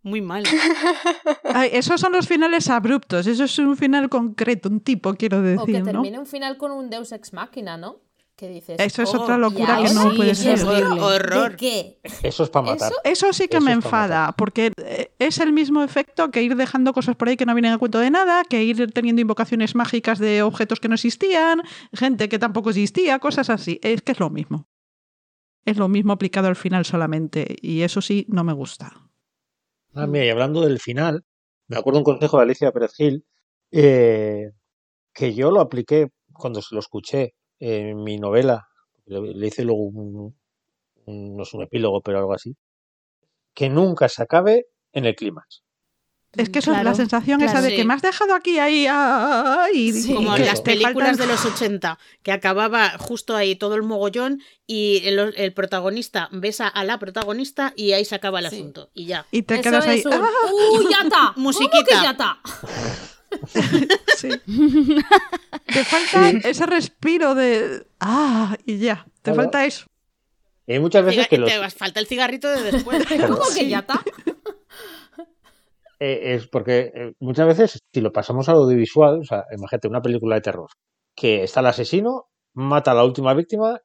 Muy 0.04 0.22
mal. 0.22 0.44
Ay, 1.44 1.70
esos 1.74 2.00
son 2.00 2.14
los 2.14 2.28
finales 2.28 2.70
abruptos, 2.70 3.28
eso 3.28 3.44
es 3.44 3.58
un 3.60 3.76
final 3.76 4.10
concreto, 4.10 4.70
un 4.70 4.80
tipo, 4.80 5.14
quiero 5.16 5.40
O 5.40 5.42
que 5.42 5.48
decir, 5.50 5.80
¿no? 5.80 5.92
termine 5.92 6.20
un 6.20 6.26
final 6.28 6.58
con 6.58 6.72
un 6.72 6.90
Deus 6.90 7.12
Ex 7.12 7.34
Machina, 7.34 7.78
¿no? 7.78 7.98
Que 8.36 8.50
dices. 8.50 8.80
Eso 8.80 9.02
es 9.02 9.16
Oh, 9.16 9.22
otra 9.24 9.36
locura 9.36 9.82
ya, 9.82 9.88
que 9.88 9.94
no 9.96 10.12
sí, 10.12 10.16
puede 10.16 10.36
ser. 10.36 10.64
Horror. 10.64 11.52
¿De 11.52 11.58
qué? 11.58 12.00
Eso 12.22 12.44
es 12.44 12.50
para 12.52 12.68
matar. 12.68 12.92
Eso- 12.92 13.02
Eso 13.04 13.34
sí 13.34 13.48
que 13.48 13.58
Eso 13.58 13.66
me 13.66 13.72
enfada, 13.72 14.32
porque 14.38 14.72
eh, 14.78 15.12
es 15.18 15.40
el 15.40 15.52
mismo 15.54 15.82
efecto 15.84 16.30
que 16.30 16.44
ir 16.44 16.56
dejando 16.56 16.94
cosas 16.94 17.16
por 17.16 17.28
ahí 17.30 17.36
que 17.36 17.48
no 17.48 17.56
vienen 17.56 17.74
a 17.74 17.80
cuento 17.80 17.98
de 17.98 18.12
nada, 18.12 18.44
que 18.44 18.64
ir 18.64 18.92
teniendo 18.94 19.22
invocaciones 19.24 19.74
mágicas 19.74 20.20
de 20.20 20.44
objetos 20.44 20.80
que 20.80 20.88
no 20.88 20.94
existían, 20.94 21.64
gente 21.94 22.30
que 22.30 22.38
tampoco 22.38 22.70
existía, 22.70 23.18
cosas 23.18 23.50
así. 23.50 23.80
Es 23.82 24.04
que 24.04 24.12
es 24.12 24.20
lo 24.20 24.30
mismo. 24.30 24.68
Es 25.66 25.78
lo 25.78 25.88
mismo 25.90 26.14
aplicado 26.14 26.48
al 26.48 26.56
final 26.56 26.86
solamente, 26.86 27.56
y 27.62 27.82
eso 27.82 28.02
sí 28.02 28.28
no 28.30 28.44
me 28.44 28.54
gusta. 28.54 28.94
Ah, 29.98 30.08
mira, 30.08 30.26
y 30.26 30.30
hablando 30.30 30.62
del 30.62 30.80
final, 30.80 31.24
me 31.68 31.78
acuerdo 31.78 32.00
un 32.00 32.04
consejo 32.06 32.38
de 32.38 32.44
Alicia 32.44 32.72
Pérez 32.72 32.94
Gil, 32.96 33.26
eh, 33.72 34.52
que 35.14 35.34
yo 35.36 35.52
lo 35.52 35.62
apliqué 35.62 36.10
cuando 36.34 36.62
se 36.62 36.76
lo 36.76 36.80
escuché 36.82 37.36
en 37.60 38.04
mi 38.04 38.18
novela, 38.20 38.68
le, 39.06 39.22
le 39.36 39.48
hice 39.48 39.64
luego 39.66 39.84
un, 39.86 40.36
un- 41.08 41.38
no 41.38 41.44
es 41.44 41.54
un 41.54 41.64
epílogo, 41.64 42.02
pero 42.02 42.20
algo 42.20 42.34
así, 42.34 42.56
que 43.56 43.70
nunca 43.70 44.08
se 44.10 44.24
acabe 44.24 44.68
en 44.94 45.06
el 45.06 45.16
clímax. 45.16 45.64
Es 46.34 46.50
que 46.50 46.60
eso 46.60 46.70
es 46.72 46.76
Claro, 46.76 46.90
la 46.90 46.96
sensación 46.96 47.42
esa 47.42 47.52
claro. 47.54 47.64
de 47.66 47.70
Sí. 47.72 47.76
que 47.78 47.86
me 47.86 47.94
has 47.96 48.02
dejado 48.04 48.36
aquí, 48.36 48.60
ahí, 48.60 48.86
ahí, 48.88 49.92
Sí. 49.92 50.12
y 50.12 50.16
Como 50.16 50.36
en 50.36 50.46
las 50.46 50.62
películas 50.62 51.18
faltan- 51.18 51.18
de 51.18 51.26
los 51.28 51.46
80, 51.46 51.98
que 52.22 52.32
acababa 52.32 52.92
justo 53.00 53.36
ahí 53.36 53.56
todo 53.56 53.74
el 53.76 53.82
mogollón 53.84 54.42
y 54.68 55.02
el, 55.06 55.34
el 55.36 55.54
protagonista 55.54 56.30
besa 56.32 56.68
a 56.68 56.84
la 56.84 57.00
protagonista 57.00 57.74
y 57.76 57.94
ahí 57.94 58.06
se 58.06 58.14
acaba 58.16 58.40
el 58.40 58.50
Sí. 58.50 58.58
asunto. 58.58 58.92
Y 58.94 59.06
ya. 59.08 59.26
Y 59.32 59.44
te 59.44 59.56
Eso 59.56 59.64
quedas 59.64 59.88
ahí. 59.88 60.04
un. 60.06 60.14
¡ah! 60.14 60.30
¡Uh, 60.54 60.90
ya 60.92 60.98
está! 61.04 61.32
¿Cómo 61.34 61.44
Musiquita. 61.48 61.86
que 61.86 61.94
ya 61.96 62.12
está? 62.12 62.38
Sí. 64.18 64.30
Te 65.66 65.84
falta 65.86 66.30
ese 66.50 66.66
respiro 66.66 67.36
de. 67.36 67.86
¡Ah! 68.00 68.56
Y 68.66 68.78
ya. 68.80 69.06
Te 69.22 69.32
Claro. 69.32 69.44
falta 69.44 69.66
eso. 69.66 69.86
Y 70.66 70.74
hay 70.74 70.80
muchas 70.80 71.04
veces 71.06 71.26
Ciga- 71.26 71.30
que 71.30 71.38
los, 71.38 71.50
Te 71.50 71.70
falta 71.72 72.00
el 72.00 72.08
cigarrito 72.08 72.50
de 72.50 72.72
después. 72.72 73.04
¿Cómo 73.28 73.42
que 73.54 73.68
ya 73.68 73.80
está? 73.80 74.02
Eh, 76.00 76.36
es 76.36 76.48
porque 76.48 76.92
eh, 76.94 77.14
muchas 77.20 77.48
veces, 77.48 77.80
si 77.94 78.02
lo 78.02 78.12
pasamos 78.12 78.48
al 78.50 78.56
audiovisual, 78.58 79.20
o 79.20 79.24
sea, 79.24 79.46
imagínate 79.56 79.88
una 79.88 80.02
película 80.02 80.36
de 80.36 80.42
terror, 80.42 80.70
que 81.16 81.44
está 81.44 81.60
el 81.62 81.66
asesino, 81.68 82.26
mata 82.54 82.92
a 82.92 82.96
la 82.96 83.04
última 83.04 83.34
víctima, 83.34 83.80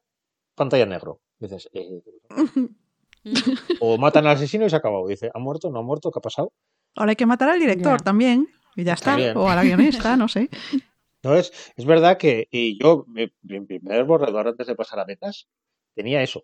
pantalla 0.55 0.85
negro. 0.85 1.21
Dices, 1.39 1.69
eh, 1.73 2.01
o 3.79 3.97
matan 3.97 4.27
al 4.27 4.35
asesino 4.35 4.65
y 4.65 4.69
se 4.69 4.75
ha 4.75 4.79
acabado. 4.79 5.07
Dice, 5.07 5.29
¿ha 5.33 5.39
muerto? 5.39 5.69
¿No 5.69 5.79
ha 5.79 5.83
muerto? 5.83 6.11
¿Qué 6.11 6.19
ha 6.19 6.21
pasado? 6.21 6.53
Ahora 6.95 7.11
hay 7.11 7.15
que 7.15 7.25
matar 7.25 7.49
al 7.49 7.59
director 7.59 7.99
Ya. 7.99 8.03
también. 8.03 8.47
Y 8.75 8.83
ya 8.83 8.93
está. 8.93 9.11
También. 9.11 9.37
O 9.37 9.49
al 9.49 9.65
guionista, 9.65 10.15
no 10.17 10.27
sé. 10.27 10.49
No 11.25 11.35
es, 11.35 11.53
es 11.77 11.85
verdad 11.85 12.17
que, 12.17 12.49
y 12.51 12.77
yo, 12.83 13.05
mi, 13.07 13.31
mi 13.43 13.61
primer 13.61 14.03
borrador 14.03 14.45
antes 14.49 14.67
de 14.67 14.75
pasar 14.75 14.99
a 14.99 15.05
metas, 15.05 15.47
tenía 15.95 16.21
eso. 16.21 16.43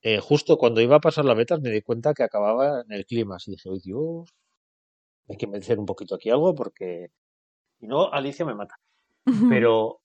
Eh, 0.00 0.20
justo 0.20 0.58
cuando 0.58 0.80
iba 0.80 0.94
a 0.94 1.00
pasar 1.00 1.24
la 1.24 1.34
metas 1.34 1.60
me 1.60 1.70
di 1.70 1.82
cuenta 1.82 2.14
que 2.14 2.22
acababa 2.22 2.82
en 2.82 2.92
el 2.92 3.04
clima. 3.04 3.36
Y 3.44 3.50
dije, 3.50 3.68
¡ay 3.68 3.80
Dios! 3.82 4.32
Hay 5.28 5.36
que 5.36 5.46
vencer 5.46 5.78
un 5.78 5.86
poquito 5.86 6.14
aquí 6.14 6.30
algo 6.30 6.54
porque. 6.54 7.08
Si 7.78 7.86
no, 7.86 8.10
Alicia 8.12 8.44
me 8.46 8.54
mata. 8.54 8.76
Pero, 9.48 10.00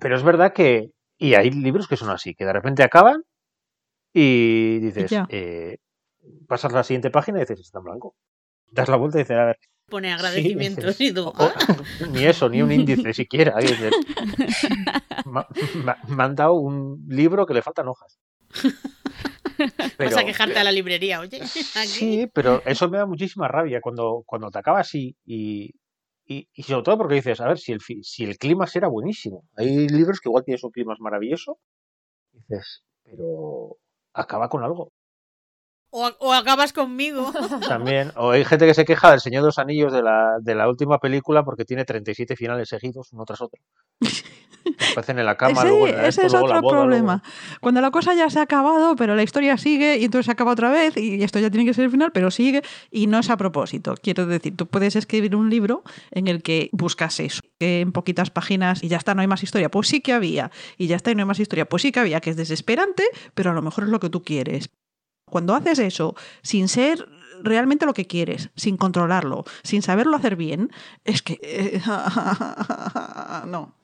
pero 0.00 0.16
es 0.16 0.22
verdad 0.22 0.52
que. 0.52 0.90
Y 1.18 1.34
hay 1.34 1.50
libros 1.50 1.86
que 1.88 1.96
son 1.96 2.10
así, 2.10 2.34
que 2.34 2.44
de 2.44 2.52
repente 2.52 2.82
acaban 2.82 3.22
y 4.12 4.78
dices, 4.80 5.12
eh, 5.28 5.78
pasas 6.48 6.72
la 6.72 6.82
siguiente 6.82 7.10
página 7.10 7.38
y 7.38 7.42
dices, 7.42 7.60
está 7.60 7.78
en 7.78 7.84
blanco. 7.84 8.14
Das 8.72 8.88
la 8.88 8.96
vuelta 8.96 9.18
y 9.18 9.22
dices, 9.22 9.36
a 9.38 9.44
ver, 9.44 9.58
Pone 9.88 10.12
agradecimientos 10.12 10.96
Sí, 10.96 11.08
y 11.08 11.14
tú. 11.14 11.28
o- 11.28 11.34
"Ah". 11.36 11.52
ni 12.10 12.24
eso, 12.24 12.48
ni 12.48 12.62
un 12.62 12.72
índice 12.72 13.12
siquiera. 13.12 13.54
Y 13.62 13.66
dices, 13.68 13.92
"Ma- 15.26 15.46
ma- 15.84 15.98
me 16.08 16.22
han 16.24 16.34
dado 16.34 16.54
un 16.54 17.04
libro 17.08 17.46
que 17.46 17.54
le 17.54 17.62
faltan 17.62 17.88
hojas. 17.88 18.18
Pero, 19.56 19.70
Vas 19.98 20.16
a 20.16 20.24
quejarte 20.24 20.58
a 20.58 20.64
la 20.64 20.72
librería, 20.72 21.20
oye. 21.20 21.38
Aquí. 21.76 21.88
sí, 21.88 22.30
pero 22.32 22.62
eso 22.64 22.88
me 22.88 22.98
da 22.98 23.06
muchísima 23.06 23.48
rabia 23.48 23.80
cuando, 23.80 24.22
cuando 24.26 24.50
te 24.50 24.58
acaba 24.58 24.80
así 24.80 25.16
y, 25.24 25.74
y, 26.26 26.48
y 26.52 26.62
sobre 26.62 26.82
todo 26.82 26.98
porque 26.98 27.16
dices, 27.16 27.40
a 27.40 27.48
ver, 27.48 27.58
si 27.58 27.72
el, 27.72 27.80
si 27.80 28.24
el 28.24 28.38
clima 28.38 28.66
era 28.74 28.88
buenísimo. 28.88 29.44
Hay 29.56 29.88
libros 29.88 30.20
que 30.20 30.28
igual 30.28 30.44
tienes 30.44 30.64
un 30.64 30.70
clima 30.70 30.94
maravilloso. 30.98 31.58
Dices, 32.32 32.84
pero 33.04 33.76
acaba 34.14 34.48
con 34.48 34.64
algo. 34.64 34.92
O, 35.96 36.10
o 36.18 36.32
acabas 36.32 36.72
conmigo. 36.72 37.32
También. 37.68 38.10
O 38.16 38.32
hay 38.32 38.44
gente 38.44 38.66
que 38.66 38.74
se 38.74 38.84
queja 38.84 39.12
del 39.12 39.20
Señor 39.20 39.42
de 39.42 39.46
los 39.46 39.58
Anillos 39.60 39.92
de 39.92 40.02
la, 40.02 40.38
de 40.40 40.56
la 40.56 40.68
última 40.68 40.98
película 40.98 41.44
porque 41.44 41.64
tiene 41.64 41.84
37 41.84 42.34
finales 42.34 42.68
seguidos, 42.68 43.12
uno 43.12 43.24
tras 43.24 43.40
otro. 43.40 43.60
Aparecen 44.90 45.18
en 45.18 45.26
la 45.26 45.36
cama, 45.36 45.60
Ese, 45.60 45.68
luego 45.68 45.86
en 45.88 45.94
ese 46.00 46.08
esto, 46.08 46.22
es 46.26 46.32
luego 46.32 46.48
la 46.48 46.54
otro 46.58 46.62
boda, 46.62 46.74
luego- 46.86 46.88
problema. 46.90 47.22
Cuando 47.60 47.80
la 47.80 47.90
cosa 47.92 48.12
ya 48.14 48.28
se 48.30 48.38
ha 48.38 48.42
acabado, 48.42 48.96
pero 48.96 49.14
la 49.14 49.22
historia 49.22 49.56
sigue 49.56 49.98
y 49.98 50.04
entonces 50.06 50.26
se 50.26 50.32
acaba 50.32 50.50
otra 50.52 50.70
vez 50.70 50.96
y 50.96 51.22
esto 51.22 51.38
ya 51.38 51.50
tiene 51.50 51.64
que 51.66 51.74
ser 51.74 51.84
el 51.84 51.90
final, 51.92 52.10
pero 52.12 52.30
sigue 52.32 52.62
y 52.90 53.06
no 53.06 53.18
es 53.20 53.30
a 53.30 53.36
propósito. 53.36 53.94
Quiero 54.02 54.26
decir, 54.26 54.56
tú 54.56 54.66
puedes 54.66 54.96
escribir 54.96 55.36
un 55.36 55.48
libro 55.50 55.84
en 56.10 56.26
el 56.28 56.42
que 56.42 56.70
buscas 56.72 57.20
eso, 57.20 57.40
que 57.60 57.82
en 57.82 57.92
poquitas 57.92 58.30
páginas 58.30 58.82
y 58.82 58.88
ya 58.88 58.96
está, 58.96 59.14
no 59.14 59.20
hay 59.20 59.28
más 59.28 59.42
historia. 59.44 59.70
Pues 59.70 59.86
sí 59.88 60.00
que 60.00 60.12
había 60.12 60.50
y 60.76 60.86
ya 60.88 60.96
está 60.96 61.10
y 61.10 61.14
no 61.14 61.20
hay 61.22 61.26
más 61.26 61.38
historia. 61.40 61.66
Pues 61.66 61.82
sí 61.82 61.92
que 61.92 62.00
había, 62.00 62.20
que 62.20 62.30
es 62.30 62.36
desesperante, 62.36 63.04
pero 63.34 63.50
a 63.50 63.54
lo 63.54 63.62
mejor 63.62 63.84
es 63.84 63.90
lo 63.90 64.00
que 64.00 64.10
tú 64.10 64.22
quieres. 64.24 64.70
Cuando 65.26 65.54
haces 65.54 65.78
eso 65.78 66.14
sin 66.42 66.68
ser 66.68 67.08
realmente 67.42 67.86
lo 67.86 67.94
que 67.94 68.06
quieres, 68.06 68.50
sin 68.56 68.76
controlarlo, 68.76 69.44
sin 69.62 69.82
saberlo 69.82 70.16
hacer 70.16 70.36
bien, 70.36 70.70
es 71.04 71.22
que... 71.22 71.38
eh, 71.42 71.82
no, 73.46 73.74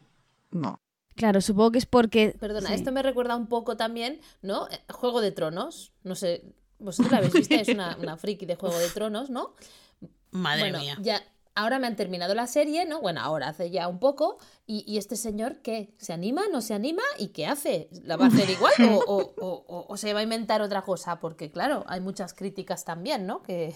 no. 0.51 0.81
Claro, 1.17 1.41
supongo 1.41 1.73
que 1.73 1.79
es 1.79 1.87
porque. 1.87 2.35
Perdona, 2.41 2.69
sí. 2.69 2.75
esto 2.75 2.93
me 2.93 3.03
recuerda 3.03 3.37
un 3.37 3.47
poco 3.47 3.77
también, 3.77 4.21
¿no? 4.41 4.69
Juego 4.89 5.21
de 5.21 5.33
Tronos. 5.33 5.93
No 6.03 6.15
sé, 6.15 6.55
vosotros 6.79 7.13
la 7.13 7.19
habéis 7.19 7.35
visto, 7.35 7.55
es 7.55 7.69
una, 7.69 7.97
una 8.01 8.17
friki 8.17 8.47
de 8.47 8.57
Juego 8.57 8.79
de 8.79 8.89
Tronos, 8.89 9.29
¿no? 9.29 9.55
Madre 10.31 10.71
bueno, 10.71 10.79
mía. 10.79 10.97
ya 11.03 11.23
ahora 11.55 11.79
me 11.79 11.87
han 11.87 11.97
terminado 11.97 12.35
la 12.35 12.47
serie, 12.47 12.85
¿no? 12.87 13.01
Bueno, 13.01 13.21
ahora 13.21 13.49
hace 13.49 13.71
ya 13.71 13.89
un 13.89 13.99
poco. 13.99 14.39
Y, 14.67 14.85
y 14.87 14.99
este 14.99 15.17
señor, 15.17 15.57
¿qué? 15.63 15.91
¿Se 15.99 16.13
anima? 16.13 16.43
¿No 16.53 16.61
se 16.61 16.75
anima? 16.75 17.03
¿Y 17.19 17.29
qué 17.29 17.47
hace? 17.47 17.89
¿La 18.05 18.17
va 18.17 18.27
a 18.27 18.29
hacer 18.29 18.49
igual? 18.51 18.73
¿O, 18.91 18.97
o- 18.97 19.35
o- 19.41 19.65
o- 19.69 19.87
o 19.89 19.97
se 19.97 20.13
va 20.13 20.21
a 20.21 20.23
inventar 20.23 20.63
otra 20.63 20.83
cosa? 20.83 21.19
Porque, 21.21 21.51
claro, 21.51 21.85
hay 21.89 22.01
muchas 22.01 22.35
críticas 22.35 22.85
también, 22.85 23.27
¿no? 23.27 23.43
Que, 23.43 23.75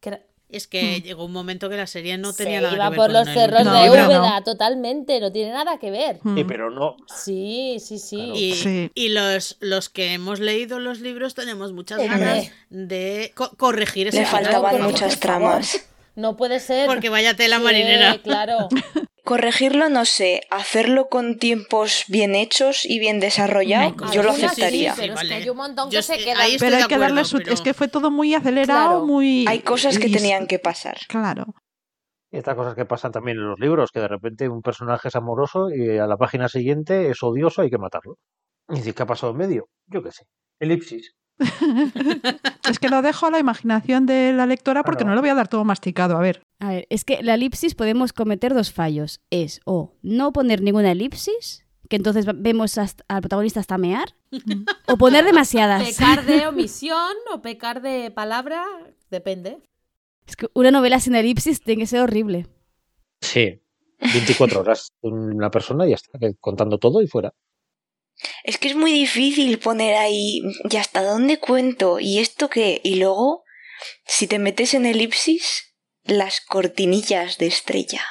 que 0.00 0.08
era- 0.10 0.22
Es 0.52 0.66
que 0.66 1.00
llegó 1.00 1.24
un 1.26 1.32
momento 1.32 1.68
que 1.68 1.76
la 1.76 1.86
serie 1.86 2.18
no 2.18 2.32
tenía 2.32 2.58
se 2.58 2.62
nada 2.64 2.74
iba 2.74 2.84
que 2.86 2.90
ver 2.90 2.96
por 2.96 3.06
con 3.06 3.14
los 3.14 3.28
cerros 3.28 3.64
No, 3.64 3.72
de 3.72 3.86
no. 3.86 3.92
Úbeda, 3.92 4.42
totalmente. 4.42 5.20
No 5.20 5.30
tiene 5.30 5.52
nada 5.52 5.78
que 5.78 5.92
ver. 5.92 6.16
Sí, 6.22 6.28
Mm. 6.44 6.46
pero 6.48 6.70
no. 6.70 6.96
Sí, 7.06 7.76
sí, 7.78 7.98
sí. 8.00 8.16
Claro. 8.16 8.34
Y, 8.34 8.54
Sí. 8.54 8.90
y 8.96 9.08
los, 9.10 9.56
los 9.60 9.88
que 9.88 10.12
hemos 10.14 10.40
leído 10.40 10.80
los 10.80 10.98
libros 11.00 11.34
tenemos 11.36 11.72
muchas 11.72 11.98
ganas 12.00 12.50
de 12.68 13.30
co- 13.36 13.50
corregir 13.56 14.08
ese 14.08 14.20
Le 14.20 14.26
faltaban 14.26 14.72
por 14.78 14.82
muchas 14.90 15.12
por 15.14 15.20
tramas. 15.20 15.86
No 16.20 16.36
puede 16.36 16.60
ser. 16.60 16.86
Porque 16.86 17.08
vaya 17.08 17.34
tela 17.34 17.56
Sí, 17.58 17.62
marinera. 17.64 18.18
Claro. 18.22 18.68
Corregirlo 19.24 19.88
no 19.90 20.04
sé, 20.06 20.40
hacerlo 20.50 21.08
con 21.08 21.38
tiempos 21.38 22.04
bien 22.08 22.34
hechos 22.34 22.84
y 22.84 22.98
bien 22.98 23.20
desarrollados, 23.20 23.94
yo 24.12 24.22
lo 24.22 24.30
aceptaría. 24.30 24.94
sí, 24.94 25.02
pero 25.02 25.14
es 25.14 25.20
que 25.20 25.34
hay 25.34 25.48
un 25.48 25.56
montón 25.58 25.90
que 25.90 25.96
Yo 25.96 26.02
se 26.02 26.16
quedan- 26.18 26.38
Pero 26.58 26.76
hay 26.76 26.84
que 26.84 26.98
darle 26.98 27.20
acuerdo, 27.20 27.24
su... 27.24 27.38
pero- 27.38 27.52
Es 27.52 27.60
que 27.60 27.74
fue 27.74 27.88
todo 27.88 28.10
muy 28.10 28.34
acelerado, 28.34 28.88
Claro. 28.90 29.06
muy... 29.06 29.44
Hay 29.46 29.60
cosas 29.60 29.98
que 29.98 30.08
y- 30.08 30.12
tenían 30.12 30.46
que 30.46 30.58
pasar. 30.58 30.98
Claro. 31.08 31.46
Y 32.32 32.38
estas 32.38 32.54
cosas 32.56 32.74
que 32.74 32.86
pasan 32.86 33.12
también 33.12 33.36
en 33.36 33.48
los 33.48 33.58
libros, 33.60 33.90
que 33.92 34.00
de 34.00 34.08
repente 34.08 34.48
un 34.48 34.62
personaje 34.62 35.08
es 35.08 35.16
amoroso 35.16 35.68
y 35.70 35.98
a 35.98 36.06
la 36.06 36.16
página 36.16 36.48
siguiente 36.48 37.10
es 37.10 37.22
odioso, 37.22 37.62
hay 37.62 37.70
que 37.70 37.78
matarlo. 37.78 38.16
Y 38.70 38.76
dices, 38.76 38.94
¿qué 38.94 39.02
ha 39.02 39.06
pasado 39.06 39.32
en 39.32 39.38
medio? 39.38 39.68
Yo 39.86 40.02
qué 40.02 40.12
sé. 40.12 40.24
Elipsis. 40.60 41.12
Es 42.68 42.78
que 42.78 42.88
lo 42.88 43.02
dejo 43.02 43.26
a 43.26 43.30
la 43.30 43.38
imaginación 43.38 44.06
de 44.06 44.32
la 44.32 44.46
lectora 44.46 44.82
porque 44.82 44.98
Claro. 45.04 45.10
no 45.10 45.14
lo 45.16 45.20
voy 45.22 45.30
a 45.30 45.34
dar 45.34 45.48
todo 45.48 45.64
masticado. 45.64 46.16
A 46.16 46.20
ver. 46.20 46.42
A 46.60 46.70
ver, 46.70 46.86
es 46.90 47.04
que 47.04 47.22
la 47.22 47.34
elipsis 47.34 47.74
podemos 47.74 48.12
cometer 48.12 48.54
dos 48.54 48.72
fallos. 48.72 49.20
Es 49.30 49.60
o 49.64 49.94
no 50.02 50.32
poner 50.32 50.60
ninguna 50.62 50.92
elipsis, 50.92 51.64
que 51.88 51.96
entonces 51.96 52.26
vemos 52.36 52.78
hasta- 52.78 53.04
al 53.08 53.22
protagonista 53.22 53.60
hasta 53.60 53.78
mear, 53.78 54.14
o 54.86 54.96
poner 54.96 55.24
demasiadas. 55.24 55.82
Pecar 55.88 56.24
de 56.24 56.46
omisión 56.48 57.14
o 57.32 57.40
pecar 57.42 57.80
de 57.82 58.10
palabra, 58.10 58.64
depende. 59.10 59.58
Es 60.26 60.36
que 60.36 60.46
una 60.54 60.70
novela 60.70 61.00
sin 61.00 61.14
elipsis 61.16 61.60
tiene 61.62 61.82
que 61.82 61.86
ser 61.86 62.00
horrible. 62.00 62.46
Sí. 63.20 63.60
24 64.00 64.60
horas 64.60 64.92
una 65.02 65.50
persona 65.50 65.86
y 65.86 65.90
ya 65.90 65.96
está, 65.96 66.18
contando 66.40 66.78
todo 66.78 67.02
y 67.02 67.06
fuera. 67.06 67.34
Es 68.44 68.58
que 68.58 68.68
es 68.68 68.76
muy 68.76 68.92
difícil 68.92 69.58
poner 69.58 69.96
ahí, 69.96 70.40
¿y 70.68 70.76
hasta 70.76 71.02
dónde 71.02 71.38
cuento? 71.38 71.98
¿Y 72.00 72.18
esto 72.18 72.48
qué? 72.48 72.80
Y 72.84 72.96
luego, 72.96 73.44
si 74.04 74.26
te 74.26 74.38
metes 74.38 74.74
en 74.74 74.86
elipsis, 74.86 75.74
las 76.04 76.40
cortinillas 76.40 77.38
de 77.38 77.46
estrella. 77.46 78.02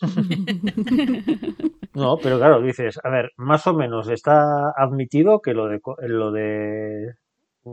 No, 1.98 2.16
pero 2.22 2.38
claro, 2.38 2.62
dices, 2.62 3.00
a 3.02 3.10
ver, 3.10 3.32
más 3.36 3.66
o 3.66 3.74
menos 3.74 4.08
está 4.08 4.70
admitido 4.76 5.40
que 5.40 5.52
lo 5.52 5.66
de, 5.66 5.80
lo 6.02 6.30
de 6.30 7.14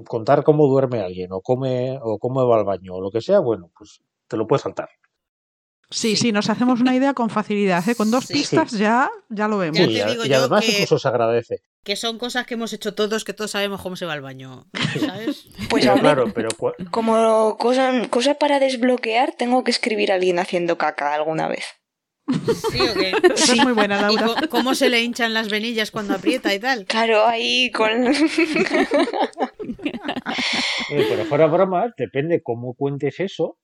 contar 0.07 0.43
cómo 0.43 0.65
duerme 0.65 1.01
alguien 1.01 1.31
o 1.31 1.41
come 1.41 1.99
o 2.01 2.17
cómo 2.17 2.47
va 2.47 2.57
al 2.57 2.65
baño 2.65 2.95
o 2.95 3.01
lo 3.01 3.11
que 3.11 3.21
sea, 3.21 3.39
bueno, 3.39 3.69
pues 3.77 4.01
te 4.27 4.35
lo 4.35 4.47
puedes 4.47 4.63
saltar. 4.63 4.89
Sí, 5.89 6.15
sí, 6.15 6.31
nos 6.31 6.49
hacemos 6.49 6.81
una 6.81 6.95
idea 6.95 7.13
con 7.13 7.29
facilidad. 7.29 7.87
¿eh? 7.87 7.95
Con 7.95 8.09
dos 8.11 8.25
Sí. 8.25 8.33
pistas 8.33 8.71
ya, 8.71 9.09
ya 9.29 9.47
lo 9.47 9.57
vemos. 9.57 9.77
Ya 9.79 9.85
Sí, 9.87 9.93
te 10.03 10.11
digo 10.11 10.25
y 10.25 10.29
yo 10.29 10.37
además 10.37 10.65
que- 10.65 10.71
incluso 10.71 10.99
se 10.99 11.07
agradece. 11.07 11.57
Que 11.83 11.95
son 11.95 12.17
cosas 12.17 12.47
que 12.47 12.55
hemos 12.55 12.73
hecho 12.73 12.95
todos, 12.95 13.23
que 13.23 13.33
todos 13.33 13.51
sabemos 13.51 13.79
cómo 13.81 13.95
se 13.95 14.05
va 14.07 14.13
al 14.13 14.21
baño. 14.21 14.65
¿Sabes? 14.99 15.45
Pues 15.69 15.85
Pero 15.85 15.99
claro, 15.99 16.31
pero 16.33 16.49
como 16.89 17.57
cosa, 17.57 17.91
cosa 18.09 18.33
para 18.35 18.59
desbloquear, 18.59 19.33
tengo 19.37 19.63
que 19.63 19.69
escribir 19.71 20.11
a 20.11 20.15
alguien 20.15 20.39
haciendo 20.39 20.77
caca 20.79 21.13
alguna 21.13 21.47
vez. 21.47 21.65
Sí, 22.71 22.79
¿o 22.81 22.93
qué? 22.95 23.13
Esa 23.35 23.53
es 23.53 23.63
muy 23.63 23.73
buena, 23.73 23.99
¿Y 24.11 24.15
Laura. 24.15 24.47
cómo 24.49 24.73
se 24.73 24.89
le 24.89 25.03
hinchan 25.03 25.35
las 25.35 25.47
venillas 25.47 25.91
cuando 25.91 26.15
aprieta 26.15 26.51
y 26.55 26.59
tal? 26.59 26.85
Claro, 26.85 27.23
ahí 27.27 27.69
con... 27.71 28.07
Eh, 30.89 31.05
pero 31.09 31.25
fuera 31.25 31.47
bromas, 31.47 31.91
depende 31.97 32.41
cómo 32.43 32.73
cuentes 32.75 33.19
eso, 33.19 33.57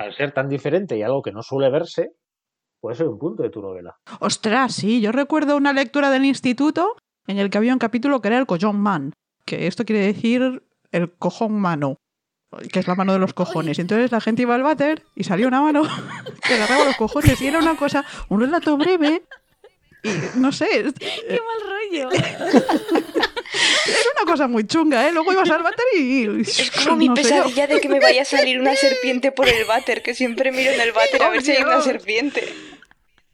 al 0.00 0.14
ser 0.14 0.32
tan 0.32 0.48
diferente 0.48 0.96
y 0.96 1.02
algo 1.02 1.20
que 1.20 1.30
no 1.30 1.42
suele 1.42 1.70
verse, 1.70 2.12
puede 2.80 2.96
ser 2.96 3.06
un 3.06 3.18
punto 3.18 3.42
de 3.42 3.50
tu 3.50 3.60
novela. 3.60 3.96
Ostras, 4.20 4.74
sí, 4.74 5.00
yo 5.00 5.12
recuerdo 5.12 5.56
una 5.56 5.74
lectura 5.74 6.10
del 6.10 6.24
instituto 6.24 6.96
en 7.26 7.38
el 7.38 7.50
que 7.50 7.58
había 7.58 7.74
un 7.74 7.78
capítulo 7.78 8.20
que 8.20 8.28
era 8.28 8.38
el 8.38 8.46
collón 8.46 8.80
man, 8.80 9.12
que 9.44 9.66
esto 9.66 9.84
quiere 9.84 10.06
decir 10.06 10.62
el 10.90 11.12
cojón 11.12 11.60
mano, 11.60 11.96
que 12.72 12.78
es 12.78 12.88
la 12.88 12.94
mano 12.94 13.12
de 13.12 13.18
los 13.18 13.34
cojones. 13.34 13.76
Y 13.76 13.82
entonces 13.82 14.10
la 14.10 14.22
gente 14.22 14.42
iba 14.42 14.54
al 14.54 14.62
váter 14.62 15.04
y 15.14 15.24
salió 15.24 15.48
una 15.48 15.60
mano 15.60 15.82
que 16.48 16.54
agarraba 16.54 16.86
los 16.86 16.96
cojones 16.96 17.40
y 17.42 17.46
era 17.46 17.58
una 17.58 17.76
cosa, 17.76 18.04
un 18.30 18.40
relato 18.40 18.78
breve 18.78 19.22
y 20.02 20.38
no 20.38 20.50
sé, 20.50 20.66
¡Qué 20.98 21.40
mal 21.44 22.08
rollo! 22.08 22.10
era 23.86 24.22
una 24.22 24.30
cosa 24.32 24.48
muy 24.48 24.66
chunga, 24.66 25.06
¿eh? 25.08 25.12
Luego 25.12 25.32
ibas 25.32 25.50
al 25.50 25.62
váter 25.62 25.84
y... 25.96 26.40
Es 26.42 26.70
como 26.84 26.96
mi 26.96 27.08
no 27.08 27.14
pesadilla 27.14 27.66
de 27.66 27.80
que 27.80 27.88
me 27.88 28.00
vaya 28.00 28.22
a 28.22 28.24
salir 28.36 28.60
una 28.60 28.74
serpiente 28.76 29.32
por 29.32 29.48
el 29.48 29.64
váter, 29.64 30.02
que 30.02 30.14
siempre 30.14 30.52
miro 30.52 30.70
en 30.72 30.80
el 30.80 30.92
váter 30.92 31.22
a 31.22 31.30
ver 31.30 31.42
si 31.42 31.52
hay 31.52 31.62
una 31.62 31.80
serpiente. 31.80 32.46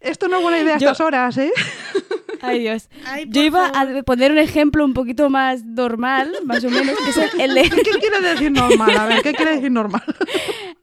Esto 0.00 0.28
no 0.28 0.36
es 0.36 0.42
buena 0.42 0.60
idea 0.60 0.74
a 0.76 0.78
Yo- 0.78 0.86
estas 0.90 1.00
horas, 1.04 1.36
¿eh? 1.38 1.52
Ay, 2.42 2.60
Dios. 2.60 2.88
Ay, 3.06 3.24
Yo 3.28 3.42
iba 3.42 3.72
favor. 3.72 3.96
a 3.98 4.02
poner 4.02 4.30
un 4.30 4.38
ejemplo 4.38 4.84
un 4.84 4.92
poquito 4.92 5.30
más 5.30 5.64
normal, 5.64 6.30
más 6.44 6.62
o 6.64 6.70
menos, 6.70 6.94
que 6.98 7.10
es 7.10 7.16
el, 7.16 7.40
el 7.40 7.54
de- 7.54 7.62
¿Qué 7.70 7.90
quiere 7.98 8.20
decir 8.20 8.52
normal? 8.52 8.96
A 8.96 9.06
ver, 9.06 9.22
¿qué 9.22 9.32
quiere 9.32 9.54
decir 9.56 9.70
normal? 9.72 10.04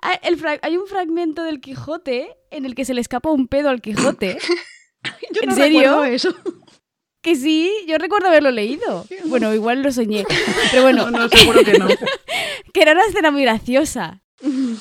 Ah, 0.02 0.20
el 0.24 0.36
fra- 0.38 0.60
hay 0.62 0.76
un 0.78 0.88
fragmento 0.88 1.44
del 1.44 1.62
Quijote 1.62 2.36
en 2.52 2.66
el 2.66 2.74
que 2.76 2.86
se 2.86 2.94
le 2.96 3.02
escapa 3.02 3.30
un 3.30 3.48
pedo 3.48 3.70
al 3.70 3.82
Quijote. 3.82 4.38
Yo 5.32 5.42
¿En 5.44 5.50
no 5.50 5.56
serio? 5.56 5.80
recuerdo 5.82 6.04
eso. 6.06 6.36
Que 7.24 7.36
sí, 7.36 7.72
yo 7.88 7.98
recuerdo 7.98 8.28
haberlo 8.28 8.52
leído. 8.52 9.06
Bueno, 9.26 9.54
igual 9.54 9.82
lo 9.82 9.92
soñé. 9.92 10.26
Pero 10.72 10.84
bueno, 10.84 11.10
No, 11.10 11.20
no, 11.20 11.30
seguro 11.30 11.64
que 11.64 11.80
no. 11.80 11.88
que 12.74 12.82
era 12.82 12.92
una 12.92 13.06
escena 13.06 13.32
muy 13.32 13.42
graciosa. 13.44 14.22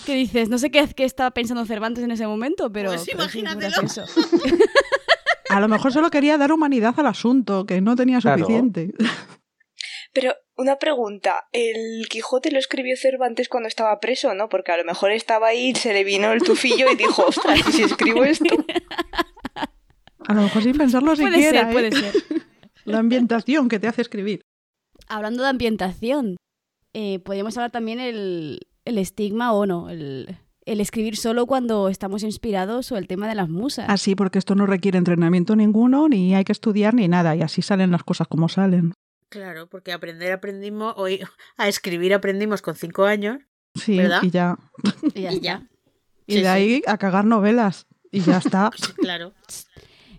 Que 0.04 0.14
dices, 0.16 0.48
no 0.48 0.58
sé 0.58 0.70
qué, 0.72 0.88
qué 0.94 1.04
estaba 1.04 1.30
pensando 1.30 1.64
Cervantes 1.64 2.02
en 2.02 2.10
ese 2.10 2.26
momento, 2.26 2.72
pero. 2.72 2.90
Pues 2.90 3.04
pero 3.06 3.22
imagínatelo. 3.22 3.76
A 5.50 5.60
lo 5.60 5.68
mejor 5.68 5.92
solo 5.92 6.10
quería 6.10 6.36
dar 6.36 6.50
humanidad 6.50 6.94
al 6.98 7.06
asunto, 7.06 7.64
que 7.64 7.80
no 7.80 7.94
tenía 7.94 8.18
Claro. 8.20 8.40
suficiente. 8.40 8.92
Pero 10.12 10.34
una 10.56 10.76
pregunta, 10.78 11.44
¿el 11.52 12.06
Quijote 12.08 12.50
lo 12.50 12.58
escribió 12.58 12.96
Cervantes 12.96 13.48
cuando 13.48 13.68
estaba 13.68 14.00
preso, 14.00 14.34
no? 14.34 14.48
Porque 14.48 14.72
a 14.72 14.76
lo 14.76 14.84
mejor 14.84 15.12
estaba 15.12 15.46
ahí, 15.48 15.74
se 15.74 15.92
le 15.92 16.02
vino 16.04 16.32
el 16.32 16.42
tufillo 16.42 16.90
y 16.90 16.96
dijo, 16.96 17.24
ostras, 17.26 17.60
¿y 17.68 17.72
si 17.72 17.82
escribo 17.82 18.24
esto? 18.24 18.44
A 20.28 20.34
lo 20.34 20.42
mejor 20.42 20.62
sin 20.62 20.76
pensarlo 20.76 21.14
Puede 21.16 21.32
siquiera. 21.32 21.60
ser, 21.60 21.68
¿eh? 21.68 21.72
puede 21.72 21.92
ser. 21.92 22.14
La 22.84 22.98
ambientación 22.98 23.68
que 23.68 23.78
te 23.78 23.86
hace 23.88 24.02
escribir. 24.02 24.42
Hablando 25.08 25.42
de 25.42 25.48
ambientación, 25.50 26.36
eh, 26.94 27.18
podríamos 27.20 27.56
hablar 27.56 27.70
también 27.70 28.00
el, 28.00 28.60
el 28.84 28.98
estigma 28.98 29.52
o 29.52 29.66
no, 29.66 29.88
el, 29.90 30.36
el 30.66 30.80
escribir 30.80 31.16
solo 31.16 31.46
cuando 31.46 31.88
estamos 31.88 32.22
inspirados 32.24 32.90
o 32.90 32.96
el 32.96 33.06
tema 33.06 33.28
de 33.28 33.34
las 33.36 33.48
musas. 33.48 33.86
Así, 33.88 34.14
porque 34.16 34.38
esto 34.38 34.54
no 34.56 34.66
requiere 34.66 34.98
entrenamiento 34.98 35.54
ninguno, 35.54 36.08
ni 36.08 36.34
hay 36.34 36.44
que 36.44 36.52
estudiar 36.52 36.94
ni 36.94 37.06
nada, 37.08 37.36
y 37.36 37.42
así 37.42 37.62
salen 37.62 37.90
las 37.92 38.02
cosas 38.02 38.26
como 38.28 38.48
salen. 38.48 38.94
Claro, 39.28 39.68
porque 39.68 39.92
aprender 39.92 40.32
aprendimos, 40.32 40.94
hoy 40.96 41.20
a 41.56 41.68
escribir 41.68 42.12
aprendimos 42.14 42.62
con 42.62 42.74
cinco 42.74 43.04
años. 43.04 43.38
Sí, 43.76 43.96
¿Verdad? 43.96 44.22
y 44.22 44.30
ya. 44.30 44.56
Y 45.14 45.22
ya 45.22 45.30
Y 45.32 45.34
está. 45.36 45.40
ya. 45.44 45.62
Y 46.26 46.32
Sí, 46.34 46.38
de 46.40 46.44
sí. 46.44 46.46
ahí 46.48 46.82
a 46.86 46.98
cagar 46.98 47.24
novelas. 47.24 47.86
Y 48.10 48.20
ya 48.20 48.38
está. 48.38 48.70
Sí, 48.76 48.92
claro. 48.94 49.32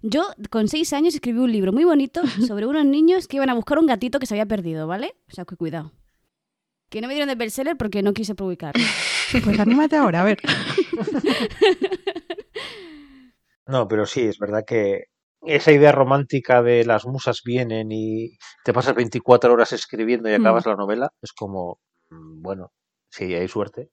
Yo 0.05 0.25
con 0.49 0.67
seis 0.67 0.91
años 0.91 1.15
escribí 1.15 1.39
un 1.39 1.51
libro 1.51 1.71
muy 1.71 1.85
bonito 1.85 2.21
sobre 2.47 2.67
unos 2.67 2.85
niños 2.85 3.27
que 3.27 3.37
iban 3.37 3.49
a 3.49 3.53
buscar 3.53 3.79
un 3.79 3.87
gatito 3.87 4.19
que 4.19 4.25
se 4.25 4.33
había 4.33 4.45
perdido, 4.45 4.85
¿vale? 4.85 5.15
O 5.29 5.33
sea, 5.33 5.45
que 5.45 5.55
cuidado. 5.55 5.91
Que 6.89 6.99
no 7.01 7.07
me 7.07 7.13
dieron 7.13 7.29
de 7.29 7.35
bestseller 7.35 7.77
porque 7.77 8.03
no 8.03 8.13
quise 8.13 8.35
publicarlo. 8.35 8.83
Pues 9.43 9.59
anímate 9.59 9.95
ahora, 9.95 10.21
a 10.21 10.25
ver. 10.25 10.37
No, 13.65 13.87
pero 13.87 14.05
sí, 14.05 14.21
es 14.21 14.37
verdad 14.37 14.63
que 14.67 15.05
esa 15.41 15.71
idea 15.71 15.91
romántica 15.93 16.61
de 16.61 16.83
las 16.85 17.05
musas 17.05 17.41
vienen 17.45 17.91
y 17.91 18.37
te 18.65 18.73
pasas 18.73 18.93
24 18.93 19.53
horas 19.53 19.71
escribiendo 19.71 20.29
y 20.29 20.33
Mm. 20.37 20.41
acabas 20.41 20.65
la 20.65 20.75
novela, 20.75 21.09
es 21.21 21.31
como, 21.31 21.79
mm, 22.09 22.41
bueno, 22.41 22.73
si 23.09 23.33
hay 23.33 23.47
suerte 23.47 23.89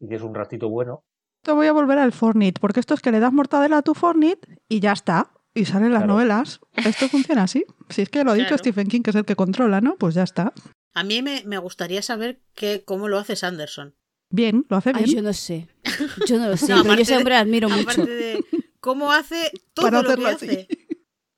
y 0.00 0.08
tienes 0.08 0.26
un 0.26 0.34
ratito 0.34 0.68
bueno, 0.68 1.04
Te 1.44 1.52
voy 1.52 1.66
a 1.66 1.72
volver 1.72 1.98
al 1.98 2.12
Fortnite, 2.12 2.60
porque 2.60 2.80
esto 2.80 2.94
es 2.94 3.00
que 3.00 3.12
le 3.12 3.20
das 3.20 3.32
mortadela 3.32 3.78
a 3.78 3.82
tu 3.82 3.94
Fortnite 3.94 4.60
y 4.68 4.80
ya 4.80 4.92
está. 4.92 5.30
Y 5.54 5.66
salen 5.66 5.92
las 5.92 6.00
Claro. 6.00 6.14
novelas. 6.14 6.58
Esto 6.74 7.08
funciona 7.08 7.44
así. 7.44 7.64
Si 7.88 8.02
es 8.02 8.08
que 8.08 8.24
lo 8.24 8.32
ha 8.32 8.34
dicho 8.34 8.48
Claro. 8.48 8.58
Stephen 8.58 8.88
King, 8.88 9.02
que 9.02 9.10
es 9.10 9.16
el 9.16 9.24
que 9.24 9.36
controla, 9.36 9.80
¿no? 9.80 9.94
Pues 9.96 10.14
ya 10.14 10.24
está. 10.24 10.52
A 10.94 11.04
mí 11.04 11.22
me, 11.22 11.42
me 11.46 11.58
gustaría 11.58 12.02
saber 12.02 12.40
que, 12.54 12.82
cómo 12.84 13.06
lo 13.08 13.18
hace 13.18 13.36
Sanderson. 13.36 13.94
Bien, 14.30 14.66
lo 14.68 14.76
hace 14.78 14.90
Ay, 14.94 15.04
bien. 15.04 15.16
yo 15.16 15.22
no 15.22 15.32
sé. 15.32 15.68
Yo 16.26 16.38
no 16.38 16.48
lo 16.48 16.56
sé, 16.56 16.72
No, 16.72 16.82
pero 16.82 16.96
yo 16.96 17.04
de- 17.04 17.16
hombre 17.18 17.36
admiro 17.36 17.68
mucho. 17.68 17.82
Aparte 17.82 18.10
de 18.10 18.44
cómo 18.80 19.12
hace 19.12 19.52
todo 19.74 19.86
Para 19.86 20.02
lo 20.02 20.16
que 20.16 20.26
así. 20.26 20.68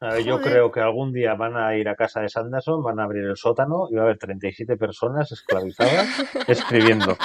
Hace. 0.07 0.15
A 0.15 0.17
ver, 0.19 0.25
yo 0.27 0.41
creo 0.41 0.71
que 0.71 0.81
algún 0.81 1.13
día 1.13 1.35
van 1.35 1.57
a 1.57 1.77
ir 1.77 1.89
a 1.89 1.95
casa 1.97 2.21
de 2.21 2.29
Sanderson, 2.29 2.83
van 2.83 3.01
a 3.01 3.05
abrir 3.05 3.25
el 3.25 3.37
sótano 3.37 3.89
y 3.91 3.95
va 3.95 4.03
a 4.03 4.05
haber 4.05 4.19
37 4.19 4.77
personas 4.77 5.31
esclavizadas 5.33 6.07
escribiendo. 6.49 7.17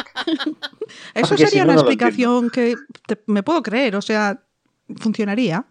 Eso 1.13 1.29
Porque 1.29 1.37
si 1.45 1.45
sería 1.51 1.65
no, 1.65 1.71
una 1.71 1.75
no 1.75 1.79
explicación 1.81 2.49
que 2.49 2.75
te- 3.07 3.21
me 3.27 3.43
puedo 3.43 3.61
creer, 3.63 3.95
o 3.95 4.01
sea, 4.01 4.41
funcionaría. 4.97 5.65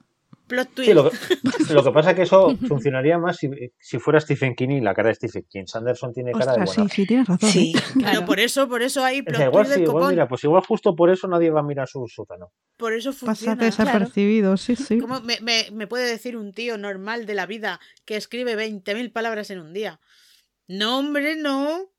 Plot 0.50 0.68
twist. 0.74 0.88
Sí, 0.90 0.94
lo, 0.94 1.08
que, 1.10 1.72
lo 1.74 1.82
que 1.84 1.90
pasa 1.92 2.10
es 2.10 2.16
que 2.16 2.22
eso 2.22 2.54
funcionaría 2.68 3.16
más 3.18 3.36
si, 3.38 3.48
si 3.78 3.98
fuera 3.98 4.20
Stephen 4.20 4.54
King 4.54 4.68
y 4.70 4.80
la 4.80 4.92
cara 4.94 5.08
de 5.08 5.14
Stephen 5.14 5.46
King. 5.48 5.64
Sanderson 5.66 6.12
tiene 6.12 6.32
cara 6.32 6.52
de 6.52 6.64
buena. 6.64 6.72
sí, 6.88 6.88
sí, 6.90 7.06
tienes 7.06 7.28
razón. 7.28 7.48
Sí, 7.50 7.72
¿eh? 7.76 7.80
Pero 7.94 8.00
claro. 8.10 8.26
por 8.26 8.40
eso, 8.40 8.68
por 8.68 8.82
eso 8.82 9.04
hay 9.04 9.20
O 9.20 9.24
plot 9.24 9.36
sea, 9.36 9.46
igual 9.46 9.64
twist 9.64 9.74
sí, 9.74 9.80
del 9.80 9.88
igual 9.88 10.02
copón. 10.02 10.14
mira, 10.14 10.28
pues 10.28 10.44
igual 10.44 10.62
justo 10.66 10.94
por 10.96 11.10
eso 11.10 11.28
nadie 11.28 11.50
va 11.50 11.60
a 11.60 11.62
mirar 11.62 11.88
su 11.88 12.04
sótano. 12.06 12.52
Por 12.76 12.92
eso 12.92 13.12
Pasa 13.12 13.26
funciona. 13.26 13.64
desapercibido, 13.64 14.56
sí, 14.56 14.74
sí. 14.76 14.98
¿Cómo 14.98 15.20
me, 15.20 15.38
me- 15.40 15.70
me 15.72 15.86
puede 15.86 16.08
decir 16.10 16.36
un 16.36 16.52
tío 16.52 16.76
normal 16.76 17.24
de 17.26 17.34
la 17.34 17.46
vida 17.46 17.78
que 18.04 18.16
escribe 18.16 18.56
20.000 18.56 19.12
palabras 19.12 19.50
en 19.50 19.60
un 19.60 19.72
día? 19.72 20.00
No, 20.66 20.98
hombre, 20.98 21.36
no. 21.36 21.90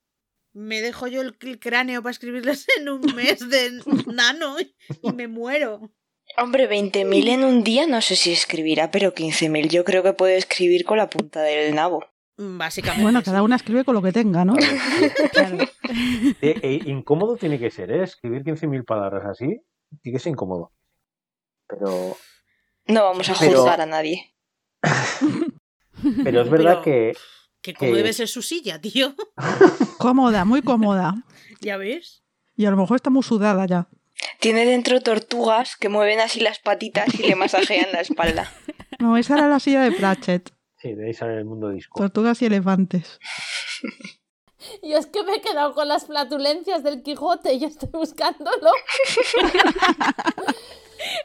Me 0.54 0.82
dejo 0.82 1.08
yo 1.08 1.22
el, 1.22 1.38
cráneo 1.60 2.02
para 2.04 2.12
escribirlas 2.12 2.66
en 2.78 2.90
un 2.90 3.00
mes 3.16 3.48
de 3.50 3.82
nano 4.08 4.58
y 5.02 5.14
me 5.14 5.30
muero. 5.30 5.92
Hombre, 6.38 6.70
20.000 6.70 7.28
en 7.30 7.44
un 7.44 7.64
día 7.64 7.88
no 7.88 8.02
sé 8.02 8.16
si 8.16 8.32
escribirá, 8.32 8.90
pero 8.92 9.14
15.000 9.14 9.70
yo 9.70 9.84
creo 9.84 10.04
que 10.04 10.14
puede 10.14 10.38
escribir 10.38 10.86
con 10.86 10.98
la 10.98 11.10
punta 11.10 11.42
del 11.42 11.76
nabo. 11.76 12.06
Mm, 12.38 12.58
Básicamente. 12.58 13.04
Bueno, 13.04 13.22
cada 13.24 13.44
una 13.44 13.56
escribe 13.58 13.84
con 13.84 13.94
lo 13.96 14.02
que 14.02 14.12
tenga, 14.12 14.46
¿no? 14.46 14.56
Claro. 15.34 15.58
Eh, 16.42 16.56
eh, 16.64 16.80
incómodo 16.86 17.36
tiene 17.36 17.60
que 17.60 17.70
ser, 17.70 17.92
¿eh? 17.92 18.04
Escribir 18.04 18.44
15.000 18.44 18.86
palabras 18.86 19.26
así, 19.26 19.62
tiene 20.02 20.18
que 20.18 20.20
ser 20.24 20.32
incómodo. 20.32 20.72
Pero, 21.68 22.16
No 22.88 23.04
vamos 23.04 23.30
a 23.30 23.34
Pero- 23.38 23.58
juzgar 23.60 23.82
a 23.82 23.86
nadie. 23.86 24.34
pero 26.24 26.42
es 26.42 26.50
verdad 26.50 26.80
Pero- 26.82 26.82
que 26.84 27.14
Que 27.62 27.74
como 27.74 27.94
debe 27.94 28.14
ser 28.14 28.30
su 28.30 28.42
silla, 28.42 28.80
tío. 28.80 29.14
Cómoda, 29.98 30.46
muy 30.46 30.62
cómoda. 30.62 31.14
¿Ya 31.62 31.76
ves? 31.76 32.24
Y 32.56 32.66
a 32.66 32.72
lo 32.72 32.78
mejor 32.78 32.96
está 32.96 33.10
muy 33.10 33.24
sudada 33.24 33.66
ya. 33.66 33.88
Tiene 34.40 34.66
dentro 34.66 35.02
tortugas 35.02 35.76
que 35.76 35.90
mueven 35.90 36.20
así 36.20 36.40
las 36.40 36.60
patitas 36.60 37.08
y 37.20 37.24
le 37.28 37.36
masajean 37.36 37.92
la 37.92 38.02
espalda. 38.02 38.52
No, 39.00 39.18
esa 39.18 39.36
era 39.36 39.48
la 39.48 39.60
silla 39.60 39.82
de 39.82 39.94
Pratchett. 39.94 40.52
sí, 40.78 40.94
de 40.94 41.08
ahí 41.08 41.14
sale 41.16 41.36
el 41.40 41.46
mundo 41.46 41.70
disco. 41.70 42.00
Tortugas 42.00 42.40
y 42.44 42.46
elefantes. 42.46 43.20
Y 44.84 44.94
es 44.94 45.08
que 45.08 45.24
me 45.24 45.38
he 45.38 45.42
quedado 45.42 45.74
con 45.74 45.88
las 45.88 46.06
flatulencias 46.06 46.84
del 46.84 47.02
Quijote 47.02 47.54
y 47.56 47.64
estoy 47.66 47.90
buscándolo. 47.92 48.70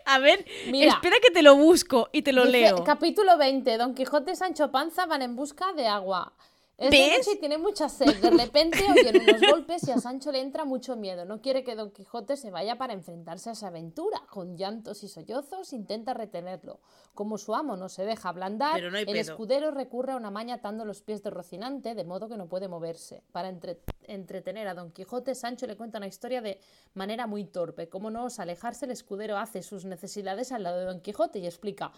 A 0.07 0.19
ver, 0.19 0.45
Mira. 0.69 0.93
espera 0.95 1.17
que 1.23 1.31
te 1.31 1.43
lo 1.43 1.55
busco 1.55 2.09
y 2.13 2.23
te 2.23 2.33
lo 2.33 2.47
Dice, 2.47 2.61
leo. 2.61 2.85
Capítulo 2.85 3.37
20. 3.37 3.77
Don 3.77 3.95
Quijote 3.95 4.33
y 4.33 4.37
Sancho 4.37 4.71
Panza 4.71 5.05
van 5.05 5.21
en 5.23 5.37
busca 5.37 5.73
de 5.75 5.87
agua. 5.87 6.33
Es 6.79 6.91
de 6.91 6.97
¿Ves? 6.99 7.41
tiene 7.41 7.57
mucha 7.57 7.89
sed. 7.89 8.21
De 8.21 8.31
repente 8.31 8.79
oyen 8.91 9.23
unos 9.23 9.41
golpes 9.51 9.89
y 9.89 9.93
a 9.93 9.99
Sancho 9.99 10.31
le 10.31 10.41
entra 10.43 10.67
mucho 10.67 10.95
miedo. 10.95 11.25
No 11.25 11.41
quiere 11.41 11.65
que 11.65 11.75
Don 11.75 11.91
Quijote 11.91 12.37
se 12.37 12.51
vaya 12.51 12.77
para 12.77 12.93
enfrentarse 12.93 13.49
a 13.49 13.53
esa 13.55 13.69
aventura. 13.69 14.21
Con 14.31 14.59
llantos 14.59 15.03
y 15.03 15.09
sollozos 15.09 15.73
intenta 15.73 16.13
retenerlo. 16.13 16.81
Como 17.15 17.39
su 17.39 17.55
amo 17.55 17.77
no 17.79 17.89
se 17.89 18.05
deja 18.05 18.29
ablandar, 18.29 18.83
no 18.83 18.99
el 18.99 19.17
escudero 19.17 19.71
recurre 19.71 20.13
a 20.13 20.17
una 20.17 20.31
maña 20.31 20.57
atando 20.57 20.85
los 20.85 21.01
pies 21.01 21.23
de 21.23 21.31
Rocinante, 21.31 21.95
de 21.95 22.05
modo 22.05 22.29
que 22.29 22.37
no 22.37 22.47
puede 22.47 22.69
moverse. 22.69 23.23
Para 23.33 23.49
entre- 23.49 23.81
entretener 24.03 24.69
a 24.69 24.75
Don 24.75 24.91
Quijote, 24.93 25.35
Sancho 25.35 25.67
le 25.67 25.79
cuenta 25.79 25.97
una 25.97 26.07
historia 26.09 26.43
de 26.43 26.61
manera 26.93 27.27
muy 27.27 27.45
torpe. 27.45 27.89
Como 27.89 28.11
no 28.11 28.25
os 28.27 28.39
alejarse, 28.39 28.85
el 28.85 28.91
escudero 28.91 29.39
hace 29.39 29.63
sus 29.63 29.87
necesidades 29.87 30.53
al 30.53 30.65
lado 30.65 30.79
de 30.81 30.85
Don 30.85 31.01
Quijote 31.01 31.39
y 31.39 31.47
explica 31.47 31.91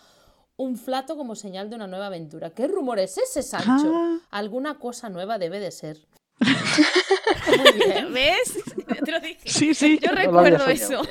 un 0.58 0.76
flato 0.76 1.16
como 1.16 1.34
señal 1.36 1.70
de 1.70 1.76
una 1.76 1.86
nueva 1.86 2.06
aventura. 2.06 2.50
¿Qué 2.50 2.66
rumor 2.66 2.98
es 2.98 3.16
ese, 3.16 3.42
Sancho? 3.42 3.92
Ah. 3.94 4.18
Alguna 4.30 4.78
cosa 4.78 5.08
nueva 5.08 5.38
debe 5.38 5.60
de 5.60 5.70
ser. 5.70 6.06
Muy 6.40 7.72
bien. 7.72 8.12
¿Ves? 8.12 8.58
Te 9.04 9.10
lo 9.12 9.20
dije. 9.20 9.40
Sí, 9.48 9.72
sí. 9.72 9.98
Yo 10.02 10.10
No 10.10 10.16
recuerdo 10.16 10.66
eso. 10.66 11.02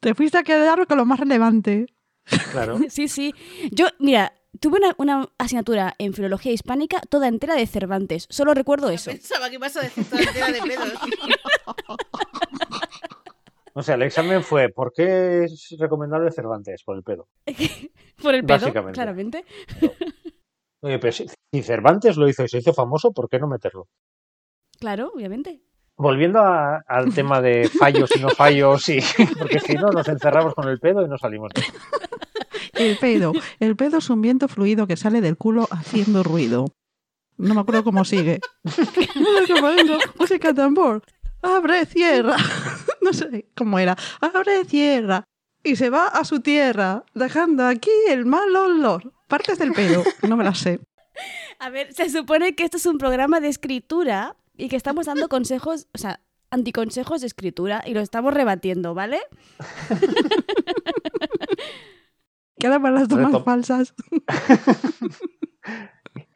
Te 0.00 0.14
fuiste 0.14 0.38
a 0.38 0.42
quedar 0.42 0.86
con 0.86 0.98
lo 0.98 1.04
más 1.04 1.20
relevante. 1.20 1.86
Claro. 2.50 2.78
Sí, 2.88 3.08
sí. 3.08 3.34
Yo, 3.70 3.88
mira, 3.98 4.32
tuve 4.58 4.78
una, 4.78 4.94
una 4.96 5.28
asignatura 5.36 5.94
en 5.98 6.14
filología 6.14 6.52
hispánica 6.52 7.00
toda 7.10 7.28
entera 7.28 7.54
de 7.54 7.66
Cervantes. 7.66 8.26
Solo 8.30 8.54
recuerdo 8.54 8.88
eso. 8.88 9.10
Pensaba 9.10 9.50
que 9.50 9.56
ibas 9.56 9.76
a 9.76 9.82
decir 9.82 10.04
toda 10.08 10.22
entera 10.22 10.50
de 10.50 10.62
pedos. 10.62 10.92
O 13.76 13.82
sea, 13.82 13.96
el 13.96 14.02
examen 14.02 14.42
fue 14.42 14.68
¿por 14.68 14.92
qué 14.92 15.44
es 15.44 15.74
recomendable 15.78 16.30
Cervantes? 16.30 16.82
Por 16.84 16.96
el 16.96 17.02
pedo. 17.02 17.28
Por 18.22 18.34
el 18.34 18.44
pedo, 18.44 18.58
Básicamente. 18.60 18.92
claramente. 18.94 19.44
Oye, 20.82 20.98
pero 20.98 21.12
si, 21.12 21.26
si 21.52 21.62
Cervantes 21.62 22.16
lo 22.16 22.28
hizo 22.28 22.44
y 22.44 22.48
se 22.48 22.58
hizo 22.58 22.72
famoso, 22.72 23.12
¿por 23.12 23.28
qué 23.28 23.38
no 23.38 23.48
meterlo? 23.48 23.88
Claro, 24.78 25.10
obviamente. 25.14 25.62
Volviendo 25.96 26.38
a- 26.40 26.82
al 26.86 27.12
tema 27.14 27.40
de 27.40 27.68
fallos 27.78 28.10
y 28.16 28.20
no 28.20 28.28
fallos, 28.30 28.88
y, 28.88 28.98
porque 29.38 29.58
si 29.60 29.74
no 29.74 29.90
nos 29.90 30.06
encerramos 30.08 30.54
con 30.54 30.68
el 30.68 30.78
pedo 30.78 31.04
y 31.04 31.08
no 31.08 31.18
salimos 31.18 31.50
de. 31.54 31.62
El 32.74 32.96
pedo. 32.98 33.32
El 33.60 33.76
pedo 33.76 33.98
es 33.98 34.10
un 34.10 34.20
viento 34.20 34.46
fluido 34.48 34.86
que 34.86 34.96
sale 34.96 35.20
del 35.20 35.36
culo 35.36 35.66
haciendo 35.70 36.22
ruido. 36.22 36.66
No 37.36 37.54
me 37.54 37.60
acuerdo 37.60 37.82
cómo 37.84 38.04
sigue. 38.04 38.40
Música 40.18 40.54
tambor. 40.54 41.02
Abre, 41.44 41.86
cierra. 41.86 42.36
No 43.00 43.12
sé 43.12 43.46
cómo 43.54 43.78
era. 43.78 43.96
Abre, 44.22 44.64
cierra. 44.64 45.24
Y 45.62 45.76
se 45.76 45.90
va 45.90 46.06
a 46.08 46.24
su 46.24 46.40
tierra, 46.40 47.04
dejando 47.14 47.66
aquí 47.66 47.90
el 48.08 48.24
mal 48.24 48.54
olor. 48.56 49.12
Partes 49.28 49.58
del 49.58 49.72
pedo. 49.72 50.02
No 50.26 50.36
me 50.38 50.44
las 50.44 50.58
sé. 50.58 50.80
A 51.58 51.68
ver, 51.68 51.92
se 51.92 52.08
supone 52.08 52.54
que 52.54 52.64
esto 52.64 52.78
es 52.78 52.86
un 52.86 52.96
programa 52.96 53.40
de 53.40 53.48
escritura 53.48 54.36
y 54.56 54.68
que 54.70 54.76
estamos 54.76 55.04
dando 55.06 55.28
consejos, 55.28 55.86
o 55.92 55.98
sea, 55.98 56.20
anticonsejos 56.50 57.20
de 57.20 57.26
escritura 57.26 57.82
y 57.86 57.92
lo 57.94 58.00
estamos 58.00 58.32
rebatiendo, 58.32 58.94
¿vale? 58.94 59.20
Quedan 62.58 62.82
para 62.82 62.94
las 62.94 63.08
tomas 63.08 63.32
Retom- 63.32 63.44
falsas. 63.44 63.94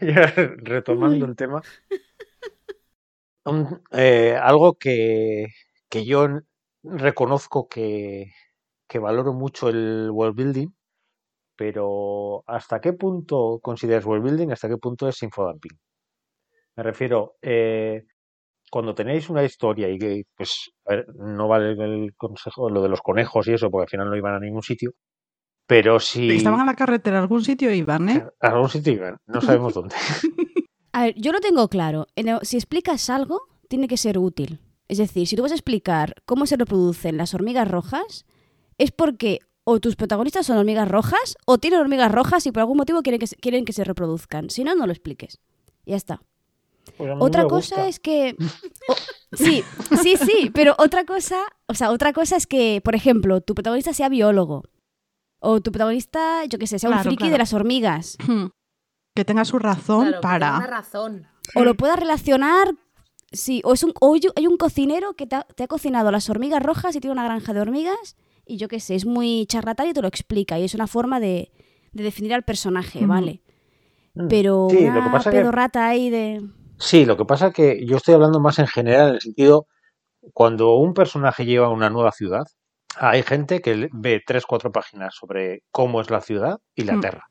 Ya, 0.00 0.32
Retomando 0.59 1.26
el 1.26 1.34
tema. 1.36 1.61
Un- 3.49 3.82
eh, 3.92 4.36
algo 4.40 4.74
que, 4.74 5.46
que 5.88 6.05
yo 6.05 6.26
reconozco 6.82 7.66
que, 7.68 8.32
que 8.88 8.99
valoro 8.99 9.32
mucho 9.32 9.68
el 9.68 10.11
world 10.12 10.36
building, 10.36 10.68
pero 11.57 12.44
¿hasta 12.46 12.80
qué 12.80 12.92
punto 12.92 13.59
consideras 13.62 14.05
world 14.07 14.24
building? 14.24 14.51
¿Hasta 14.53 14.68
qué 14.68 14.76
punto 14.76 15.09
es 15.09 15.22
infodumping? 15.22 15.78
Me 16.76 16.82
refiero, 16.82 17.36
eh, 17.42 18.05
cuando 18.70 18.94
tenéis 18.94 19.30
una 19.30 19.42
historia 19.44 19.88
y 19.88 19.99
que, 19.99 20.22
pues, 20.36 20.70
a 20.86 20.90
ver, 20.94 21.07
no 21.16 21.49
vale 21.49 21.72
el 21.72 22.14
consejo, 22.16 22.70
lo 22.70 22.82
de 22.82 22.88
los 22.90 23.01
conejos 23.01 23.49
y 23.49 23.55
eso, 23.55 23.70
porque 23.70 23.84
al 23.84 23.90
final 23.90 24.11
no 24.11 24.16
iban 24.16 24.34
a 24.34 24.40
ningún 24.40 24.62
sitio, 24.62 24.92
pero 25.66 25.99
si 26.01 26.36
Estaban 26.36 26.61
a 26.61 26.64
la 26.66 26.74
carretera, 26.74 27.18
a 27.18 27.22
algún 27.22 27.42
sitio 27.42 27.72
iban, 27.72 28.09
¿eh? 28.11 28.24
a 28.40 28.49
algún 28.49 28.68
sitio 28.68 28.92
iban, 28.92 29.16
no 29.26 29.40
sabemos 29.40 29.74
dónde. 29.74 29.94
A 30.93 31.03
ver, 31.05 31.14
yo 31.16 31.32
lo 31.32 31.41
tengo 31.41 31.68
claro. 31.68 32.07
Si 32.43 32.57
explicas 32.57 33.11
algo, 33.11 33.43
tiene 33.68 33.89
que 33.89 33.97
ser 33.97 34.18
útil. 34.18 34.61
Es 34.89 34.99
decir, 34.99 35.26
si 35.26 35.36
tú 35.36 35.43
vas 35.43 35.53
a 35.53 35.57
explicar 35.57 36.14
cómo 36.24 36.47
se 36.47 36.57
reproducen 36.57 37.16
las 37.16 37.34
hormigas 37.34 37.68
rojas, 37.68 38.24
es 38.78 38.91
porque 38.91 39.41
o 39.64 39.80
tus 39.80 39.97
protagonistas 39.97 40.47
son 40.47 40.57
hormigas 40.57 40.89
rojas 40.89 41.36
o 41.45 41.59
tienen 41.59 41.80
hormigas 41.80 42.11
rojas 42.11 42.47
y 42.47 42.53
por 42.53 42.61
algún 42.61 42.78
motivo 42.78 43.03
quieren 43.03 43.20
que 43.20 43.26
se, 43.26 43.36
quieren 43.36 43.66
que 43.66 43.74
se 43.74 43.84
reproduzcan. 43.84 44.49
Si 44.49 44.64
no, 44.64 44.74
no 44.74 44.86
lo 44.86 44.93
expliques. 44.93 45.41
Ya 45.84 45.97
está. 45.97 46.22
Pues 46.97 47.12
Otra 47.18 47.47
cosa 47.47 47.76
gusta. 47.76 47.89
es 47.89 48.01
que. 48.01 48.34
sí, 49.32 49.62
sí, 50.03 50.16
sí, 50.16 50.51
pero 50.55 50.74
otra 50.78 51.05
cosa. 51.05 51.36
O 51.66 51.74
sea, 51.74 51.91
otra 51.91 52.14
cosa 52.14 52.36
es 52.36 52.47
que, 52.47 52.80
por 52.82 52.95
ejemplo, 52.95 53.43
tu 53.43 53.55
protagonista 53.55 53.93
sea 53.93 54.09
biólogo. 54.09 54.64
O 55.41 55.61
tu 55.61 55.70
protagonista, 55.70 56.47
yo 56.47 56.59
qué 56.59 56.66
sé, 56.66 56.78
sea 56.78 56.89
un 56.91 56.99
friki 57.01 57.16
claro. 57.16 57.32
de 57.32 57.39
las 57.39 57.53
hormigas. 57.53 58.16
Que 59.18 59.24
tenga 59.24 59.44
su 59.44 59.58
razón 59.58 60.02
Claro, 60.02 60.18
que 60.20 60.22
para. 60.22 60.56
una 60.58 60.66
razón. 60.68 61.26
O 61.56 61.64
lo 61.64 61.74
pueda 61.74 61.96
relacionar 61.96 62.72
Sí, 63.32 63.60
o, 63.64 63.72
es 63.74 63.82
un, 63.82 63.92
o 64.00 64.14
hay 64.36 64.46
un 64.46 64.56
cocinero 64.56 65.14
que 65.14 65.26
te 65.26 65.34
ha, 65.34 65.42
te 65.42 65.64
ha 65.64 65.66
cocinado 65.66 66.12
las 66.12 66.30
hormigas 66.30 66.62
rojas 66.62 66.94
y 66.94 67.00
tiene 67.00 67.12
una 67.12 67.24
granja 67.24 67.52
de 67.52 67.60
hormigas 67.60 68.16
y 68.46 68.58
yo 68.58 68.68
qué 68.68 68.78
sé, 68.78 68.94
es 68.94 69.04
muy 69.06 69.44
charlatán 69.46 69.88
y 69.88 69.92
te 69.92 70.00
lo 70.00 70.06
explica 70.08 70.56
y 70.58 70.64
es 70.64 70.74
una 70.74 70.86
forma 70.86 71.18
de, 71.18 71.50
de 71.92 72.02
definir 72.04 72.32
al 72.32 72.44
personaje. 72.44 73.04
¿vale? 73.06 73.42
Mm. 74.14 74.28
Pero 74.28 74.68
Sí, 74.70 74.80
lo 74.86 74.92
una 74.92 75.04
que 75.04 75.10
pasa 75.10 75.30
que- 75.32 75.36
pedorrata 75.38 75.88
ahí 75.88 76.10
de... 76.10 76.42
Sí, 76.78 77.04
lo 77.04 77.16
que 77.16 77.24
pasa 77.24 77.48
es 77.48 77.54
que 77.54 77.84
yo 77.84 77.96
estoy 77.96 78.14
hablando 78.14 78.38
más 78.40 78.60
en 78.60 78.68
general, 78.68 79.08
en 79.08 79.14
el 79.16 79.20
sentido, 79.20 79.66
cuando 80.32 80.76
un 80.76 80.94
personaje 80.94 81.44
lleva 81.44 81.66
a 81.66 81.70
una 81.70 81.90
nueva 81.90 82.12
ciudad, 82.12 82.44
hay 82.96 83.22
gente 83.24 83.60
que 83.60 83.90
ve 83.92 84.22
tres, 84.24 84.46
cuatro 84.46 84.70
páginas 84.72 85.14
sobre 85.16 85.64
cómo 85.72 86.00
es 86.00 86.08
la 86.08 86.20
ciudad 86.20 86.60
y 86.76 86.84
la 86.84 86.94
Mm. 86.94 86.98
aterra. 86.98 87.28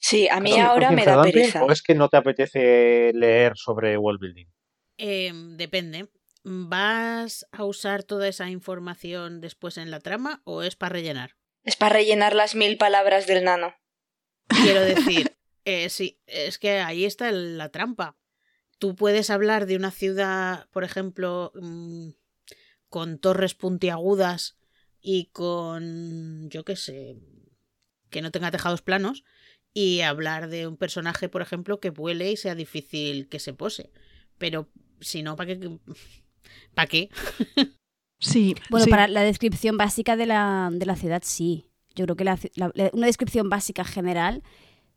Sí, 0.00 0.28
a 0.28 0.40
mí 0.40 0.50
Claro, 0.52 0.70
ahora 0.70 0.88
¿porque 0.88 0.96
me 0.96 1.04
da 1.06 1.22
pereza. 1.22 1.62
¿O 1.64 1.70
es 1.70 1.82
que 1.82 1.94
no 1.94 2.08
te 2.08 2.16
apetece 2.16 3.12
leer 3.14 3.52
sobre 3.56 3.96
world 3.98 4.20
building? 4.20 4.46
Eh, 4.96 5.30
depende. 5.56 6.08
¿Vas 6.42 7.46
a 7.52 7.64
usar 7.64 8.02
toda 8.02 8.26
esa 8.26 8.48
información 8.48 9.40
después 9.40 9.76
en 9.76 9.90
la 9.90 10.00
trama 10.00 10.40
o 10.44 10.62
es 10.62 10.74
para 10.74 10.94
rellenar? 10.94 11.36
Es 11.64 11.76
para 11.76 11.94
rellenar 11.96 12.34
las 12.34 12.54
mil 12.54 12.78
palabras 12.78 13.26
del 13.26 13.44
nano. 13.44 13.74
Quiero 14.48 14.80
decir, 14.80 15.36
eh, 15.66 15.90
sí, 15.90 16.18
es 16.26 16.58
que 16.58 16.80
ahí 16.80 17.04
está 17.04 17.28
el- 17.28 17.58
la 17.58 17.68
trampa. 17.68 18.16
Tú 18.78 18.96
puedes 18.96 19.28
hablar 19.28 19.66
de 19.66 19.76
una 19.76 19.90
ciudad, 19.90 20.66
por 20.70 20.84
ejemplo, 20.84 21.52
mm, 21.54 22.10
con 22.88 23.18
torres 23.18 23.54
puntiagudas 23.54 24.56
y 25.02 25.26
con, 25.26 26.48
yo 26.48 26.64
qué 26.64 26.76
sé, 26.76 27.16
que 28.08 28.22
no 28.22 28.30
tenga 28.30 28.50
tejados 28.50 28.80
planos, 28.80 29.22
y 29.74 30.00
hablar 30.00 30.48
de 30.48 30.66
un 30.66 30.76
personaje, 30.76 31.28
por 31.28 31.42
ejemplo, 31.42 31.80
que 31.80 31.90
vuele 31.90 32.32
y 32.32 32.36
sea 32.36 32.54
difícil 32.54 33.28
que 33.28 33.38
se 33.38 33.52
pose. 33.54 33.90
Pero 34.38 34.68
si 35.00 35.22
no, 35.22 35.36
¿para 35.36 35.56
qué? 35.58 35.78
¿Para 36.74 36.86
qué? 36.88 37.10
Sí, 38.18 38.54
Bueno, 38.70 38.84
sí. 38.84 38.90
para 38.90 39.08
la 39.08 39.22
descripción 39.22 39.76
básica 39.76 40.16
de 40.16 40.26
la, 40.26 40.70
de 40.72 40.86
la 40.86 40.96
ciudad, 40.96 41.22
sí. 41.24 41.66
Yo 41.94 42.04
creo 42.04 42.16
que 42.16 42.24
la 42.24 42.36
ci- 42.36 42.52
la- 42.54 42.70
la- 42.74 42.90
una 42.92 43.06
descripción 43.06 43.48
básica 43.48 43.84
general, 43.84 44.42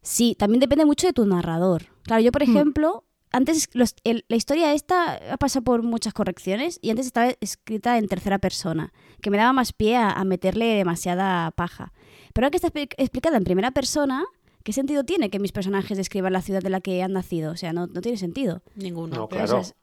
sí. 0.01 0.35
También 0.37 0.59
depende 0.59 0.85
mucho 0.85 1.07
de 1.07 1.13
tu 1.13 1.25
narrador. 1.25 1.87
Claro, 2.03 2.21
yo, 2.21 2.31
por 2.31 2.45
Hmm. 2.45 2.51
ejemplo, 2.51 3.05
antes 3.31 3.69
los- 3.73 3.95
el- 4.03 4.25
la 4.27 4.35
historia 4.35 4.73
esta 4.73 5.33
ha 5.33 5.37
pasado 5.37 5.63
por 5.63 5.81
muchas 5.81 6.13
correcciones 6.13 6.77
y 6.81 6.91
antes 6.91 7.07
estaba 7.07 7.31
escrita 7.41 7.97
en 7.97 8.07
tercera 8.07 8.37
persona, 8.39 8.93
que 9.21 9.31
me 9.31 9.37
daba 9.37 9.53
más 9.53 9.73
pie 9.73 9.95
a, 9.97 10.11
a 10.11 10.23
meterle 10.23 10.65
demasiada 10.75 11.49
paja. 11.51 11.93
Pero 12.33 12.45
ahora 12.45 12.51
que 12.51 12.57
está 12.57 12.69
expli- 12.71 12.93
explicada 12.97 13.37
en 13.37 13.43
primera 13.43 13.71
persona, 13.71 14.23
¿qué 14.63 14.73
sentido 14.73 15.03
tiene 15.03 15.29
que 15.29 15.39
mis 15.39 15.51
personajes 15.51 15.97
describan 15.97 16.33
la 16.33 16.41
ciudad 16.41 16.61
de 16.61 16.69
la 16.69 16.81
que 16.81 17.01
han 17.03 17.13
nacido? 17.13 17.51
O 17.51 17.57
sea, 17.57 17.73
no, 17.73 17.87
no 17.87 18.01
tiene 18.01 18.17
sentido. 18.17 18.61
Ninguno. 18.75 19.15
No, 19.15 19.23
O 19.25 19.29
claro. 19.29 19.63
sea, 19.63 19.73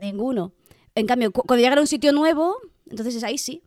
ninguno. 0.00 0.52
En 0.94 1.06
cambio, 1.06 1.30
cu- 1.32 1.42
cuando 1.42 1.62
llegan 1.62 1.78
a 1.78 1.82
un 1.82 1.86
sitio 1.86 2.12
nuevo, 2.12 2.56
entonces 2.88 3.14
es 3.16 3.24
ahí 3.24 3.38
sí. 3.38 3.62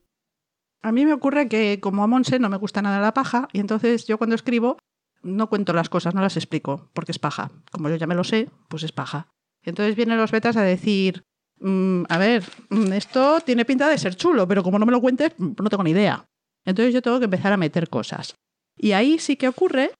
A 0.81 0.91
mí 0.91 1.05
me 1.05 1.13
ocurre 1.13 1.47
que 1.47 1.79
como 1.79 2.03
a 2.03 2.07
Monse 2.07 2.39
no 2.39 2.49
me 2.49 2.57
gusta 2.57 2.81
nada 2.81 2.99
la 2.99 3.13
paja 3.13 3.47
y 3.53 3.59
entonces 3.59 4.05
yo 4.07 4.17
cuando 4.17 4.35
escribo 4.35 4.77
no 5.21 5.47
cuento 5.49 5.73
las 5.73 5.89
cosas, 5.89 6.15
no 6.15 6.21
las 6.21 6.35
explico, 6.37 6.89
porque 6.93 7.11
es 7.11 7.19
paja. 7.19 7.51
Como 7.71 7.89
yo 7.89 7.95
ya 7.97 8.07
me 8.07 8.15
lo 8.15 8.23
sé, 8.23 8.49
pues 8.67 8.81
es 8.83 8.91
paja. 8.91 9.27
Entonces 9.63 9.95
vienen 9.95 10.17
los 10.17 10.31
betas 10.31 10.57
a 10.57 10.63
decir, 10.63 11.21
"Mm, 11.59 12.05
a 12.09 12.17
ver, 12.17 12.43
mm, 12.71 12.91
esto 12.93 13.39
tiene 13.41 13.63
pinta 13.63 13.87
de 13.87 13.99
ser 13.99 14.15
chulo, 14.15 14.47
pero 14.47 14.63
como 14.63 14.79
no 14.79 14.87
me 14.87 14.91
lo 14.91 14.99
cuentes, 14.99 15.33
no 15.37 15.69
tengo 15.69 15.83
ni 15.83 15.91
idea. 15.91 16.25
Entonces 16.65 16.91
yo 16.93 17.03
tengo 17.03 17.19
que 17.19 17.25
empezar 17.25 17.53
a 17.53 17.57
meter 17.57 17.87
cosas. 17.89 18.33
Y 18.75 18.93
ahí 18.93 19.19
sí 19.19 19.35
que 19.35 19.47
ocurre 19.47 19.91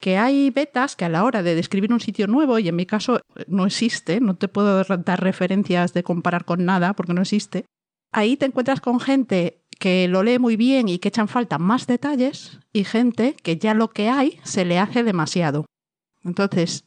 que 0.00 0.16
hay 0.16 0.50
betas 0.50 0.94
que 0.96 1.04
a 1.04 1.08
la 1.08 1.24
hora 1.24 1.42
de 1.42 1.54
describir 1.54 1.92
un 1.92 2.00
sitio 2.00 2.26
nuevo, 2.26 2.58
y 2.58 2.68
en 2.68 2.76
mi 2.76 2.86
caso 2.86 3.16
eh, 3.36 3.44
no 3.48 3.66
existe, 3.66 4.20
no 4.20 4.36
te 4.36 4.48
puedo 4.48 4.82
dar 4.84 5.20
referencias 5.20 5.92
de 5.94 6.02
comparar 6.02 6.44
con 6.44 6.64
nada, 6.64 6.94
porque 6.94 7.14
no 7.14 7.22
existe, 7.22 7.64
ahí 8.12 8.36
te 8.36 8.46
encuentras 8.46 8.80
con 8.80 9.00
gente 9.00 9.60
que 9.78 10.08
lo 10.08 10.22
lee 10.22 10.38
muy 10.38 10.56
bien 10.56 10.88
y 10.88 10.98
que 10.98 11.08
echan 11.08 11.28
falta 11.28 11.58
más 11.58 11.86
detalles 11.86 12.58
y 12.72 12.84
gente 12.84 13.34
que 13.42 13.58
ya 13.58 13.74
lo 13.74 13.88
que 13.90 14.08
hay 14.08 14.40
se 14.44 14.64
le 14.64 14.78
hace 14.78 15.02
demasiado. 15.04 15.66
Entonces, 16.24 16.84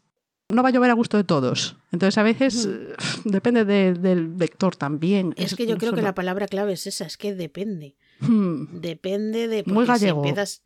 no 0.49 0.63
va 0.63 0.69
a 0.69 0.71
llover 0.73 0.91
a 0.91 0.95
gusto 0.95 1.15
de 1.17 1.23
todos. 1.23 1.77
Entonces, 1.93 2.17
a 2.17 2.23
veces 2.23 2.67
eh, 2.69 2.93
depende 3.23 3.63
de- 3.65 3.93
del 3.93 4.37
lector 4.37 4.75
también. 4.75 5.33
Es 5.37 5.55
que 5.55 5.65
yo 5.65 5.77
creo 5.77 5.93
que 5.93 6.01
la 6.01 6.13
palabra 6.15 6.47
clave 6.47 6.73
es 6.73 6.87
esa, 6.87 7.05
es 7.05 7.17
que 7.17 7.33
depende. 7.33 7.95
Hmm, 8.19 8.79
Depende 8.81 9.47
de. 9.47 9.63
Muy 9.65 9.85
si 9.97 10.07
empiezas, 10.07 10.61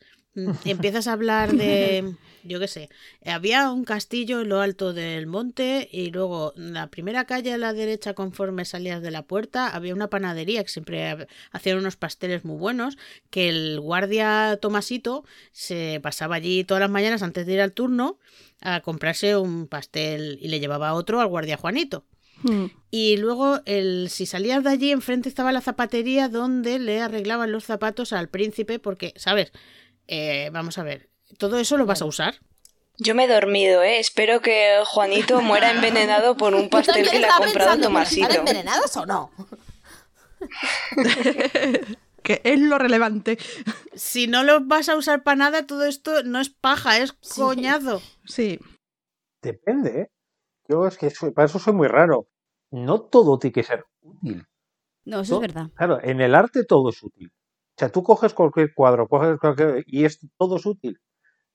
empiezas 0.66 1.08
a 1.08 1.14
hablar 1.14 1.54
de. 1.54 2.14
Yo 2.48 2.60
qué 2.60 2.68
sé. 2.68 2.90
Había 3.26 3.72
un 3.72 3.86
castillo 3.86 4.42
en 4.42 4.50
lo 4.50 4.62
alto 4.62 4.94
del 4.94 5.26
monte 5.26 5.90
y 5.92 6.12
luego 6.12 6.54
la 6.56 6.92
primera 6.92 7.26
calle 7.26 7.52
a 7.54 7.58
la 7.58 7.74
derecha, 7.74 8.14
conforme 8.14 8.66
salías 8.66 9.02
de 9.02 9.10
la 9.10 9.24
puerta, 9.24 9.68
había 9.70 9.96
una 9.96 10.12
panadería 10.12 10.64
que 10.64 10.70
siempre 10.70 11.08
ha- 11.10 11.26
hacían 11.52 11.80
unos 11.80 11.96
pasteles 11.96 12.46
muy 12.46 12.58
buenos. 12.58 13.00
Que 13.32 13.50
el 13.50 13.80
guardia 13.80 14.60
Tomasito 14.62 15.26
se 15.54 16.00
pasaba 16.04 16.36
allí 16.36 16.64
todas 16.64 16.82
las 16.82 16.92
mañanas 16.92 17.24
antes 17.24 17.48
de 17.48 17.54
ir 17.54 17.62
al 17.62 17.72
turno 17.74 18.20
a 18.62 18.82
comprarse 18.82 19.36
un 19.38 19.66
pastel 19.68 20.38
y 20.40 20.48
le 20.50 20.60
llevaba 20.60 20.94
otro 20.94 21.22
al 21.22 21.28
guardia 21.28 21.58
Juanito. 21.58 22.06
hmm. 22.44 22.66
Y 22.92 23.18
luego, 23.18 23.62
el, 23.66 24.08
si 24.12 24.28
salías 24.28 24.64
de 24.64 24.70
allí, 24.70 24.92
enfrente 24.92 25.30
estaba 25.30 25.52
la 25.52 25.62
zapatería 25.62 26.30
donde 26.30 26.78
le 26.78 27.02
arreglaban 27.02 27.52
los 27.52 27.64
zapatos 27.66 28.14
al 28.14 28.30
príncipe, 28.30 28.78
porque, 28.78 29.14
¿sabes? 29.18 29.52
Eh, 30.08 30.50
vamos 30.52 30.78
a 30.78 30.84
ver, 30.84 31.10
¿todo 31.38 31.58
eso 31.60 31.78
lo 31.78 31.86
vas 31.86 32.02
a 32.02 32.06
usar? 32.06 32.36
Yo 32.98 33.14
me 33.16 33.26
he 33.26 33.28
dormido, 33.28 33.84
¿eh? 33.84 34.00
Espero 34.00 34.42
que 34.42 34.82
Juanito 34.86 35.42
muera 35.42 35.72
envenenado 35.72 36.38
por 36.38 36.54
un 36.56 36.70
pastel 36.70 37.10
que 37.10 37.20
le 37.20 37.26
ha 37.28 37.38
comprado 37.38 37.52
pensando, 37.54 37.76
¿pero 37.76 37.82
Tomasito. 37.90 38.28
¿Están 38.28 38.40
envenenados 38.48 38.98
o 38.98 39.06
no? 39.06 39.32
que 42.24 42.42
es 42.44 42.60
lo 42.60 42.78
relevante. 42.78 43.38
Si 43.94 44.28
no 44.28 44.44
lo 44.44 44.62
vas 44.62 44.90
a 44.90 44.96
usar 44.96 45.24
para 45.24 45.36
nada, 45.38 45.66
todo 45.68 45.86
esto 45.86 46.24
no 46.24 46.40
es 46.40 46.50
paja, 46.50 46.98
es 47.00 47.16
Sí. 47.22 47.42
coñazo. 47.42 48.02
Sí. 48.26 48.60
Depende, 49.42 50.02
¿eh? 50.02 50.12
Yo 50.68 50.88
es 50.88 50.98
que 50.98 51.10
soy- 51.12 51.32
para 51.32 51.46
eso 51.46 51.60
soy 51.60 51.74
muy 51.74 51.88
raro. 51.88 52.28
No 52.72 53.02
todo 53.02 53.38
tiene 53.38 53.54
que 53.54 53.64
ser 53.64 53.86
útil. 54.02 54.46
No, 55.06 55.22
eso 55.22 55.36
¿no? 55.36 55.42
es 55.46 55.54
verdad. 55.54 55.70
Claro, 55.76 56.00
en 56.02 56.20
el 56.20 56.34
arte 56.34 56.64
todo 56.64 56.90
es 56.90 57.02
útil. 57.04 57.32
O 57.76 57.78
sea, 57.78 57.90
tú 57.90 58.04
coges 58.04 58.34
cualquier 58.34 58.74
cuadro, 58.74 59.08
coges 59.08 59.38
cualquier... 59.38 59.84
y 59.86 60.06
es 60.06 60.20
todo 60.38 60.56
es 60.56 60.66
útil. 60.66 61.00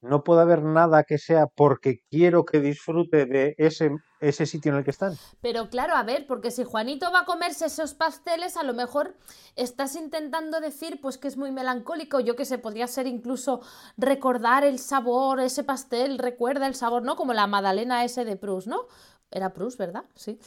No 0.02 0.24
puede 0.24 0.40
haber 0.40 0.62
nada 0.62 1.04
que 1.04 1.18
sea 1.18 1.46
porque 1.46 2.00
quiero 2.10 2.46
que 2.46 2.60
disfrute 2.60 3.26
de 3.26 3.54
ese, 3.58 3.90
ese 4.20 4.46
sitio 4.46 4.72
en 4.72 4.78
el 4.78 4.84
que 4.84 4.90
están. 4.90 5.14
Pero 5.42 5.68
claro, 5.68 5.94
a 5.94 6.02
ver, 6.02 6.26
porque 6.26 6.50
si 6.50 6.64
Juanito 6.64 7.12
va 7.12 7.20
a 7.20 7.24
comerse 7.26 7.66
esos 7.66 7.92
pasteles, 7.92 8.56
a 8.56 8.62
lo 8.62 8.72
mejor 8.72 9.14
estás 9.56 9.96
intentando 9.96 10.60
decir 10.60 11.00
pues 11.02 11.18
que 11.18 11.28
es 11.28 11.36
muy 11.36 11.52
melancólico. 11.52 12.20
Yo 12.20 12.34
que 12.34 12.46
sé, 12.46 12.56
podría 12.56 12.86
ser 12.86 13.06
incluso 13.06 13.60
recordar 13.98 14.64
el 14.64 14.78
sabor, 14.78 15.40
ese 15.40 15.64
pastel, 15.64 16.18
recuerda 16.18 16.66
el 16.66 16.74
sabor, 16.74 17.02
¿no? 17.02 17.16
Como 17.16 17.34
la 17.34 17.46
magdalena 17.46 18.02
ese 18.04 18.24
de 18.24 18.36
Proust, 18.36 18.68
¿no? 18.68 18.86
Era 19.30 19.52
Proust, 19.52 19.78
¿verdad? 19.78 20.04
Sí. 20.14 20.38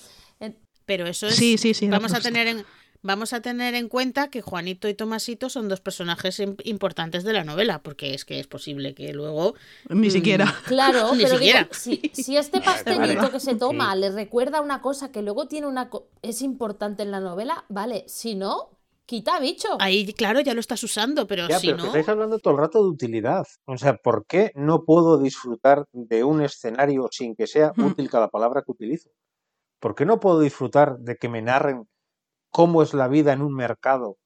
Pero 0.86 1.05
eso 1.05 1.28
es. 1.28 1.36
Sí, 1.36 1.57
sí, 1.57 1.74
sí, 1.74 1.88
Vamos 1.89 2.13
a 2.13 2.19
tener 2.19 2.47
en. 2.47 2.65
Vamos 3.06 3.34
a 3.34 3.41
tener 3.41 3.76
en 3.76 3.89
cuenta 3.89 4.30
que 4.30 4.41
Juanito 4.41 4.88
y 4.88 4.93
Tomasito 4.93 5.49
son 5.49 5.68
dos 5.68 5.82
personajes 5.82 6.39
im- 6.39 6.56
importantes 6.64 7.26
de 7.26 7.34
la 7.34 7.43
novela, 7.43 7.84
porque 7.84 8.14
es 8.14 8.24
que 8.24 8.39
es 8.39 8.47
posible 8.47 8.95
que 8.95 9.12
luego 9.14 9.56
Ni 9.89 10.08
Mm. 10.08 10.12
siquiera. 10.12 10.45
Claro, 10.78 11.14
Ni 11.14 11.24
pero 11.24 11.38
digo, 11.38 11.58
siquiera. 11.58 11.68
si, 11.72 12.12
si 12.14 12.38
este 12.38 12.62
pastelito 12.62 13.30
que 13.30 13.41
se 13.41 13.56
toma 13.56 13.93
le 13.97 14.10
recuerda 14.10 14.62
una 14.62 14.82
cosa 14.82 15.12
que 15.12 15.22
luego 15.22 15.47
tiene 15.49 15.68
una 15.68 15.89
co- 15.89 16.08
es 16.22 16.41
importante 16.41 17.04
en 17.04 17.12
la 17.12 17.20
novela, 17.20 17.66
vale, 17.68 18.06
si 18.08 18.36
no, 18.36 18.70
quita 19.06 19.38
bicho. 19.41 19.68
ahí, 19.82 20.14
claro, 20.14 20.39
ya 20.39 20.54
lo 20.54 20.62
estás 20.62 20.82
usando, 20.82 21.28
pero 21.28 21.49
Ya, 21.49 21.60
si 21.60 21.68
pero 21.68 21.80
no. 21.80 21.86
estáis 21.88 22.08
hablando 22.08 22.39
todo 22.39 22.54
el 22.54 22.60
rato 22.62 22.82
de 22.82 22.88
utilidad. 22.89 23.45
O 23.66 23.78
sea, 23.78 23.97
¿por 23.97 24.26
qué 24.26 24.54
no 24.56 24.86
puedo 24.86 25.18
disfrutar 25.18 25.84
de 25.91 26.24
un 26.24 26.41
escenario 26.41 27.10
sin 27.12 27.36
que 27.36 27.47
sea 27.47 27.74
útil 27.78 28.10
cada 28.10 28.30
palabra 28.30 28.62
que 28.66 28.72
utilizo? 28.72 29.10
¿Por 29.82 29.93
qué 29.93 30.06
no 30.06 30.22
puedo 30.22 30.39
disfrutar 30.39 30.97
de 30.99 31.18
que 31.18 31.28
me 31.28 31.41
narren 31.41 31.86
cómo 32.54 32.82
es 32.84 32.93
la 32.93 33.10
vida 33.10 33.34
en 33.34 33.41
un 33.41 33.54
mercado 33.54 34.18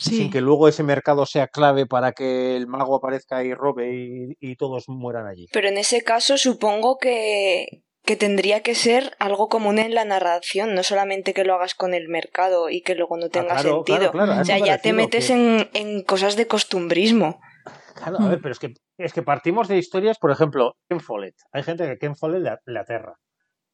Sí. 0.00 0.16
sin 0.16 0.30
que 0.30 0.40
luego 0.40 0.68
ese 0.68 0.84
mercado 0.84 1.26
sea 1.26 1.48
clave 1.48 1.84
para 1.84 2.12
que 2.12 2.56
el 2.56 2.68
mago 2.68 2.94
aparezca 2.96 3.42
y 3.42 3.52
robe 3.52 3.92
y, 3.94 4.36
y 4.40 4.54
todos 4.56 4.88
mueran 4.88 5.26
allí? 5.26 5.46
Pero 5.52 5.66
en 5.68 5.76
ese 5.76 6.02
caso 6.02 6.38
supongo 6.38 6.98
que, 6.98 7.82
que 8.04 8.14
tendría 8.14 8.62
que 8.62 8.76
ser 8.76 9.16
algo 9.18 9.48
común 9.48 9.80
en 9.80 9.94
la 9.96 10.04
narración, 10.04 10.74
no 10.76 10.84
solamente 10.84 11.34
que 11.34 11.42
lo 11.44 11.54
hagas 11.54 11.74
con 11.74 11.94
el 11.94 12.08
mercado 12.08 12.70
y 12.70 12.82
que 12.82 12.94
luego 12.94 13.16
no 13.16 13.28
tenga 13.28 13.54
Ah, 13.54 13.60
claro, 13.60 13.76
sentido. 13.84 13.98
claro, 13.98 14.12
claro, 14.12 14.32
a 14.34 14.40
o 14.42 14.44
sea, 14.44 14.58
ya 14.64 14.78
te 14.78 14.92
metes 14.92 15.26
que- 15.26 15.32
en, 15.32 15.68
en 15.74 16.02
cosas 16.04 16.36
de 16.36 16.46
costumbrismo. 16.46 17.40
Claro, 17.96 18.18
a 18.20 18.28
ver, 18.28 18.38
pero 18.40 18.52
es 18.52 18.60
que, 18.60 18.74
es 18.98 19.12
que 19.12 19.22
partimos 19.22 19.66
de 19.66 19.78
historias, 19.78 20.18
por 20.20 20.30
ejemplo, 20.30 20.74
Ken 20.88 21.00
Follett. 21.00 21.34
Hay 21.52 21.64
gente 21.64 21.84
que 21.88 21.98
Ken 21.98 22.14
Follett 22.14 22.42
le, 22.44 22.72
le 22.72 22.78
aterra. 22.78 23.16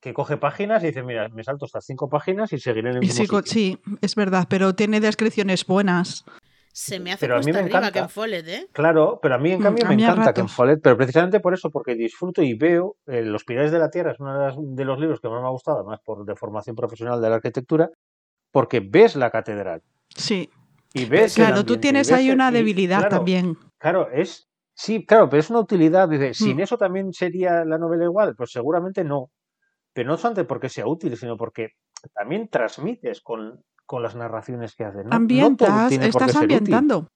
Que 0.04 0.12
coge 0.12 0.36
páginas 0.36 0.82
y 0.82 0.88
dice, 0.88 1.02
mira, 1.02 1.30
me 1.30 1.42
salto 1.42 1.64
estas 1.64 1.86
cinco 1.86 2.10
páginas 2.10 2.52
y 2.52 2.58
seguiré 2.60 2.90
en 2.90 2.96
el 2.96 3.02
Y 3.02 3.06
mismo 3.06 3.22
sí, 3.22 3.26
co- 3.26 3.38
sitio. 3.38 3.52
sí, 3.54 3.78
es 4.02 4.14
verdad, 4.14 4.46
pero 4.50 4.74
tiene 4.74 5.00
descripciones 5.00 5.64
buenas. 5.64 6.26
se 6.74 7.00
me 7.00 7.10
hace 7.10 7.24
Pero 7.26 7.36
a 7.38 7.40
mí 7.40 7.50
me 7.54 7.60
encanta. 7.60 7.90
que 7.90 7.98
en 8.00 8.08
Follett, 8.10 8.46
¿eh? 8.48 8.66
Claro, 8.72 9.18
pero 9.22 9.36
a 9.36 9.38
mí 9.38 9.50
en 9.52 9.60
Mm, 9.60 9.62
cambio 9.62 9.86
me 9.86 9.94
encanta 9.94 10.34
que 10.34 10.40
en 10.42 10.46
ratos. 10.48 10.52
Follett, 10.56 10.80
pero 10.82 10.98
precisamente 10.98 11.40
por 11.40 11.54
eso, 11.54 11.70
porque 11.70 11.94
disfruto 11.94 12.42
y 12.42 12.52
veo 12.52 12.96
eh, 13.06 13.22
Los 13.22 13.44
Pilares 13.44 13.72
de 13.72 13.78
la 13.78 13.88
Tierra, 13.90 14.12
es 14.12 14.20
uno 14.20 14.38
de, 14.38 14.44
las- 14.46 14.56
de 14.58 14.84
los 14.84 14.98
libros 15.00 15.20
que 15.20 15.28
más 15.30 15.40
me 15.40 15.46
ha 15.46 15.50
gustado, 15.52 15.78
además 15.78 16.00
por 16.04 16.26
de 16.26 16.36
formación 16.36 16.76
profesional 16.76 17.22
de 17.22 17.30
la 17.30 17.36
arquitectura, 17.36 17.88
porque 18.52 18.80
ves 18.80 19.16
la 19.16 19.30
catedral 19.30 19.80
Sí, 20.14 20.50
y 20.92 21.06
ves 21.06 21.34
claro, 21.36 21.54
tú 21.58 21.60
ambiente, 21.60 21.80
tienes 21.80 22.12
ahí 22.12 22.28
el- 22.28 22.34
una 22.34 22.50
y, 22.50 22.54
debilidad 22.54 22.98
claro, 22.98 23.16
también. 23.16 23.56
Claro, 23.78 24.10
es 24.10 24.48
sí, 24.74 25.06
claro, 25.06 25.30
pero 25.30 25.40
es 25.40 25.48
una 25.48 25.60
utilidad. 25.60 26.10
Dice, 26.10 26.34
sin 26.34 26.58
Mm. 26.58 26.60
eso 26.60 26.76
también 26.76 27.12
sería 27.14 27.64
la 27.64 27.78
novela 27.78 28.04
igual, 28.04 28.34
pues 28.36 28.50
seguramente 28.52 29.02
no. 29.02 29.30
Pero 29.94 30.10
no 30.10 30.16
solamente 30.18 30.44
porque 30.44 30.68
sea 30.68 30.86
útil, 30.86 31.16
sino 31.16 31.36
porque 31.38 31.70
también 32.12 32.48
transmites 32.48 33.22
con, 33.22 33.62
con 33.86 34.02
las 34.02 34.14
narraciones 34.14 34.74
que 34.76 34.84
haces. 34.84 35.06
No, 35.06 35.16
Ambientas, 35.16 35.88
tiene 35.88 36.10
por 36.10 36.20
qué 36.24 36.30
estás 36.30 36.40
ser 36.40 36.44
útil. 36.44 36.56
ambientando. 36.74 37.08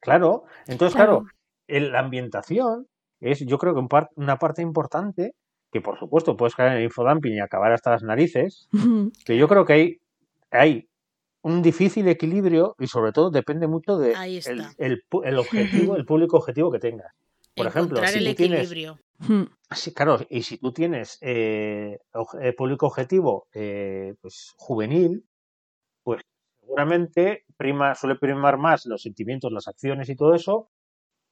Claro, 0.00 0.44
entonces, 0.66 0.94
claro, 0.94 1.20
Claro. 1.20 1.34
el- 1.66 1.92
la 1.92 2.00
ambientación 2.00 2.86
es, 3.20 3.40
yo 3.40 3.58
creo 3.58 3.74
que 3.74 3.80
un 3.80 3.88
par- 3.88 4.10
una 4.16 4.36
parte 4.38 4.62
importante, 4.62 5.34
que 5.72 5.80
por 5.80 5.98
supuesto 5.98 6.36
puedes 6.36 6.54
caer 6.54 6.72
en 6.72 6.78
el 6.78 6.84
infodumping 6.84 7.34
y 7.34 7.40
acabar 7.40 7.72
hasta 7.72 7.90
las 7.90 8.02
narices, 8.02 8.68
que 9.24 9.36
yo 9.36 9.48
creo 9.48 9.64
que 9.64 9.72
hay, 9.72 10.00
hay 10.50 10.88
un 11.42 11.62
difícil 11.62 12.06
equilibrio 12.08 12.76
y 12.78 12.86
sobre 12.86 13.12
todo 13.12 13.30
depende 13.30 13.66
mucho 13.66 13.98
de 13.98 14.14
Ahí 14.14 14.40
el, 14.78 15.02
el 15.24 15.38
objetivo, 15.38 15.96
el 15.96 16.04
público 16.04 16.36
objetivo 16.36 16.70
que 16.70 16.78
tengas. 16.78 17.12
Por 17.54 17.66
ejemplo, 17.66 18.04
si 18.06 18.18
el 18.18 18.26
tú 18.26 18.34
tienes, 18.34 18.70
equilibrio. 18.70 18.98
sí, 19.70 19.94
claro, 19.94 20.18
y 20.28 20.42
si 20.42 20.58
tú 20.58 20.72
tienes 20.72 21.18
eh, 21.20 21.98
eh, 22.40 22.52
público 22.52 22.86
objetivo 22.86 23.46
eh, 23.52 24.14
pues 24.20 24.52
juvenil, 24.56 25.24
pues 26.02 26.22
seguramente 26.60 27.44
prima, 27.56 27.94
suele 27.94 28.16
primar 28.16 28.58
más 28.58 28.86
los 28.86 29.02
sentimientos, 29.02 29.52
las 29.52 29.68
acciones 29.68 30.08
y 30.08 30.16
todo 30.16 30.34
eso 30.34 30.70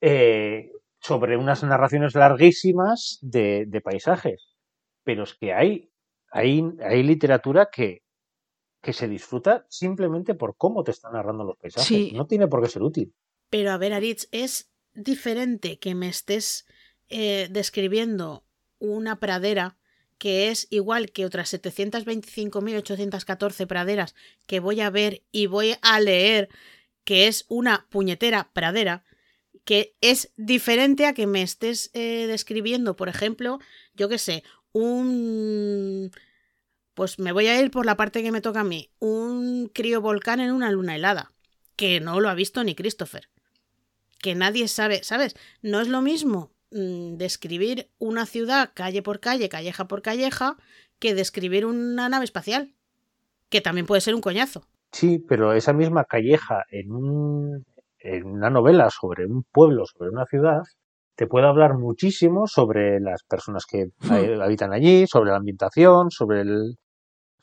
eh, 0.00 0.70
sobre 1.00 1.36
unas 1.36 1.62
narraciones 1.64 2.14
larguísimas 2.14 3.18
de, 3.20 3.64
de 3.66 3.80
paisajes. 3.80 4.56
Pero 5.04 5.24
es 5.24 5.34
que 5.34 5.52
hay, 5.52 5.90
hay, 6.30 6.62
hay 6.84 7.02
literatura 7.02 7.68
que, 7.72 8.02
que 8.80 8.92
se 8.92 9.08
disfruta 9.08 9.66
simplemente 9.68 10.34
por 10.34 10.56
cómo 10.56 10.84
te 10.84 10.92
están 10.92 11.12
narrando 11.14 11.44
los 11.44 11.56
paisajes. 11.56 11.86
Sí. 11.86 12.12
No 12.14 12.26
tiene 12.26 12.46
por 12.46 12.62
qué 12.62 12.68
ser 12.68 12.82
útil. 12.82 13.12
Pero 13.50 13.72
a 13.72 13.78
ver, 13.78 13.92
Aritz, 13.92 14.28
es 14.32 14.71
diferente 14.94 15.78
que 15.78 15.94
me 15.94 16.08
estés 16.08 16.66
eh, 17.08 17.48
describiendo 17.50 18.44
una 18.78 19.20
pradera 19.20 19.76
que 20.18 20.50
es 20.50 20.66
igual 20.70 21.10
que 21.10 21.26
otras 21.26 21.52
725.814 21.52 23.66
praderas 23.66 24.14
que 24.46 24.60
voy 24.60 24.80
a 24.80 24.90
ver 24.90 25.22
y 25.32 25.46
voy 25.46 25.74
a 25.82 26.00
leer 26.00 26.48
que 27.04 27.26
es 27.26 27.44
una 27.48 27.86
puñetera 27.90 28.50
pradera, 28.52 29.04
que 29.64 29.96
es 30.00 30.32
diferente 30.36 31.06
a 31.06 31.14
que 31.14 31.26
me 31.26 31.42
estés 31.42 31.90
eh, 31.94 32.26
describiendo, 32.28 32.94
por 32.94 33.08
ejemplo, 33.08 33.58
yo 33.94 34.08
qué 34.08 34.18
sé, 34.18 34.44
un... 34.72 36.12
Pues 36.94 37.18
me 37.18 37.32
voy 37.32 37.48
a 37.48 37.60
ir 37.60 37.70
por 37.70 37.86
la 37.86 37.96
parte 37.96 38.22
que 38.22 38.30
me 38.30 38.42
toca 38.42 38.60
a 38.60 38.64
mí, 38.64 38.90
un 38.98 39.68
criovolcán 39.68 40.40
en 40.40 40.52
una 40.52 40.70
luna 40.70 40.94
helada, 40.94 41.32
que 41.74 42.00
no 42.00 42.20
lo 42.20 42.28
ha 42.28 42.34
visto 42.34 42.62
ni 42.62 42.74
Christopher 42.74 43.30
que 44.22 44.34
nadie 44.34 44.68
sabe, 44.68 45.02
¿sabes? 45.02 45.36
No 45.60 45.80
es 45.82 45.88
lo 45.88 46.00
mismo 46.00 46.52
mm, 46.70 47.16
describir 47.16 47.90
una 47.98 48.24
ciudad 48.24 48.70
calle 48.72 49.02
por 49.02 49.20
calle, 49.20 49.50
calleja 49.50 49.86
por 49.86 50.00
calleja, 50.00 50.56
que 50.98 51.14
describir 51.14 51.66
una 51.66 52.08
nave 52.08 52.24
espacial, 52.24 52.72
que 53.50 53.60
también 53.60 53.86
puede 53.86 54.00
ser 54.00 54.14
un 54.14 54.22
coñazo. 54.22 54.62
Sí, 54.92 55.18
pero 55.18 55.52
esa 55.52 55.72
misma 55.72 56.04
calleja 56.04 56.64
en, 56.70 56.92
un, 56.92 57.66
en 57.98 58.26
una 58.26 58.48
novela 58.48 58.88
sobre 58.88 59.26
un 59.26 59.42
pueblo, 59.42 59.84
sobre 59.86 60.10
una 60.10 60.24
ciudad, 60.26 60.62
te 61.16 61.26
puede 61.26 61.46
hablar 61.46 61.76
muchísimo 61.76 62.46
sobre 62.46 63.00
las 63.00 63.22
personas 63.24 63.64
que 63.66 63.88
eh, 64.10 64.38
habitan 64.40 64.72
allí, 64.72 65.06
sobre 65.06 65.30
la 65.30 65.38
ambientación, 65.38 66.10
sobre 66.10 66.42
el, 66.42 66.76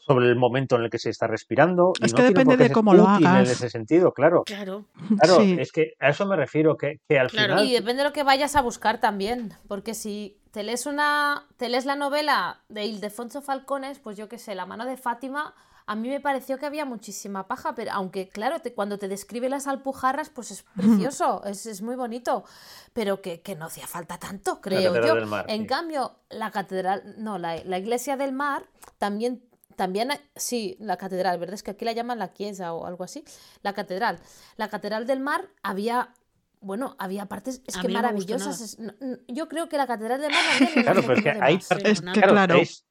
sobre 0.10 0.26
el 0.28 0.36
momento 0.36 0.76
en 0.76 0.84
el 0.86 0.90
que 0.90 0.98
se 0.98 1.12
está 1.12 1.28
respirando. 1.28 1.94
y 2.02 2.06
Es 2.06 2.14
no 2.14 2.18
que 2.18 2.24
depende 2.24 2.58
de 2.58 2.72
cómo 2.72 2.96
lo 2.96 3.08
hagas. 3.08 3.46
En 3.46 3.52
ese 3.52 3.70
sentido, 3.70 4.12
claro. 4.12 4.44
Claro. 4.44 4.86
Claro, 5.20 5.36
Sí. 5.42 5.56
es 5.60 5.72
que 5.72 5.94
a 6.00 6.10
eso 6.10 6.26
me 6.26 6.36
refiero, 6.36 6.76
que, 6.78 7.00
que 7.08 7.20
al 7.20 7.30
Claro. 7.30 7.54
final... 7.58 7.66
Y 7.68 7.74
depende 7.74 8.02
de 8.02 8.10
lo 8.10 8.14
que 8.14 8.24
vayas 8.24 8.56
a 8.56 8.62
buscar 8.64 9.00
también, 9.00 9.54
porque 9.68 9.94
si 9.94 10.40
te 10.50 10.64
lees 10.64 10.88
una, 10.88 11.46
te 11.58 11.70
lees 11.70 11.86
la 11.86 11.96
novela 11.96 12.62
de 12.70 12.86
Ildefonso 12.86 13.44
Falcones, 13.44 14.00
pues 14.00 14.18
yo 14.18 14.28
qué 14.28 14.40
sé, 14.40 14.56
La 14.56 14.66
mano 14.66 14.84
de 14.86 14.98
Fátima, 14.98 15.54
a 15.86 15.96
mí 15.96 16.10
me 16.10 16.20
pareció 16.20 16.58
que 16.58 16.66
había 16.66 16.86
muchísima 16.86 17.48
paja, 17.48 17.76
pero 17.76 17.92
aunque 17.94 18.30
claro, 18.30 18.60
te- 18.62 18.74
cuando 18.74 18.98
te 18.98 19.08
describe 19.08 19.48
las 19.48 19.68
alpujarras, 19.68 20.32
pues 20.32 20.50
es 20.50 20.64
precioso, 20.76 21.44
es, 21.46 21.68
es 21.68 21.84
muy 21.84 21.96
bonito, 21.96 22.46
pero 22.94 23.22
que, 23.22 23.42
que 23.42 23.56
no 23.56 23.66
hacía 23.66 23.86
falta 23.86 24.18
tanto, 24.18 24.60
creo 24.60 24.82
Catedral 24.94 25.08
yo. 25.08 25.16
del 25.16 25.26
Mar, 25.28 25.46
en 25.48 25.62
sí. 25.62 25.68
cambio, 25.68 26.16
la 26.30 26.50
catedral, 26.50 27.16
no, 27.20 27.38
la, 27.38 27.64
la 27.64 27.78
iglesia 27.78 28.18
del 28.18 28.34
mar 28.34 28.64
también 28.98 29.42
también, 29.80 30.12
hay- 30.12 30.20
sí, 30.36 30.76
la 30.80 30.98
catedral, 30.98 31.40
¿verdad? 31.40 31.54
Es 31.56 31.64
que 31.64 31.72
aquí 31.72 31.86
la 31.86 31.94
llaman 31.94 32.20
la 32.20 32.34
chiesa 32.34 32.74
o 32.74 32.86
algo 32.86 33.06
así. 33.06 33.24
La 33.64 33.72
catedral. 33.74 34.20
La 34.58 34.68
catedral 34.68 35.08
del 35.08 35.22
mar 35.22 35.50
había, 35.64 36.14
bueno, 36.60 36.96
había 37.00 37.28
partes, 37.28 37.62
es 37.66 37.78
que 37.78 37.88
no 37.88 37.94
maravillosas. 37.94 38.60
es- 38.60 38.78
no- 38.80 38.94
no- 39.00 39.18
yo 39.30 39.48
creo 39.48 39.70
que 39.70 39.78
la 39.78 39.88
catedral 39.88 40.20
del 40.20 40.32
mar 40.32 40.40
Claro, 40.98 41.02
pero 41.02 41.14
es 41.14 41.24
que 41.24 41.34
de 41.34 41.42
hay 41.42 41.58
partes- 41.60 41.92
Es 41.92 42.02
que 42.02 42.12
Claro, 42.12 42.34
claro. 42.34 42.56
es- 42.58 42.86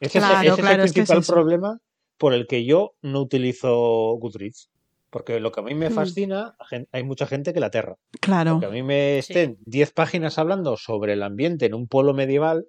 ese 0.00 0.18
es- 0.18 0.24
Claro, 0.24 0.40
ese 0.40 0.48
es 0.48 0.54
claro, 0.56 0.82
el 0.82 0.88
es 0.88 0.92
que 0.94 1.00
es 1.02 1.08
principal 1.10 1.34
problema 1.34 1.78
por 2.16 2.32
el 2.32 2.46
que 2.46 2.64
yo 2.64 2.94
no 3.02 3.20
utilizo 3.20 4.16
Goodreads. 4.18 4.70
Porque 5.10 5.38
lo 5.40 5.52
que 5.52 5.60
a 5.60 5.62
mí 5.62 5.74
me 5.74 5.90
Mm. 5.90 5.94
fascina, 5.94 6.56
hay 6.90 7.02
mucha 7.04 7.26
gente 7.26 7.52
que 7.52 7.60
la 7.60 7.66
aterra. 7.66 7.96
Claro. 8.20 8.58
Que 8.60 8.66
a 8.66 8.70
mí 8.70 8.82
me 8.82 9.20
Sí. 9.22 9.32
estén 9.32 9.58
10 9.66 9.92
páginas 9.92 10.38
hablando 10.38 10.76
sobre 10.76 11.12
el 11.12 11.22
ambiente 11.22 11.66
en 11.66 11.74
un 11.74 11.86
pueblo 11.86 12.14
medieval, 12.14 12.66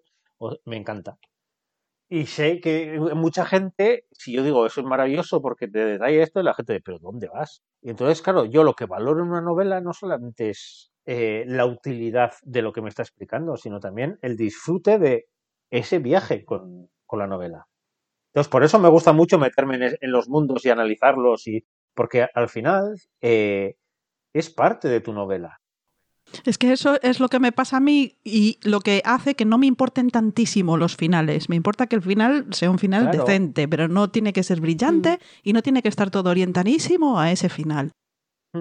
me 0.65 0.75
encanta. 0.77 1.17
Y 2.09 2.27
sé 2.27 2.59
que 2.61 2.99
mucha 3.15 3.45
gente, 3.45 4.05
si 4.11 4.33
yo 4.33 4.43
digo 4.43 4.65
eso 4.65 4.81
es 4.81 4.87
maravilloso 4.87 5.41
porque 5.41 5.67
te 5.67 5.79
detalla 5.79 6.23
esto, 6.23 6.43
la 6.43 6.53
gente 6.53 6.73
dice, 6.73 6.83
pero 6.85 6.99
¿dónde 6.99 7.27
vas? 7.27 7.63
Y 7.81 7.89
entonces, 7.89 8.21
claro, 8.21 8.45
yo 8.45 8.63
lo 8.63 8.75
que 8.75 8.85
valoro 8.85 9.23
en 9.23 9.29
una 9.29 9.41
novela 9.41 9.81
no 9.81 9.91
solamente 9.91 10.51
es 10.51 10.91
eh, 11.05 11.45
la 11.47 11.65
utilidad 11.65 12.33
de 12.43 12.61
lo 12.61 12.73
que 12.73 12.81
me 12.81 12.89
está 12.89 13.01
explicando, 13.01 13.57
sino 13.57 13.79
también 13.79 14.19
el 14.21 14.37
disfrute 14.37 14.99
de 14.99 15.25
ese 15.71 15.97
viaje 15.99 16.45
con, 16.45 16.89
con 17.07 17.19
la 17.19 17.27
novela. 17.27 17.67
Entonces, 18.33 18.51
por 18.51 18.63
eso 18.63 18.79
me 18.79 18.89
gusta 18.89 19.13
mucho 19.13 19.39
meterme 19.39 19.75
en, 19.77 19.97
en 19.99 20.11
los 20.11 20.29
mundos 20.29 20.65
y 20.65 20.69
analizarlos, 20.69 21.47
y 21.47 21.65
porque 21.95 22.27
al 22.33 22.49
final 22.49 22.97
eh, 23.21 23.77
es 24.33 24.49
parte 24.51 24.89
de 24.89 25.01
tu 25.01 25.13
novela. 25.13 25.59
Es 26.43 26.57
que 26.57 26.71
eso 26.71 26.99
es 27.01 27.19
lo 27.19 27.29
que 27.29 27.39
me 27.39 27.51
pasa 27.51 27.77
a 27.77 27.79
mí 27.79 28.15
y 28.23 28.59
lo 28.63 28.81
que 28.81 29.01
hace 29.05 29.35
que 29.35 29.45
no 29.45 29.57
me 29.57 29.67
importen 29.67 30.09
tantísimo 30.09 30.77
los 30.77 30.95
finales. 30.95 31.49
Me 31.49 31.55
importa 31.55 31.87
que 31.87 31.95
el 31.95 32.01
final 32.01 32.47
sea 32.51 32.69
un 32.71 32.79
final 32.79 33.03
Claro. 33.09 33.25
decente, 33.25 33.67
pero 33.67 33.87
no 33.87 34.09
tiene 34.09 34.33
que 34.33 34.43
ser 34.43 34.59
brillante 34.61 35.19
y 35.43 35.53
no 35.53 35.61
tiene 35.61 35.81
que 35.81 35.89
estar 35.89 36.11
todo 36.11 36.29
orientadísimo 36.29 37.19
a 37.19 37.31
ese 37.31 37.49
final. 37.49 37.91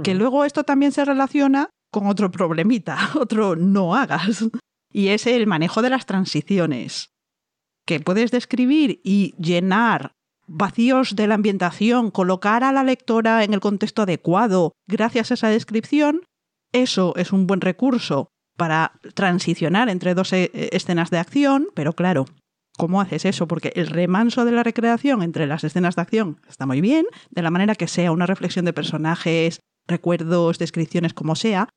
Que 0.03 0.15
Mm. 0.15 0.19
luego 0.19 0.45
esto 0.45 0.65
también 0.65 0.93
se 0.93 1.05
relaciona 1.05 1.71
con 1.93 2.07
otro 2.07 2.31
problemita, 2.31 2.97
otro 3.17 3.57
no 3.57 3.95
hagas. 3.95 4.45
Y 4.93 5.09
es 5.09 5.27
el 5.27 5.47
manejo 5.47 5.83
de 5.83 5.91
las 5.91 6.07
transiciones. 6.07 7.11
Que 7.87 8.01
puedes 8.01 8.31
describir 8.31 9.01
y 9.05 9.35
llenar 9.39 10.13
vacíos 10.47 11.17
de 11.17 11.27
la 11.27 11.35
ambientación, 11.37 12.11
colocar 12.11 12.65
a 12.65 12.73
la 12.73 12.85
lectora 12.85 13.45
en 13.45 13.55
el 13.55 13.61
contexto 13.61 14.03
adecuado 14.03 14.73
gracias 14.89 15.31
a 15.31 15.35
esa 15.35 15.49
descripción. 15.49 16.23
Eso 16.75 17.15
es 17.15 17.33
un 17.33 17.47
buen 17.47 17.61
recurso 17.61 18.33
para 18.57 18.99
transicionar 19.15 19.89
entre 19.89 20.15
dos 20.15 20.33
eh, 20.33 20.51
escenas 20.73 21.09
de 21.09 21.19
acción, 21.19 21.69
pero 21.73 21.93
claro, 21.93 22.25
¿cómo 22.77 23.01
haces 23.01 23.25
eso? 23.25 23.47
Porque 23.47 23.73
el 23.77 23.87
remanso 23.87 24.45
de 24.45 24.51
la 24.51 24.65
recreación 24.65 25.23
entre 25.23 25.47
las 25.47 25.63
escenas 25.63 25.95
de 25.95 26.03
acción 26.03 26.41
está 26.49 26.67
muy 26.67 26.81
bien, 26.81 27.07
de 27.31 27.43
la 27.43 27.53
manera 27.53 27.77
que 27.77 27.87
sea 27.87 28.11
una 28.11 28.27
reflexión 28.27 28.65
de 28.65 28.73
personajes, 28.73 29.61
recuerdos, 29.87 30.59
descripciones, 30.59 31.15
como 31.15 31.37
sea, 31.37 31.69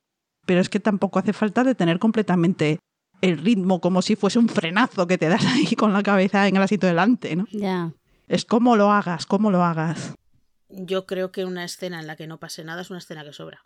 pero 0.48 0.62
es 0.62 0.70
que 0.70 0.80
tampoco 0.80 1.20
hace 1.20 1.32
falta 1.32 1.64
detener 1.64 2.00
completamente 2.00 2.80
el 3.22 3.38
ritmo 3.38 3.82
como 3.82 4.02
si 4.02 4.16
fuese 4.16 4.40
un 4.40 4.50
frenazo 4.50 5.06
que 5.06 5.20
te 5.20 5.30
das 5.30 5.46
ahí 5.46 5.76
con 5.76 5.94
la 5.94 6.02
cabeza 6.02 6.48
en 6.48 6.56
el 6.56 6.64
asiento 6.64 6.88
delante, 6.88 7.36
¿no? 7.36 7.46
Ya. 7.52 7.94
Es 8.28 8.46
cómo 8.46 8.76
lo 8.76 8.92
hagas, 8.92 9.28
cómo 9.28 9.52
lo 9.52 9.64
hagas. 9.64 10.16
Yo 10.70 11.06
creo 11.06 11.32
que 11.32 11.46
una 11.46 11.64
escena 11.64 12.00
en 12.00 12.08
la 12.08 12.16
que 12.16 12.26
no 12.26 12.40
pase 12.40 12.64
nada 12.64 12.82
es 12.82 12.90
una 12.90 12.98
escena 12.98 13.24
que 13.24 13.32
sobra. 13.32 13.62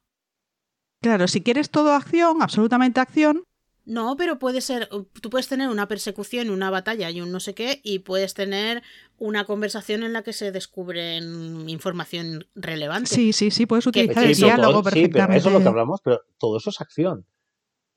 Claro, 1.02 1.28
si 1.28 1.42
quieres 1.42 1.70
todo 1.72 1.94
acción, 1.94 2.42
absolutamente 2.42 3.00
acción, 3.00 3.44
No, 3.84 4.16
pero 4.16 4.38
puede 4.38 4.62
ser, 4.62 4.88
tú 5.22 5.32
puedes 5.32 5.48
tener 5.48 5.68
una 5.68 5.88
persecución, 5.88 6.52
una 6.52 6.70
batalla 6.70 7.10
y 7.10 7.20
un 7.20 7.32
no 7.32 7.40
sé 7.40 7.56
qué, 7.56 7.82
y 7.84 8.00
puedes 8.00 8.36
tener 8.36 8.84
una 9.18 9.46
conversación 9.46 10.04
en 10.04 10.14
la 10.14 10.22
que 10.22 10.34
se 10.34 10.52
descubren 10.52 11.68
información 11.68 12.46
relevante. 12.54 13.10
sí, 13.10 13.34
sí, 13.34 13.50
sí, 13.50 13.66
puedes 13.66 13.88
utilizar 13.88 14.24
el 14.24 14.36
diálogo 14.36 14.84
todo- 14.84 14.84
sí, 14.84 14.84
pero 14.84 15.02
perfectamente. 15.02 15.38
eso 15.40 15.50
es 15.50 15.54
lo 15.56 15.62
que 15.62 15.68
hablamos, 15.68 16.00
pero 16.04 16.22
todo 16.38 16.58
eso 16.58 16.70
es 16.70 16.80
acción. 16.80 17.26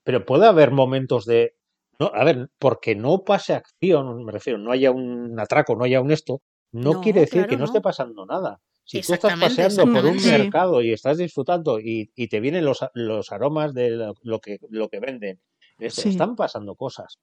Pero 0.03 0.25
puede 0.25 0.47
haber 0.47 0.71
momentos 0.71 1.25
de. 1.25 1.55
No, 1.99 2.11
a 2.13 2.23
ver, 2.23 2.49
porque 2.59 2.95
no 2.95 3.23
pase 3.23 3.53
acción, 3.53 4.25
me 4.25 4.31
refiero, 4.31 4.57
no 4.59 4.71
haya 4.71 4.89
un 4.91 5.39
atraco, 5.39 5.75
no 5.75 5.83
haya 5.85 6.01
un 6.01 6.11
esto, 6.11 6.41
no, 6.71 6.93
No, 6.93 7.01
quiere 7.01 7.21
decir 7.21 7.33
claro, 7.41 7.49
que 7.49 7.55
no, 7.55 7.59
no. 7.59 7.65
esté 7.65 7.79
pasando 7.81 8.25
nada. 8.25 8.59
Si 8.85 9.01
tú 9.01 9.13
estás 9.13 9.39
paseando 9.39 9.83
por 9.91 10.05
un. 10.05 10.19
Sí. 10.19 10.29
mercado 10.29 10.81
y 10.81 10.93
estás 10.93 11.17
disfrutando 11.17 11.79
y, 11.79 12.11
y 12.15 12.27
te 12.27 12.39
vienen 12.39 12.63
los, 12.65 12.79
los 12.93 13.31
aromas 13.31 13.73
de 13.73 13.89
lo, 13.91 14.13
lo 14.21 14.39
que, 14.39 14.59
lo 14.69 14.89
que 14.89 14.99
venden, 14.99 15.41
Sí. 15.89 16.09
están 16.09 16.35
pasando 16.35 16.75
cosas. 16.75 17.17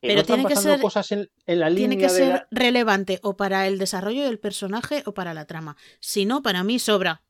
Y 0.00 0.08
Pero 0.08 0.22
no 0.22 0.26
tiene 0.26 0.46
que 0.46 0.56
ser- 0.56 0.80
cosas 0.80 1.12
en, 1.12 1.30
en 1.46 1.60
la 1.60 1.66
Tiene 1.72 1.94
línea 1.94 2.08
que 2.08 2.12
ser 2.14 2.28
la- 2.28 2.48
relevante 2.50 3.20
o 3.22 3.36
para 3.36 3.68
el 3.68 3.78
desarrollo 3.78 4.24
del 4.24 4.40
personaje 4.40 5.02
o 5.06 5.14
para 5.14 5.34
la 5.34 5.46
trama. 5.46 5.76
Si 6.00 6.24
no, 6.24 6.42
para 6.42 6.64
mí 6.64 6.78
sobra. 6.80 7.22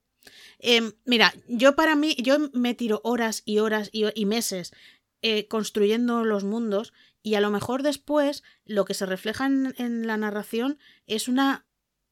Em, 0.59 0.93
mira, 1.05 1.35
yo 1.49 1.75
para 1.75 1.97
mí, 1.97 2.15
yo 2.19 2.39
me 2.55 2.75
tiro 2.75 3.01
horas 3.05 3.43
y 3.45 3.59
horas 3.59 3.91
y, 3.93 4.05
y 4.15 4.25
meses 4.25 4.73
eh, 5.21 5.49
construyendo 5.49 6.25
los 6.25 6.45
mundos 6.45 6.93
y 7.23 7.35
a 7.35 7.41
lo 7.41 7.51
mejor 7.51 7.83
después 7.83 8.43
lo 8.65 8.85
que 8.85 8.95
se 8.95 9.05
refleja 9.07 9.47
en, 9.47 9.75
en 9.77 10.07
la 10.07 10.17
narración 10.17 10.79
es 11.07 11.27
una 11.29 11.67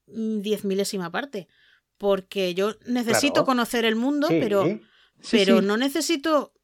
diez 0.06 0.64
milésima 0.64 1.10
parte. 1.10 1.46
Porque 2.01 2.55
yo 2.55 2.72
necesito 2.86 3.34
Claro. 3.34 3.44
conocer 3.44 3.84
el 3.84 3.94
mundo, 3.94 4.28
Sí, 4.28 4.38
pero, 4.40 4.64
Sí, 4.64 4.80
pero 5.30 5.61
sí. 5.61 5.66
no 5.66 5.76
necesito 5.76 6.55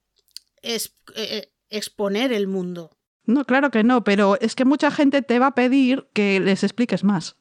es- 0.63 0.97
eh, 1.15 1.53
exponer 1.69 2.33
el 2.33 2.49
mundo. 2.49 2.97
No, 3.27 3.45
claro 3.45 3.71
que 3.71 3.85
no, 3.85 4.03
pero 4.03 4.41
es 4.41 4.55
que 4.55 4.65
mucha 4.65 4.91
gente 4.91 5.21
te 5.21 5.39
va 5.39 5.49
a 5.49 5.55
pedir 5.55 6.09
que 6.15 6.41
les 6.41 6.65
expliques 6.65 7.05
más. 7.05 7.37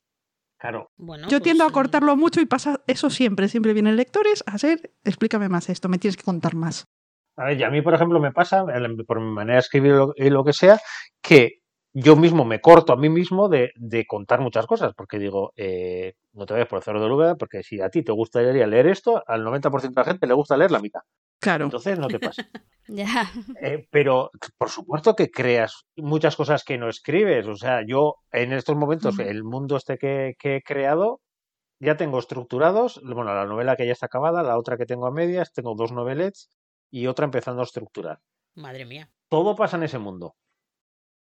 Claro, 0.57 0.91
Bueno, 0.97 1.23
Yo 1.29 1.37
pues, 1.37 1.43
tiendo 1.43 1.63
a 1.63 1.69
cortarlo 1.71 2.17
mucho 2.17 2.41
y 2.41 2.45
pasa 2.45 2.83
eso 2.87 3.09
siempre. 3.09 3.47
Siempre 3.47 3.71
vienen 3.73 3.95
lectores 3.95 4.43
a 4.45 4.57
ser, 4.57 4.91
explícame 5.05 5.47
más 5.47 5.69
esto, 5.69 5.87
me 5.87 5.97
tienes 5.97 6.17
que 6.17 6.23
contar 6.23 6.53
más. 6.55 6.85
A 7.37 7.45
ver, 7.45 7.59
y 7.59 7.63
a 7.63 7.69
mí, 7.69 7.81
por 7.81 7.93
ejemplo, 7.93 8.19
me 8.19 8.33
pasa, 8.33 8.65
por 9.07 9.21
mi 9.21 9.31
manera 9.31 9.55
de 9.55 9.59
escribir 9.61 9.93
lo- 9.93 10.13
y 10.17 10.29
lo 10.29 10.43
que 10.43 10.51
sea, 10.53 10.79
que 11.21 11.61
yo 11.93 12.17
mismo 12.17 12.43
me 12.43 12.59
corto 12.59 12.91
a 12.91 12.97
mí 12.97 13.07
mismo 13.07 13.47
de, 13.47 13.71
de 13.75 14.05
contar 14.05 14.41
muchas 14.41 14.65
cosas, 14.65 14.93
porque 14.97 15.17
digo, 15.17 15.53
eh, 15.55 16.15
no 16.35 16.45
te 16.45 16.53
vayas 16.53 16.67
por 16.67 16.77
el 16.77 16.83
cerro 16.83 17.01
de 17.01 17.11
Úbeda, 17.11 17.35
porque 17.35 17.63
si 17.63 17.81
a 17.81 17.89
ti 17.89 18.03
te 18.03 18.11
gustaría 18.11 18.67
leer 18.67 18.87
esto, 18.87 19.23
al 19.25 19.43
90% 19.43 19.81
de 19.81 19.91
la 19.95 20.03
gente 20.03 20.27
le 20.27 20.33
gusta 20.33 20.57
leer 20.57 20.71
la 20.71 20.79
mitad. 20.79 21.01
Claro. 21.39 21.65
Entonces 21.65 21.97
no 21.97 22.07
te 22.07 22.19
pasa. 22.19 22.47
Ya. 22.87 23.31
Eh, 23.61 23.87
pero 23.89 24.29
por 24.59 24.69
supuesto 24.69 25.15
que 25.15 25.31
creas 25.31 25.87
muchas 25.95 26.35
cosas 26.35 26.63
que 26.63 26.77
no 26.77 26.87
escribes. 26.87 27.47
O 27.47 27.55
sea, 27.55 27.81
yo 27.83 28.17
en 28.31 28.53
estos 28.53 28.75
momentos, 28.75 29.17
el 29.17 29.43
mundo 29.43 29.77
este 29.77 29.97
que, 29.97 30.35
que 30.37 30.57
he 30.57 30.61
creado, 30.61 31.19
ya 31.79 31.97
tengo 31.97 32.19
estructurados, 32.19 33.01
bueno, 33.03 33.33
la 33.33 33.47
novela 33.47 33.75
que 33.75 33.87
ya 33.87 33.91
está 33.91 34.05
acabada, 34.05 34.43
la 34.43 34.59
otra 34.59 34.77
que 34.77 34.85
tengo 34.85 35.07
a 35.07 35.11
medias, 35.11 35.51
tengo 35.51 35.73
dos 35.73 35.91
novelets 35.93 36.47
y 36.91 37.07
otra 37.07 37.25
empezando 37.25 37.61
a 37.61 37.65
estructurar. 37.65 38.19
Madre 38.53 38.85
mía. 38.85 39.09
Todo 39.29 39.55
pasa 39.55 39.77
en 39.77 39.83
ese 39.83 39.97
mundo. 39.97 40.35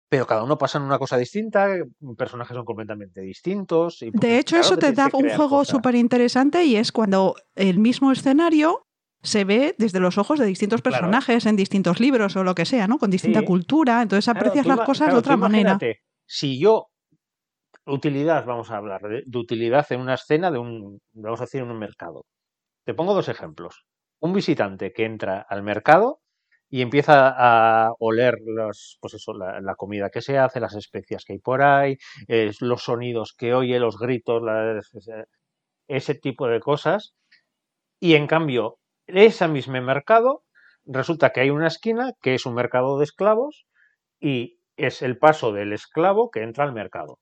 Pero 0.10 0.26
cada 0.26 0.44
uno 0.44 0.58
pasa 0.58 0.80
en 0.80 0.86
una 0.86 0.98
cosa 0.98 1.18
distinta, 1.18 1.68
personajes 2.18 2.56
son 2.56 2.66
completamente 2.66 3.22
distintos. 3.22 4.02
Y 4.02 4.12
pues, 4.12 4.22
De 4.22 4.40
hecho, 4.40 4.56
claro 4.56 4.66
eso 4.66 4.78
te 4.78 4.92
da 4.92 5.10
un 5.14 5.30
juego 5.30 5.64
súper 5.66 5.94
interesante 5.96 6.64
y 6.66 6.76
es 6.78 6.92
cuando 6.92 7.36
el 7.56 7.78
mismo 7.78 8.12
escenario 8.12 8.88
se 9.22 9.44
ve 9.44 9.76
desde 9.78 10.00
los 10.00 10.18
ojos 10.18 10.40
de 10.40 10.46
distintos 10.46 10.82
Claro. 10.82 10.96
personajes 10.98 11.46
en 11.46 11.56
distintos 11.56 12.00
libros 12.00 12.36
o 12.36 12.44
lo 12.44 12.56
que 12.56 12.66
sea, 12.66 12.88
¿no? 12.88 12.98
Con 12.98 13.12
distinta 13.12 13.42
Sí. 13.42 13.46
cultura, 13.46 14.02
entonces 14.02 14.26
Claro, 14.26 14.40
aprecias 14.40 14.64
tú 14.64 14.70
las 14.70 14.80
cosas 14.86 15.12
de 15.12 15.20
otra 15.20 15.38
manera. 15.38 15.78
Si 16.26 16.60
yo, 16.60 16.88
utilidad, 17.86 18.46
vamos 18.46 18.72
a 18.72 18.78
hablar 18.78 19.02
de, 19.02 19.24
de 19.26 19.38
utilidad 19.38 19.86
en 19.92 20.02
una 20.02 20.14
escena 20.16 20.52
de 20.52 20.60
un, 20.60 21.00
vamos 21.14 21.40
a 21.42 21.44
decir, 21.44 21.62
en 21.62 21.70
un 21.72 21.80
mercado. 21.80 22.26
Te 22.86 22.94
pongo 22.94 23.14
dos 23.14 23.30
ejemplos. 23.30 23.86
Un 24.22 24.34
visitante 24.34 24.92
que 24.94 25.06
entra 25.06 25.46
al 25.48 25.64
mercado 25.64 26.22
y 26.70 26.82
empieza 26.82 27.34
a 27.36 27.92
oler 28.00 28.36
los, 28.46 28.98
pues 29.02 29.16
eso, 29.16 29.34
la, 29.34 29.60
la 29.62 29.76
comida 29.76 30.10
que 30.10 30.22
se 30.22 30.38
hace, 30.38 30.60
las 30.60 30.76
especias 30.76 31.24
que 31.26 31.34
hay 31.34 31.40
por 31.40 31.62
ahí, 31.64 31.98
eh, 32.28 32.52
los 32.62 32.84
sonidos 32.84 33.34
que 33.38 33.54
oye, 33.54 33.80
los 33.80 33.98
gritos, 33.98 34.44
ese 35.88 36.16
tipo 36.16 36.48
de 36.48 36.60
cosas. 36.60 37.14
Y 38.00 38.14
en 38.16 38.28
cambio, 38.28 38.78
ese 39.08 39.48
mismo 39.48 39.82
mercado, 39.82 40.44
resulta 40.86 41.32
que 41.32 41.42
hay 41.42 41.50
una 41.50 41.68
esquina 41.68 42.14
que 42.22 42.36
es 42.36 42.46
un 42.46 42.54
mercado 42.54 42.98
de 42.98 43.04
esclavos 43.06 43.66
y 44.20 44.60
es 44.78 45.02
el 45.02 45.18
paso 45.18 45.52
del 45.52 45.74
esclavo 45.74 46.30
que 46.30 46.44
entra 46.44 46.64
al 46.64 46.74
mercado. 46.74 47.20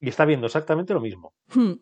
Y 0.00 0.08
está 0.08 0.24
viendo 0.24 0.46
exactamente 0.46 0.94
lo 0.94 1.00
mismo. 1.00 1.32
Hmm. 1.54 1.74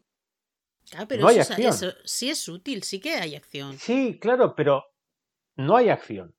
Claro, 0.90 1.06
pero 1.08 1.22
No 1.22 1.30
eso, 1.30 1.40
acción. 1.40 1.68
eso 1.68 1.92
sí 2.04 2.30
es 2.30 2.48
útil, 2.48 2.82
sí 2.82 3.00
que 3.00 3.14
hay 3.14 3.34
acción. 3.36 3.76
Sí, 3.78 4.18
claro, 4.20 4.54
pero 4.54 4.84
no 5.56 5.76
hay 5.76 5.88
acción. 5.88 6.34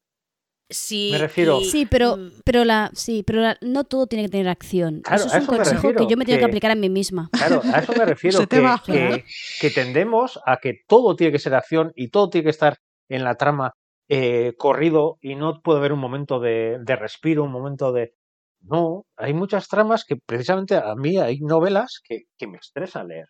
Sí, 0.72 1.10
Me 1.12 1.18
refiero- 1.20 1.60
y- 1.62 1.66
Sí, 1.66 1.86
pero, 1.86 2.18
mm, 2.18 2.32
pero, 2.44 2.64
la, 2.66 2.90
sí, 2.94 3.24
pero 3.26 3.42
la- 3.42 3.58
no 3.62 3.84
todo 3.84 4.08
tiene 4.08 4.26
que 4.26 4.30
tener 4.32 4.48
acción. 4.50 5.02
Claro, 5.02 5.18
eso 5.18 5.28
es 5.28 5.34
a 5.34 5.38
un 5.38 5.44
eso 5.44 5.52
me 5.52 5.58
consejo 5.58 5.82
que 5.96 6.08
yo 6.10 6.18
me 6.18 6.26
tengo 6.26 6.38
que 6.38 6.40
que- 6.40 6.46
aplicar 6.46 6.72
a 6.72 6.76
mí 6.76 6.90
misma. 6.90 7.30
Claro, 7.32 7.62
a 7.74 7.80
eso 7.80 7.94
me 7.98 8.06
refiero, 8.06 8.48
que, 8.48 8.58
que, 8.86 9.26
que 9.60 9.70
tendemos 9.70 10.40
a 10.46 10.58
que 10.58 10.80
todo 10.88 11.16
tiene 11.16 11.32
que 11.32 11.40
ser 11.40 11.54
acción 11.56 11.92
y 11.96 12.10
todo 12.10 12.30
tiene 12.30 12.46
que 12.46 12.50
estar 12.52 12.78
en 13.10 13.24
la 13.24 13.36
trama 13.36 13.74
eh, 14.14 14.54
corrido 14.58 15.18
y 15.22 15.36
no 15.36 15.62
puede 15.62 15.80
haber 15.80 15.94
un 15.94 16.00
momento 16.00 16.40
de, 16.40 16.78
de 16.82 16.96
respiro, 16.98 17.44
un 17.46 17.52
momento 17.52 17.94
de... 17.94 18.14
No, 18.62 19.06
hay 19.18 19.34
muchas 19.34 19.68
tramas 19.70 20.04
que 20.06 20.18
precisamente 20.18 20.76
a 20.76 20.94
mí 20.96 21.18
hay 21.18 21.40
novelas 21.40 22.00
que, 22.04 22.24
que 22.38 22.46
me 22.48 22.58
estresa 22.58 23.04
leer. 23.04 23.28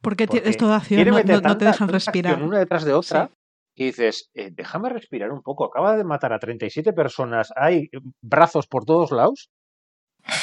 Porque, 0.00 0.26
Porque 0.28 0.48
es 0.48 0.56
toda 0.56 0.76
acción, 0.76 1.04
no, 1.08 1.22
no- 1.22 1.40
no 1.40 1.58
te 1.58 1.64
dejan 1.64 1.88
respirar. 1.88 2.40
una 2.42 2.60
detrás 2.60 2.84
de 2.84 2.92
otra 2.92 3.26
Sí. 3.26 3.34
Y 3.78 3.84
dices, 3.86 4.30
eh, 4.34 4.50
déjame 4.52 4.88
respirar 4.88 5.30
un 5.32 5.42
poco. 5.42 5.64
Acaba 5.64 5.96
de 5.96 6.04
matar 6.04 6.32
a 6.32 6.38
37 6.38 6.92
personas, 6.92 7.52
hay 7.54 7.88
brazos 8.20 8.66
por 8.66 8.84
todos 8.84 9.12
lados, 9.12 9.50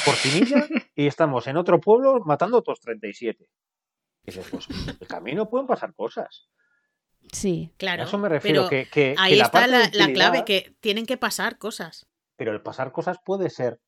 por 0.04 0.14
Pinilla, 0.22 0.66
y 0.94 1.06
estamos 1.06 1.46
en 1.46 1.56
otro 1.58 1.78
pueblo 1.80 2.20
matando 2.24 2.56
a 2.56 2.60
otros 2.60 2.80
37. 2.80 3.44
Y 4.24 4.30
dices, 4.30 4.48
pues 4.50 4.68
en 4.70 4.96
el 5.00 5.06
camino 5.06 5.48
pueden 5.50 5.66
pasar 5.66 5.94
cosas. 5.94 6.48
Sí. 7.32 7.72
claro. 7.76 8.02
a 8.02 8.06
eso 8.06 8.18
me 8.18 8.28
refiero, 8.28 8.68
pero 8.68 8.70
que, 8.70 8.84
que- 8.90 9.14
que 9.14 9.14
ahí 9.18 9.36
la 9.36 9.44
está 9.44 9.66
la, 9.66 9.90
la 9.92 10.12
clave, 10.12 10.44
que 10.44 10.76
tienen 10.80 11.04
que 11.06 11.16
pasar 11.16 11.58
cosas. 11.58 12.06
Pero 12.36 12.52
el 12.52 12.62
pasar 12.62 12.92
cosas 12.92 13.18
puede 13.24 13.50
ser 13.50 13.80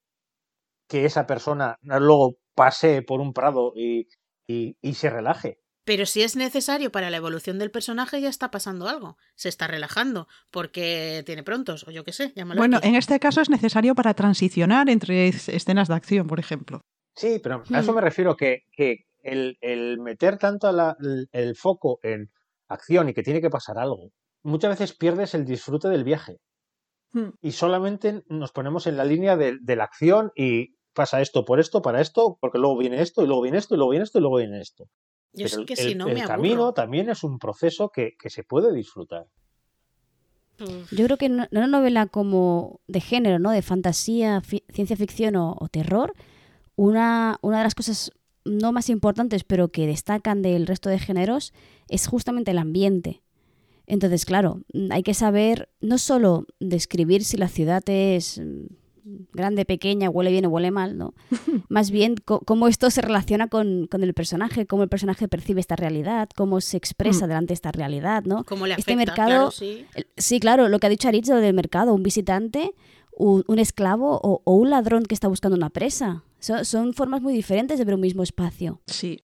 que 0.88 1.04
esa 1.04 1.26
persona 1.26 1.78
luego 1.82 2.36
pase 2.54 3.02
por 3.02 3.20
un 3.20 3.32
prado 3.32 3.72
y, 3.76 4.08
y- 4.48 4.76
y 4.80 4.94
se 4.94 5.08
relaje. 5.10 5.60
Pero 5.88 6.04
si 6.04 6.20
es 6.22 6.36
necesario 6.36 6.92
para 6.92 7.08
la 7.08 7.16
evolución 7.16 7.58
del 7.58 7.70
personaje, 7.70 8.20
ya 8.20 8.28
está 8.28 8.50
pasando 8.50 8.88
algo. 8.88 9.16
Se 9.36 9.48
está 9.48 9.66
relajando 9.66 10.28
porque 10.50 11.22
tiene 11.24 11.42
prontos, 11.42 11.88
o 11.88 11.90
yo 11.90 12.04
qué 12.04 12.12
sé, 12.12 12.34
llámalo 12.36 12.58
Bueno, 12.60 12.78
en 12.82 12.94
este 12.94 13.18
caso 13.18 13.40
es 13.40 13.48
necesario 13.48 13.94
para 13.94 14.12
transicionar 14.12 14.90
entre 14.90 15.28
es- 15.28 15.48
escenas 15.48 15.88
de 15.88 15.94
acción, 15.94 16.26
por 16.26 16.40
ejemplo. 16.40 16.82
Sí, 17.16 17.40
pero 17.42 17.62
a 17.72 17.80
eso 17.80 17.92
Hmm. 17.92 17.94
me 17.94 18.00
refiero 18.02 18.36
que, 18.36 18.64
que 18.76 19.06
el, 19.22 19.56
el 19.62 19.98
meter 19.98 20.36
tanto 20.36 20.70
la- 20.72 20.94
el, 21.00 21.26
el 21.32 21.56
foco 21.56 22.00
en 22.02 22.30
acción 22.68 23.08
y 23.08 23.14
que 23.14 23.22
tiene 23.22 23.40
que 23.40 23.48
pasar 23.48 23.78
algo, 23.78 24.10
muchas 24.42 24.68
veces 24.78 24.92
pierdes 24.94 25.32
el 25.34 25.46
disfrute 25.46 25.88
del 25.88 26.04
viaje. 26.04 26.36
Hmm. 27.14 27.30
Y 27.40 27.52
solamente 27.52 28.24
nos 28.28 28.52
ponemos 28.52 28.86
en 28.86 28.98
la 28.98 29.06
línea 29.06 29.38
de, 29.38 29.56
de 29.58 29.76
la 29.76 29.84
acción 29.84 30.32
y 30.36 30.74
pasa 30.92 31.22
esto 31.22 31.46
por 31.46 31.60
esto, 31.60 31.80
para 31.80 32.02
esto, 32.02 32.36
porque 32.42 32.58
luego 32.58 32.76
viene 32.76 33.00
esto, 33.00 33.22
y 33.22 33.26
luego 33.26 33.40
viene 33.40 33.56
esto, 33.56 33.74
y 33.74 33.78
luego 33.78 33.92
viene 33.92 34.04
esto, 34.04 34.18
y 34.18 34.20
luego 34.20 34.36
viene 34.36 34.60
esto. 34.60 34.84
Yo 35.38 35.44
Pero 35.44 35.54
es 35.54 35.58
el, 35.58 35.66
que 35.66 35.76
si 35.76 35.94
no 35.94 36.08
el 36.08 36.14
me 36.14 36.22
camino 36.24 36.72
también 36.74 37.08
es 37.10 37.22
un 37.22 37.38
proceso 37.38 37.90
que, 37.90 38.16
que 38.20 38.28
se 38.30 38.42
puede 38.44 38.72
disfrutar. 38.74 39.26
Yo 40.90 41.04
creo 41.04 41.16
que 41.16 41.26
en 41.26 41.46
una 41.52 41.66
novela 41.68 42.06
como 42.06 42.80
de 42.88 43.00
género, 43.00 43.38
¿no? 43.38 43.52
De 43.52 43.62
fantasía, 43.62 44.40
fi- 44.40 44.64
ciencia 44.68 44.96
ficción 44.96 45.36
o, 45.36 45.56
o 45.58 45.68
terror, 45.68 46.14
una, 46.74 47.38
una 47.42 47.58
de 47.58 47.64
las 47.64 47.76
cosas 47.76 48.10
no 48.44 48.72
más 48.72 48.88
importantes, 48.88 49.44
pero 49.44 49.68
que 49.68 49.86
destacan 49.86 50.42
del 50.42 50.66
resto 50.66 50.88
de 50.88 50.98
géneros, 50.98 51.52
es 51.88 52.08
justamente 52.08 52.50
el 52.50 52.58
ambiente. 52.58 53.22
Entonces, 53.86 54.24
claro, 54.24 54.62
hay 54.90 55.02
que 55.02 55.14
saber 55.14 55.68
no 55.80 55.96
solo 55.98 56.46
describir 56.58 57.24
si 57.24 57.36
la 57.36 57.48
ciudad 57.48 57.82
es 57.86 58.38
mm, 58.38 58.66
grande, 59.32 59.64
pequeña, 59.64 60.10
huele 60.10 60.30
bien 60.30 60.46
o 60.46 60.48
huele 60.50 60.70
mal, 60.70 60.96
¿no? 60.98 61.14
Más 61.68 61.90
bien 61.90 62.16
cómo 62.24 62.68
esto 62.68 62.90
se 62.90 63.00
relaciona 63.00 63.48
con, 63.48 63.86
con 63.86 64.02
el 64.02 64.14
personaje, 64.14 64.66
cómo 64.66 64.82
el 64.82 64.88
personaje 64.88 65.28
percibe 65.28 65.60
esta 65.60 65.76
realidad, 65.76 66.28
cómo 66.36 66.60
se 66.60 66.76
expresa 66.76 67.26
Mm. 67.26 67.28
delante 67.28 67.48
de 67.48 67.54
esta 67.54 67.72
realidad, 67.72 68.24
¿no? 68.24 68.44
¿Cómo 68.44 68.66
le 68.66 68.74
Este 68.74 68.96
mercado- 68.96 69.28
Claro, 69.28 69.50
sí. 69.50 69.86
El- 69.94 70.06
Sí, 70.16 70.40
claro, 70.40 70.68
lo 70.68 70.78
que 70.78 70.86
ha 70.86 70.90
dicho 70.90 71.08
Aritz, 71.08 71.28
lo 71.28 71.36
del 71.36 71.54
mercado, 71.54 71.94
un 71.94 72.02
visitante, 72.02 72.72
un, 73.12 73.44
un 73.48 73.58
esclavo 73.58 74.20
o, 74.22 74.42
o 74.44 74.54
un 74.54 74.70
ladrón 74.70 75.04
que 75.04 75.14
está 75.14 75.26
buscando 75.28 75.56
una 75.56 75.70
presa. 75.70 76.22
So- 76.38 76.64
son 76.64 76.94
formas 76.94 77.20
muy 77.20 77.32
diferentes 77.32 77.78
de 77.78 77.84
ver 77.84 77.94
un 77.94 78.00
mismo 78.00 78.22
espacio. 78.22 78.80
Sí. 78.86 79.24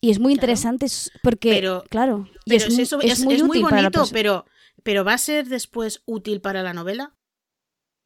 Y 0.00 0.10
es 0.10 0.18
muy 0.20 0.32
Claro. 0.34 0.46
interesante 0.52 0.86
porque, 1.22 1.50
Pero- 1.50 1.84
claro, 1.90 2.28
y 2.44 2.50
Pero 2.50 2.56
es, 2.56 2.62
si 2.64 2.76
mu- 2.76 2.82
eso 2.82 3.00
es 3.00 3.12
es, 3.12 3.24
muy 3.24 3.34
es 3.34 3.42
muy 3.42 3.50
útil 3.58 3.62
para 3.64 3.76
la 3.82 3.82
bonito, 3.88 4.00
perso- 4.02 4.12
pero, 4.12 4.44
pero 4.84 5.04
¿va 5.04 5.14
a 5.14 5.18
ser 5.18 5.48
después 5.48 6.02
útil 6.06 6.40
para 6.40 6.62
la 6.62 6.72
novela? 6.72 7.14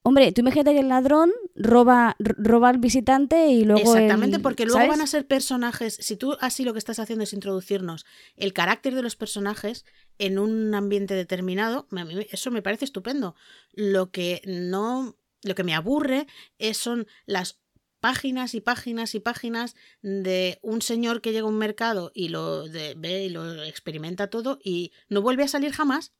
Hombre, 0.05 0.33
tú 0.33 0.41
imagínate 0.41 0.73
que 0.73 0.81
el 0.81 0.89
ladrón 0.89 1.31
roba, 1.55 2.17
roba 2.19 2.71
al 2.71 2.79
visitante 2.79 3.49
y 3.49 3.65
luego 3.65 3.81
Exactamente, 3.95 4.37
el- 4.37 4.43
porque 4.43 4.65
luego 4.65 4.79
¿sabes? 4.79 4.89
van 4.91 5.01
a 5.01 5.07
ser 5.07 5.27
personajes. 5.29 5.95
Si 6.01 6.17
tú 6.17 6.37
así 6.41 6.65
lo 6.65 6.73
que 6.73 6.81
estás 6.81 6.99
haciendo 6.99 7.23
es 7.23 7.33
introducirnos 7.33 8.05
el 8.37 8.53
carácter 8.53 8.97
de 8.97 9.03
los 9.03 9.15
personajes 9.15 9.85
en 10.19 10.41
un 10.41 10.75
ambiente 10.75 11.15
determinado, 11.15 11.87
a 11.93 12.05
mí 12.05 12.27
eso 12.33 12.51
me 12.51 12.63
parece 12.63 12.85
estupendo. 12.85 13.37
Lo 13.73 14.11
que 14.11 14.43
no, 14.45 15.17
lo 15.45 15.55
que 15.55 15.63
me 15.65 15.75
aburre 15.75 16.27
es, 16.59 16.79
son 16.79 17.07
las 17.27 17.61
páginas 18.01 18.55
y 18.57 18.61
páginas 18.61 19.15
y 19.15 19.21
páginas 19.21 19.77
de 20.03 20.59
un 20.63 20.83
señor 20.83 21.21
que 21.21 21.31
llega 21.31 21.47
a 21.47 21.49
un 21.51 21.59
mercado 21.59 22.11
y 22.13 22.31
lo 22.31 22.67
de- 22.67 22.95
ve 22.99 23.27
y 23.27 23.29
lo 23.29 23.63
experimenta 23.63 24.29
todo 24.31 24.59
y 24.65 24.91
no 25.09 25.23
vuelve 25.23 25.45
a 25.45 25.49
salir 25.49 25.71
jamás. 25.71 26.13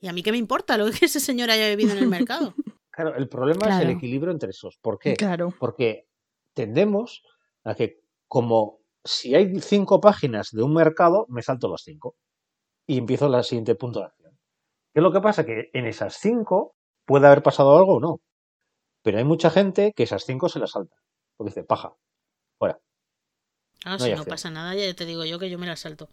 Y 0.00 0.08
a 0.08 0.14
mí 0.14 0.22
qué 0.22 0.32
me 0.32 0.38
importa 0.38 0.78
lo 0.78 0.90
que 0.90 1.04
ese 1.04 1.20
señor 1.20 1.50
haya 1.50 1.66
bebido 1.66 1.92
en 1.92 1.98
el 1.98 2.08
mercado. 2.08 2.54
Claro, 2.96 3.14
el 3.14 3.28
problema 3.28 3.66
es 3.68 3.74
el 3.82 3.90
equilibrio 3.90 4.32
entre 4.32 4.50
esos. 4.50 4.78
¿Por 4.80 4.98
qué? 4.98 5.14
Claro. 5.14 5.52
Porque 5.60 6.08
tendemos 6.54 7.22
a 7.62 7.74
que 7.74 8.00
como 8.26 8.80
si 9.04 9.34
hay 9.34 9.60
cinco 9.60 10.00
páginas 10.00 10.48
de 10.50 10.62
un 10.62 10.72
mercado, 10.74 11.26
me 11.28 11.42
salto 11.42 11.68
las 11.68 11.82
cinco 11.82 12.16
y 12.86 12.98
empiezo 12.98 13.26
el 13.26 13.44
siguiente 13.44 13.74
punto 13.74 14.00
de 14.00 14.06
acción. 14.06 14.32
¿Qué 14.94 15.00
es 15.00 15.02
lo 15.02 15.12
que 15.12 15.20
pasa? 15.20 15.44
Que 15.44 15.68
en 15.74 15.86
esas 15.86 16.14
cinco 16.16 16.74
puede 17.04 17.26
haber 17.26 17.42
pasado 17.42 17.76
algo 17.76 17.96
o 17.96 18.00
no. 18.00 18.20
Pero 19.02 19.18
hay 19.18 19.24
mucha 19.24 19.50
gente 19.50 19.92
que 19.94 20.04
esas 20.04 20.24
cinco 20.24 20.48
se 20.48 20.58
las 20.58 20.70
salta. 20.70 20.96
Porque 21.36 21.50
dice, 21.50 21.64
paja, 21.64 21.92
fuera. 22.58 22.80
Ah, 23.84 23.92
No 23.92 23.98
si 23.98 24.06
no 24.10 24.16
acción. 24.16 24.26
pasa 24.30 24.50
nada, 24.50 24.74
ya 24.74 24.92
te 24.94 25.04
digo 25.04 25.24
yo 25.26 25.38
que 25.38 25.50
yo 25.50 25.58
me 25.58 25.66
la 25.66 25.76
salto. 25.76 26.08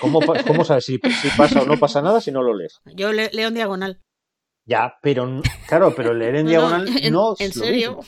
¿Cómo, 0.00 0.20
cómo 0.46 0.64
sabes 0.64 0.84
si, 0.86 0.98
si 0.98 1.28
pasa 1.36 1.62
o 1.62 1.64
no 1.66 1.78
pasa 1.78 2.02
nada 2.02 2.20
si 2.20 2.32
no 2.32 2.42
lo 2.42 2.54
lees? 2.54 2.80
Yo 2.96 3.12
le- 3.12 3.30
leo 3.32 3.48
en 3.48 3.54
diagonal. 3.54 4.00
Ya, 4.66 4.96
pero 5.02 5.40
claro, 5.68 5.94
pero 5.94 6.14
leer 6.14 6.36
en 6.36 6.46
No, 6.46 6.50
no, 6.50 6.50
diagonal 6.50 6.88
en- 6.88 7.12
no 7.12 7.34
en 7.38 7.46
es 7.46 7.56
lo 7.56 7.64
serio. 7.64 7.96
mismo. 7.96 8.04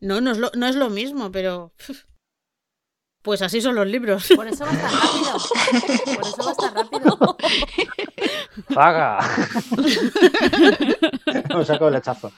No, 0.00 0.20
no 0.20 0.30
es 0.32 0.38
lo, 0.38 0.50
no 0.54 0.66
es 0.66 0.76
lo 0.76 0.90
mismo, 0.90 1.30
pero. 1.32 1.72
Pues 3.22 3.40
así 3.40 3.60
son 3.60 3.76
los 3.76 3.86
libros. 3.86 4.28
Por 4.34 4.48
eso 4.48 4.64
vas 4.64 4.76
tan 4.80 4.92
rápido. 4.92 6.16
Por 6.16 6.26
eso 6.26 6.44
vas 6.44 6.56
tan 6.56 6.74
rápido. 6.74 7.36
¡Paga! 8.74 9.18
Me 11.56 11.64
saco 11.64 11.88
el 11.88 11.94
hachazo. 11.96 12.32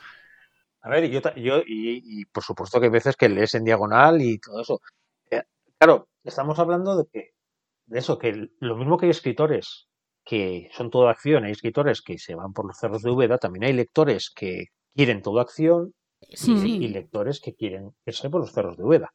A 0.82 0.88
ver, 0.90 1.08
yo, 1.08 1.20
yo 1.36 1.58
y, 1.66 2.20
y 2.20 2.24
por 2.26 2.42
supuesto 2.44 2.78
que 2.78 2.86
hay 2.86 2.92
veces 2.92 3.16
que 3.16 3.28
lees 3.30 3.54
en 3.54 3.64
diagonal 3.64 4.20
y 4.20 4.38
todo 4.38 4.60
eso. 4.60 4.80
Eh, 5.30 5.42
Claro, 5.78 6.08
estamos 6.22 6.58
hablando 6.58 6.96
de 6.98 7.06
que 7.10 7.30
de 7.86 7.98
eso, 7.98 8.18
que 8.18 8.48
lo 8.60 8.76
mismo 8.76 8.96
que 8.98 9.06
hay 9.06 9.10
escritores 9.10 9.88
que 10.24 10.68
son 10.72 10.90
todo 10.90 11.08
acción, 11.08 11.44
hay 11.44 11.52
escritores 11.52 12.02
que 12.02 12.18
se 12.18 12.34
van 12.34 12.52
por 12.52 12.66
los 12.66 12.76
cerros 12.78 13.02
de 13.02 13.10
Úbeda, 13.10 13.38
también 13.38 13.64
hay 13.64 13.72
lectores 13.74 14.30
que 14.34 14.66
quieren 14.94 15.22
todo 15.22 15.40
acción 15.40 15.92
Sí, 16.32 16.56
sí. 16.58 16.76
y 16.76 16.88
lectores 16.88 17.40
que 17.40 17.54
quieren 17.54 17.90
irse 18.06 18.30
por 18.30 18.40
los 18.40 18.52
cerros 18.52 18.76
de 18.76 18.84
Úbeda. 18.84 19.10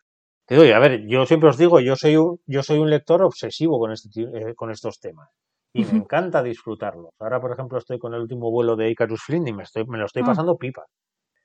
Te 0.45 0.55
doy, 0.55 0.72
a 0.72 0.80
ver, 0.80 1.05
yo 1.07 1.26
siempre 1.26 1.49
os 1.49 1.57
digo, 1.57 1.80
yo 1.80 1.95
soy 1.95 2.18
un, 2.18 2.39
yo 2.45 2.64
soy 2.64 2.80
un 2.80 2.89
lector 2.89 3.22
obsesivo 3.24 3.80
con, 3.80 3.91
este, 3.91 4.22
eh, 4.24 4.55
con 4.55 4.72
estos 4.72 4.99
temas 4.99 5.30
y 5.74 5.86
me 5.86 5.97
encanta 5.99 6.41
disfrutarlos. 6.43 7.12
Ahora, 7.20 7.39
por 7.39 7.51
ejemplo, 7.51 7.78
estoy 7.78 7.99
con 7.99 8.14
el 8.16 8.22
último 8.22 8.49
vuelo 8.51 8.76
de 8.76 8.89
Icarus 8.89 9.22
Flynn 9.24 9.47
y 9.47 9.53
me, 9.53 9.64
estoy, 9.64 9.86
me 9.86 9.97
lo 9.99 10.05
estoy 10.05 10.24
Ah. 10.24 10.28
pasando 10.28 10.57
pipa. 10.57 10.86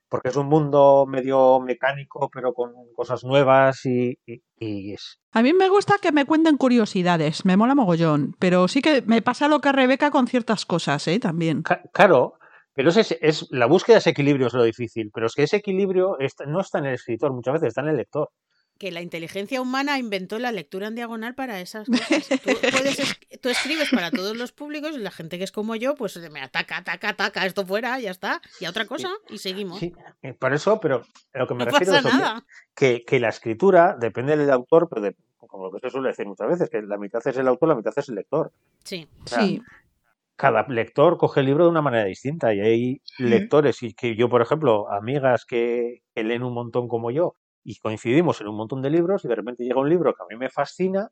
Porque 0.09 0.29
es 0.29 0.37
un 0.37 0.47
mundo 0.47 1.07
medio 1.09 1.59
mecánico, 1.61 2.29
pero 2.33 2.53
con 2.53 2.73
cosas 2.95 3.25
nuevas 3.25 3.85
y, 3.87 4.19
y- 4.27 4.43
y 4.59 4.93
es, 4.93 5.19
A 5.33 5.43
mí 5.43 5.53
me 5.53 5.69
gusta 5.69 5.95
que 6.01 6.13
me 6.13 6.25
cuenten 6.27 6.57
curiosidades, 6.57 7.45
me 7.45 7.57
mola 7.57 7.75
mogollón, 7.75 8.35
pero 8.39 8.69
sí 8.69 8.81
que 8.83 9.03
me 9.03 9.23
pasa 9.23 9.49
lo 9.49 9.61
que 9.61 9.71
a 9.71 9.73
Rebeca 9.73 10.11
con 10.11 10.27
ciertas 10.29 10.67
cosas, 10.67 11.07
¿eh? 11.09 11.19
También. 11.19 11.63
Ca- 11.63 11.83
Claro, 11.93 12.35
pero 12.75 12.91
es, 12.91 13.17
es 13.21 13.47
la 13.51 13.67
búsqueda 13.67 13.95
de 13.97 13.99
ese 14.01 14.11
equilibrio 14.11 14.47
es 14.49 14.53
lo 14.55 14.63
difícil, 14.65 15.11
pero 15.13 15.27
es 15.27 15.35
que 15.35 15.45
ese 15.45 15.57
equilibrio 15.57 16.19
está- 16.21 16.45
no 16.47 16.61
está 16.61 16.79
en 16.79 16.87
el 16.87 16.95
escritor, 16.95 17.33
muchas 17.33 17.55
veces 17.55 17.69
está 17.69 17.81
en 17.81 17.89
el 17.89 17.97
lector. 17.97 18.31
Que 18.79 18.91
la 18.91 19.01
inteligencia 19.03 19.61
humana 19.63 19.99
inventó 19.99 20.39
la 20.41 20.51
lectura 20.51 20.89
en 20.89 20.97
diagonal 20.97 21.35
para 21.37 21.61
esas 21.61 21.87
cosas. 21.89 22.29
Tú, 22.29 22.51
puedes 22.73 22.99
es- 22.99 23.41
tú 23.41 23.49
escribes 23.49 23.89
para 23.91 24.11
todos 24.11 24.37
los 24.37 24.51
públicos 24.53 24.91
y 24.95 24.99
la 24.99 25.11
gente 25.13 25.39
que 25.39 25.45
es 25.45 25.53
como 25.53 25.77
yo, 25.77 25.95
pues 25.95 26.17
me 26.31 26.41
ataca, 26.41 26.79
ataca, 26.79 27.11
ataca, 27.11 27.47
esto 27.47 27.65
fuera, 27.65 27.99
ya 28.01 28.11
está. 28.11 28.43
Y 28.61 28.65
a 28.65 28.71
otra 28.71 28.87
cosa, 28.87 29.11
y 29.29 29.39
seguimos. 29.39 29.79
Sí, 29.79 29.93
eh, 30.23 30.33
por 30.35 30.53
eso, 30.53 30.81
pero 30.81 31.05
a 31.33 31.39
lo 31.39 31.47
que 31.47 31.55
me 31.55 31.65
no 31.65 31.71
refiero 31.71 31.95
es 31.97 32.05
que- 32.05 32.11
que, 32.75 33.05
que 33.05 33.21
la 33.21 33.29
escritura 33.29 33.97
depende 33.99 34.37
del 34.37 34.51
autor, 34.51 34.89
pero 34.91 35.03
de- 35.03 35.17
como 35.47 35.67
lo 35.67 35.73
que 35.73 35.79
se 35.79 35.91
suele 35.91 36.09
decir 36.09 36.27
muchas 36.27 36.49
veces, 36.49 36.69
que 36.69 36.83
la 36.83 36.99
mitad 36.99 37.23
es 37.25 37.37
el 37.37 37.47
autor, 37.47 37.69
la 37.69 37.77
mitad 37.77 37.93
es 37.97 38.09
el 38.09 38.17
lector. 38.17 38.53
Sí. 38.83 39.07
O 39.25 39.29
sea, 39.29 39.43
Sí. 39.43 39.63
Cada 40.37 40.67
lector 40.67 41.17
coge 41.17 41.39
el 41.41 41.47
libro 41.47 41.63
de 41.63 41.71
una 41.71 41.81
manera 41.81 42.07
distinta 42.07 42.53
y 42.53 42.59
hay 42.61 43.03
lectores 43.19 43.85
y 43.85 43.95
que 43.95 44.17
yo, 44.17 44.29
por 44.29 44.43
ejemplo, 44.43 44.91
amigas 44.91 45.45
que, 45.45 46.03
que 46.13 46.25
leen 46.25 46.43
un 46.43 46.53
montón 46.53 46.89
como 46.89 47.13
yo 47.13 47.37
y 47.65 47.77
coincidimos 47.79 48.41
en 48.41 48.49
un 48.49 48.57
montón 48.57 48.83
de 48.83 48.91
libros 48.91 49.25
y 49.25 49.29
de 49.29 49.35
repente 49.35 49.65
llega 49.65 49.81
un 49.81 49.89
libro 49.89 50.15
que 50.15 50.23
a 50.23 50.27
mí 50.29 50.37
me 50.39 50.51
fascina 50.51 51.09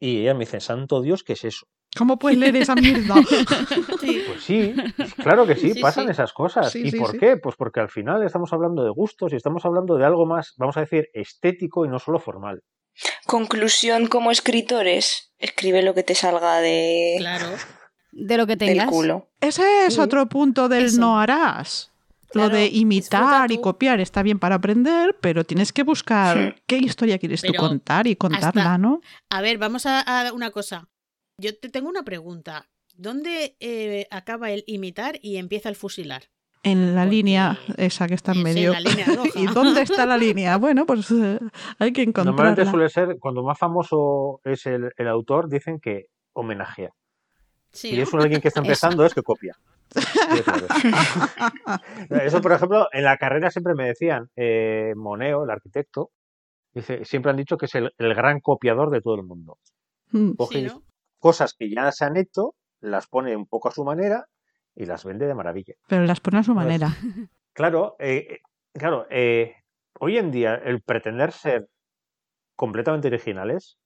y 0.00 0.22
ella 0.22 0.34
me 0.34 0.40
dice, 0.40 0.60
santo 0.60 1.00
Dios, 1.00 1.22
¿qué 1.22 1.34
es 1.34 1.44
eso? 1.44 1.66
¿Cómo 1.96 2.18
puedes 2.18 2.36
leer 2.38 2.56
esa 2.56 2.74
mierda? 2.74 3.14
Sí. 4.00 4.22
Pues 4.26 4.42
sí, 4.42 4.74
claro 5.22 5.46
que 5.46 5.54
sí, 5.56 5.72
Sí, 5.74 5.80
pasan 5.80 6.06
sí. 6.06 6.10
esas 6.10 6.32
cosas. 6.32 6.72
Sí, 6.72 6.82
¿Y 6.84 6.90
sí, 6.90 6.98
por 6.98 7.12
sí. 7.12 7.18
qué? 7.18 7.36
Pues 7.36 7.54
porque 7.56 7.80
al 7.80 7.88
final 7.88 8.22
estamos 8.24 8.52
hablando 8.52 8.82
de 8.84 8.90
gustos 8.90 9.32
y 9.32 9.36
estamos 9.36 9.64
hablando 9.64 9.96
de 9.96 10.04
algo 10.04 10.26
más, 10.26 10.54
vamos 10.58 10.76
a 10.76 10.80
decir, 10.80 11.08
estético 11.14 11.86
y 11.86 11.88
no 11.88 11.98
solo 12.00 12.18
formal. 12.18 12.62
Conclusión 13.26 14.06
como 14.08 14.30
escritores, 14.30 15.32
escribe 15.38 15.82
lo 15.82 15.94
que 15.94 16.02
te 16.02 16.14
salga 16.14 16.58
de 16.60 17.14
Claro. 17.18 17.46
De 18.12 18.36
lo 18.36 18.46
que 18.46 18.56
del 18.56 18.68
tengas. 18.70 18.88
culo. 18.90 19.28
Ese 19.40 19.86
es 19.86 19.94
Sí. 19.94 20.00
otro 20.00 20.26
punto 20.28 20.68
del 20.68 20.86
Eso. 20.86 21.00
no 21.00 21.18
harás. 21.18 21.92
Claro, 22.34 22.50
lo 22.50 22.56
de 22.56 22.66
imitar 22.66 23.50
y 23.50 23.60
copiar 23.60 24.00
está 24.00 24.22
bien 24.22 24.38
para 24.38 24.56
aprender, 24.56 25.16
pero 25.20 25.44
tienes 25.44 25.72
que 25.72 25.82
buscar 25.82 26.54
Sí. 26.56 26.62
qué 26.66 26.76
historia 26.76 27.18
quieres 27.18 27.42
tú 27.42 27.52
contar 27.54 28.06
y 28.06 28.16
contarla, 28.16 28.48
hasta- 28.48 28.78
¿no? 28.78 29.00
A 29.30 29.40
ver, 29.40 29.58
vamos 29.58 29.86
a, 29.86 30.00
a 30.28 30.32
una 30.32 30.50
cosa. 30.50 30.88
Yo 31.40 31.56
te 31.58 31.68
tengo 31.68 31.88
una 31.88 32.02
pregunta. 32.04 32.68
¿Dónde 32.96 33.56
eh, 33.60 34.06
acaba 34.10 34.50
el 34.52 34.62
imitar 34.66 35.18
y 35.22 35.36
empieza 35.38 35.68
el 35.68 35.74
fusilar? 35.76 36.24
En 36.62 36.94
la 36.94 37.02
Porque- 37.02 37.16
línea 37.16 37.58
esa 37.76 38.06
que 38.06 38.14
está 38.14 38.32
en 38.32 38.38
Sí, 38.38 38.44
medio. 38.44 38.72
la 38.72 38.80
línea 38.80 39.06
roja. 39.06 39.28
¿Y 39.34 39.46
dónde 39.46 39.82
está 39.82 40.06
la 40.06 40.16
línea? 40.16 40.56
Bueno, 40.58 40.86
pues 40.86 41.10
eh, 41.10 41.38
hay 41.78 41.92
que 41.92 42.06
Normalmente 42.06 42.62
encontrarla. 42.62 42.70
suele 42.70 42.88
ser, 42.88 43.18
cuando 43.18 43.42
más 43.42 43.58
famoso 43.58 44.40
es 44.44 44.64
el, 44.66 44.90
el 44.96 45.08
autor, 45.08 45.48
dicen 45.48 45.78
que 45.80 46.06
homenajea. 46.34 46.90
Sí, 47.74 47.90
Si 47.90 48.00
es 48.00 48.12
un 48.12 48.20
alguien 48.22 48.40
que 48.40 48.48
está 48.48 48.60
Eso. 48.60 48.66
empezando, 48.66 49.04
es 49.04 49.14
que 49.14 49.22
copia. 49.22 49.54
Eso, 52.10 52.40
por 52.40 52.52
ejemplo, 52.52 52.88
en 52.92 53.04
la 53.04 53.16
carrera 53.16 53.50
siempre 53.50 53.74
me 53.74 53.86
decían, 53.86 54.30
eh, 54.36 54.92
Moneo, 54.96 55.44
el 55.44 55.50
arquitecto, 55.50 56.10
dice, 56.72 57.04
siempre 57.04 57.30
han 57.30 57.36
dicho 57.36 57.56
que 57.56 57.66
es 57.66 57.74
el, 57.74 57.92
el 57.98 58.14
gran 58.14 58.40
copiador 58.40 58.90
de 58.90 59.00
todo 59.00 59.14
el 59.16 59.24
mundo. 59.24 59.58
Mm. 60.10 60.32
Coge 60.32 60.60
Sí, 60.60 60.64
¿no? 60.66 60.82
cosas 61.18 61.54
que 61.54 61.70
ya 61.70 61.90
se 61.92 62.04
han 62.04 62.16
hecho, 62.16 62.54
las 62.80 63.06
pone 63.06 63.36
un 63.36 63.46
poco 63.46 63.68
a 63.68 63.72
su 63.72 63.84
manera 63.84 64.26
y 64.74 64.86
las 64.86 65.04
vende 65.04 65.26
de 65.26 65.34
maravilla. 65.34 65.74
Pero 65.88 66.04
las 66.04 66.20
pone 66.20 66.38
a 66.38 66.42
su 66.42 66.54
manera. 66.54 66.88
Claro, 67.56 67.94
eh, 68.00 68.26
eh, 68.30 68.38
claro, 68.76 69.06
eh, 69.10 69.54
hoy 70.00 70.18
en 70.18 70.32
día 70.32 70.56
el 70.56 70.82
pretender 70.82 71.30
ser 71.30 71.68
completamente 72.56 73.06
originales, 73.06 73.78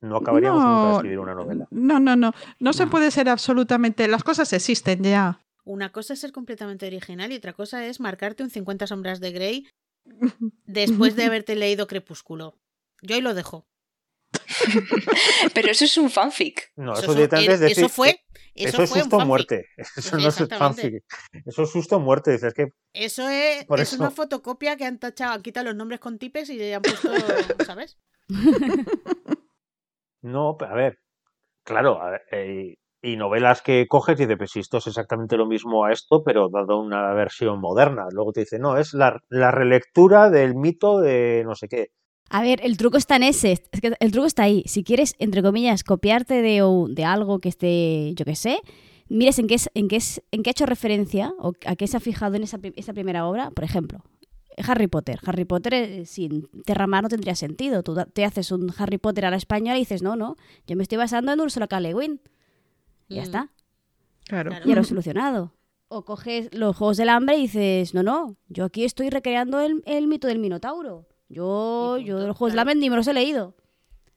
no 0.00 0.16
acabaríamos 0.16 0.62
nunca 0.62 0.78
de 0.78 0.84
No, 0.88 0.96
escribir 0.96 1.18
una 1.18 1.34
novela. 1.34 1.66
no, 1.70 2.00
no, 2.00 2.16
no. 2.16 2.32
No 2.60 2.72
se 2.72 2.84
No. 2.84 2.90
puede 2.90 3.10
ser 3.10 3.28
absolutamente. 3.28 4.06
Las 4.08 4.22
cosas 4.24 4.52
existen 4.52 5.02
ya. 5.02 5.44
Una 5.64 5.90
cosa 5.92 6.14
es 6.14 6.20
ser 6.20 6.32
completamente 6.32 6.86
original 6.86 7.30
y 7.32 7.36
otra 7.36 7.52
cosa 7.52 7.84
es 7.86 8.00
marcarte 8.00 8.42
un 8.42 8.50
50 8.50 8.86
sombras 8.86 9.20
de 9.20 9.32
Grey 9.32 9.68
después 10.66 11.16
de 11.16 11.24
haberte 11.24 11.54
leído 11.56 11.86
Crepúsculo. 11.86 12.54
Yo 13.02 13.14
ahí 13.14 13.20
lo 13.20 13.34
dejo. 13.34 13.66
Pero 15.54 15.70
eso 15.70 15.84
es 15.84 15.96
un 15.96 16.10
fanfic. 16.10 16.70
No, 16.76 16.92
Eso, 16.92 17.02
eso, 17.02 17.14
directamente 17.14 17.54
es 17.54 17.60
decir, 17.60 17.78
eso 17.78 17.88
fue, 17.88 18.20
eso 18.54 18.68
eso 18.68 18.82
es 18.82 18.90
fue 18.90 18.98
un 18.98 19.02
susto 19.04 19.16
o 19.18 19.26
muerte. 19.26 19.66
Eso 19.96 20.18
no 20.18 20.28
es 20.28 20.36
fanfic. 20.58 21.04
Eso 21.46 21.62
es 21.62 21.70
susto 21.70 21.96
o 21.96 22.00
muerte. 22.00 22.32
Dices 22.32 22.52
que 22.54 22.72
Eso 22.92 23.28
es, 23.28 23.64
Por 23.66 23.80
es 23.80 23.92
una 23.94 24.06
eso- 24.08 24.16
fotocopia 24.16 24.76
que 24.76 24.84
han 24.84 24.98
tachado, 24.98 25.32
han 25.34 25.42
quitado 25.42 25.66
los 25.66 25.76
nombres 25.76 26.00
con 26.00 26.18
tipes 26.18 26.50
y 26.50 26.56
le 26.58 26.74
han 26.74 26.82
puesto, 26.82 27.10
¿sabes? 27.64 27.96
No, 30.22 30.56
a 30.60 30.74
ver, 30.74 30.98
claro, 31.64 32.02
a 32.02 32.10
ver, 32.10 32.22
eh, 32.32 32.74
y 33.02 33.16
novelas 33.16 33.62
que 33.62 33.86
coges 33.86 34.18
y 34.18 34.24
dices, 34.24 34.38
pues 34.38 34.56
esto 34.56 34.78
es 34.78 34.86
exactamente 34.88 35.36
lo 35.36 35.46
mismo 35.46 35.84
a 35.84 35.92
esto, 35.92 36.22
pero 36.24 36.48
dado 36.48 36.80
una 36.80 37.12
versión 37.14 37.60
moderna. 37.60 38.06
Luego 38.12 38.32
te 38.32 38.40
dice, 38.40 38.58
no, 38.58 38.76
es 38.76 38.92
la, 38.92 39.20
la 39.28 39.50
relectura 39.50 40.30
del 40.30 40.54
mito 40.54 41.00
de 41.00 41.44
no 41.46 41.54
sé 41.54 41.68
qué. 41.68 41.88
A 42.30 42.42
ver, 42.42 42.60
el 42.62 42.76
truco 42.76 42.98
está 42.98 43.16
en 43.16 43.22
ese. 43.22 43.52
Es 43.52 43.80
que 43.80 43.94
el 43.98 44.12
truco 44.12 44.26
está 44.26 44.42
ahí. 44.42 44.62
Si 44.66 44.84
quieres, 44.84 45.14
entre 45.18 45.42
comillas, 45.42 45.84
copiarte 45.84 46.42
de, 46.42 46.62
de 46.90 47.04
algo 47.04 47.38
que 47.38 47.48
esté, 47.48 48.12
yo 48.14 48.24
qué 48.24 48.34
sé, 48.34 48.58
mires 49.08 49.38
en 49.38 49.46
qué, 49.46 49.54
es, 49.54 49.70
en, 49.74 49.88
qué 49.88 49.96
es, 49.96 50.22
en 50.30 50.42
qué 50.42 50.50
ha 50.50 50.52
hecho 50.52 50.66
referencia 50.66 51.32
o 51.38 51.52
a 51.66 51.76
qué 51.76 51.86
se 51.86 51.96
ha 51.96 52.00
fijado 52.00 52.34
en 52.34 52.42
esa, 52.42 52.58
esa 52.76 52.92
primera 52.92 53.26
obra. 53.26 53.50
Por 53.52 53.64
ejemplo, 53.64 54.00
Harry 54.66 54.86
Potter. 54.86 55.18
Harry 55.26 55.44
Potter 55.44 55.74
eh, 55.74 56.06
sin 56.06 56.48
Terramar 56.64 57.02
no 57.02 57.08
tendría 57.08 57.34
sentido. 57.34 57.82
Tú 57.82 57.96
te 58.12 58.24
haces 58.24 58.50
un 58.52 58.72
Harry 58.78 58.98
Potter 58.98 59.26
a 59.26 59.30
la 59.30 59.36
española 59.36 59.76
y 59.76 59.80
dices, 59.80 60.02
no, 60.02 60.16
no, 60.16 60.36
yo 60.66 60.76
me 60.76 60.82
estoy 60.82 60.98
basando 60.98 61.32
en 61.32 61.40
Ursula 61.40 61.66
K. 61.68 61.80
Le 61.80 61.94
Guin. 61.94 62.20
Y 63.08 63.14
ya 63.16 63.20
Mm. 63.22 63.24
está. 63.24 63.48
Claro. 64.26 64.50
Ya 64.64 64.74
lo 64.74 64.80
he 64.80 64.84
solucionado. 64.84 65.54
O 65.88 66.04
coges 66.04 66.50
los 66.52 66.76
Juegos 66.76 66.98
del 66.98 67.08
Hambre 67.08 67.36
y 67.38 67.42
dices, 67.42 67.94
no, 67.94 68.02
no, 68.02 68.36
yo 68.48 68.64
aquí 68.66 68.84
estoy 68.84 69.08
recreando 69.08 69.60
el, 69.60 69.82
el 69.86 70.06
mito 70.06 70.28
del 70.28 70.38
Minotauro. 70.38 71.06
Yo, 71.30 71.96
yo 71.98 72.18
los 72.26 72.36
Juegos 72.36 72.52
del 72.52 72.56
claro. 72.56 72.70
Hambre 72.70 72.74
ni 72.80 72.90
me 72.90 72.96
los 72.96 73.06
he 73.06 73.14
leído. 73.14 73.54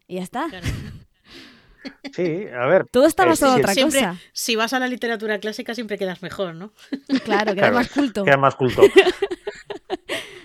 Y 0.08 0.16
ya 0.16 0.24
está. 0.24 0.48
Claro. 0.50 0.68
Sí, 2.14 2.46
a 2.56 2.68
ver. 2.68 2.86
Todo 2.92 3.06
está 3.08 3.24
Eh, 3.24 3.28
basado 3.30 3.54
en 3.56 3.62
otra 3.62 3.74
Siempre- 3.74 4.00
cosa. 4.02 4.18
Si 4.34 4.56
vas 4.56 4.72
a 4.74 4.80
la 4.80 4.88
literatura 4.88 5.40
clásica 5.40 5.74
siempre 5.74 5.98
quedas 5.98 6.22
mejor, 6.22 6.54
¿no? 6.54 6.74
Claro, 7.24 7.52
que 7.56 7.58
Claro. 7.60 7.74
más 7.76 7.90
culto. 7.90 8.24
Queda 8.24 8.38
más 8.38 8.56
culto. 8.56 8.82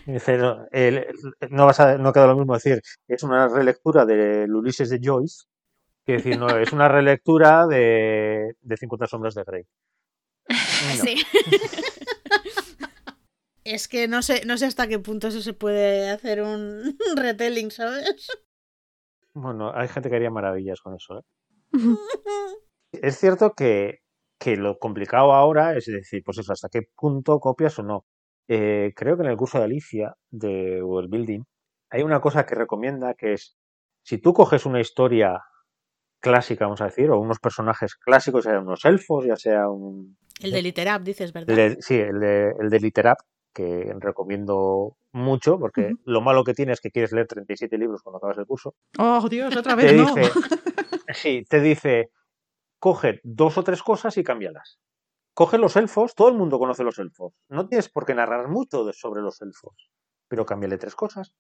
Dice, 0.07 0.39
no, 0.39 0.67
el- 0.71 1.07
no, 1.51 1.67
vas 1.67 1.81
a, 1.81 1.99
no 1.99 2.13
queda 2.13 2.29
lo 2.29 2.37
mismo 2.37 2.55
decir, 2.55 2.81
es 3.09 3.23
una 3.23 3.49
relectura 3.49 4.07
del 4.07 4.55
Ulises 4.55 4.89
de 4.89 5.01
Joyce, 5.03 5.45
que 6.05 6.13
decir, 6.15 6.39
no, 6.39 6.49
es 6.57 6.73
una 6.73 6.89
relectura 6.89 7.67
de, 7.67 8.55
de 8.61 8.77
50 8.77 9.07
sombras 9.07 9.35
de 9.35 9.45
Grey. 9.45 9.63
No. 10.99 11.05
Sí. 11.05 11.17
Es 13.65 13.89
que 13.89 14.07
no 14.07 14.23
sé, 14.23 14.45
no 14.47 14.57
sé 14.59 14.67
hasta 14.67 14.87
qué 14.87 15.01
punto 15.01 15.27
eso 15.27 15.41
se 15.43 15.53
puede 15.53 16.09
hacer 16.11 16.41
un 16.41 16.97
retelling, 17.17 17.73
¿sabes? 17.73 18.29
Bueno, 19.35 19.73
hay 19.75 19.89
gente 19.89 20.09
que 20.09 20.15
haría 20.15 20.31
maravillas 20.31 20.81
con 20.81 20.95
eso. 20.95 21.19
¿eh? 21.19 21.23
Es 22.93 23.19
cierto 23.19 23.55
que, 23.55 23.99
que 24.39 24.57
lo 24.57 24.79
complicado 24.79 25.33
ahora 25.33 25.77
es 25.77 25.87
decir, 25.87 26.23
pues 26.25 26.39
eso, 26.39 26.53
hasta 26.53 26.69
qué 26.69 26.83
punto 26.95 27.41
copias 27.41 27.77
o 27.81 27.83
no. 27.83 28.07
Eh, 28.49 28.93
creo 28.95 29.17
que 29.17 29.23
en 29.25 29.31
el 29.31 29.37
curso 29.37 29.59
de 29.59 29.65
Alicia 29.65 30.15
de 30.31 30.83
World 30.83 31.11
Building 31.11 31.43
hay 31.91 32.03
una 32.03 32.21
cosa 32.21 32.47
que 32.47 32.55
recomienda 32.55 33.15
que 33.15 33.33
es, 33.35 33.57
si 34.05 34.19
tú 34.19 34.33
coges 34.33 34.67
una 34.67 34.81
historia 34.81 35.43
clásica, 36.21 36.65
vamos 36.67 36.81
a 36.81 36.87
decir, 36.87 37.11
o 37.11 37.19
unos 37.21 37.39
personajes 37.39 37.95
clásicos, 37.97 38.45
ya 38.45 38.53
sea 38.53 38.61
unos 38.61 38.85
elfos, 38.85 39.25
ya 39.27 39.37
sea 39.37 39.69
un... 39.69 40.17
El 40.41 40.51
de 40.53 40.63
Literap, 40.63 41.03
dices, 41.03 41.33
¿verdad? 41.33 41.59
el 41.59 41.75
de- 41.77 41.83
sí, 41.83 41.95
el 41.97 42.21
de, 42.21 42.53
el 42.61 42.71
de 42.71 42.81
Literap, 42.81 43.19
que 43.53 43.95
recomiendo 43.99 44.97
mucho, 45.13 45.59
porque 45.59 45.95
lo 46.05 46.21
malo 46.21 46.45
que 46.45 46.53
tiene 46.53 46.73
es 46.73 46.81
que 46.81 46.91
quieres 46.91 47.13
leer 47.13 47.27
37 47.27 47.79
libros 47.79 48.03
cuando 48.03 48.19
acabas 48.19 48.39
el 48.39 48.47
curso. 48.47 48.75
Oh, 48.99 49.27
Dios, 49.29 49.57
otra 49.57 49.75
Te 49.77 49.87
vez 49.87 49.97
no. 49.97 50.15
dice, 50.15 50.31
sí, 51.15 51.45
te 51.49 51.61
dice, 51.61 52.11
coge 52.79 53.21
dos 53.23 53.57
o 53.59 53.63
tres 53.65 53.83
cosas 53.83 54.17
y 54.19 54.25
cámbialas. 54.25 54.79
Coge 55.41 55.59
los 55.59 55.76
elfos, 55.76 56.14
todo 56.16 56.28
el 56.30 56.34
mundo 56.41 56.59
conoce 56.59 56.82
los 56.82 56.99
elfos. 56.99 57.32
No 57.49 57.68
tienes 57.68 57.89
por 57.91 58.07
qué 58.07 58.14
narrar 58.14 58.49
mucho 58.49 58.84
de- 58.84 58.93
sobre 58.93 59.22
los 59.22 59.41
elfos, 59.43 59.74
pero 60.28 60.47
cámbiale 60.47 60.78
tres 60.78 60.95
cosas. 60.97 61.32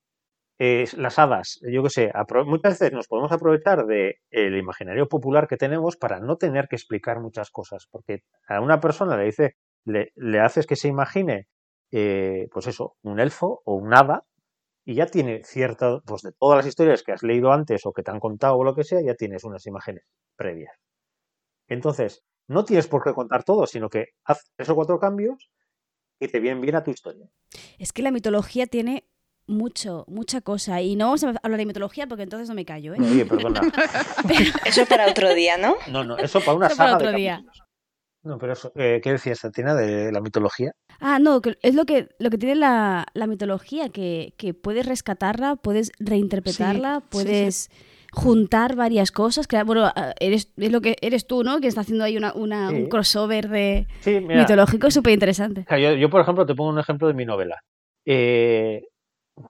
Eh, 0.58 0.86
las 0.96 1.18
hadas, 1.18 1.60
yo 1.74 1.82
qué 1.84 1.90
sé, 1.90 2.12
muchas 2.46 2.78
veces 2.80 2.92
nos 2.92 3.08
podemos 3.08 3.32
aprovechar 3.32 3.86
del 3.86 4.56
imaginario 4.58 5.08
popular 5.08 5.48
que 5.48 5.56
tenemos 5.58 5.96
para 5.96 6.20
no 6.20 6.36
tener 6.36 6.68
que 6.68 6.76
explicar 6.76 7.20
muchas 7.20 7.50
cosas, 7.50 7.88
porque 7.90 8.20
a 8.48 8.60
una 8.60 8.80
persona 8.80 9.16
le 9.18 9.24
dice, 9.26 9.56
le, 9.84 10.12
le 10.16 10.40
haces 10.40 10.66
que 10.66 10.76
se 10.76 10.88
imagine, 10.88 11.48
eh, 11.92 12.48
pues 12.52 12.66
eso, 12.68 12.96
un 13.02 13.20
elfo 13.20 13.62
o 13.66 13.74
un 13.76 13.94
hada, 13.94 14.24
y 14.86 14.94
ya 14.96 15.06
tiene 15.06 15.42
cierta, 15.44 16.00
pues 16.06 16.22
de 16.22 16.32
todas 16.38 16.58
las 16.58 16.66
historias 16.66 17.02
que 17.04 17.12
has 17.12 17.22
leído 17.24 17.52
antes 17.52 17.86
o 17.86 17.92
que 17.92 18.02
te 18.04 18.10
han 18.12 18.20
contado 18.20 18.56
o 18.58 18.64
lo 18.64 18.74
que 18.74 18.84
sea, 18.84 19.00
ya 19.02 19.14
tienes 19.14 19.44
unas 19.44 19.66
imágenes 19.66 20.04
previas. 20.36 20.74
Entonces, 21.68 22.22
no 22.48 22.64
tienes 22.64 22.86
por 22.86 23.02
qué 23.02 23.12
contar 23.12 23.44
todo, 23.44 23.66
sino 23.66 23.88
que 23.88 24.10
haz 24.24 24.50
tres 24.56 24.68
o 24.68 24.74
cuatro 24.74 24.98
cambios 24.98 25.50
y 26.20 26.28
te 26.28 26.40
vienen 26.40 26.60
bien 26.60 26.76
a 26.76 26.84
tu 26.84 26.90
historia. 26.90 27.28
Es 27.78 27.92
que 27.92 28.02
la 28.02 28.10
mitología 28.10 28.66
tiene 28.66 29.04
mucho, 29.46 30.04
mucha 30.08 30.40
cosa. 30.40 30.80
Y 30.80 30.96
no 30.96 31.06
vamos 31.06 31.24
a 31.24 31.34
hablar 31.42 31.58
de 31.58 31.66
mitología 31.66 32.06
porque 32.06 32.22
entonces 32.22 32.48
no 32.48 32.54
me 32.54 32.64
callo, 32.64 32.94
¿eh? 32.94 32.98
Oye, 33.00 33.24
perdona. 33.26 33.60
Eso 34.66 34.86
para 34.86 35.08
otro 35.08 35.34
día, 35.34 35.56
¿no? 35.56 35.76
No, 35.90 36.04
no, 36.04 36.18
eso 36.18 36.40
para 36.40 36.54
una 36.54 36.66
Eso 36.66 36.76
para 36.76 36.90
saga 36.90 36.98
de 36.98 37.04
otro 37.04 37.18
día. 37.18 37.44
No, 38.22 38.38
pero 38.38 38.54
eso, 38.54 38.72
eh, 38.74 39.00
¿qué 39.04 39.12
decías, 39.12 39.40
Tatina, 39.40 39.72
de 39.76 40.10
la 40.10 40.20
mitología? 40.20 40.72
Ah, 40.98 41.20
no, 41.20 41.40
que 41.40 41.58
es 41.62 41.76
lo 41.76 41.86
que, 41.86 42.08
lo 42.18 42.28
que 42.28 42.38
tiene 42.38 42.56
la, 42.56 43.06
la 43.14 43.28
mitología, 43.28 43.88
que, 43.88 44.34
que 44.36 44.52
puedes 44.52 44.84
rescatarla, 44.84 45.54
puedes 45.54 45.92
reinterpretarla, 46.00 47.02
sí, 47.02 47.06
puedes 47.08 47.70
juntar 48.16 48.74
varias 48.76 49.12
cosas. 49.12 49.46
Que, 49.46 49.62
bueno, 49.62 49.84
ah, 49.94 50.14
eres, 50.18 50.52
es 50.56 50.72
lo 50.72 50.80
que 50.80 50.96
eres 51.02 51.26
tú, 51.26 51.44
¿no? 51.44 51.60
Que 51.60 51.68
está 51.68 51.82
haciendo 51.82 52.02
ahí 52.04 52.16
una, 52.16 52.32
una- 52.34 52.70
Sí. 52.70 52.76
un 52.76 52.88
crossover 52.88 53.48
de 53.48 53.86
Sí, 54.00 54.20
mira, 54.20 54.40
mitológico 54.40 54.90
súper 54.90 55.12
interesante. 55.12 55.64
yo, 55.70 55.92
yo, 55.94 56.10
por 56.10 56.20
ejemplo, 56.22 56.46
te 56.46 56.54
pongo 56.54 56.70
un 56.70 56.78
ejemplo 56.78 57.06
de 57.08 57.14
mi 57.14 57.24
novela. 57.24 57.60
Eh, 58.04 58.82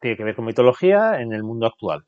tiene 0.00 0.16
que 0.16 0.24
ver 0.24 0.34
con 0.34 0.44
mitología 0.44 1.20
en 1.20 1.32
el 1.32 1.42
mundo 1.44 1.66
actual. 1.66 2.04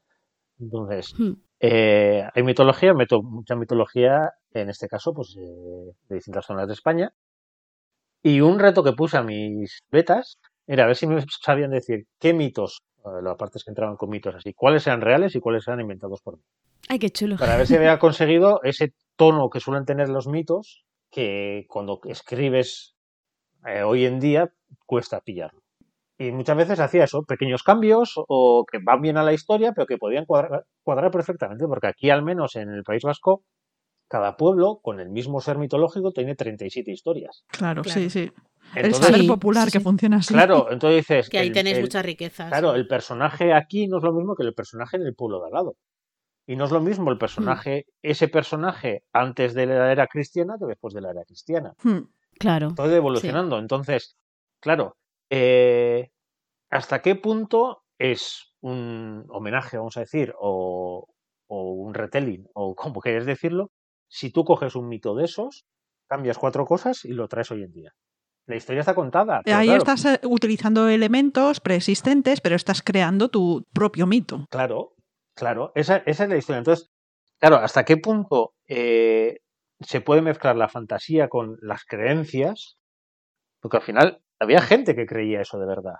Entonces, 0.60 1.14
Hmm. 1.18 1.32
Eh, 1.60 2.22
hay 2.34 2.42
mitología, 2.44 2.94
meto 2.94 3.20
mucha 3.20 3.56
mitología, 3.56 4.32
en 4.52 4.68
este 4.70 4.86
caso, 4.86 5.12
pues 5.12 5.36
eh, 5.36 5.92
de 6.08 6.14
distintas 6.14 6.46
zonas 6.46 6.68
de 6.68 6.72
España. 6.74 7.12
Y 8.22 8.40
un 8.40 8.58
reto 8.60 8.84
que 8.84 8.92
puse 8.92 9.16
a 9.16 9.22
mis 9.22 9.80
betas 9.90 10.38
era 10.68 10.84
a 10.84 10.86
ver 10.86 10.96
si 10.96 11.06
me 11.06 11.20
sabían 11.42 11.70
decir 11.70 12.06
qué 12.20 12.32
mitos, 12.32 12.82
eh, 13.04 13.22
las 13.22 13.36
partes 13.36 13.64
que 13.64 13.70
entraban 13.70 13.96
con 13.96 14.10
mitos 14.10 14.34
así, 14.34 14.52
cuáles 14.52 14.86
eran 14.86 15.00
reales 15.00 15.34
y 15.34 15.40
cuáles 15.40 15.66
eran 15.66 15.80
inventados 15.80 16.20
por 16.22 16.36
mí. 16.36 16.42
Ay, 16.88 16.98
qué 16.98 17.10
chulo. 17.10 17.36
Para 17.36 17.56
ver 17.56 17.66
si 17.66 17.74
había 17.74 17.98
conseguido 17.98 18.60
ese 18.62 18.92
tono 19.16 19.50
que 19.50 19.60
suelen 19.60 19.84
tener 19.84 20.08
los 20.08 20.28
mitos, 20.28 20.84
que 21.10 21.64
cuando 21.68 22.00
escribes 22.04 22.94
eh, 23.66 23.82
hoy 23.82 24.04
en 24.04 24.20
día 24.20 24.52
cuesta 24.86 25.20
pillarlo. 25.20 25.62
Y 26.20 26.32
muchas 26.32 26.56
veces 26.56 26.80
hacía 26.80 27.04
eso, 27.04 27.22
pequeños 27.22 27.62
cambios 27.62 28.14
o 28.16 28.64
que 28.70 28.78
van 28.82 29.00
bien 29.00 29.16
a 29.16 29.22
la 29.22 29.32
historia, 29.32 29.72
pero 29.72 29.86
que 29.86 29.98
podían 29.98 30.26
cuadrar, 30.26 30.64
cuadrar 30.82 31.12
perfectamente, 31.12 31.64
porque 31.66 31.86
aquí 31.86 32.10
al 32.10 32.22
menos 32.22 32.56
en 32.56 32.70
el 32.70 32.82
País 32.82 33.04
Vasco, 33.04 33.44
cada 34.08 34.36
pueblo 34.36 34.80
con 34.82 35.00
el 35.00 35.10
mismo 35.10 35.40
ser 35.40 35.58
mitológico 35.58 36.12
tiene 36.12 36.34
37 36.34 36.90
historias. 36.90 37.44
Claro, 37.48 37.82
Claro. 37.82 38.00
sí, 38.00 38.08
sí. 38.10 38.32
el 38.74 38.94
saber 38.94 39.26
popular 39.26 39.66
sí, 39.66 39.72
que 39.72 39.78
sí. 39.78 39.84
funciona 39.84 40.16
así. 40.18 40.34
claro, 40.34 40.68
entonces 40.70 40.96
dices... 41.06 41.28
Que 41.30 41.38
ahí 41.38 41.48
el- 41.48 41.54
tenéis 41.54 41.76
el- 41.76 41.82
muchas 41.84 42.04
riquezas. 42.04 42.48
Claro, 42.48 42.74
el 42.74 42.86
personaje 42.88 43.52
aquí 43.54 43.86
no 43.86 43.98
es 43.98 44.02
lo 44.04 44.12
mismo 44.12 44.34
que 44.34 44.42
el 44.42 44.54
personaje 44.54 44.96
en 44.96 45.02
el 45.04 45.14
pueblo 45.14 45.40
de 45.40 45.46
al 45.46 45.52
lado. 45.52 45.76
Y 46.46 46.56
no 46.56 46.64
es 46.64 46.70
lo 46.70 46.80
mismo 46.80 47.10
el 47.10 47.18
personaje, 47.18 47.84
ese 48.02 48.28
personaje 48.28 49.04
antes 49.12 49.52
de 49.54 49.66
la 49.66 49.92
era 49.92 50.06
cristiana 50.06 50.56
que 50.58 50.64
después 50.66 50.94
de 50.94 51.02
la 51.02 51.10
era 51.10 51.24
cristiana. 51.24 51.74
Hmm. 51.82 52.08
Claro. 52.38 52.72
Todo 52.74 52.94
evolucionando. 52.94 53.58
Entonces, 53.58 54.16
claro, 54.60 54.96
eh, 55.28 56.10
¿hasta 56.70 57.02
qué 57.02 57.14
punto 57.16 57.82
es 57.98 58.54
un 58.60 59.26
homenaje, 59.28 59.76
vamos 59.76 59.96
a 59.98 60.00
decir, 60.00 60.32
o, 60.40 61.06
o 61.48 61.72
un 61.72 61.92
retelling, 61.94 62.46
o 62.54 62.74
como 62.74 63.00
quieres 63.00 63.26
decirlo, 63.26 63.70
si 64.08 64.30
tú 64.30 64.44
coges 64.44 64.74
un 64.74 64.88
mito 64.88 65.14
de 65.14 65.24
esos, 65.24 65.64
cambias 66.08 66.38
cuatro 66.38 66.64
cosas 66.64 67.04
y 67.04 67.12
lo 67.12 67.28
traes 67.28 67.50
hoy 67.50 67.62
en 67.62 67.72
día? 67.72 67.92
La 68.46 68.56
historia 68.56 68.80
está 68.80 68.94
contada. 68.94 69.42
Ahí 69.44 69.68
claro, 69.68 69.76
estás 69.76 70.04
eh, 70.06 70.20
utilizando 70.24 70.88
elementos 70.88 71.60
preexistentes, 71.60 72.40
pero 72.40 72.56
estás 72.56 72.82
creando 72.82 73.28
tu 73.28 73.66
propio 73.74 74.06
mito. 74.06 74.46
Claro, 74.48 74.94
claro, 75.34 75.70
esa, 75.74 75.98
esa 76.06 76.24
es 76.24 76.30
la 76.30 76.36
historia. 76.38 76.58
Entonces, 76.58 76.90
claro, 77.38 77.56
¿hasta 77.56 77.84
qué 77.84 77.98
punto 77.98 78.54
eh, 78.66 79.40
se 79.80 80.00
puede 80.00 80.22
mezclar 80.22 80.56
la 80.56 80.68
fantasía 80.68 81.28
con 81.28 81.58
las 81.60 81.84
creencias? 81.84 82.78
Porque 83.60 83.76
al 83.76 83.82
final 83.82 84.22
había 84.40 84.62
gente 84.62 84.94
que 84.94 85.04
creía 85.04 85.42
eso 85.42 85.58
de 85.58 85.66
verdad. 85.66 85.96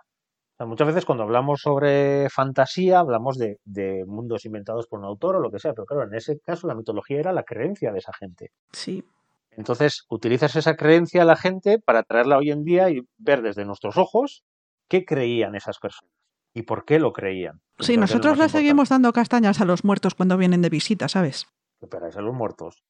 Sea, 0.59 0.67
muchas 0.67 0.89
veces 0.89 1.05
cuando 1.05 1.23
hablamos 1.23 1.61
sobre 1.61 2.29
fantasía 2.31 2.99
hablamos 2.99 3.39
de, 3.39 3.59
de 3.65 4.05
mundos 4.07 4.45
inventados 4.45 4.89
por 4.89 4.99
un 4.99 5.05
autor 5.05 5.37
o 5.37 5.41
lo 5.41 5.51
que 5.53 5.61
sea, 5.61 5.73
pero 5.73 5.87
claro, 5.87 6.03
en 6.03 6.15
ese 6.15 6.41
caso 6.41 6.67
la 6.67 6.75
mitología 6.75 7.21
era 7.21 7.33
la 7.33 7.45
creencia 7.45 7.93
de 7.93 7.99
esa 7.99 8.13
gente. 8.13 8.51
Sí. 8.73 9.05
Entonces, 9.53 10.05
utilizas 10.09 10.55
esa 10.57 10.77
creencia 10.77 11.23
a 11.23 11.25
la 11.25 11.37
gente 11.37 11.79
para 11.79 12.03
traerla 12.03 12.39
hoy 12.39 12.51
en 12.51 12.65
día 12.65 12.91
y 12.91 13.03
ver 13.19 13.43
desde 13.43 13.65
nuestros 13.65 13.97
ojos 13.97 14.45
qué 14.89 15.05
creían 15.05 15.55
esas 15.55 15.79
personas 15.79 16.13
y 16.55 16.63
por 16.63 16.85
qué 16.85 16.99
lo 16.99 17.13
creían. 17.13 17.61
Sí, 17.79 17.95
Entonces, 17.95 17.95
es 17.95 17.99
nosotros 17.99 18.39
le 18.39 18.49
seguimos 18.49 18.89
dando 18.89 19.13
castañas 19.13 19.61
a 19.61 19.65
los 19.65 19.85
muertos 19.85 20.15
cuando 20.15 20.37
vienen 20.37 20.63
de 20.63 20.71
visita, 20.71 21.09
¿sabes? 21.09 21.47
¿Qué 21.79 21.87
esperáis 21.87 22.17
a 22.17 22.21
los 22.21 22.35
muertos? 22.35 22.83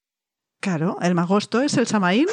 Claro, 0.60 0.96
el 1.02 1.14
magosto 1.14 1.60
es 1.60 1.76
el 1.76 1.86
Samaín. 1.86 2.26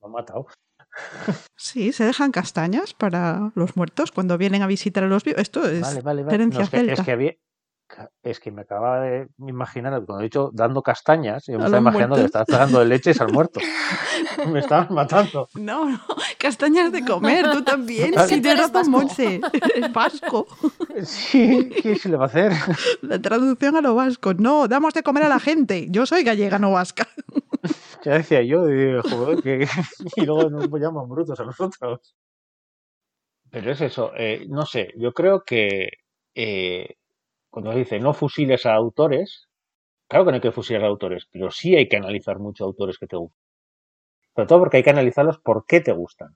Lo 0.00 0.06
han 0.06 0.12
matado. 0.12 0.46
Sí, 1.56 1.92
se 1.92 2.04
dejan 2.04 2.32
castañas 2.32 2.92
para 2.94 3.52
los 3.54 3.76
muertos 3.76 4.12
cuando 4.12 4.36
vienen 4.36 4.62
a 4.62 4.66
visitar 4.66 5.04
a 5.04 5.06
los 5.06 5.24
vivos. 5.24 5.40
Esto 5.40 5.66
es 5.68 5.80
Vale, 5.80 6.00
vale, 6.02 6.22
vale. 6.22 6.34
herencia 6.34 6.58
No, 6.60 6.64
es, 6.64 6.70
que, 6.70 6.76
celta. 6.78 6.92
es 6.94 7.00
que 7.02 7.12
había. 7.12 7.32
Es 8.22 8.40
que 8.40 8.50
me 8.50 8.62
acababa 8.62 9.00
de 9.00 9.28
imaginar, 9.38 9.92
cuando 10.06 10.20
he 10.20 10.24
dicho 10.24 10.50
dando 10.54 10.82
castañas, 10.82 11.44
yo 11.46 11.58
me 11.58 11.64
estaba 11.66 11.78
imaginando 11.78 12.16
que 12.16 12.24
estabas 12.24 12.48
dando 12.48 12.82
leches 12.84 13.20
al 13.20 13.30
muerto. 13.30 13.60
me 14.50 14.60
estaban 14.60 14.94
matando. 14.94 15.46
No, 15.54 15.90
no, 15.90 16.00
castañas 16.38 16.90
de 16.90 17.04
comer, 17.04 17.50
tú 17.50 17.62
también. 17.62 18.12
Tienes 18.12 18.32
eres 18.32 18.58
razón, 18.58 18.72
vasco. 18.72 18.90
Monse. 18.90 19.40
Es 19.74 19.92
vasco. 19.92 20.46
Sí, 21.04 21.68
¿qué 21.82 21.96
se 21.96 22.08
le 22.08 22.16
va 22.16 22.24
a 22.24 22.28
hacer? 22.28 22.52
La 23.02 23.20
traducción 23.20 23.76
a 23.76 23.82
lo 23.82 23.94
vasco. 23.94 24.32
No, 24.34 24.68
damos 24.68 24.94
de 24.94 25.02
comer 25.02 25.24
a 25.24 25.28
la 25.28 25.38
gente. 25.38 25.86
Yo 25.90 26.06
soy 26.06 26.24
gallega, 26.24 26.58
no 26.58 26.72
vasca. 26.72 27.06
Ya 28.04 28.14
decía 28.14 28.42
yo, 28.42 28.68
y, 28.68 29.00
joder, 29.00 29.42
que... 29.42 29.66
y 30.16 30.26
luego 30.26 30.50
nos 30.50 30.68
llaman 30.80 31.08
brutos 31.08 31.38
a 31.40 31.44
nosotros. 31.44 32.14
Pero 33.50 33.70
es 33.70 33.80
eso, 33.80 34.12
eh, 34.16 34.46
no 34.48 34.64
sé, 34.64 34.92
yo 34.96 35.12
creo 35.12 35.44
que 35.44 35.90
eh, 36.34 36.94
cuando 37.50 37.72
se 37.72 37.78
dice 37.78 38.00
no 38.00 38.14
fusiles 38.14 38.64
a 38.64 38.74
autores, 38.74 39.48
claro 40.08 40.24
que 40.24 40.30
no 40.30 40.34
hay 40.36 40.40
que 40.40 40.52
fusilar 40.52 40.84
a 40.84 40.88
autores, 40.88 41.28
pero 41.30 41.50
sí 41.50 41.76
hay 41.76 41.86
que 41.86 41.98
analizar 41.98 42.38
mucho 42.38 42.64
autores 42.64 42.96
que 42.98 43.06
te 43.06 43.16
gustan. 43.16 43.42
Sobre 44.34 44.48
todo 44.48 44.58
porque 44.60 44.78
hay 44.78 44.82
que 44.82 44.90
analizarlos 44.90 45.38
por 45.38 45.66
qué 45.66 45.80
te 45.80 45.92
gustan. 45.92 46.34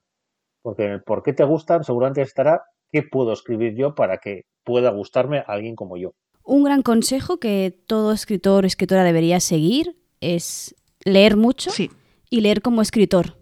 Porque 0.61 0.85
en 0.85 0.93
el 0.93 1.03
por 1.03 1.23
qué 1.23 1.33
te 1.33 1.45
gustan 1.45 1.85
seguramente 1.85 2.21
estará 2.21 2.65
qué 2.91 3.03
puedo 3.03 3.33
escribir 3.33 3.75
yo 3.75 3.95
para 3.95 4.19
que 4.19 4.43
pueda 4.63 4.91
gustarme 4.91 5.39
a 5.39 5.45
alguien 5.47 5.75
como 5.75 5.97
yo. 5.97 6.13
Un 6.45 6.65
gran 6.65 6.83
consejo 6.83 7.39
que 7.39 7.77
todo 7.87 8.13
escritor 8.13 8.65
o 8.65 8.67
escritora 8.67 9.05
debería 9.05 9.41
seguir 9.41 9.97
es 10.21 10.75
leer 11.07 11.37
mucho 11.37 11.71
Sí, 11.71 11.91
y 12.29 12.41
leer 12.43 12.61
como 12.61 12.83
escritor, 12.83 13.39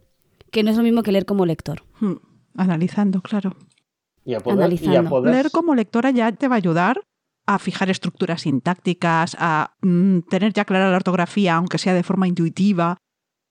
que 0.52 0.62
no 0.62 0.70
es 0.70 0.76
lo 0.76 0.82
mismo 0.82 1.02
que 1.02 1.10
leer 1.12 1.26
como 1.26 1.46
lector. 1.46 1.82
hmm, 2.00 2.14
analizando, 2.56 3.20
claro. 3.22 3.56
Y 4.24 4.34
a 4.34 4.40
poder, 4.40 4.72
y 4.72 4.96
a 4.96 5.02
poder- 5.02 5.32
Leer 5.32 5.50
como 5.50 5.74
lectora 5.74 6.10
ya 6.10 6.30
te 6.32 6.46
va 6.48 6.54
a 6.54 6.58
ayudar 6.58 7.02
a 7.46 7.58
fijar 7.58 7.90
estructuras 7.90 8.42
sintácticas, 8.42 9.36
a 9.38 9.74
mm, 9.82 10.20
tener 10.30 10.52
ya 10.52 10.64
clara 10.64 10.90
la 10.90 10.96
ortografía, 10.96 11.56
aunque 11.56 11.78
sea 11.78 11.92
de 11.94 12.02
forma 12.02 12.26
intuitiva. 12.28 12.96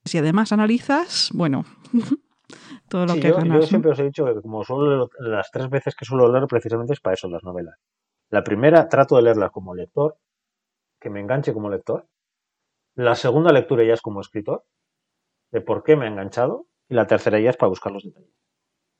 Si 0.06 0.18
además 0.18 0.52
analizas, 0.52 1.30
bueno, 1.34 1.66
todo 2.90 3.06
lo 3.06 3.14
Sí, 3.14 3.20
que 3.22 3.28
yo, 3.30 3.36
ganas. 3.38 3.62
yo 3.62 3.68
siempre 3.68 3.92
os 3.92 4.00
he 4.00 4.04
dicho 4.04 4.26
que 4.26 4.42
como 4.42 4.64
suelo 4.64 5.10
las 5.20 5.52
tres 5.52 5.70
veces 5.70 5.96
que 5.96 6.06
suelo 6.06 6.32
leer 6.32 6.48
precisamente 6.48 6.94
es 6.94 7.00
para 7.00 7.14
eso 7.16 7.28
las 7.30 7.44
novelas. 7.44 7.76
La 8.30 8.44
primera 8.44 8.88
trato 8.90 9.16
de 9.16 9.22
leerlas 9.24 9.52
como 9.52 9.76
lector, 9.76 10.18
que 11.00 11.10
me 11.10 11.20
enganche 11.20 11.54
como 11.54 11.70
lector. 11.70 12.08
La 12.96 13.16
segunda 13.16 13.52
lectura 13.52 13.84
ya 13.84 13.94
es 13.94 14.02
como 14.02 14.22
escritor, 14.22 14.66
de 15.52 15.62
por 15.62 15.84
qué 15.84 15.96
me 15.96 16.06
ha 16.06 16.10
enganchado. 16.10 16.68
Y 16.90 16.96
la 16.96 17.08
tercera 17.08 17.40
ya 17.40 17.50
es 17.50 17.58
para 17.58 17.70
buscar 17.70 17.92
los 17.94 18.04
detalles. 18.04 18.30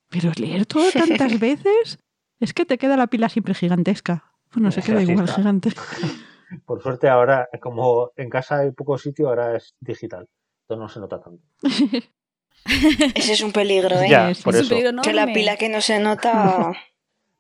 Pero 0.10 0.32
leer 0.38 0.66
todo 0.66 0.90
tantas 0.92 1.40
veces 1.40 2.00
es 2.40 2.54
que 2.54 2.66
te 2.66 2.78
queda 2.78 2.98
la 2.98 3.08
pila 3.08 3.30
siempre 3.30 3.54
gigantesca. 3.54 4.32
Bueno, 4.54 4.72
se 4.72 4.82
queda 4.82 5.02
igual 5.02 5.28
gigante. 5.28 5.72
Por 6.66 6.82
suerte 6.82 7.10
ahora, 7.10 7.50
como 7.62 8.12
en 8.16 8.30
casa 8.30 8.60
hay 8.60 8.72
poco 8.72 8.98
sitio, 8.98 9.28
ahora 9.30 9.56
es 9.58 9.76
digital. 9.80 10.28
Entonces 10.64 10.82
no 10.82 10.88
se 10.90 11.00
nota 11.00 11.20
tanto. 11.22 11.44
Ese 13.16 13.34
es 13.34 13.42
un 13.42 13.52
peligro, 13.52 14.00
¿eh? 14.00 14.08
Ya, 14.10 14.30
Es- 14.30 14.42
por 14.44 14.54
es 14.56 14.62
un 14.62 14.66
eso. 14.66 14.76
peligro 14.76 15.02
Que 15.02 15.14
la 15.14 15.26
pila 15.34 15.58
que 15.58 15.70
no 15.70 15.82
se 15.82 16.00
nota. 16.00 16.72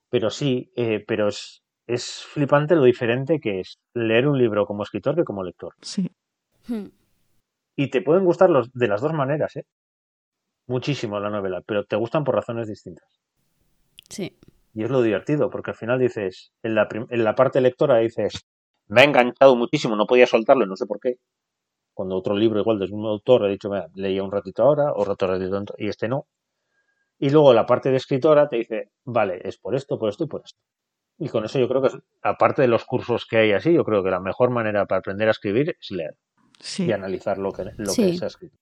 Pero 0.10 0.30
sí, 0.30 0.72
eh, 0.76 1.04
pero 1.08 1.30
es, 1.30 1.64
es 1.88 2.24
flipante 2.26 2.76
lo 2.76 2.84
diferente 2.84 3.40
que 3.40 3.62
es 3.62 3.80
leer 3.94 4.28
un 4.28 4.38
libro 4.38 4.66
como 4.66 4.84
escritor 4.84 5.16
que 5.16 5.24
como 5.24 5.44
lector. 5.44 5.74
Sí. 5.82 6.12
Hmm. 6.68 6.88
Y 7.76 7.90
te 7.90 8.02
pueden 8.02 8.26
gustar 8.26 8.49
los, 8.49 8.72
de 8.73 8.88
las 8.88 9.02
dos 9.02 9.14
maneras, 9.14 9.56
¿eh? 9.56 9.65
Muchísimo 10.68 11.19
la 11.19 11.30
novela, 11.30 11.61
pero 11.65 11.85
te 11.85 11.95
gustan 11.95 12.23
por 12.23 12.35
razones 12.35 12.68
distintas. 12.68 13.19
Sí. 14.10 14.38
Y 14.73 14.84
es 14.84 14.90
lo 14.90 15.02
divertido, 15.02 15.49
porque 15.49 15.72
al 15.72 15.77
final 15.77 15.99
dices, 15.99 16.53
en 16.64 16.76
la, 16.76 16.88
en 16.91 17.23
la 17.23 17.35
parte 17.35 17.61
lectora 17.61 17.98
dices, 17.98 18.45
me 18.88 19.02
ha 19.02 19.03
enganchado 19.03 19.56
muchísimo, 19.56 19.95
no 19.95 20.06
podía 20.06 20.27
soltarlo, 20.27 20.65
y 20.65 20.69
no 20.69 20.76
sé 20.76 20.85
por 20.85 20.99
qué. 20.99 21.15
Cuando 21.94 22.15
otro 22.15 22.35
libro 22.35 22.60
igual 22.60 22.80
del 22.80 22.91
mismo 22.91 23.10
autor 23.10 23.45
he 23.45 23.52
dicho, 23.52 23.69
"Mira, 23.69 23.88
leía 23.94 24.23
un 24.23 24.31
ratito 24.31 24.64
ahora, 24.64 24.91
o 24.94 25.10
otro 25.10 25.27
ratito 25.27 25.64
y 25.77 25.90
este 25.90 26.07
no. 26.07 26.27
Y 27.19 27.30
luego 27.30 27.53
la 27.53 27.65
parte 27.65 27.91
de 27.91 27.98
escritora 27.98 28.49
te 28.49 28.57
dice, 28.57 28.91
vale, 29.06 29.41
es 29.44 29.57
por 29.57 29.76
esto, 29.76 29.99
por 29.99 30.10
esto 30.10 30.23
y 30.23 30.27
por 30.27 30.41
esto. 30.44 30.60
Y 31.19 31.30
con 31.30 31.45
eso 31.45 31.60
yo 31.60 31.68
creo 31.68 31.81
que, 31.81 31.90
aparte 32.23 32.64
de 32.64 32.68
los 32.68 32.85
cursos 32.85 33.27
que 33.27 33.38
hay 33.38 33.52
así, 33.52 33.73
yo 33.73 33.84
creo 33.85 34.03
que 34.03 34.10
la 34.10 34.19
mejor 34.19 34.49
manera 34.49 34.85
para 34.85 34.99
aprender 34.99 35.27
a 35.27 35.31
escribir 35.31 35.76
es 35.80 35.91
leer 35.91 36.15
Sí. 36.64 36.85
y 36.85 36.91
analizar 36.94 37.38
lo 37.38 37.52
que, 37.52 37.65
lo 37.77 37.91
Sí. 37.91 38.11
que 38.11 38.18
se 38.18 38.23
ha 38.23 38.27
escrito. 38.27 38.57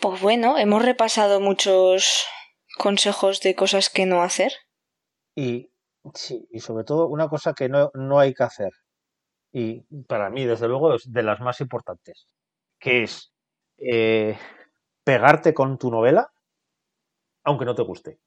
Pues 0.00 0.20
bueno, 0.20 0.58
hemos 0.58 0.84
repasado 0.84 1.40
muchos 1.40 2.26
consejos 2.76 3.40
de 3.40 3.54
cosas 3.54 3.88
que 3.88 4.04
no 4.04 4.22
hacer. 4.22 4.52
Y 5.36 5.70
sí, 6.14 6.48
y 6.50 6.60
sobre 6.60 6.84
todo 6.84 7.06
una 7.06 7.28
cosa 7.28 7.54
que 7.54 7.68
no, 7.68 7.90
no 7.94 8.18
hay 8.18 8.34
que 8.34 8.42
hacer, 8.42 8.72
y 9.52 9.82
para 10.08 10.28
mí, 10.30 10.44
desde 10.44 10.68
luego, 10.68 10.94
es 10.94 11.10
de 11.12 11.22
las 11.22 11.40
más 11.40 11.60
importantes, 11.60 12.26
que 12.78 13.02
es 13.04 13.32
eh, 13.78 14.36
pegarte 15.04 15.54
con 15.54 15.78
tu 15.78 15.90
novela, 15.90 16.28
aunque 17.44 17.64
no 17.64 17.74
te 17.74 17.82
guste. 17.82 18.18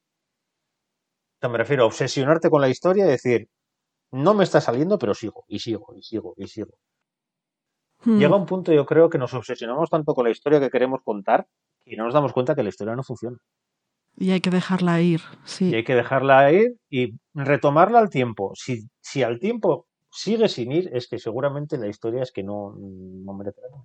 O 1.35 1.39
sea, 1.41 1.49
me 1.49 1.57
refiero 1.57 1.83
a 1.83 1.87
obsesionarte 1.87 2.49
con 2.49 2.61
la 2.61 2.69
historia 2.69 3.05
y 3.05 3.09
decir, 3.09 3.49
no 4.11 4.33
me 4.33 4.43
está 4.43 4.61
saliendo, 4.61 4.97
pero 4.97 5.13
sigo, 5.13 5.43
y 5.47 5.59
sigo, 5.59 5.93
y 5.95 6.03
sigo, 6.03 6.33
y 6.37 6.47
sigo. 6.47 6.77
Hmm. 8.05 8.19
Llega 8.19 8.35
un 8.35 8.45
punto, 8.45 8.71
yo 8.73 8.85
creo, 8.85 9.09
que 9.09 9.17
nos 9.17 9.33
obsesionamos 9.33 9.89
tanto 9.89 10.13
con 10.13 10.25
la 10.25 10.31
historia 10.31 10.59
que 10.59 10.69
queremos 10.69 11.01
contar 11.03 11.47
y 11.85 11.95
no 11.95 12.05
nos 12.05 12.13
damos 12.13 12.33
cuenta 12.33 12.55
que 12.55 12.63
la 12.63 12.69
historia 12.69 12.95
no 12.95 13.03
funciona. 13.03 13.37
Y 14.15 14.31
hay 14.31 14.41
que 14.41 14.51
dejarla 14.51 15.01
ir. 15.01 15.21
Sí. 15.43 15.69
Y 15.69 15.75
hay 15.75 15.83
que 15.83 15.95
dejarla 15.95 16.51
ir 16.51 16.77
y 16.89 17.15
retomarla 17.33 17.99
al 17.99 18.09
tiempo. 18.09 18.51
Si, 18.55 18.87
si 19.01 19.23
al 19.23 19.39
tiempo 19.39 19.87
sigue 20.11 20.47
sin 20.47 20.71
ir, 20.71 20.89
es 20.93 21.07
que 21.07 21.17
seguramente 21.17 21.77
la 21.77 21.87
historia 21.87 22.21
es 22.21 22.31
que 22.31 22.43
no, 22.43 22.75
no 22.77 23.33
merece 23.33 23.61
la 23.61 23.69
pena. 23.69 23.83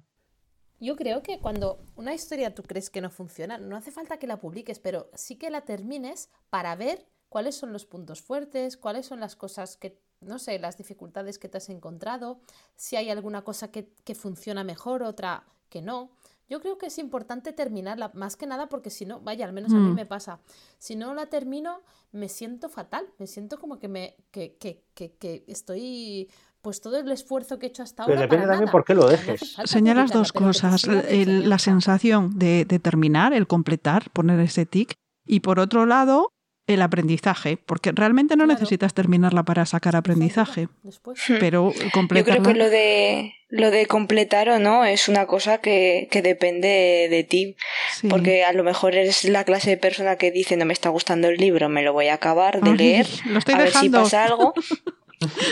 Yo 0.80 0.94
creo 0.94 1.22
que 1.22 1.40
cuando 1.40 1.80
una 1.96 2.14
historia 2.14 2.54
tú 2.54 2.62
crees 2.62 2.88
que 2.88 3.00
no 3.00 3.10
funciona, 3.10 3.58
no 3.58 3.76
hace 3.76 3.90
falta 3.90 4.18
que 4.18 4.28
la 4.28 4.38
publiques, 4.38 4.78
pero 4.78 5.10
sí 5.14 5.36
que 5.36 5.50
la 5.50 5.62
termines 5.62 6.30
para 6.50 6.76
ver 6.76 7.08
cuáles 7.28 7.56
son 7.56 7.72
los 7.72 7.84
puntos 7.84 8.22
fuertes, 8.22 8.76
cuáles 8.76 9.06
son 9.06 9.18
las 9.18 9.34
cosas 9.34 9.76
que, 9.76 10.00
no 10.20 10.38
sé, 10.38 10.58
las 10.58 10.76
dificultades 10.76 11.38
que 11.38 11.48
te 11.48 11.58
has 11.58 11.68
encontrado, 11.68 12.40
si 12.76 12.96
hay 12.96 13.10
alguna 13.10 13.42
cosa 13.42 13.70
que, 13.70 13.88
que 14.04 14.14
funciona 14.14 14.64
mejor, 14.64 15.02
otra 15.02 15.44
que 15.68 15.82
no. 15.82 16.10
Yo 16.48 16.60
creo 16.60 16.78
que 16.78 16.86
es 16.86 16.98
importante 16.98 17.52
terminarla, 17.52 18.10
más 18.14 18.36
que 18.36 18.46
nada 18.46 18.68
porque 18.70 18.88
si 18.88 19.04
no, 19.04 19.20
vaya, 19.20 19.44
al 19.44 19.52
menos 19.52 19.70
a 19.72 19.76
mí 19.76 19.90
Mm. 19.90 19.94
me 19.94 20.06
pasa, 20.06 20.40
si 20.78 20.96
no 20.96 21.12
la 21.14 21.26
termino, 21.26 21.82
me 22.10 22.28
siento 22.30 22.68
fatal, 22.70 23.06
me 23.18 23.26
siento 23.26 23.58
como 23.60 23.78
que 23.78 23.88
me 23.88 24.16
que, 24.30 24.56
que, 24.56 24.82
que, 24.94 25.12
que 25.12 25.44
estoy 25.46 26.30
pues 26.62 26.80
todo 26.80 26.96
el 26.98 27.10
esfuerzo 27.12 27.58
que 27.58 27.66
he 27.66 27.68
hecho 27.68 27.82
hasta 27.82 28.04
Pero 28.04 28.16
ahora. 28.18 28.26
depende 28.26 28.46
para 28.46 28.52
también 28.54 28.64
nada. 28.66 28.72
por 28.72 28.84
qué 28.84 28.94
lo 28.94 29.06
dejes. 29.08 29.56
Señalas 29.64 30.10
dos 30.10 30.32
pero 30.32 30.46
cosas. 30.46 30.84
el- 30.84 31.48
la 31.48 31.58
sensación 31.58 32.38
de, 32.38 32.64
de 32.64 32.78
terminar, 32.78 33.32
el 33.32 33.46
completar, 33.46 34.10
poner 34.10 34.40
ese 34.40 34.66
tic. 34.66 34.94
Y 35.26 35.40
por 35.40 35.60
otro 35.60 35.84
lado, 35.86 36.30
el 36.68 36.82
aprendizaje. 36.82 37.56
Porque 37.56 37.90
realmente 37.92 38.36
no 38.36 38.44
Claro. 38.44 38.58
necesitas 38.60 38.94
terminarla 38.94 39.42
para 39.42 39.66
sacar 39.66 39.96
aprendizaje. 39.96 40.68
Después. 40.84 41.20
Pero 41.40 41.72
Yo 41.72 41.78
creo 41.78 41.90
completarla. 41.92 42.42
que 42.52 42.58
lo 42.58 42.70
de 42.70 43.34
lo 43.50 43.70
de 43.70 43.86
completar 43.86 44.50
o 44.50 44.58
no 44.58 44.84
es 44.84 45.08
una 45.08 45.26
cosa 45.26 45.58
que, 45.58 46.06
que 46.10 46.20
depende 46.22 47.08
de 47.10 47.24
ti. 47.24 47.56
sí. 47.92 48.06
Porque 48.08 48.44
a 48.44 48.52
lo 48.52 48.62
mejor 48.62 48.94
eres 48.94 49.24
la 49.24 49.44
clase 49.44 49.70
de 49.70 49.76
persona 49.78 50.16
que 50.16 50.30
dice 50.30 50.56
no 50.58 50.66
me 50.66 50.74
está 50.74 50.90
gustando 50.90 51.28
el 51.28 51.36
libro, 51.38 51.68
me 51.70 51.82
lo 51.82 51.92
voy 51.94 52.08
a 52.08 52.14
acabar 52.14 52.60
de 52.60 52.70
Ay, 52.70 52.76
leer, 52.76 53.06
lo 53.24 53.38
estoy 53.38 53.54
a 53.54 53.58
ver 53.58 53.68
si 53.68 53.74
dejando. 53.88 54.02
pasa 54.02 54.24
algo. 54.24 54.54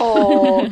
O, 0.00 0.62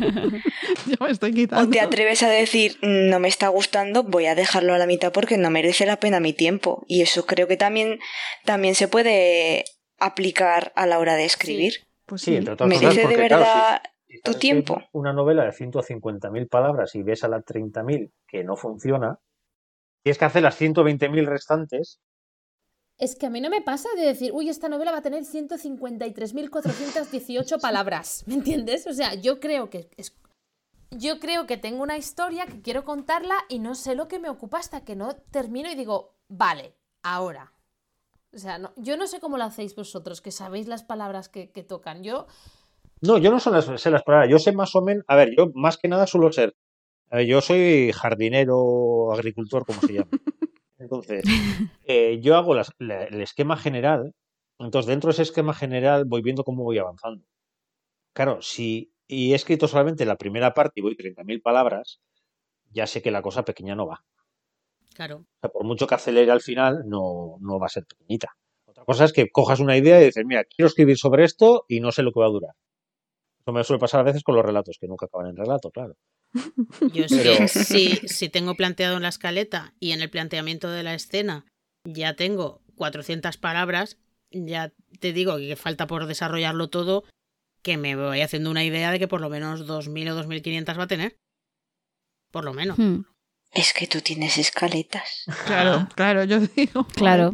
Ya 0.86 0.96
me 1.00 1.10
estoy 1.10 1.48
o 1.52 1.68
te 1.68 1.80
atreves 1.80 2.22
a 2.22 2.28
decir 2.28 2.78
no 2.80 3.18
me 3.18 3.26
está 3.26 3.48
gustando, 3.48 4.04
voy 4.04 4.26
a 4.26 4.36
dejarlo 4.36 4.72
a 4.72 4.78
la 4.78 4.86
mitad 4.86 5.10
porque 5.12 5.36
no 5.36 5.50
merece 5.50 5.84
la 5.84 5.96
pena 5.98 6.20
mi 6.20 6.32
tiempo. 6.32 6.84
Y 6.86 7.02
eso 7.02 7.26
creo 7.26 7.48
que 7.48 7.56
también, 7.56 7.98
también 8.44 8.76
se 8.76 8.86
puede 8.86 9.64
aplicar 9.98 10.72
a 10.76 10.86
la 10.86 10.98
hora 10.98 11.14
de 11.14 11.24
escribir. 11.24 11.86
Pues 12.06 12.22
Sí, 12.22 12.36
entre 12.36 12.54
otras 12.54 12.68
¿Merece 12.68 12.86
cosas, 12.86 12.96
de 12.96 13.02
porque 13.02 13.26
claro, 13.28 13.44
verdad 13.44 13.82
si- 14.08 14.16
si 14.16 14.22
tu 14.22 14.34
tiempo? 14.34 14.82
Una 14.92 15.12
novela 15.12 15.44
de 15.44 15.52
150.000 15.52 16.48
palabras 16.48 16.94
y 16.94 17.02
ves 17.02 17.24
a 17.24 17.28
las 17.28 17.44
30.000 17.44 18.12
que 18.28 18.44
no 18.44 18.56
funciona, 18.56 19.18
tienes 20.02 20.18
que 20.18 20.24
hacer 20.26 20.42
las 20.42 20.56
120.000 20.56 21.26
restantes. 21.26 22.00
Es 22.98 23.16
que 23.16 23.26
a 23.26 23.30
mí 23.30 23.40
no 23.40 23.50
me 23.50 23.60
pasa 23.62 23.88
de 23.96 24.02
decir, 24.04 24.30
uy, 24.32 24.48
esta 24.48 24.68
novela 24.68 24.92
va 24.92 24.98
a 24.98 25.02
tener 25.02 25.24
153.418 25.24 27.60
palabras, 27.60 28.22
¿me 28.26 28.34
entiendes? 28.34 28.86
O 28.86 28.92
sea, 28.92 29.14
yo 29.14 29.40
creo 29.40 29.70
que 29.70 29.88
es... 29.96 30.14
Yo 30.90 31.18
creo 31.18 31.46
que 31.46 31.56
tengo 31.56 31.82
una 31.82 31.96
historia 31.96 32.46
que 32.46 32.60
quiero 32.62 32.84
contarla 32.84 33.34
y 33.48 33.58
no 33.58 33.74
sé 33.74 33.96
lo 33.96 34.06
que 34.06 34.20
me 34.20 34.28
ocupa 34.28 34.58
hasta 34.58 34.84
que 34.84 34.94
no 34.94 35.16
termino 35.16 35.68
y 35.68 35.74
digo, 35.74 36.14
vale, 36.28 36.76
ahora. 37.02 37.52
O 38.34 38.38
sea, 38.38 38.58
no, 38.58 38.72
yo 38.76 38.96
no 38.96 39.06
sé 39.06 39.20
cómo 39.20 39.36
lo 39.38 39.44
hacéis 39.44 39.74
vosotros, 39.76 40.20
que 40.20 40.30
sabéis 40.32 40.66
las 40.66 40.82
palabras 40.82 41.28
que, 41.28 41.50
que 41.50 41.62
tocan. 41.62 42.02
Yo, 42.02 42.26
No, 43.00 43.18
yo 43.18 43.30
no 43.30 43.38
son 43.40 43.52
las, 43.54 43.66
sé 43.80 43.90
las 43.90 44.02
palabras, 44.02 44.30
yo 44.30 44.38
sé 44.38 44.52
más 44.52 44.74
o 44.74 44.82
menos. 44.82 45.04
A 45.08 45.16
ver, 45.16 45.34
yo 45.36 45.50
más 45.54 45.76
que 45.78 45.88
nada 45.88 46.06
suelo 46.06 46.32
ser. 46.32 46.54
a 47.10 47.16
ver, 47.18 47.26
yo 47.26 47.40
soy 47.40 47.92
jardinero, 47.92 49.12
agricultor, 49.12 49.64
como 49.64 49.80
se 49.82 49.92
llama. 49.94 50.10
Entonces, 50.78 51.24
eh, 51.86 52.18
yo 52.22 52.36
hago 52.36 52.54
las- 52.54 52.72
la- 52.78 53.04
el 53.04 53.20
esquema 53.20 53.56
general. 53.56 54.14
Entonces, 54.58 54.88
dentro 54.88 55.08
de 55.08 55.12
ese 55.12 55.22
esquema 55.22 55.54
general 55.54 56.04
voy 56.06 56.22
viendo 56.22 56.44
cómo 56.44 56.64
voy 56.64 56.78
avanzando. 56.78 57.24
Claro, 58.12 58.40
si 58.42 58.92
y 59.06 59.32
he 59.32 59.34
escrito 59.34 59.68
solamente 59.68 60.06
la 60.06 60.16
primera 60.16 60.54
parte 60.54 60.80
y 60.80 60.82
voy 60.82 60.96
30.000 60.96 61.42
palabras, 61.42 62.00
ya 62.72 62.86
sé 62.86 63.02
que 63.02 63.10
la 63.10 63.22
cosa 63.22 63.44
pequeña 63.44 63.74
no 63.74 63.86
va. 63.86 64.04
Claro. 64.94 65.16
O 65.16 65.40
sea, 65.42 65.50
por 65.50 65.64
mucho 65.64 65.86
que 65.86 65.94
acelere 65.94 66.30
al 66.30 66.40
final, 66.40 66.84
no, 66.86 67.36
no 67.40 67.58
va 67.58 67.66
a 67.66 67.70
ser 67.70 67.84
pequeñita. 67.84 68.28
Otra 68.66 68.84
cosa 68.84 69.04
es 69.04 69.12
que 69.12 69.28
cojas 69.30 69.60
una 69.60 69.76
idea 69.76 70.00
y 70.00 70.06
dices, 70.06 70.24
mira, 70.24 70.44
quiero 70.44 70.68
escribir 70.68 70.96
sobre 70.96 71.24
esto 71.24 71.64
y 71.68 71.80
no 71.80 71.92
sé 71.92 72.02
lo 72.02 72.12
que 72.12 72.20
va 72.20 72.26
a 72.26 72.30
durar. 72.30 72.54
Eso 73.40 73.52
me 73.52 73.62
suele 73.64 73.80
pasar 73.80 74.00
a 74.00 74.04
veces 74.04 74.22
con 74.22 74.34
los 74.36 74.44
relatos, 74.44 74.78
que 74.80 74.86
nunca 74.88 75.06
acaban 75.06 75.28
en 75.28 75.36
relato, 75.36 75.70
claro. 75.70 75.96
Yo 76.92 77.08
sí, 77.08 77.16
Pero- 77.18 77.34
si, 77.48 77.90
si 78.08 78.28
tengo 78.28 78.54
planteado 78.54 78.96
en 78.96 79.02
la 79.02 79.08
escaleta 79.08 79.74
y 79.80 79.92
en 79.92 80.00
el 80.00 80.10
planteamiento 80.10 80.70
de 80.70 80.82
la 80.82 80.94
escena 80.94 81.44
ya 81.86 82.14
tengo 82.16 82.62
400 82.76 83.36
palabras, 83.36 83.98
ya 84.30 84.72
te 85.00 85.12
digo 85.12 85.36
que 85.36 85.56
falta 85.56 85.86
por 85.86 86.06
desarrollarlo 86.06 86.70
todo, 86.70 87.04
que 87.62 87.76
me 87.76 87.96
voy 87.96 88.20
haciendo 88.20 88.50
una 88.50 88.64
idea 88.64 88.90
de 88.90 88.98
que 88.98 89.08
por 89.08 89.20
lo 89.20 89.28
menos 89.28 89.66
2.000 89.66 90.10
o 90.10 90.22
2.500 90.24 90.78
va 90.78 90.84
a 90.84 90.88
tener. 90.88 91.16
Por 92.32 92.44
lo 92.44 92.52
menos. 92.52 92.78
Hmm. 92.78 93.02
Es 93.54 93.72
que 93.72 93.86
tú 93.86 94.00
tienes 94.00 94.36
escaletas. 94.36 95.24
Claro, 95.46 95.86
claro, 95.94 96.24
yo 96.24 96.40
digo. 96.56 96.86
Claro. 96.88 97.30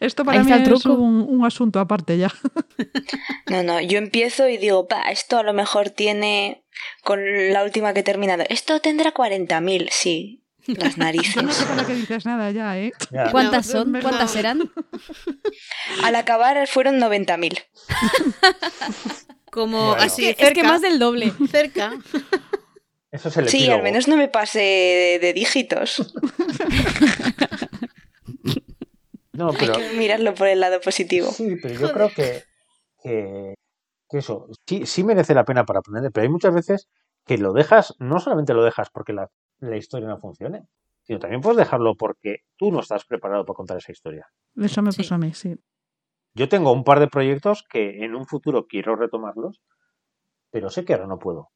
Esto 0.00 0.24
para 0.24 0.44
mí 0.44 0.52
es 0.52 0.84
un, 0.86 1.26
un 1.28 1.46
asunto 1.46 1.80
aparte 1.80 2.18
ya. 2.18 2.32
No, 3.48 3.62
no, 3.62 3.80
yo 3.80 3.98
empiezo 3.98 4.48
y 4.48 4.56
digo, 4.56 4.86
pa, 4.88 5.10
esto 5.10 5.38
a 5.38 5.42
lo 5.42 5.52
mejor 5.52 5.90
tiene, 5.90 6.62
con 7.04 7.20
la 7.52 7.62
última 7.64 7.92
que 7.92 8.00
he 8.00 8.02
terminado, 8.02 8.44
esto 8.48 8.80
tendrá 8.80 9.12
40.000, 9.14 9.88
sí. 9.90 10.38
Las 10.66 10.96
narices. 10.96 11.34
Yo 11.36 11.42
no 11.42 11.52
sé 11.52 11.64
con 11.66 11.76
lo 11.76 11.86
que 11.86 11.94
dices 11.94 12.24
nada 12.24 12.50
ya, 12.52 12.78
¿eh? 12.78 12.92
Ya. 13.10 13.30
¿Cuántas 13.32 13.66
son? 13.66 13.98
¿Cuántas 14.00 14.36
eran? 14.36 14.70
Al 16.04 16.14
acabar 16.14 16.66
fueron 16.68 17.00
90.000. 17.00 17.64
Como 19.50 19.88
Bueno. 19.88 20.02
así, 20.02 20.26
Es 20.28 20.36
que, 20.36 20.44
es 20.44 20.48
que 20.50 20.54
cerca, 20.54 20.68
más 20.68 20.80
del 20.80 20.98
doble. 20.98 21.32
cerca. 21.50 21.92
Eso 23.12 23.28
es 23.28 23.36
el 23.36 23.48
Sí, 23.48 23.58
epílogo. 23.58 23.76
al 23.78 23.82
menos 23.84 24.08
no 24.08 24.16
me 24.16 24.28
pasé 24.28 24.58
de, 24.58 25.18
de 25.20 25.32
dígitos. 25.32 26.12
No, 29.34 29.48
Hay 29.48 29.56
pero 29.58 29.74
que 29.74 29.96
mirarlo 29.96 30.34
por 30.34 30.46
el 30.46 30.60
lado 30.60 30.78
positivo. 30.80 31.30
sí, 31.30 31.56
pero 31.56 31.74
yo 31.74 31.90
creo 31.92 32.10
que, 32.14 32.42
que, 33.02 33.54
que 34.10 34.18
eso 34.18 34.46
sí, 34.66 34.84
sí 34.84 35.04
merece 35.04 35.34
la 35.34 35.44
pena 35.46 35.64
para 35.64 35.78
aprender, 35.78 36.12
pero 36.12 36.24
hay 36.24 36.28
muchas 36.30 36.54
veces 36.54 36.88
que 37.24 37.38
lo 37.38 37.54
dejas, 37.54 37.94
no 37.98 38.18
solamente 38.20 38.52
lo 38.52 38.62
dejas 38.62 38.90
porque 38.92 39.14
la, 39.14 39.28
la 39.60 39.76
historia 39.78 40.08
no 40.08 40.18
funcione, 40.18 40.66
sino 41.04 41.18
también 41.18 41.40
puedes 41.40 41.56
dejarlo 41.56 41.94
porque 41.96 42.40
tú 42.58 42.70
no 42.70 42.80
estás 42.80 43.06
preparado 43.06 43.46
para 43.46 43.56
contar 43.56 43.78
esa 43.78 43.92
historia. 43.92 44.26
Eso 44.56 44.82
me 44.82 44.92
Sí. 44.92 44.98
pasó 44.98 45.14
a 45.14 45.18
mí, 45.18 45.32
sí. 45.32 45.56
Yo 46.34 46.48
tengo 46.50 46.70
un 46.72 46.84
par 46.84 47.00
de 47.00 47.08
proyectos 47.08 47.64
que 47.70 48.04
en 48.04 48.14
un 48.14 48.26
futuro 48.26 48.66
quiero 48.66 48.96
retomarlos, 48.96 49.62
pero 50.50 50.68
sé 50.68 50.84
que 50.84 50.92
ahora 50.92 51.06
no 51.06 51.18
puedo. 51.18 51.48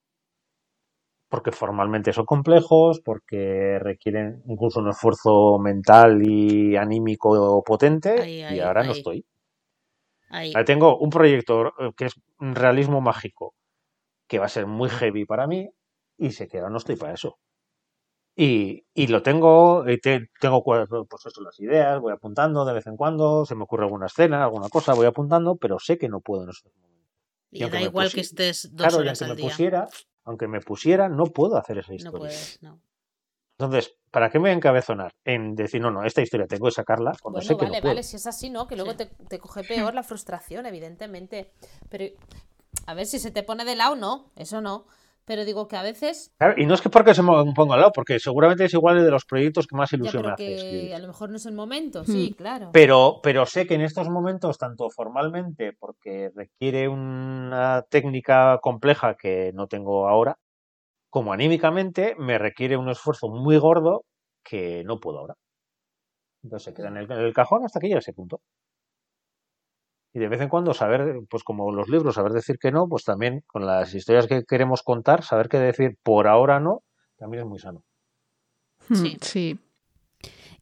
Porque 1.28 1.52
formalmente 1.52 2.12
son 2.12 2.24
complejos, 2.24 3.00
porque 3.04 3.78
requieren 3.80 4.42
incluso 4.46 4.80
un 4.80 4.90
esfuerzo 4.90 5.58
mental 5.58 6.22
y 6.26 6.76
anímico 6.76 7.62
potente, 7.64 8.22
Ahí, 8.22 8.42
ahí, 8.42 8.56
y 8.56 8.60
ahora 8.60 8.84
no 8.84 8.92
estoy. 8.92 9.24
Ahí. 10.30 10.52
Tengo 10.64 10.98
un 10.98 11.10
proyecto 11.10 11.66
eh, 11.78 11.92
que 11.96 12.06
es 12.06 12.14
un 12.40 12.54
realismo 12.54 13.00
mágico, 13.00 13.54
que 14.28 14.38
va 14.40 14.46
a 14.46 14.50
ser 14.56 14.66
muy 14.66 14.88
heavy 14.90 15.24
para 15.26 15.46
mí, 15.46 15.68
y 16.18 16.30
sé 16.32 16.48
que 16.48 16.58
ahora 16.58 16.70
no 16.70 16.78
estoy 16.78 16.96
para 16.96 17.14
eso. 17.14 17.38
Y, 18.36 18.84
y 18.94 19.06
lo 19.06 19.22
tengo, 19.22 19.88
y 19.88 19.98
te- 19.98 20.28
tengo 20.40 20.62
pues 20.62 21.26
eso, 21.26 21.40
las 21.42 21.58
ideas, 21.60 22.00
voy 22.00 22.12
apuntando 22.12 22.64
de 22.66 22.74
vez 22.74 22.86
en 22.86 22.96
cuando, 22.96 23.46
se 23.46 23.54
me 23.54 23.64
ocurre 23.64 23.84
alguna 23.84 24.06
escena, 24.06 24.44
alguna 24.44 24.68
cosa, 24.68 24.94
voy 24.94 25.06
apuntando, 25.06 25.56
pero 25.56 25.78
sé 25.78 25.96
que 25.98 26.08
no 26.08 26.20
puedo 26.20 26.44
en 26.44 26.50
esos 26.50 26.70
momentos. 26.74 27.06
Y 27.50 27.60
da 27.70 27.80
igual 27.82 28.12
que 28.12 28.20
estés 28.20 28.70
dos 28.72 28.88
Claro, 28.88 28.98
horas 28.98 29.22
al 29.22 29.30
me 29.30 29.36
día. 29.36 29.48
pusiera, 29.50 29.88
aunque 30.26 30.46
me 30.48 30.60
pusiera, 30.60 31.08
no 31.08 31.24
puedo 31.24 31.56
hacer 31.56 31.78
esa 31.78 31.92
No 31.92 31.96
historia. 31.96 32.28
puedes, 32.28 32.62
no. 32.62 32.78
Entonces, 33.58 33.96
¿para 34.10 34.28
qué 34.28 34.38
me 34.38 34.42
voy 34.42 34.50
a 34.50 34.54
encabezonar? 34.54 35.14
En 35.24 35.54
decir, 35.54 35.80
no, 35.80 35.90
no, 35.90 36.04
esta 36.04 36.20
historia 36.20 36.46
tengo 36.46 36.66
que 36.66 36.72
sacarla 36.72 37.12
cuando 37.22 37.38
Bueno, 37.38 37.48
sé 37.48 37.56
que 37.56 37.64
vale, 37.64 37.76
no 37.76 37.80
puedo. 37.80 37.94
vale, 37.94 38.02
si 38.02 38.16
es 38.16 38.26
así, 38.26 38.50
¿no? 38.50 38.66
Que 38.66 38.76
luego 38.76 38.90
Sí. 38.92 38.98
te, 38.98 39.06
te 39.06 39.38
coge 39.38 39.64
peor 39.64 39.94
la 39.94 40.02
frustración, 40.02 40.66
evidentemente. 40.66 41.52
Pero, 41.88 42.04
a 42.86 42.92
ver, 42.92 43.06
si 43.06 43.18
se 43.18 43.30
te 43.30 43.42
pone 43.42 43.64
de 43.64 43.74
lado, 43.76 43.96
no, 43.96 44.30
eso 44.36 44.60
no. 44.60 44.86
Pero 45.26 45.44
digo 45.44 45.66
que 45.66 45.76
a 45.76 45.82
veces, 45.82 46.32
Claro, 46.38 46.54
y 46.56 46.66
no 46.66 46.74
es 46.74 46.80
que 46.80 46.88
porque 46.88 47.12
se 47.14 47.22
me 47.22 47.32
ponga 47.54 47.74
al 47.74 47.80
lado, 47.80 47.92
porque 47.92 48.18
seguramente 48.20 48.64
es 48.64 48.72
igual 48.74 49.04
de 49.04 49.10
los 49.10 49.24
proyectos 49.24 49.66
que 49.66 49.76
más 49.76 49.90
ya, 49.90 49.96
ilusión 49.96 50.22
me 50.22 50.28
pero 50.28 50.34
hace 50.34 50.44
que 50.46 50.54
escribir. 50.54 50.94
a 50.94 50.98
lo 51.00 51.08
mejor 51.08 51.30
no 51.30 51.36
es 51.36 51.46
el 51.46 51.54
momento, 51.54 52.02
Hmm. 52.02 52.06
sí, 52.06 52.34
claro. 52.38 52.70
Pero, 52.72 53.20
pero 53.22 53.44
sé 53.44 53.66
que 53.66 53.74
en 53.74 53.80
estos 53.80 54.08
momentos, 54.08 54.56
tanto 54.56 54.88
formalmente, 54.88 55.72
porque 55.78 56.30
requiere 56.34 56.88
una 56.88 57.84
técnica 57.90 58.58
compleja 58.62 59.16
que 59.16 59.50
no 59.52 59.66
tengo 59.66 60.08
ahora, 60.08 60.36
como 61.10 61.32
anímicamente, 61.32 62.14
me 62.18 62.38
requiere 62.38 62.76
un 62.76 62.88
esfuerzo 62.88 63.28
muy 63.28 63.58
gordo 63.58 64.04
que 64.44 64.84
no 64.84 65.00
puedo 65.00 65.18
ahora. 65.18 65.34
Entonces 66.44 66.64
se 66.66 66.74
queda 66.74 66.88
en 66.88 66.98
el, 66.98 67.10
en 67.10 67.18
el 67.18 67.32
cajón 67.34 67.64
hasta 67.64 67.80
que 67.80 67.86
llegue 67.88 67.96
a 67.96 67.98
ese 68.00 68.12
punto. 68.12 68.40
Y 70.16 70.18
de 70.18 70.28
vez 70.28 70.40
en 70.40 70.48
cuando 70.48 70.72
saber, 70.72 71.20
pues 71.28 71.44
como 71.44 71.70
los 71.70 71.90
libros, 71.90 72.14
saber 72.14 72.32
decir 72.32 72.56
que 72.58 72.72
no, 72.72 72.88
pues 72.88 73.04
también 73.04 73.42
con 73.46 73.66
las 73.66 73.94
historias 73.94 74.26
que 74.26 74.44
queremos 74.44 74.82
contar, 74.82 75.22
saber 75.22 75.48
qué 75.50 75.58
decir 75.58 75.98
por 76.02 76.26
ahora 76.26 76.58
no, 76.58 76.80
también 77.18 77.42
es 77.42 77.46
muy 77.50 77.58
sano. 77.58 77.82
Hmm, 78.88 78.94
Sí. 78.94 79.16
sí. 79.20 79.58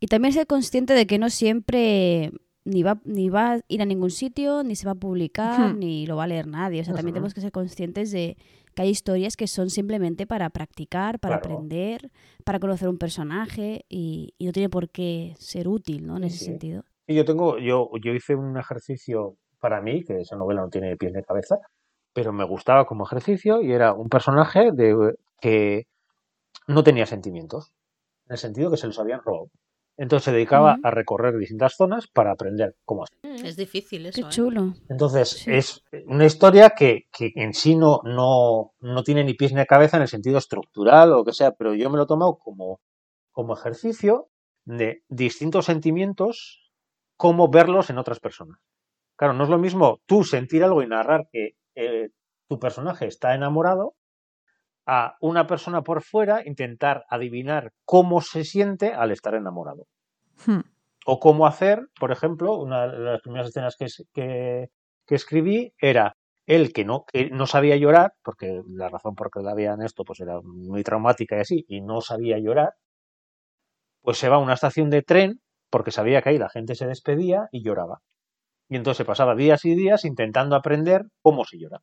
Y 0.01 0.09
también 0.09 0.35
ser 0.35 0.49
consciente 0.49 0.93
de 0.93 1.07
que 1.07 1.21
no 1.21 1.31
siempre 1.31 2.33
ni 2.65 2.83
va, 2.83 3.01
ni 3.05 3.29
va 3.29 3.53
a 3.53 3.61
ir 3.69 3.81
a 3.81 3.85
ningún 3.85 4.11
sitio, 4.11 4.65
ni 4.65 4.75
se 4.75 4.87
va 4.87 4.93
a 4.93 4.97
publicar, 4.97 5.77
ni 5.77 6.05
lo 6.05 6.17
va 6.17 6.25
a 6.25 6.27
leer 6.27 6.49
nadie. 6.49 6.81
O 6.81 6.85
sea, 6.85 6.95
también 6.95 7.15
tenemos 7.15 7.33
que 7.33 7.41
ser 7.41 7.53
conscientes 7.53 8.11
de 8.11 8.37
que 8.75 8.83
hay 8.83 8.89
historias 8.89 9.37
que 9.37 9.47
son 9.47 9.71
simplemente 9.71 10.27
para 10.27 10.51
practicar, 10.51 11.21
para 11.21 11.39
Claro. 11.39 11.55
aprender, 11.55 12.11
para 12.45 12.59
conocer 12.59 12.89
un 12.89 12.99
personaje 12.99 13.85
y, 13.89 14.35
y 14.37 14.47
no 14.47 14.53
tiene 14.53 14.69
por 14.69 14.91
qué 14.91 15.35
ser 15.39 15.69
útil, 15.69 16.05
¿no? 16.07 16.17
En 16.17 16.23
Sí, 16.25 16.27
ese 16.29 16.39
sí. 16.39 16.45
sentido. 16.47 16.85
Y 17.07 17.15
yo 17.15 17.25
tengo, 17.25 17.59
yo, 17.59 17.91
yo 18.03 18.13
hice 18.15 18.35
un 18.35 18.57
ejercicio 18.59 19.37
para 19.65 19.81
mí, 19.81 20.05
que 20.05 20.21
esa 20.21 20.37
novela 20.37 20.61
no 20.61 20.69
tiene 20.69 20.95
pies 20.99 21.15
ni 21.15 21.23
cabeza, 21.23 21.57
pero 22.13 22.35
me 22.35 22.45
gustaba 22.45 22.85
como 22.85 23.07
ejercicio 23.07 23.63
y 23.63 23.73
era 23.73 23.95
un 23.95 24.11
personaje 24.11 24.73
de, 24.73 25.15
que 25.41 25.87
no 26.67 26.85
tenía 26.85 27.07
sentimientos, 27.07 27.73
en 28.27 28.33
el 28.33 28.37
sentido 28.37 28.71
que 28.71 28.77
se 28.77 28.87
los 28.87 28.99
habían 28.99 29.23
robado. 29.25 29.47
Entonces 29.97 30.25
se 30.27 30.33
dedicaba 30.33 30.77
a 30.83 30.91
recorrer 30.91 31.39
distintas 31.39 31.77
zonas 31.77 32.07
para 32.09 32.33
aprender 32.33 32.77
cómo 32.85 33.05
hacer. 33.05 33.17
Mm. 33.23 33.47
Es 33.47 33.57
difícil 33.57 34.05
eso, 34.05 34.21
Qué 34.21 34.27
¿eh? 34.27 34.31
chulo. 34.31 34.75
Entonces 34.91 35.31
Sí. 35.31 35.51
es 35.51 35.83
una 36.05 36.27
historia 36.27 36.75
que, 36.77 37.05
que 37.11 37.33
en 37.37 37.55
sí 37.55 37.75
no, 37.75 38.01
no, 38.05 38.73
no 38.81 39.03
tiene 39.03 39.25
ni 39.25 39.33
pies 39.33 39.55
ni 39.55 39.65
cabeza 39.65 39.97
en 39.97 40.03
el 40.03 40.09
sentido 40.09 40.37
estructural 40.37 41.11
o 41.11 41.17
lo 41.17 41.25
que 41.25 41.33
sea, 41.33 41.53
pero 41.53 41.75
yo 41.75 41.89
me 41.89 41.97
lo 41.97 42.03
he 42.03 42.07
tomado 42.07 42.37
como, 42.37 42.81
como 43.33 43.55
ejercicio 43.55 44.29
de 44.67 45.05
distintos 45.09 45.65
sentimientos, 45.65 46.71
cómo 47.17 47.49
verlos 47.49 47.89
en 47.89 47.97
otras 47.97 48.21
personas. 48.21 48.59
Claro, 49.25 49.39
no 49.39 49.45
es 49.45 49.49
lo 49.49 49.57
mismo 49.59 50.01
tú 50.05 50.23
sentir 50.23 50.63
algo 50.65 50.83
y 50.83 50.87
narrar 50.87 51.29
que 51.33 51.53
eh, 51.77 52.11
tu 52.47 52.59
personaje 52.59 53.07
está 53.07 53.35
enamorado 53.35 53.95
a 54.87 55.17
una 55.23 55.47
persona 55.47 55.83
por 55.83 56.03
fuera 56.03 56.43
intentar 56.47 57.07
adivinar 57.09 57.73
cómo 57.87 58.21
se 58.21 58.45
siente 58.45 58.93
al 58.93 59.13
estar 59.13 59.35
enamorado. 59.35 59.87
Hmm. 60.45 60.61
O 61.07 61.21
cómo 61.21 61.47
hacer, 61.47 61.89
por 61.99 62.13
ejemplo, 62.13 62.59
una 62.59 62.87
de 62.87 62.99
las 62.99 63.23
primeras 63.23 63.49
escenas 63.49 63.77
que, 63.79 63.87
es- 63.87 64.07
que, 64.13 64.69
que 65.07 65.15
escribí 65.15 65.73
era 65.79 66.17
él 66.47 66.75
que 66.75 66.85
no, 66.85 67.07
que 67.11 67.31
no 67.31 67.47
sabía 67.47 67.77
llorar, 67.77 68.13
porque 68.23 68.61
la 68.69 68.91
razón 68.91 69.15
por 69.15 69.31
que 69.31 69.41
la 69.41 69.53
habían 69.53 69.81
esto 69.81 70.05
pues 70.05 70.21
era 70.21 70.41
muy 70.43 70.83
traumática 70.83 71.39
y 71.39 71.41
así, 71.41 71.65
y 71.67 71.81
no 71.81 72.03
sabía 72.03 72.39
llorar, 72.39 72.75
pues 74.03 74.19
se 74.19 74.29
va 74.29 74.37
a 74.37 74.39
una 74.39 74.55
estación 74.55 74.89
de 74.91 75.03
tren 75.03 75.41
porque 75.71 75.91
sabía 75.91 76.23
que 76.23 76.29
ahí 76.29 76.39
la 76.39 76.49
gente 76.49 76.77
se 76.77 76.87
despedía 76.87 77.49
y 77.51 77.65
lloraba. 77.65 78.01
Y 78.69 78.77
entonces 78.77 78.99
se 78.99 79.05
pasaba 79.05 79.35
días 79.35 79.65
y 79.65 79.75
días 79.75 80.05
intentando 80.05 80.57
aprender 80.57 81.05
cómo 81.23 81.45
se 81.45 81.59
llora. 81.59 81.81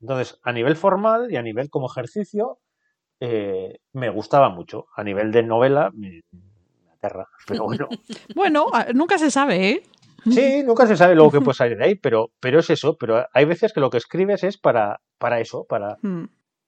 Entonces, 0.00 0.38
a 0.42 0.52
nivel 0.52 0.76
formal 0.76 1.30
y 1.30 1.36
a 1.36 1.42
nivel 1.42 1.70
como 1.70 1.86
ejercicio, 1.90 2.58
eh, 3.20 3.78
me 3.92 4.10
gustaba 4.10 4.48
mucho. 4.48 4.86
A 4.96 5.04
nivel 5.04 5.32
de 5.32 5.42
novela, 5.42 5.90
me, 5.94 6.20
me 6.32 6.92
aterra. 6.92 7.26
Pero 7.46 7.64
bueno, 7.64 7.88
Bueno, 8.34 8.66
nunca 8.94 9.18
se 9.18 9.30
sabe, 9.30 9.68
¿eh? 9.70 9.82
sí, 10.30 10.62
nunca 10.64 10.86
se 10.86 10.96
sabe 10.96 11.14
luego 11.14 11.30
qué 11.30 11.40
puede 11.40 11.54
salir 11.56 11.76
de 11.76 11.84
ahí, 11.84 11.94
pero, 11.96 12.30
pero 12.40 12.58
es 12.60 12.70
eso. 12.70 12.96
Pero 12.96 13.26
hay 13.32 13.44
veces 13.44 13.72
que 13.74 13.80
lo 13.80 13.90
que 13.90 13.98
escribes 13.98 14.42
es 14.42 14.56
para, 14.58 15.00
para 15.18 15.40
eso, 15.40 15.64
para, 15.68 15.98
Hmm. 16.02 16.24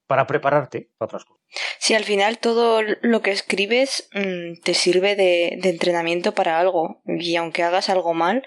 para 0.06 0.26
prepararte 0.26 0.90
para 0.98 1.06
otras 1.06 1.24
cosas. 1.24 1.42
Si 1.78 1.94
al 1.94 2.04
final 2.04 2.38
todo 2.38 2.82
lo 3.02 3.22
que 3.22 3.30
escribes 3.30 4.08
mm, 4.14 4.60
te 4.62 4.74
sirve 4.74 5.16
de, 5.16 5.58
de 5.62 5.70
entrenamiento 5.70 6.32
para 6.32 6.58
algo 6.60 7.00
y 7.06 7.36
aunque 7.36 7.62
hagas 7.62 7.88
algo 7.88 8.12
mal, 8.14 8.42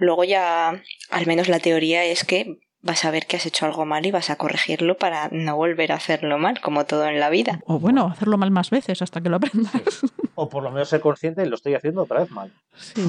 luego 0.00 0.24
ya 0.24 0.82
al 1.10 1.26
menos 1.26 1.48
la 1.48 1.60
teoría 1.60 2.04
es 2.04 2.24
que 2.24 2.58
vas 2.82 3.04
a 3.04 3.10
ver 3.10 3.26
que 3.26 3.36
has 3.36 3.44
hecho 3.46 3.66
algo 3.66 3.84
mal 3.84 4.04
y 4.06 4.10
vas 4.10 4.30
a 4.30 4.36
corregirlo 4.36 4.96
para 4.96 5.28
no 5.30 5.54
volver 5.56 5.92
a 5.92 5.96
hacerlo 5.96 6.38
mal, 6.38 6.60
como 6.60 6.86
todo 6.86 7.06
en 7.06 7.20
la 7.20 7.28
vida. 7.30 7.60
O 7.66 7.78
bueno, 7.78 8.06
hacerlo 8.06 8.38
mal 8.38 8.50
más 8.50 8.70
veces 8.70 9.02
hasta 9.02 9.20
que 9.20 9.28
lo 9.28 9.36
aprendas. 9.36 10.00
O 10.34 10.48
por 10.48 10.62
lo 10.62 10.70
menos 10.70 10.88
ser 10.88 11.00
consciente 11.00 11.42
de 11.42 11.48
lo 11.48 11.56
estoy 11.56 11.74
haciendo 11.74 12.02
otra 12.02 12.20
vez 12.20 12.30
mal. 12.30 12.52
Sí. 12.76 13.02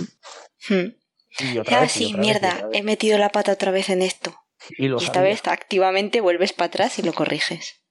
Hmm. 0.69 0.93
Y 1.39 1.57
otra 1.59 1.77
Ah, 1.77 1.81
vez. 1.81 1.95
y 1.95 1.99
sí, 1.99 2.05
otra 2.05 2.11
vez, 2.11 2.17
y 2.17 2.17
mierda, 2.17 2.53
otra 2.55 2.67
vez. 2.67 2.79
he 2.79 2.83
metido 2.83 3.17
la 3.17 3.29
pata 3.29 3.53
otra 3.53 3.71
vez 3.71 3.89
en 3.89 4.01
esto. 4.01 4.35
Y 4.77 4.89
lo 4.89 4.99
Y 5.01 5.05
esta 5.05 5.21
vez 5.21 5.47
activamente 5.47 6.19
vuelves 6.19 6.51
para 6.51 6.67
atrás 6.67 6.99
y 6.99 7.03
lo 7.03 7.13
corriges. 7.13 7.81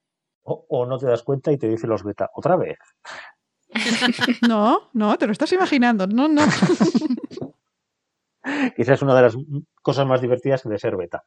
O, 0.43 0.65
o 0.69 0.85
no 0.85 0.99
te 0.99 1.07
das 1.07 1.23
cuenta 1.23 1.51
y 1.51 1.57
te 1.57 1.67
dice 1.67 1.87
los 1.87 2.03
beta 2.03 2.29
otra 2.35 2.55
vez. 2.55 2.77
No, 4.47 4.89
no, 4.93 5.17
te 5.17 5.25
lo 5.25 5.31
estás 5.31 5.51
imaginando. 5.53 6.05
No, 6.07 6.27
no. 6.27 6.43
Quizás 8.75 8.95
es 8.95 9.01
una 9.01 9.15
de 9.15 9.21
las 9.23 9.35
cosas 9.81 10.05
más 10.07 10.21
divertidas 10.21 10.63
de 10.63 10.77
ser 10.79 10.95
beta. 10.97 11.23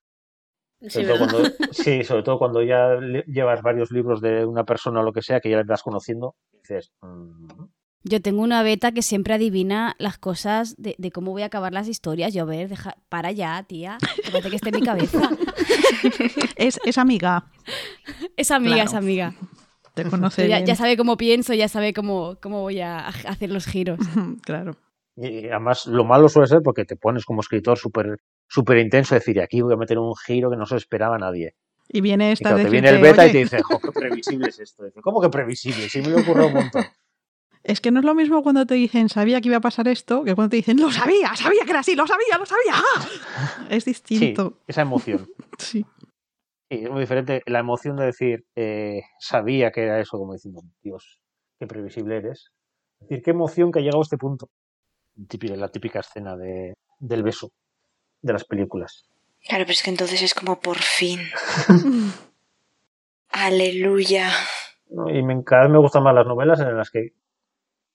Sí, 0.81 0.91
Sobre 0.91 1.07
todo 1.07 1.19
cuando, 1.19 1.39
sí, 1.71 2.05
sobre 2.05 2.23
todo 2.23 2.39
cuando 2.39 2.63
ya 2.63 2.95
le- 2.97 3.25
llevas 3.27 3.63
varios 3.63 3.91
libros 3.91 4.21
de 4.21 4.45
una 4.45 4.65
persona 4.65 5.01
o 5.01 5.03
lo 5.03 5.13
que 5.13 5.23
sea, 5.23 5.41
que 5.41 5.49
ya 5.49 5.57
le 5.57 5.65
vas 5.65 5.83
conociendo, 5.83 6.35
dices, 6.53 6.93
mm, 7.01 7.47
Yo 8.03 8.21
tengo 8.21 8.43
una 8.43 8.63
beta 8.63 8.93
que 8.93 9.01
siempre 9.01 9.33
adivina 9.33 9.95
las 9.99 10.19
cosas 10.19 10.75
de, 10.77 10.95
de 10.99 11.11
cómo 11.11 11.31
voy 11.31 11.41
a 11.43 11.47
acabar 11.47 11.73
las 11.73 11.89
historias. 11.89 12.35
Yo, 12.35 12.43
a 12.43 12.47
ver, 12.47 12.69
deja, 12.69 12.97
para 13.09 13.33
ya, 13.33 13.63
tía. 13.63 13.97
Que 14.23 14.31
parece 14.31 14.51
que 14.51 14.57
esté 14.57 14.69
en 14.69 14.75
mi 14.81 14.83
cabeza. 14.83 15.31
Es, 16.57 16.79
es 16.85 16.99
amiga. 16.99 17.47
Es 18.37 18.51
amiga, 18.51 18.75
Claro. 18.75 18.91
es 18.91 18.95
amiga. 18.95 19.35
Te 19.95 20.05
conoce 20.05 20.49
Ya, 20.49 20.57
bien. 20.57 20.67
ya 20.67 20.75
sabe 20.77 20.97
cómo 20.99 21.17
pienso, 21.17 21.55
ya 21.55 21.69
sabe 21.69 21.95
cómo, 21.95 22.37
cómo 22.43 22.61
voy 22.61 22.81
a 22.81 23.07
hacer 23.09 23.51
los 23.51 23.65
giros. 23.67 23.99
Claro. 24.45 24.77
Y 25.17 25.49
además 25.49 25.87
lo 25.87 26.05
malo 26.05 26.29
suele 26.29 26.49
ser 26.49 26.61
porque 26.63 26.85
te 26.85 26.97
pones 26.97 27.25
como 27.25 27.41
escritor 27.41 27.79
súper 27.79 28.17
súper 28.49 28.79
intenso, 28.79 29.15
decir, 29.15 29.41
aquí 29.41 29.61
voy 29.63 29.75
a 29.75 29.77
meter 29.77 29.99
un 29.99 30.15
giro 30.17 30.51
que 30.51 30.57
no 30.57 30.67
se 30.67 30.77
esperaba 30.77 31.19
nadie. 31.19 31.55
Y 31.89 32.01
viene 32.01 32.31
Y 32.31 32.33
esta 32.33 32.51
claro, 32.51 32.61
a 32.61 32.65
te 32.65 32.71
viene 32.71 32.89
el 32.89 33.01
beta 33.01 33.23
y 33.25 33.25
"Oye, 33.27 33.33
te 33.33 33.39
dice, 33.39 33.63
jo, 33.63 33.79
qué 33.79 33.93
previsible 33.93 34.49
es 34.49 34.59
esto. 34.59 34.85
Dice, 34.85 35.01
¿Cómo 35.01 35.21
que 35.21 35.29
previsible? 35.29 35.89
Sí 35.89 36.01
me 36.01 36.09
lo 36.09 36.21
ocurrió 36.21 36.47
un 36.49 36.55
montón. 36.55 36.85
Es 37.63 37.81
que 37.81 37.91
no 37.91 38.01
es 38.01 38.05
lo 38.05 38.15
mismo 38.15 38.43
cuando 38.43 38.67
te 38.67 38.75
dicen 38.75 39.09
sabía 39.09 39.41
que 39.41 39.49
iba 39.49 39.57
a 39.57 39.61
pasar 39.63 39.89
esto 39.89 40.23
que 40.23 40.35
cuando 40.35 40.51
te 40.51 40.57
dicen 40.57 40.79
lo 40.79 40.91
sabía, 40.93 41.35
sabía 41.35 41.65
que 41.65 41.71
era 41.71 41.81
así, 41.81 41.95
lo 41.97 42.07
sabía, 42.07 42.37
lo 42.39 42.45
sabía. 42.45 42.75
¡Ah! 42.75 43.67
Es 43.71 43.85
Sí, 43.85 43.91
distinto. 43.91 44.59
esa 44.67 44.83
emoción. 44.83 45.27
Sí. 45.59 45.87
Sí, 46.71 46.81
es 46.85 46.91
muy 46.91 47.01
diferente 47.01 47.43
la 47.47 47.61
emoción 47.61 47.97
de 47.97 48.05
decir, 48.07 48.45
eh, 48.55 49.01
sabía 49.19 49.71
que 49.71 49.83
era 49.85 49.99
eso, 49.99 50.19
como 50.19 50.35
diciendo, 50.35 50.61
Dios, 50.83 51.21
qué 51.59 51.67
previsible 51.67 52.17
eres. 52.19 52.51
Es 53.01 53.09
decir, 53.09 53.23
qué 53.25 53.31
emoción 53.31 53.73
que 53.73 53.79
ha 53.79 53.83
llegado 53.83 54.01
a 54.01 54.03
este 54.03 54.19
punto. 54.19 54.51
Típica, 55.29 55.57
la 55.57 55.69
típica 55.69 56.01
escena 56.01 56.37
de, 56.37 56.75
del 56.99 57.23
beso 57.23 57.51
de 58.21 58.33
las 58.33 58.45
películas. 58.45 59.09
Claro, 59.47 59.65
pero 59.65 59.73
es 59.73 59.83
que 59.83 59.91
entonces 59.91 60.23
es 60.23 60.35
como 60.35 60.61
por 60.61 60.79
fin. 60.79 61.21
Aleluya. 63.31 64.31
¿no? 64.89 65.11
Y 65.11 65.23
me, 65.23 65.45
cada 65.45 65.63
vez 65.63 65.73
me 65.73 65.79
gustan 65.79 66.03
más 66.03 66.15
las 66.15 66.27
novelas 66.27 66.61
en 66.61 66.77
las 66.77 66.91
que, 66.91 67.15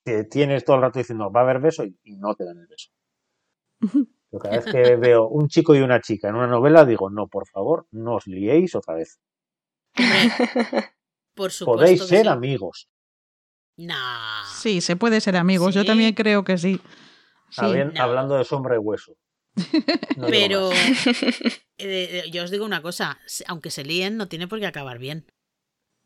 que 0.04 0.24
tienes 0.24 0.64
todo 0.64 0.76
el 0.76 0.82
rato 0.82 0.98
diciendo, 0.98 1.30
va 1.30 1.40
a 1.40 1.44
haber 1.44 1.60
beso 1.60 1.84
y, 1.84 1.98
y 2.04 2.16
no 2.16 2.34
te 2.34 2.44
dan 2.44 2.58
el 2.58 2.66
beso. 2.66 2.90
Pero 4.30 4.40
cada 4.40 4.56
vez 4.56 4.64
que 4.66 4.96
veo 4.96 5.26
un 5.28 5.48
chico 5.48 5.74
y 5.74 5.80
una 5.80 6.00
chica 6.00 6.28
en 6.28 6.36
una 6.36 6.46
novela, 6.46 6.84
digo, 6.84 7.10
no, 7.10 7.26
por 7.26 7.48
favor, 7.48 7.86
no 7.90 8.16
os 8.16 8.26
liéis 8.26 8.74
otra 8.74 8.94
vez. 8.94 9.18
Por 11.34 11.50
supuesto. 11.50 11.80
Podéis 11.80 12.02
que 12.02 12.08
ser 12.08 12.22
sí. 12.22 12.28
amigos. 12.28 12.88
Nah. 13.76 14.44
Sí, 14.44 14.80
se 14.80 14.96
puede 14.96 15.20
ser 15.20 15.36
amigos. 15.36 15.74
Yo 15.74 15.84
también 15.84 16.14
creo 16.14 16.44
que 16.44 16.58
sí. 16.58 16.80
Sí. 17.50 17.60
Habían- 17.62 17.92
No. 17.94 18.02
Hablando 18.02 18.36
de 18.36 18.44
sombra 18.44 18.74
y 18.76 18.78
hueso. 18.78 19.16
No 20.16 20.26
Pero 20.28 20.70
eh, 20.72 21.52
eh, 21.78 22.30
yo 22.30 22.44
os 22.44 22.50
digo 22.50 22.64
una 22.64 22.82
cosa, 22.82 23.18
aunque 23.46 23.70
se 23.70 23.84
líen, 23.84 24.16
no 24.16 24.28
tiene 24.28 24.48
por 24.48 24.60
qué 24.60 24.66
acabar 24.66 24.98
bien. 24.98 25.26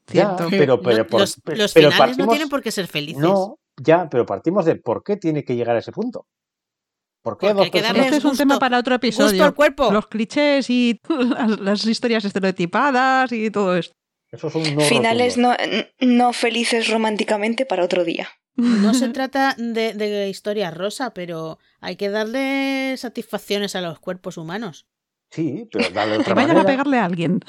Ya, 0.06 0.36
Cierto. 0.36 0.46
pero, 0.50 0.80
pero, 0.82 0.98
No- 1.04 1.06
por- 1.06 1.20
los 1.20 1.36
pe- 1.40 1.56
los 1.56 1.72
pero 1.72 1.90
finales 1.90 2.18
no 2.18 2.26
tienen 2.28 2.48
por 2.48 2.62
qué 2.62 2.70
ser 2.70 2.86
felices. 2.86 3.20
No, 3.22 3.58
ya, 3.76 4.08
pero 4.08 4.26
partimos 4.26 4.64
de 4.64 4.76
por 4.76 5.02
qué 5.04 5.16
tiene 5.16 5.44
que 5.44 5.56
llegar 5.56 5.76
a 5.76 5.78
ese 5.80 5.92
punto. 5.92 6.26
¿Por 7.22 7.38
qué 7.38 7.54
Porque 7.54 7.80
dos 7.80 7.88
darle 7.88 8.04
Este 8.04 8.16
es 8.18 8.24
un 8.24 8.36
tema 8.36 8.58
para 8.58 8.78
otro 8.78 8.94
episodio. 8.94 9.44
al 9.44 9.54
cuerpo. 9.54 9.90
Los 9.90 10.06
clichés 10.08 10.68
y 10.68 11.00
las, 11.08 11.58
las 11.60 11.86
historias 11.86 12.24
estereotipadas 12.24 13.32
y 13.32 13.50
todo 13.50 13.76
esto. 13.76 13.94
Eso 14.30 14.48
es 14.48 14.54
un 14.56 14.74
no 14.74 14.80
Finales 14.82 15.38
no 15.38 16.32
felices 16.32 16.88
románticamente 16.90 17.64
para 17.66 17.84
otro 17.84 18.04
día. 18.04 18.28
No 18.56 18.94
se 18.94 19.08
trata 19.10 19.54
de, 19.58 19.94
de 19.94 20.28
historia 20.28 20.70
rosa, 20.70 21.12
pero 21.14 21.58
hay 21.80 21.96
que 21.96 22.08
darle 22.10 22.96
satisfacciones 22.96 23.74
a 23.76 23.80
los 23.80 23.98
cuerpos 23.98 24.36
humanos. 24.36 24.86
Sí, 25.30 25.68
pero 25.72 25.88
dale 25.90 26.12
de 26.12 26.16
Que 26.24 26.30
otra 26.32 26.34
vayan 26.34 26.56
a 26.58 26.64
pegarle 26.64 26.98
a 26.98 27.04
alguien. 27.06 27.40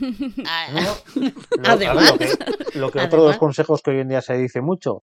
No, 0.00 0.08
no, 1.20 1.68
Además. 1.68 2.10
Lo 2.12 2.18
que, 2.18 2.78
lo 2.78 2.90
que 2.90 2.98
otro 3.00 3.22
de 3.22 3.28
los 3.28 3.38
consejos 3.38 3.80
que 3.82 3.92
hoy 3.92 4.00
en 4.00 4.08
día 4.08 4.20
se 4.22 4.36
dice 4.36 4.60
mucho, 4.60 5.04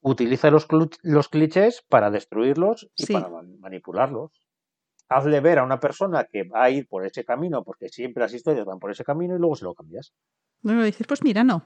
utiliza 0.00 0.50
los, 0.50 0.66
los 1.02 1.28
clichés 1.28 1.84
para 1.88 2.10
destruirlos 2.10 2.88
y 2.96 3.06
Sí. 3.06 3.12
para 3.12 3.28
man- 3.28 3.58
manipularlos. 3.60 4.32
Hazle 5.08 5.40
ver 5.40 5.58
a 5.58 5.64
una 5.64 5.78
persona 5.78 6.24
que 6.30 6.44
va 6.44 6.64
a 6.64 6.70
ir 6.70 6.88
por 6.88 7.06
ese 7.06 7.24
camino, 7.24 7.62
porque 7.62 7.88
siempre 7.88 8.22
las 8.22 8.34
historias 8.34 8.66
van 8.66 8.78
por 8.80 8.90
ese 8.90 9.04
camino 9.04 9.36
y 9.36 9.38
luego 9.38 9.54
se 9.54 9.64
lo 9.64 9.74
cambias. 9.74 10.12
Luego 10.62 10.82
dices, 10.82 11.06
pues 11.06 11.22
mira, 11.22 11.44
no. 11.44 11.64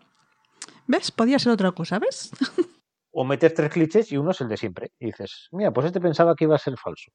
¿Ves? 0.87 1.11
Podía 1.11 1.39
ser 1.39 1.53
otra 1.53 1.73
cosa, 1.73 1.99
¿ves? 1.99 2.31
O 3.11 3.25
metes 3.25 3.55
tres 3.55 3.71
clichés 3.71 4.13
y 4.13 4.17
uno 4.17 4.31
es 4.31 4.41
el 4.43 4.49
de 4.49 4.57
siempre. 4.57 4.93
Y 5.01 5.07
dices, 5.07 5.49
mira, 5.51 5.73
pues 5.73 5.87
este 5.87 6.01
pensaba 6.01 6.37
que 6.37 6.45
iba 6.45 6.55
a 6.55 6.59
ser 6.59 6.77
falso. 6.77 7.11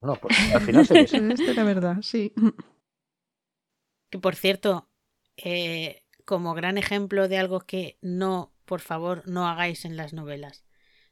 No, 0.00 0.14
pues 0.16 0.38
al 0.54 0.60
final 0.60 0.86
se 0.86 1.00
ese. 1.00 1.16
Este 1.32 1.50
era 1.50 1.64
verdad, 1.64 1.96
sí. 2.02 2.32
Que 4.10 4.18
por 4.18 4.36
cierto, 4.36 4.90
eh, 5.36 6.04
como 6.24 6.54
gran 6.54 6.78
ejemplo 6.78 7.26
de 7.26 7.38
algo 7.38 7.60
que 7.60 7.98
no, 8.00 8.54
por 8.64 8.80
favor, 8.80 9.26
no 9.26 9.48
hagáis 9.48 9.84
en 9.86 9.96
las 9.96 10.12
novelas. 10.12 10.64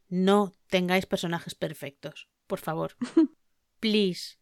No 0.08 0.52
tengáis 0.68 1.06
personajes 1.06 1.54
perfectos. 1.54 2.28
Por 2.46 2.60
favor. 2.60 2.92
Please. 3.80 4.36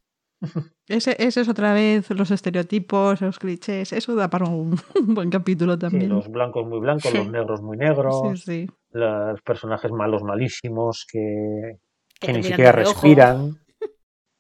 Ese, 0.89 1.15
ese 1.19 1.43
es 1.43 1.49
otra 1.49 1.73
vez 1.75 2.09
los 2.11 2.31
estereotipos, 2.31 3.21
los 3.21 3.39
clichés. 3.39 3.93
Eso 3.93 4.15
da 4.15 4.29
para 4.31 4.47
un, 4.47 4.79
un 4.95 5.15
buen 5.15 5.31
capítulo 5.31 5.75
Sí, 5.75 5.79
también. 5.81 6.09
los 6.09 6.29
blancos 6.29 6.67
muy 6.67 6.81
blancos, 6.81 7.12
los 7.15 7.29
negros 7.31 7.61
muy 7.62 7.77
negros, 7.77 8.41
Sí, 8.41 8.67
sí. 8.67 8.71
los 8.93 9.41
personajes 9.43 9.91
malos 9.93 10.23
malísimos 10.23 11.07
que, 11.11 11.77
Que 12.21 12.33
ni 12.33 12.43
siquiera 12.43 12.73
respiran. 12.73 13.59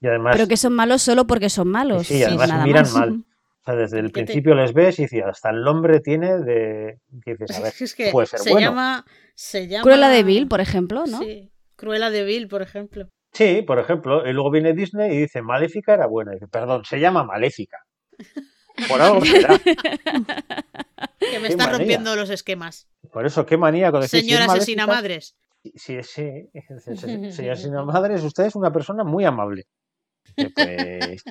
Y 0.00 0.06
además, 0.06 0.34
Pero 0.34 0.48
que 0.48 0.56
son 0.56 0.72
malos 0.72 1.02
solo 1.02 1.26
porque 1.26 1.50
son 1.50 1.68
malos. 1.68 2.06
sí, 2.06 2.22
además 2.22 2.48
nada 2.48 2.64
miran 2.64 2.82
más. 2.84 2.94
mal. 2.94 3.24
O 3.60 3.62
sea, 3.66 3.74
desde 3.74 3.98
el 3.98 4.06
te- 4.06 4.24
principio 4.24 4.54
les 4.54 4.72
ves 4.72 4.98
y 4.98 5.02
dices, 5.02 5.22
hasta 5.26 5.50
el 5.50 5.62
nombre 5.62 6.00
tiene 6.00 6.38
de... 6.38 6.98
que 7.22 7.32
dices, 7.36 7.58
a 7.58 7.60
ver, 7.60 7.74
Es 7.78 7.94
que 7.94 8.10
puede 8.10 8.26
ser 8.26 8.40
se 8.40 8.50
bueno. 8.52 8.68
llama. 8.70 9.04
Se 9.34 9.68
llama. 9.68 9.82
Cruella 9.82 10.08
de 10.08 10.22
Vil, 10.22 10.48
por 10.48 10.62
ejemplo, 10.62 11.04
¿no? 11.06 11.18
Sí. 11.18 11.52
Cruella 11.76 12.08
de 12.08 12.24
Vil, 12.24 12.48
por 12.48 12.62
ejemplo. 12.62 13.08
Sí, 13.32 13.62
por 13.62 13.78
ejemplo, 13.78 14.28
y 14.28 14.32
luego 14.32 14.50
viene 14.50 14.72
Disney 14.74 15.14
y 15.14 15.20
dice, 15.20 15.42
Maléfica 15.42 15.94
era 15.94 16.06
buena. 16.06 16.32
Y 16.32 16.34
dice, 16.36 16.48
perdón, 16.48 16.84
se 16.84 16.98
llama 16.98 17.24
Maléfica. 17.24 17.78
Por 18.88 19.00
algo 19.00 19.20
será. 19.24 19.58
Que 19.58 21.38
me 21.38 21.48
está 21.48 21.64
manía. 21.66 21.78
rompiendo 21.78 22.16
los 22.16 22.30
esquemas. 22.30 22.88
Por 23.12 23.26
eso, 23.26 23.46
qué 23.46 23.56
manía 23.56 23.90
con 23.90 24.00
decir, 24.00 24.20
si 24.20 24.26
es 24.26 24.38
Señora 24.38 24.52
asesina 24.52 24.86
madres. 24.86 25.36
Es, 25.62 25.82
sí, 25.82 26.48
señora 27.32 27.52
asesina 27.52 27.84
madres, 27.84 28.22
usted 28.24 28.44
es 28.44 28.56
una 28.56 28.72
persona 28.72 29.04
muy 29.04 29.24
amable. 29.24 29.64
Y 30.36 30.46
Pues, 30.48 31.22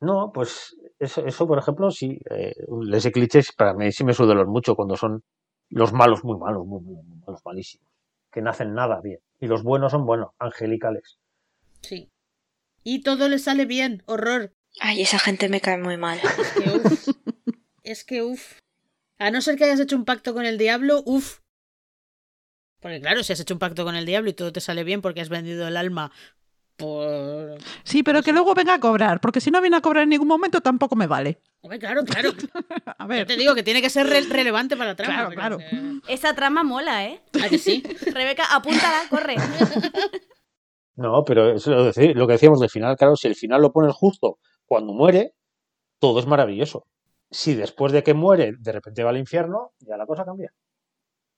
no, 0.00 0.30
pues 0.32 0.76
eso, 0.98 1.24
eso 1.24 1.46
por 1.46 1.58
ejemplo, 1.58 1.90
sí, 1.90 2.18
eh, 2.30 2.54
ese 2.92 3.12
cliché 3.12 3.40
para 3.56 3.74
mí 3.74 3.92
sí 3.92 4.04
me 4.04 4.12
suele 4.12 4.34
doler 4.34 4.46
mucho 4.46 4.74
cuando 4.74 4.96
son 4.96 5.22
los 5.70 5.92
malos 5.92 6.24
muy 6.24 6.38
malos, 6.38 6.66
muy, 6.66 6.80
muy, 6.82 7.02
muy 7.02 7.18
malos, 7.26 7.40
malísimos, 7.44 7.88
que 8.30 8.42
no 8.42 8.50
hacen 8.50 8.74
nada 8.74 9.00
bien. 9.00 9.20
Y 9.40 9.46
los 9.46 9.62
buenos 9.62 9.92
son 9.92 10.04
buenos, 10.04 10.30
angelicales. 10.38 11.18
Sí. 11.82 12.08
Y 12.84 13.02
todo 13.02 13.28
le 13.28 13.38
sale 13.38 13.64
bien. 13.66 14.02
Horror. 14.06 14.52
Ay, 14.80 15.02
esa 15.02 15.18
gente 15.18 15.48
me 15.48 15.60
cae 15.60 15.78
muy 15.78 15.96
mal. 15.96 16.20
Es 16.22 16.52
que 16.52 16.70
uf. 16.70 17.08
es 17.82 18.04
que 18.04 18.22
uf. 18.22 18.58
A 19.18 19.30
no 19.30 19.40
ser 19.40 19.56
que 19.56 19.64
hayas 19.64 19.80
hecho 19.80 19.96
un 19.96 20.04
pacto 20.04 20.34
con 20.34 20.44
el 20.46 20.58
diablo, 20.58 21.02
uf. 21.06 21.38
Porque 22.80 23.00
claro, 23.00 23.22
si 23.22 23.32
has 23.32 23.40
hecho 23.40 23.54
un 23.54 23.58
pacto 23.60 23.84
con 23.84 23.96
el 23.96 24.04
diablo 24.06 24.28
y 24.30 24.34
todo 24.34 24.52
te 24.52 24.60
sale 24.60 24.84
bien 24.84 25.00
porque 25.00 25.20
has 25.22 25.30
vendido 25.30 25.66
el 25.66 25.76
alma 25.78 26.12
por... 26.76 27.56
Sí, 27.84 28.02
pero 28.02 28.22
que 28.22 28.32
luego 28.34 28.54
venga 28.54 28.74
a 28.74 28.80
cobrar, 28.80 29.18
porque 29.22 29.40
si 29.40 29.50
no 29.50 29.62
viene 29.62 29.78
a 29.78 29.80
cobrar 29.80 30.02
en 30.02 30.10
ningún 30.10 30.28
momento 30.28 30.60
tampoco 30.60 30.94
me 30.94 31.06
vale. 31.06 31.40
Hombre, 31.62 31.78
claro, 31.78 32.04
claro. 32.04 32.34
A 32.98 33.04
Yo 33.04 33.08
ver, 33.08 33.26
te 33.26 33.36
digo 33.36 33.54
que 33.54 33.62
tiene 33.62 33.80
que 33.80 33.88
ser 33.88 34.06
re- 34.06 34.20
relevante 34.28 34.76
para 34.76 34.90
la 34.90 34.94
trama. 34.96 35.30
Claro, 35.30 35.56
claro. 35.56 35.58
que- 35.58 36.12
Esa 36.12 36.34
trama 36.34 36.62
mola, 36.64 37.06
¿eh? 37.06 37.22
¿A 37.42 37.48
que 37.48 37.56
sí? 37.58 37.82
Rebeca, 38.12 38.44
apúntala, 38.54 39.04
corre. 39.08 39.36
No, 40.96 41.24
pero 41.24 41.52
es 41.52 41.66
lo, 41.66 42.26
que 42.26 42.32
decíamos 42.32 42.60
del 42.60 42.70
final, 42.70 42.96
claro, 42.96 43.16
si 43.16 43.28
el 43.28 43.34
final 43.34 43.62
lo 43.62 43.72
pones 43.72 43.94
justo 43.94 44.38
cuando 44.64 44.92
muere, 44.92 45.34
todo 46.00 46.18
es 46.20 46.26
maravilloso. 46.26 46.86
Si 47.30 47.54
después 47.54 47.92
de 47.92 48.02
que 48.02 48.14
muere 48.14 48.54
de 48.58 48.72
repente 48.72 49.04
va 49.04 49.10
al 49.10 49.18
infierno, 49.18 49.72
ya 49.80 49.96
la 49.96 50.06
cosa 50.06 50.24
cambia. 50.24 50.52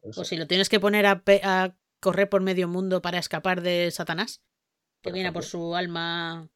Eso. 0.02 0.20
O 0.20 0.24
si 0.24 0.36
lo 0.36 0.47
tienes 0.47 0.68
que 0.68 0.78
poner 0.78 1.06
a, 1.06 1.22
pe- 1.22 1.40
a 1.43 1.74
correr 2.01 2.28
por 2.28 2.40
medio 2.40 2.68
mundo 2.68 3.02
para 3.02 3.18
escapar 3.18 3.62
de 3.62 3.90
Satanás, 3.90 4.43
que 5.02 5.10
Por 5.10 5.14
viene 5.14 5.32
por 5.32 5.44
su 5.44 5.74
alma 5.74 6.48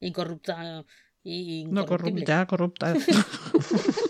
incorrupta 0.00 0.84
y 1.22 1.66
no 1.66 1.84
corrupta, 1.84 2.46
corrupta. 2.46 2.94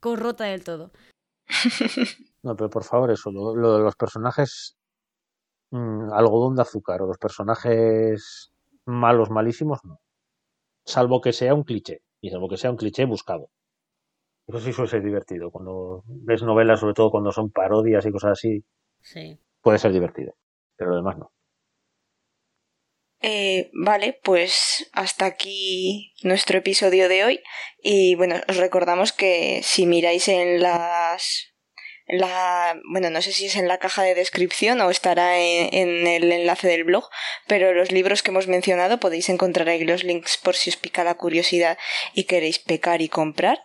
Corrota 0.00 0.44
del 0.44 0.64
todo. 0.64 0.92
No, 2.42 2.56
pero 2.56 2.70
por 2.70 2.84
favor, 2.84 3.10
eso, 3.10 3.30
lo, 3.30 3.54
lo 3.54 3.78
de 3.78 3.82
los 3.82 3.96
personajes 3.96 4.77
mm, 5.70 6.12
algodón 6.12 6.56
de 6.56 6.62
azúcar 6.62 7.02
o 7.02 7.06
los 7.06 7.18
personajes 7.18 8.52
malos, 8.86 9.30
malísimos, 9.30 9.80
no. 9.84 10.00
Salvo 10.84 11.20
que 11.20 11.32
sea 11.32 11.54
un 11.54 11.64
cliché, 11.64 12.00
y 12.20 12.30
salvo 12.30 12.48
que 12.48 12.56
sea 12.56 12.70
un 12.70 12.76
cliché 12.76 13.04
buscado. 13.04 13.50
Eso 14.46 14.60
sí 14.60 14.72
suele 14.72 14.90
ser 14.90 15.02
divertido. 15.02 15.50
Cuando 15.50 16.02
ves 16.06 16.42
novelas, 16.42 16.80
sobre 16.80 16.94
todo 16.94 17.10
cuando 17.10 17.32
son 17.32 17.50
parodias 17.50 18.06
y 18.06 18.10
cosas 18.12 18.32
así, 18.32 18.64
Sí. 19.00 19.38
puede 19.60 19.78
ser 19.78 19.92
divertido. 19.92 20.34
Pero 20.76 20.90
lo 20.90 20.96
demás 20.96 21.18
no. 21.18 21.32
Eh, 23.20 23.70
vale, 23.74 24.18
pues 24.22 24.88
hasta 24.92 25.26
aquí 25.26 26.14
nuestro 26.22 26.58
episodio 26.58 27.08
de 27.08 27.24
hoy. 27.24 27.40
Y 27.82 28.14
bueno, 28.14 28.36
os 28.48 28.56
recordamos 28.56 29.12
que 29.12 29.60
si 29.62 29.86
miráis 29.86 30.28
en 30.28 30.62
las. 30.62 31.52
La, 32.08 32.80
bueno, 32.90 33.10
no 33.10 33.22
sé 33.22 33.32
si 33.32 33.46
es 33.46 33.56
en 33.56 33.68
la 33.68 33.78
caja 33.78 34.02
de 34.02 34.14
descripción 34.14 34.80
o 34.80 34.90
estará 34.90 35.38
en, 35.38 35.68
en 35.72 36.06
el 36.06 36.32
enlace 36.32 36.68
del 36.68 36.84
blog, 36.84 37.08
pero 37.46 37.72
los 37.74 37.92
libros 37.92 38.22
que 38.22 38.30
hemos 38.30 38.48
mencionado 38.48 38.98
podéis 38.98 39.28
encontrar 39.28 39.68
ahí 39.68 39.84
los 39.84 40.04
links 40.04 40.38
por 40.38 40.56
si 40.56 40.70
os 40.70 40.76
pica 40.76 41.04
la 41.04 41.14
curiosidad 41.14 41.78
y 42.14 42.24
queréis 42.24 42.58
pecar 42.58 43.02
y 43.02 43.08
comprar. 43.08 43.60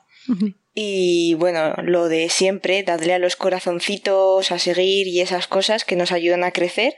Y 0.75 1.35
bueno, 1.35 1.73
lo 1.83 2.07
de 2.07 2.29
siempre, 2.29 2.81
dadle 2.83 3.13
a 3.13 3.19
los 3.19 3.35
corazoncitos, 3.35 4.51
a 4.51 4.57
seguir 4.57 5.07
y 5.07 5.21
esas 5.21 5.47
cosas 5.47 5.85
que 5.85 5.95
nos 5.95 6.11
ayudan 6.11 6.43
a 6.43 6.51
crecer. 6.51 6.95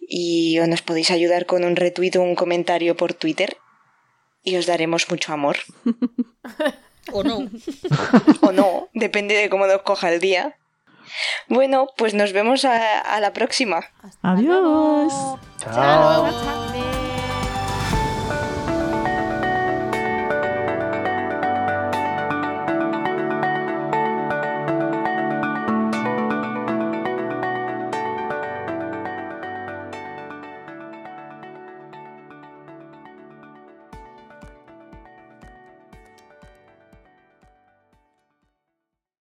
Y 0.00 0.58
o 0.58 0.66
nos 0.66 0.82
podéis 0.82 1.10
ayudar 1.10 1.46
con 1.46 1.64
un 1.64 1.76
retweet 1.76 2.16
o 2.16 2.22
un 2.22 2.34
comentario 2.34 2.96
por 2.96 3.14
Twitter. 3.14 3.56
Y 4.42 4.56
os 4.56 4.66
daremos 4.66 5.10
mucho 5.10 5.32
amor. 5.32 5.58
O 7.12 7.22
no. 7.22 7.50
O 8.40 8.50
no, 8.52 8.88
depende 8.94 9.34
de 9.34 9.50
cómo 9.50 9.66
nos 9.66 9.82
coja 9.82 10.10
el 10.10 10.20
día. 10.20 10.56
Bueno, 11.48 11.86
pues 11.96 12.14
nos 12.14 12.32
vemos 12.32 12.64
a, 12.64 12.98
a 13.00 13.20
la 13.20 13.32
próxima. 13.32 13.80
Hasta 14.02 14.30
Adiós. 14.32 14.46
luego. 14.46 15.40
Chao. 15.58 16.24
luego. 16.24 16.93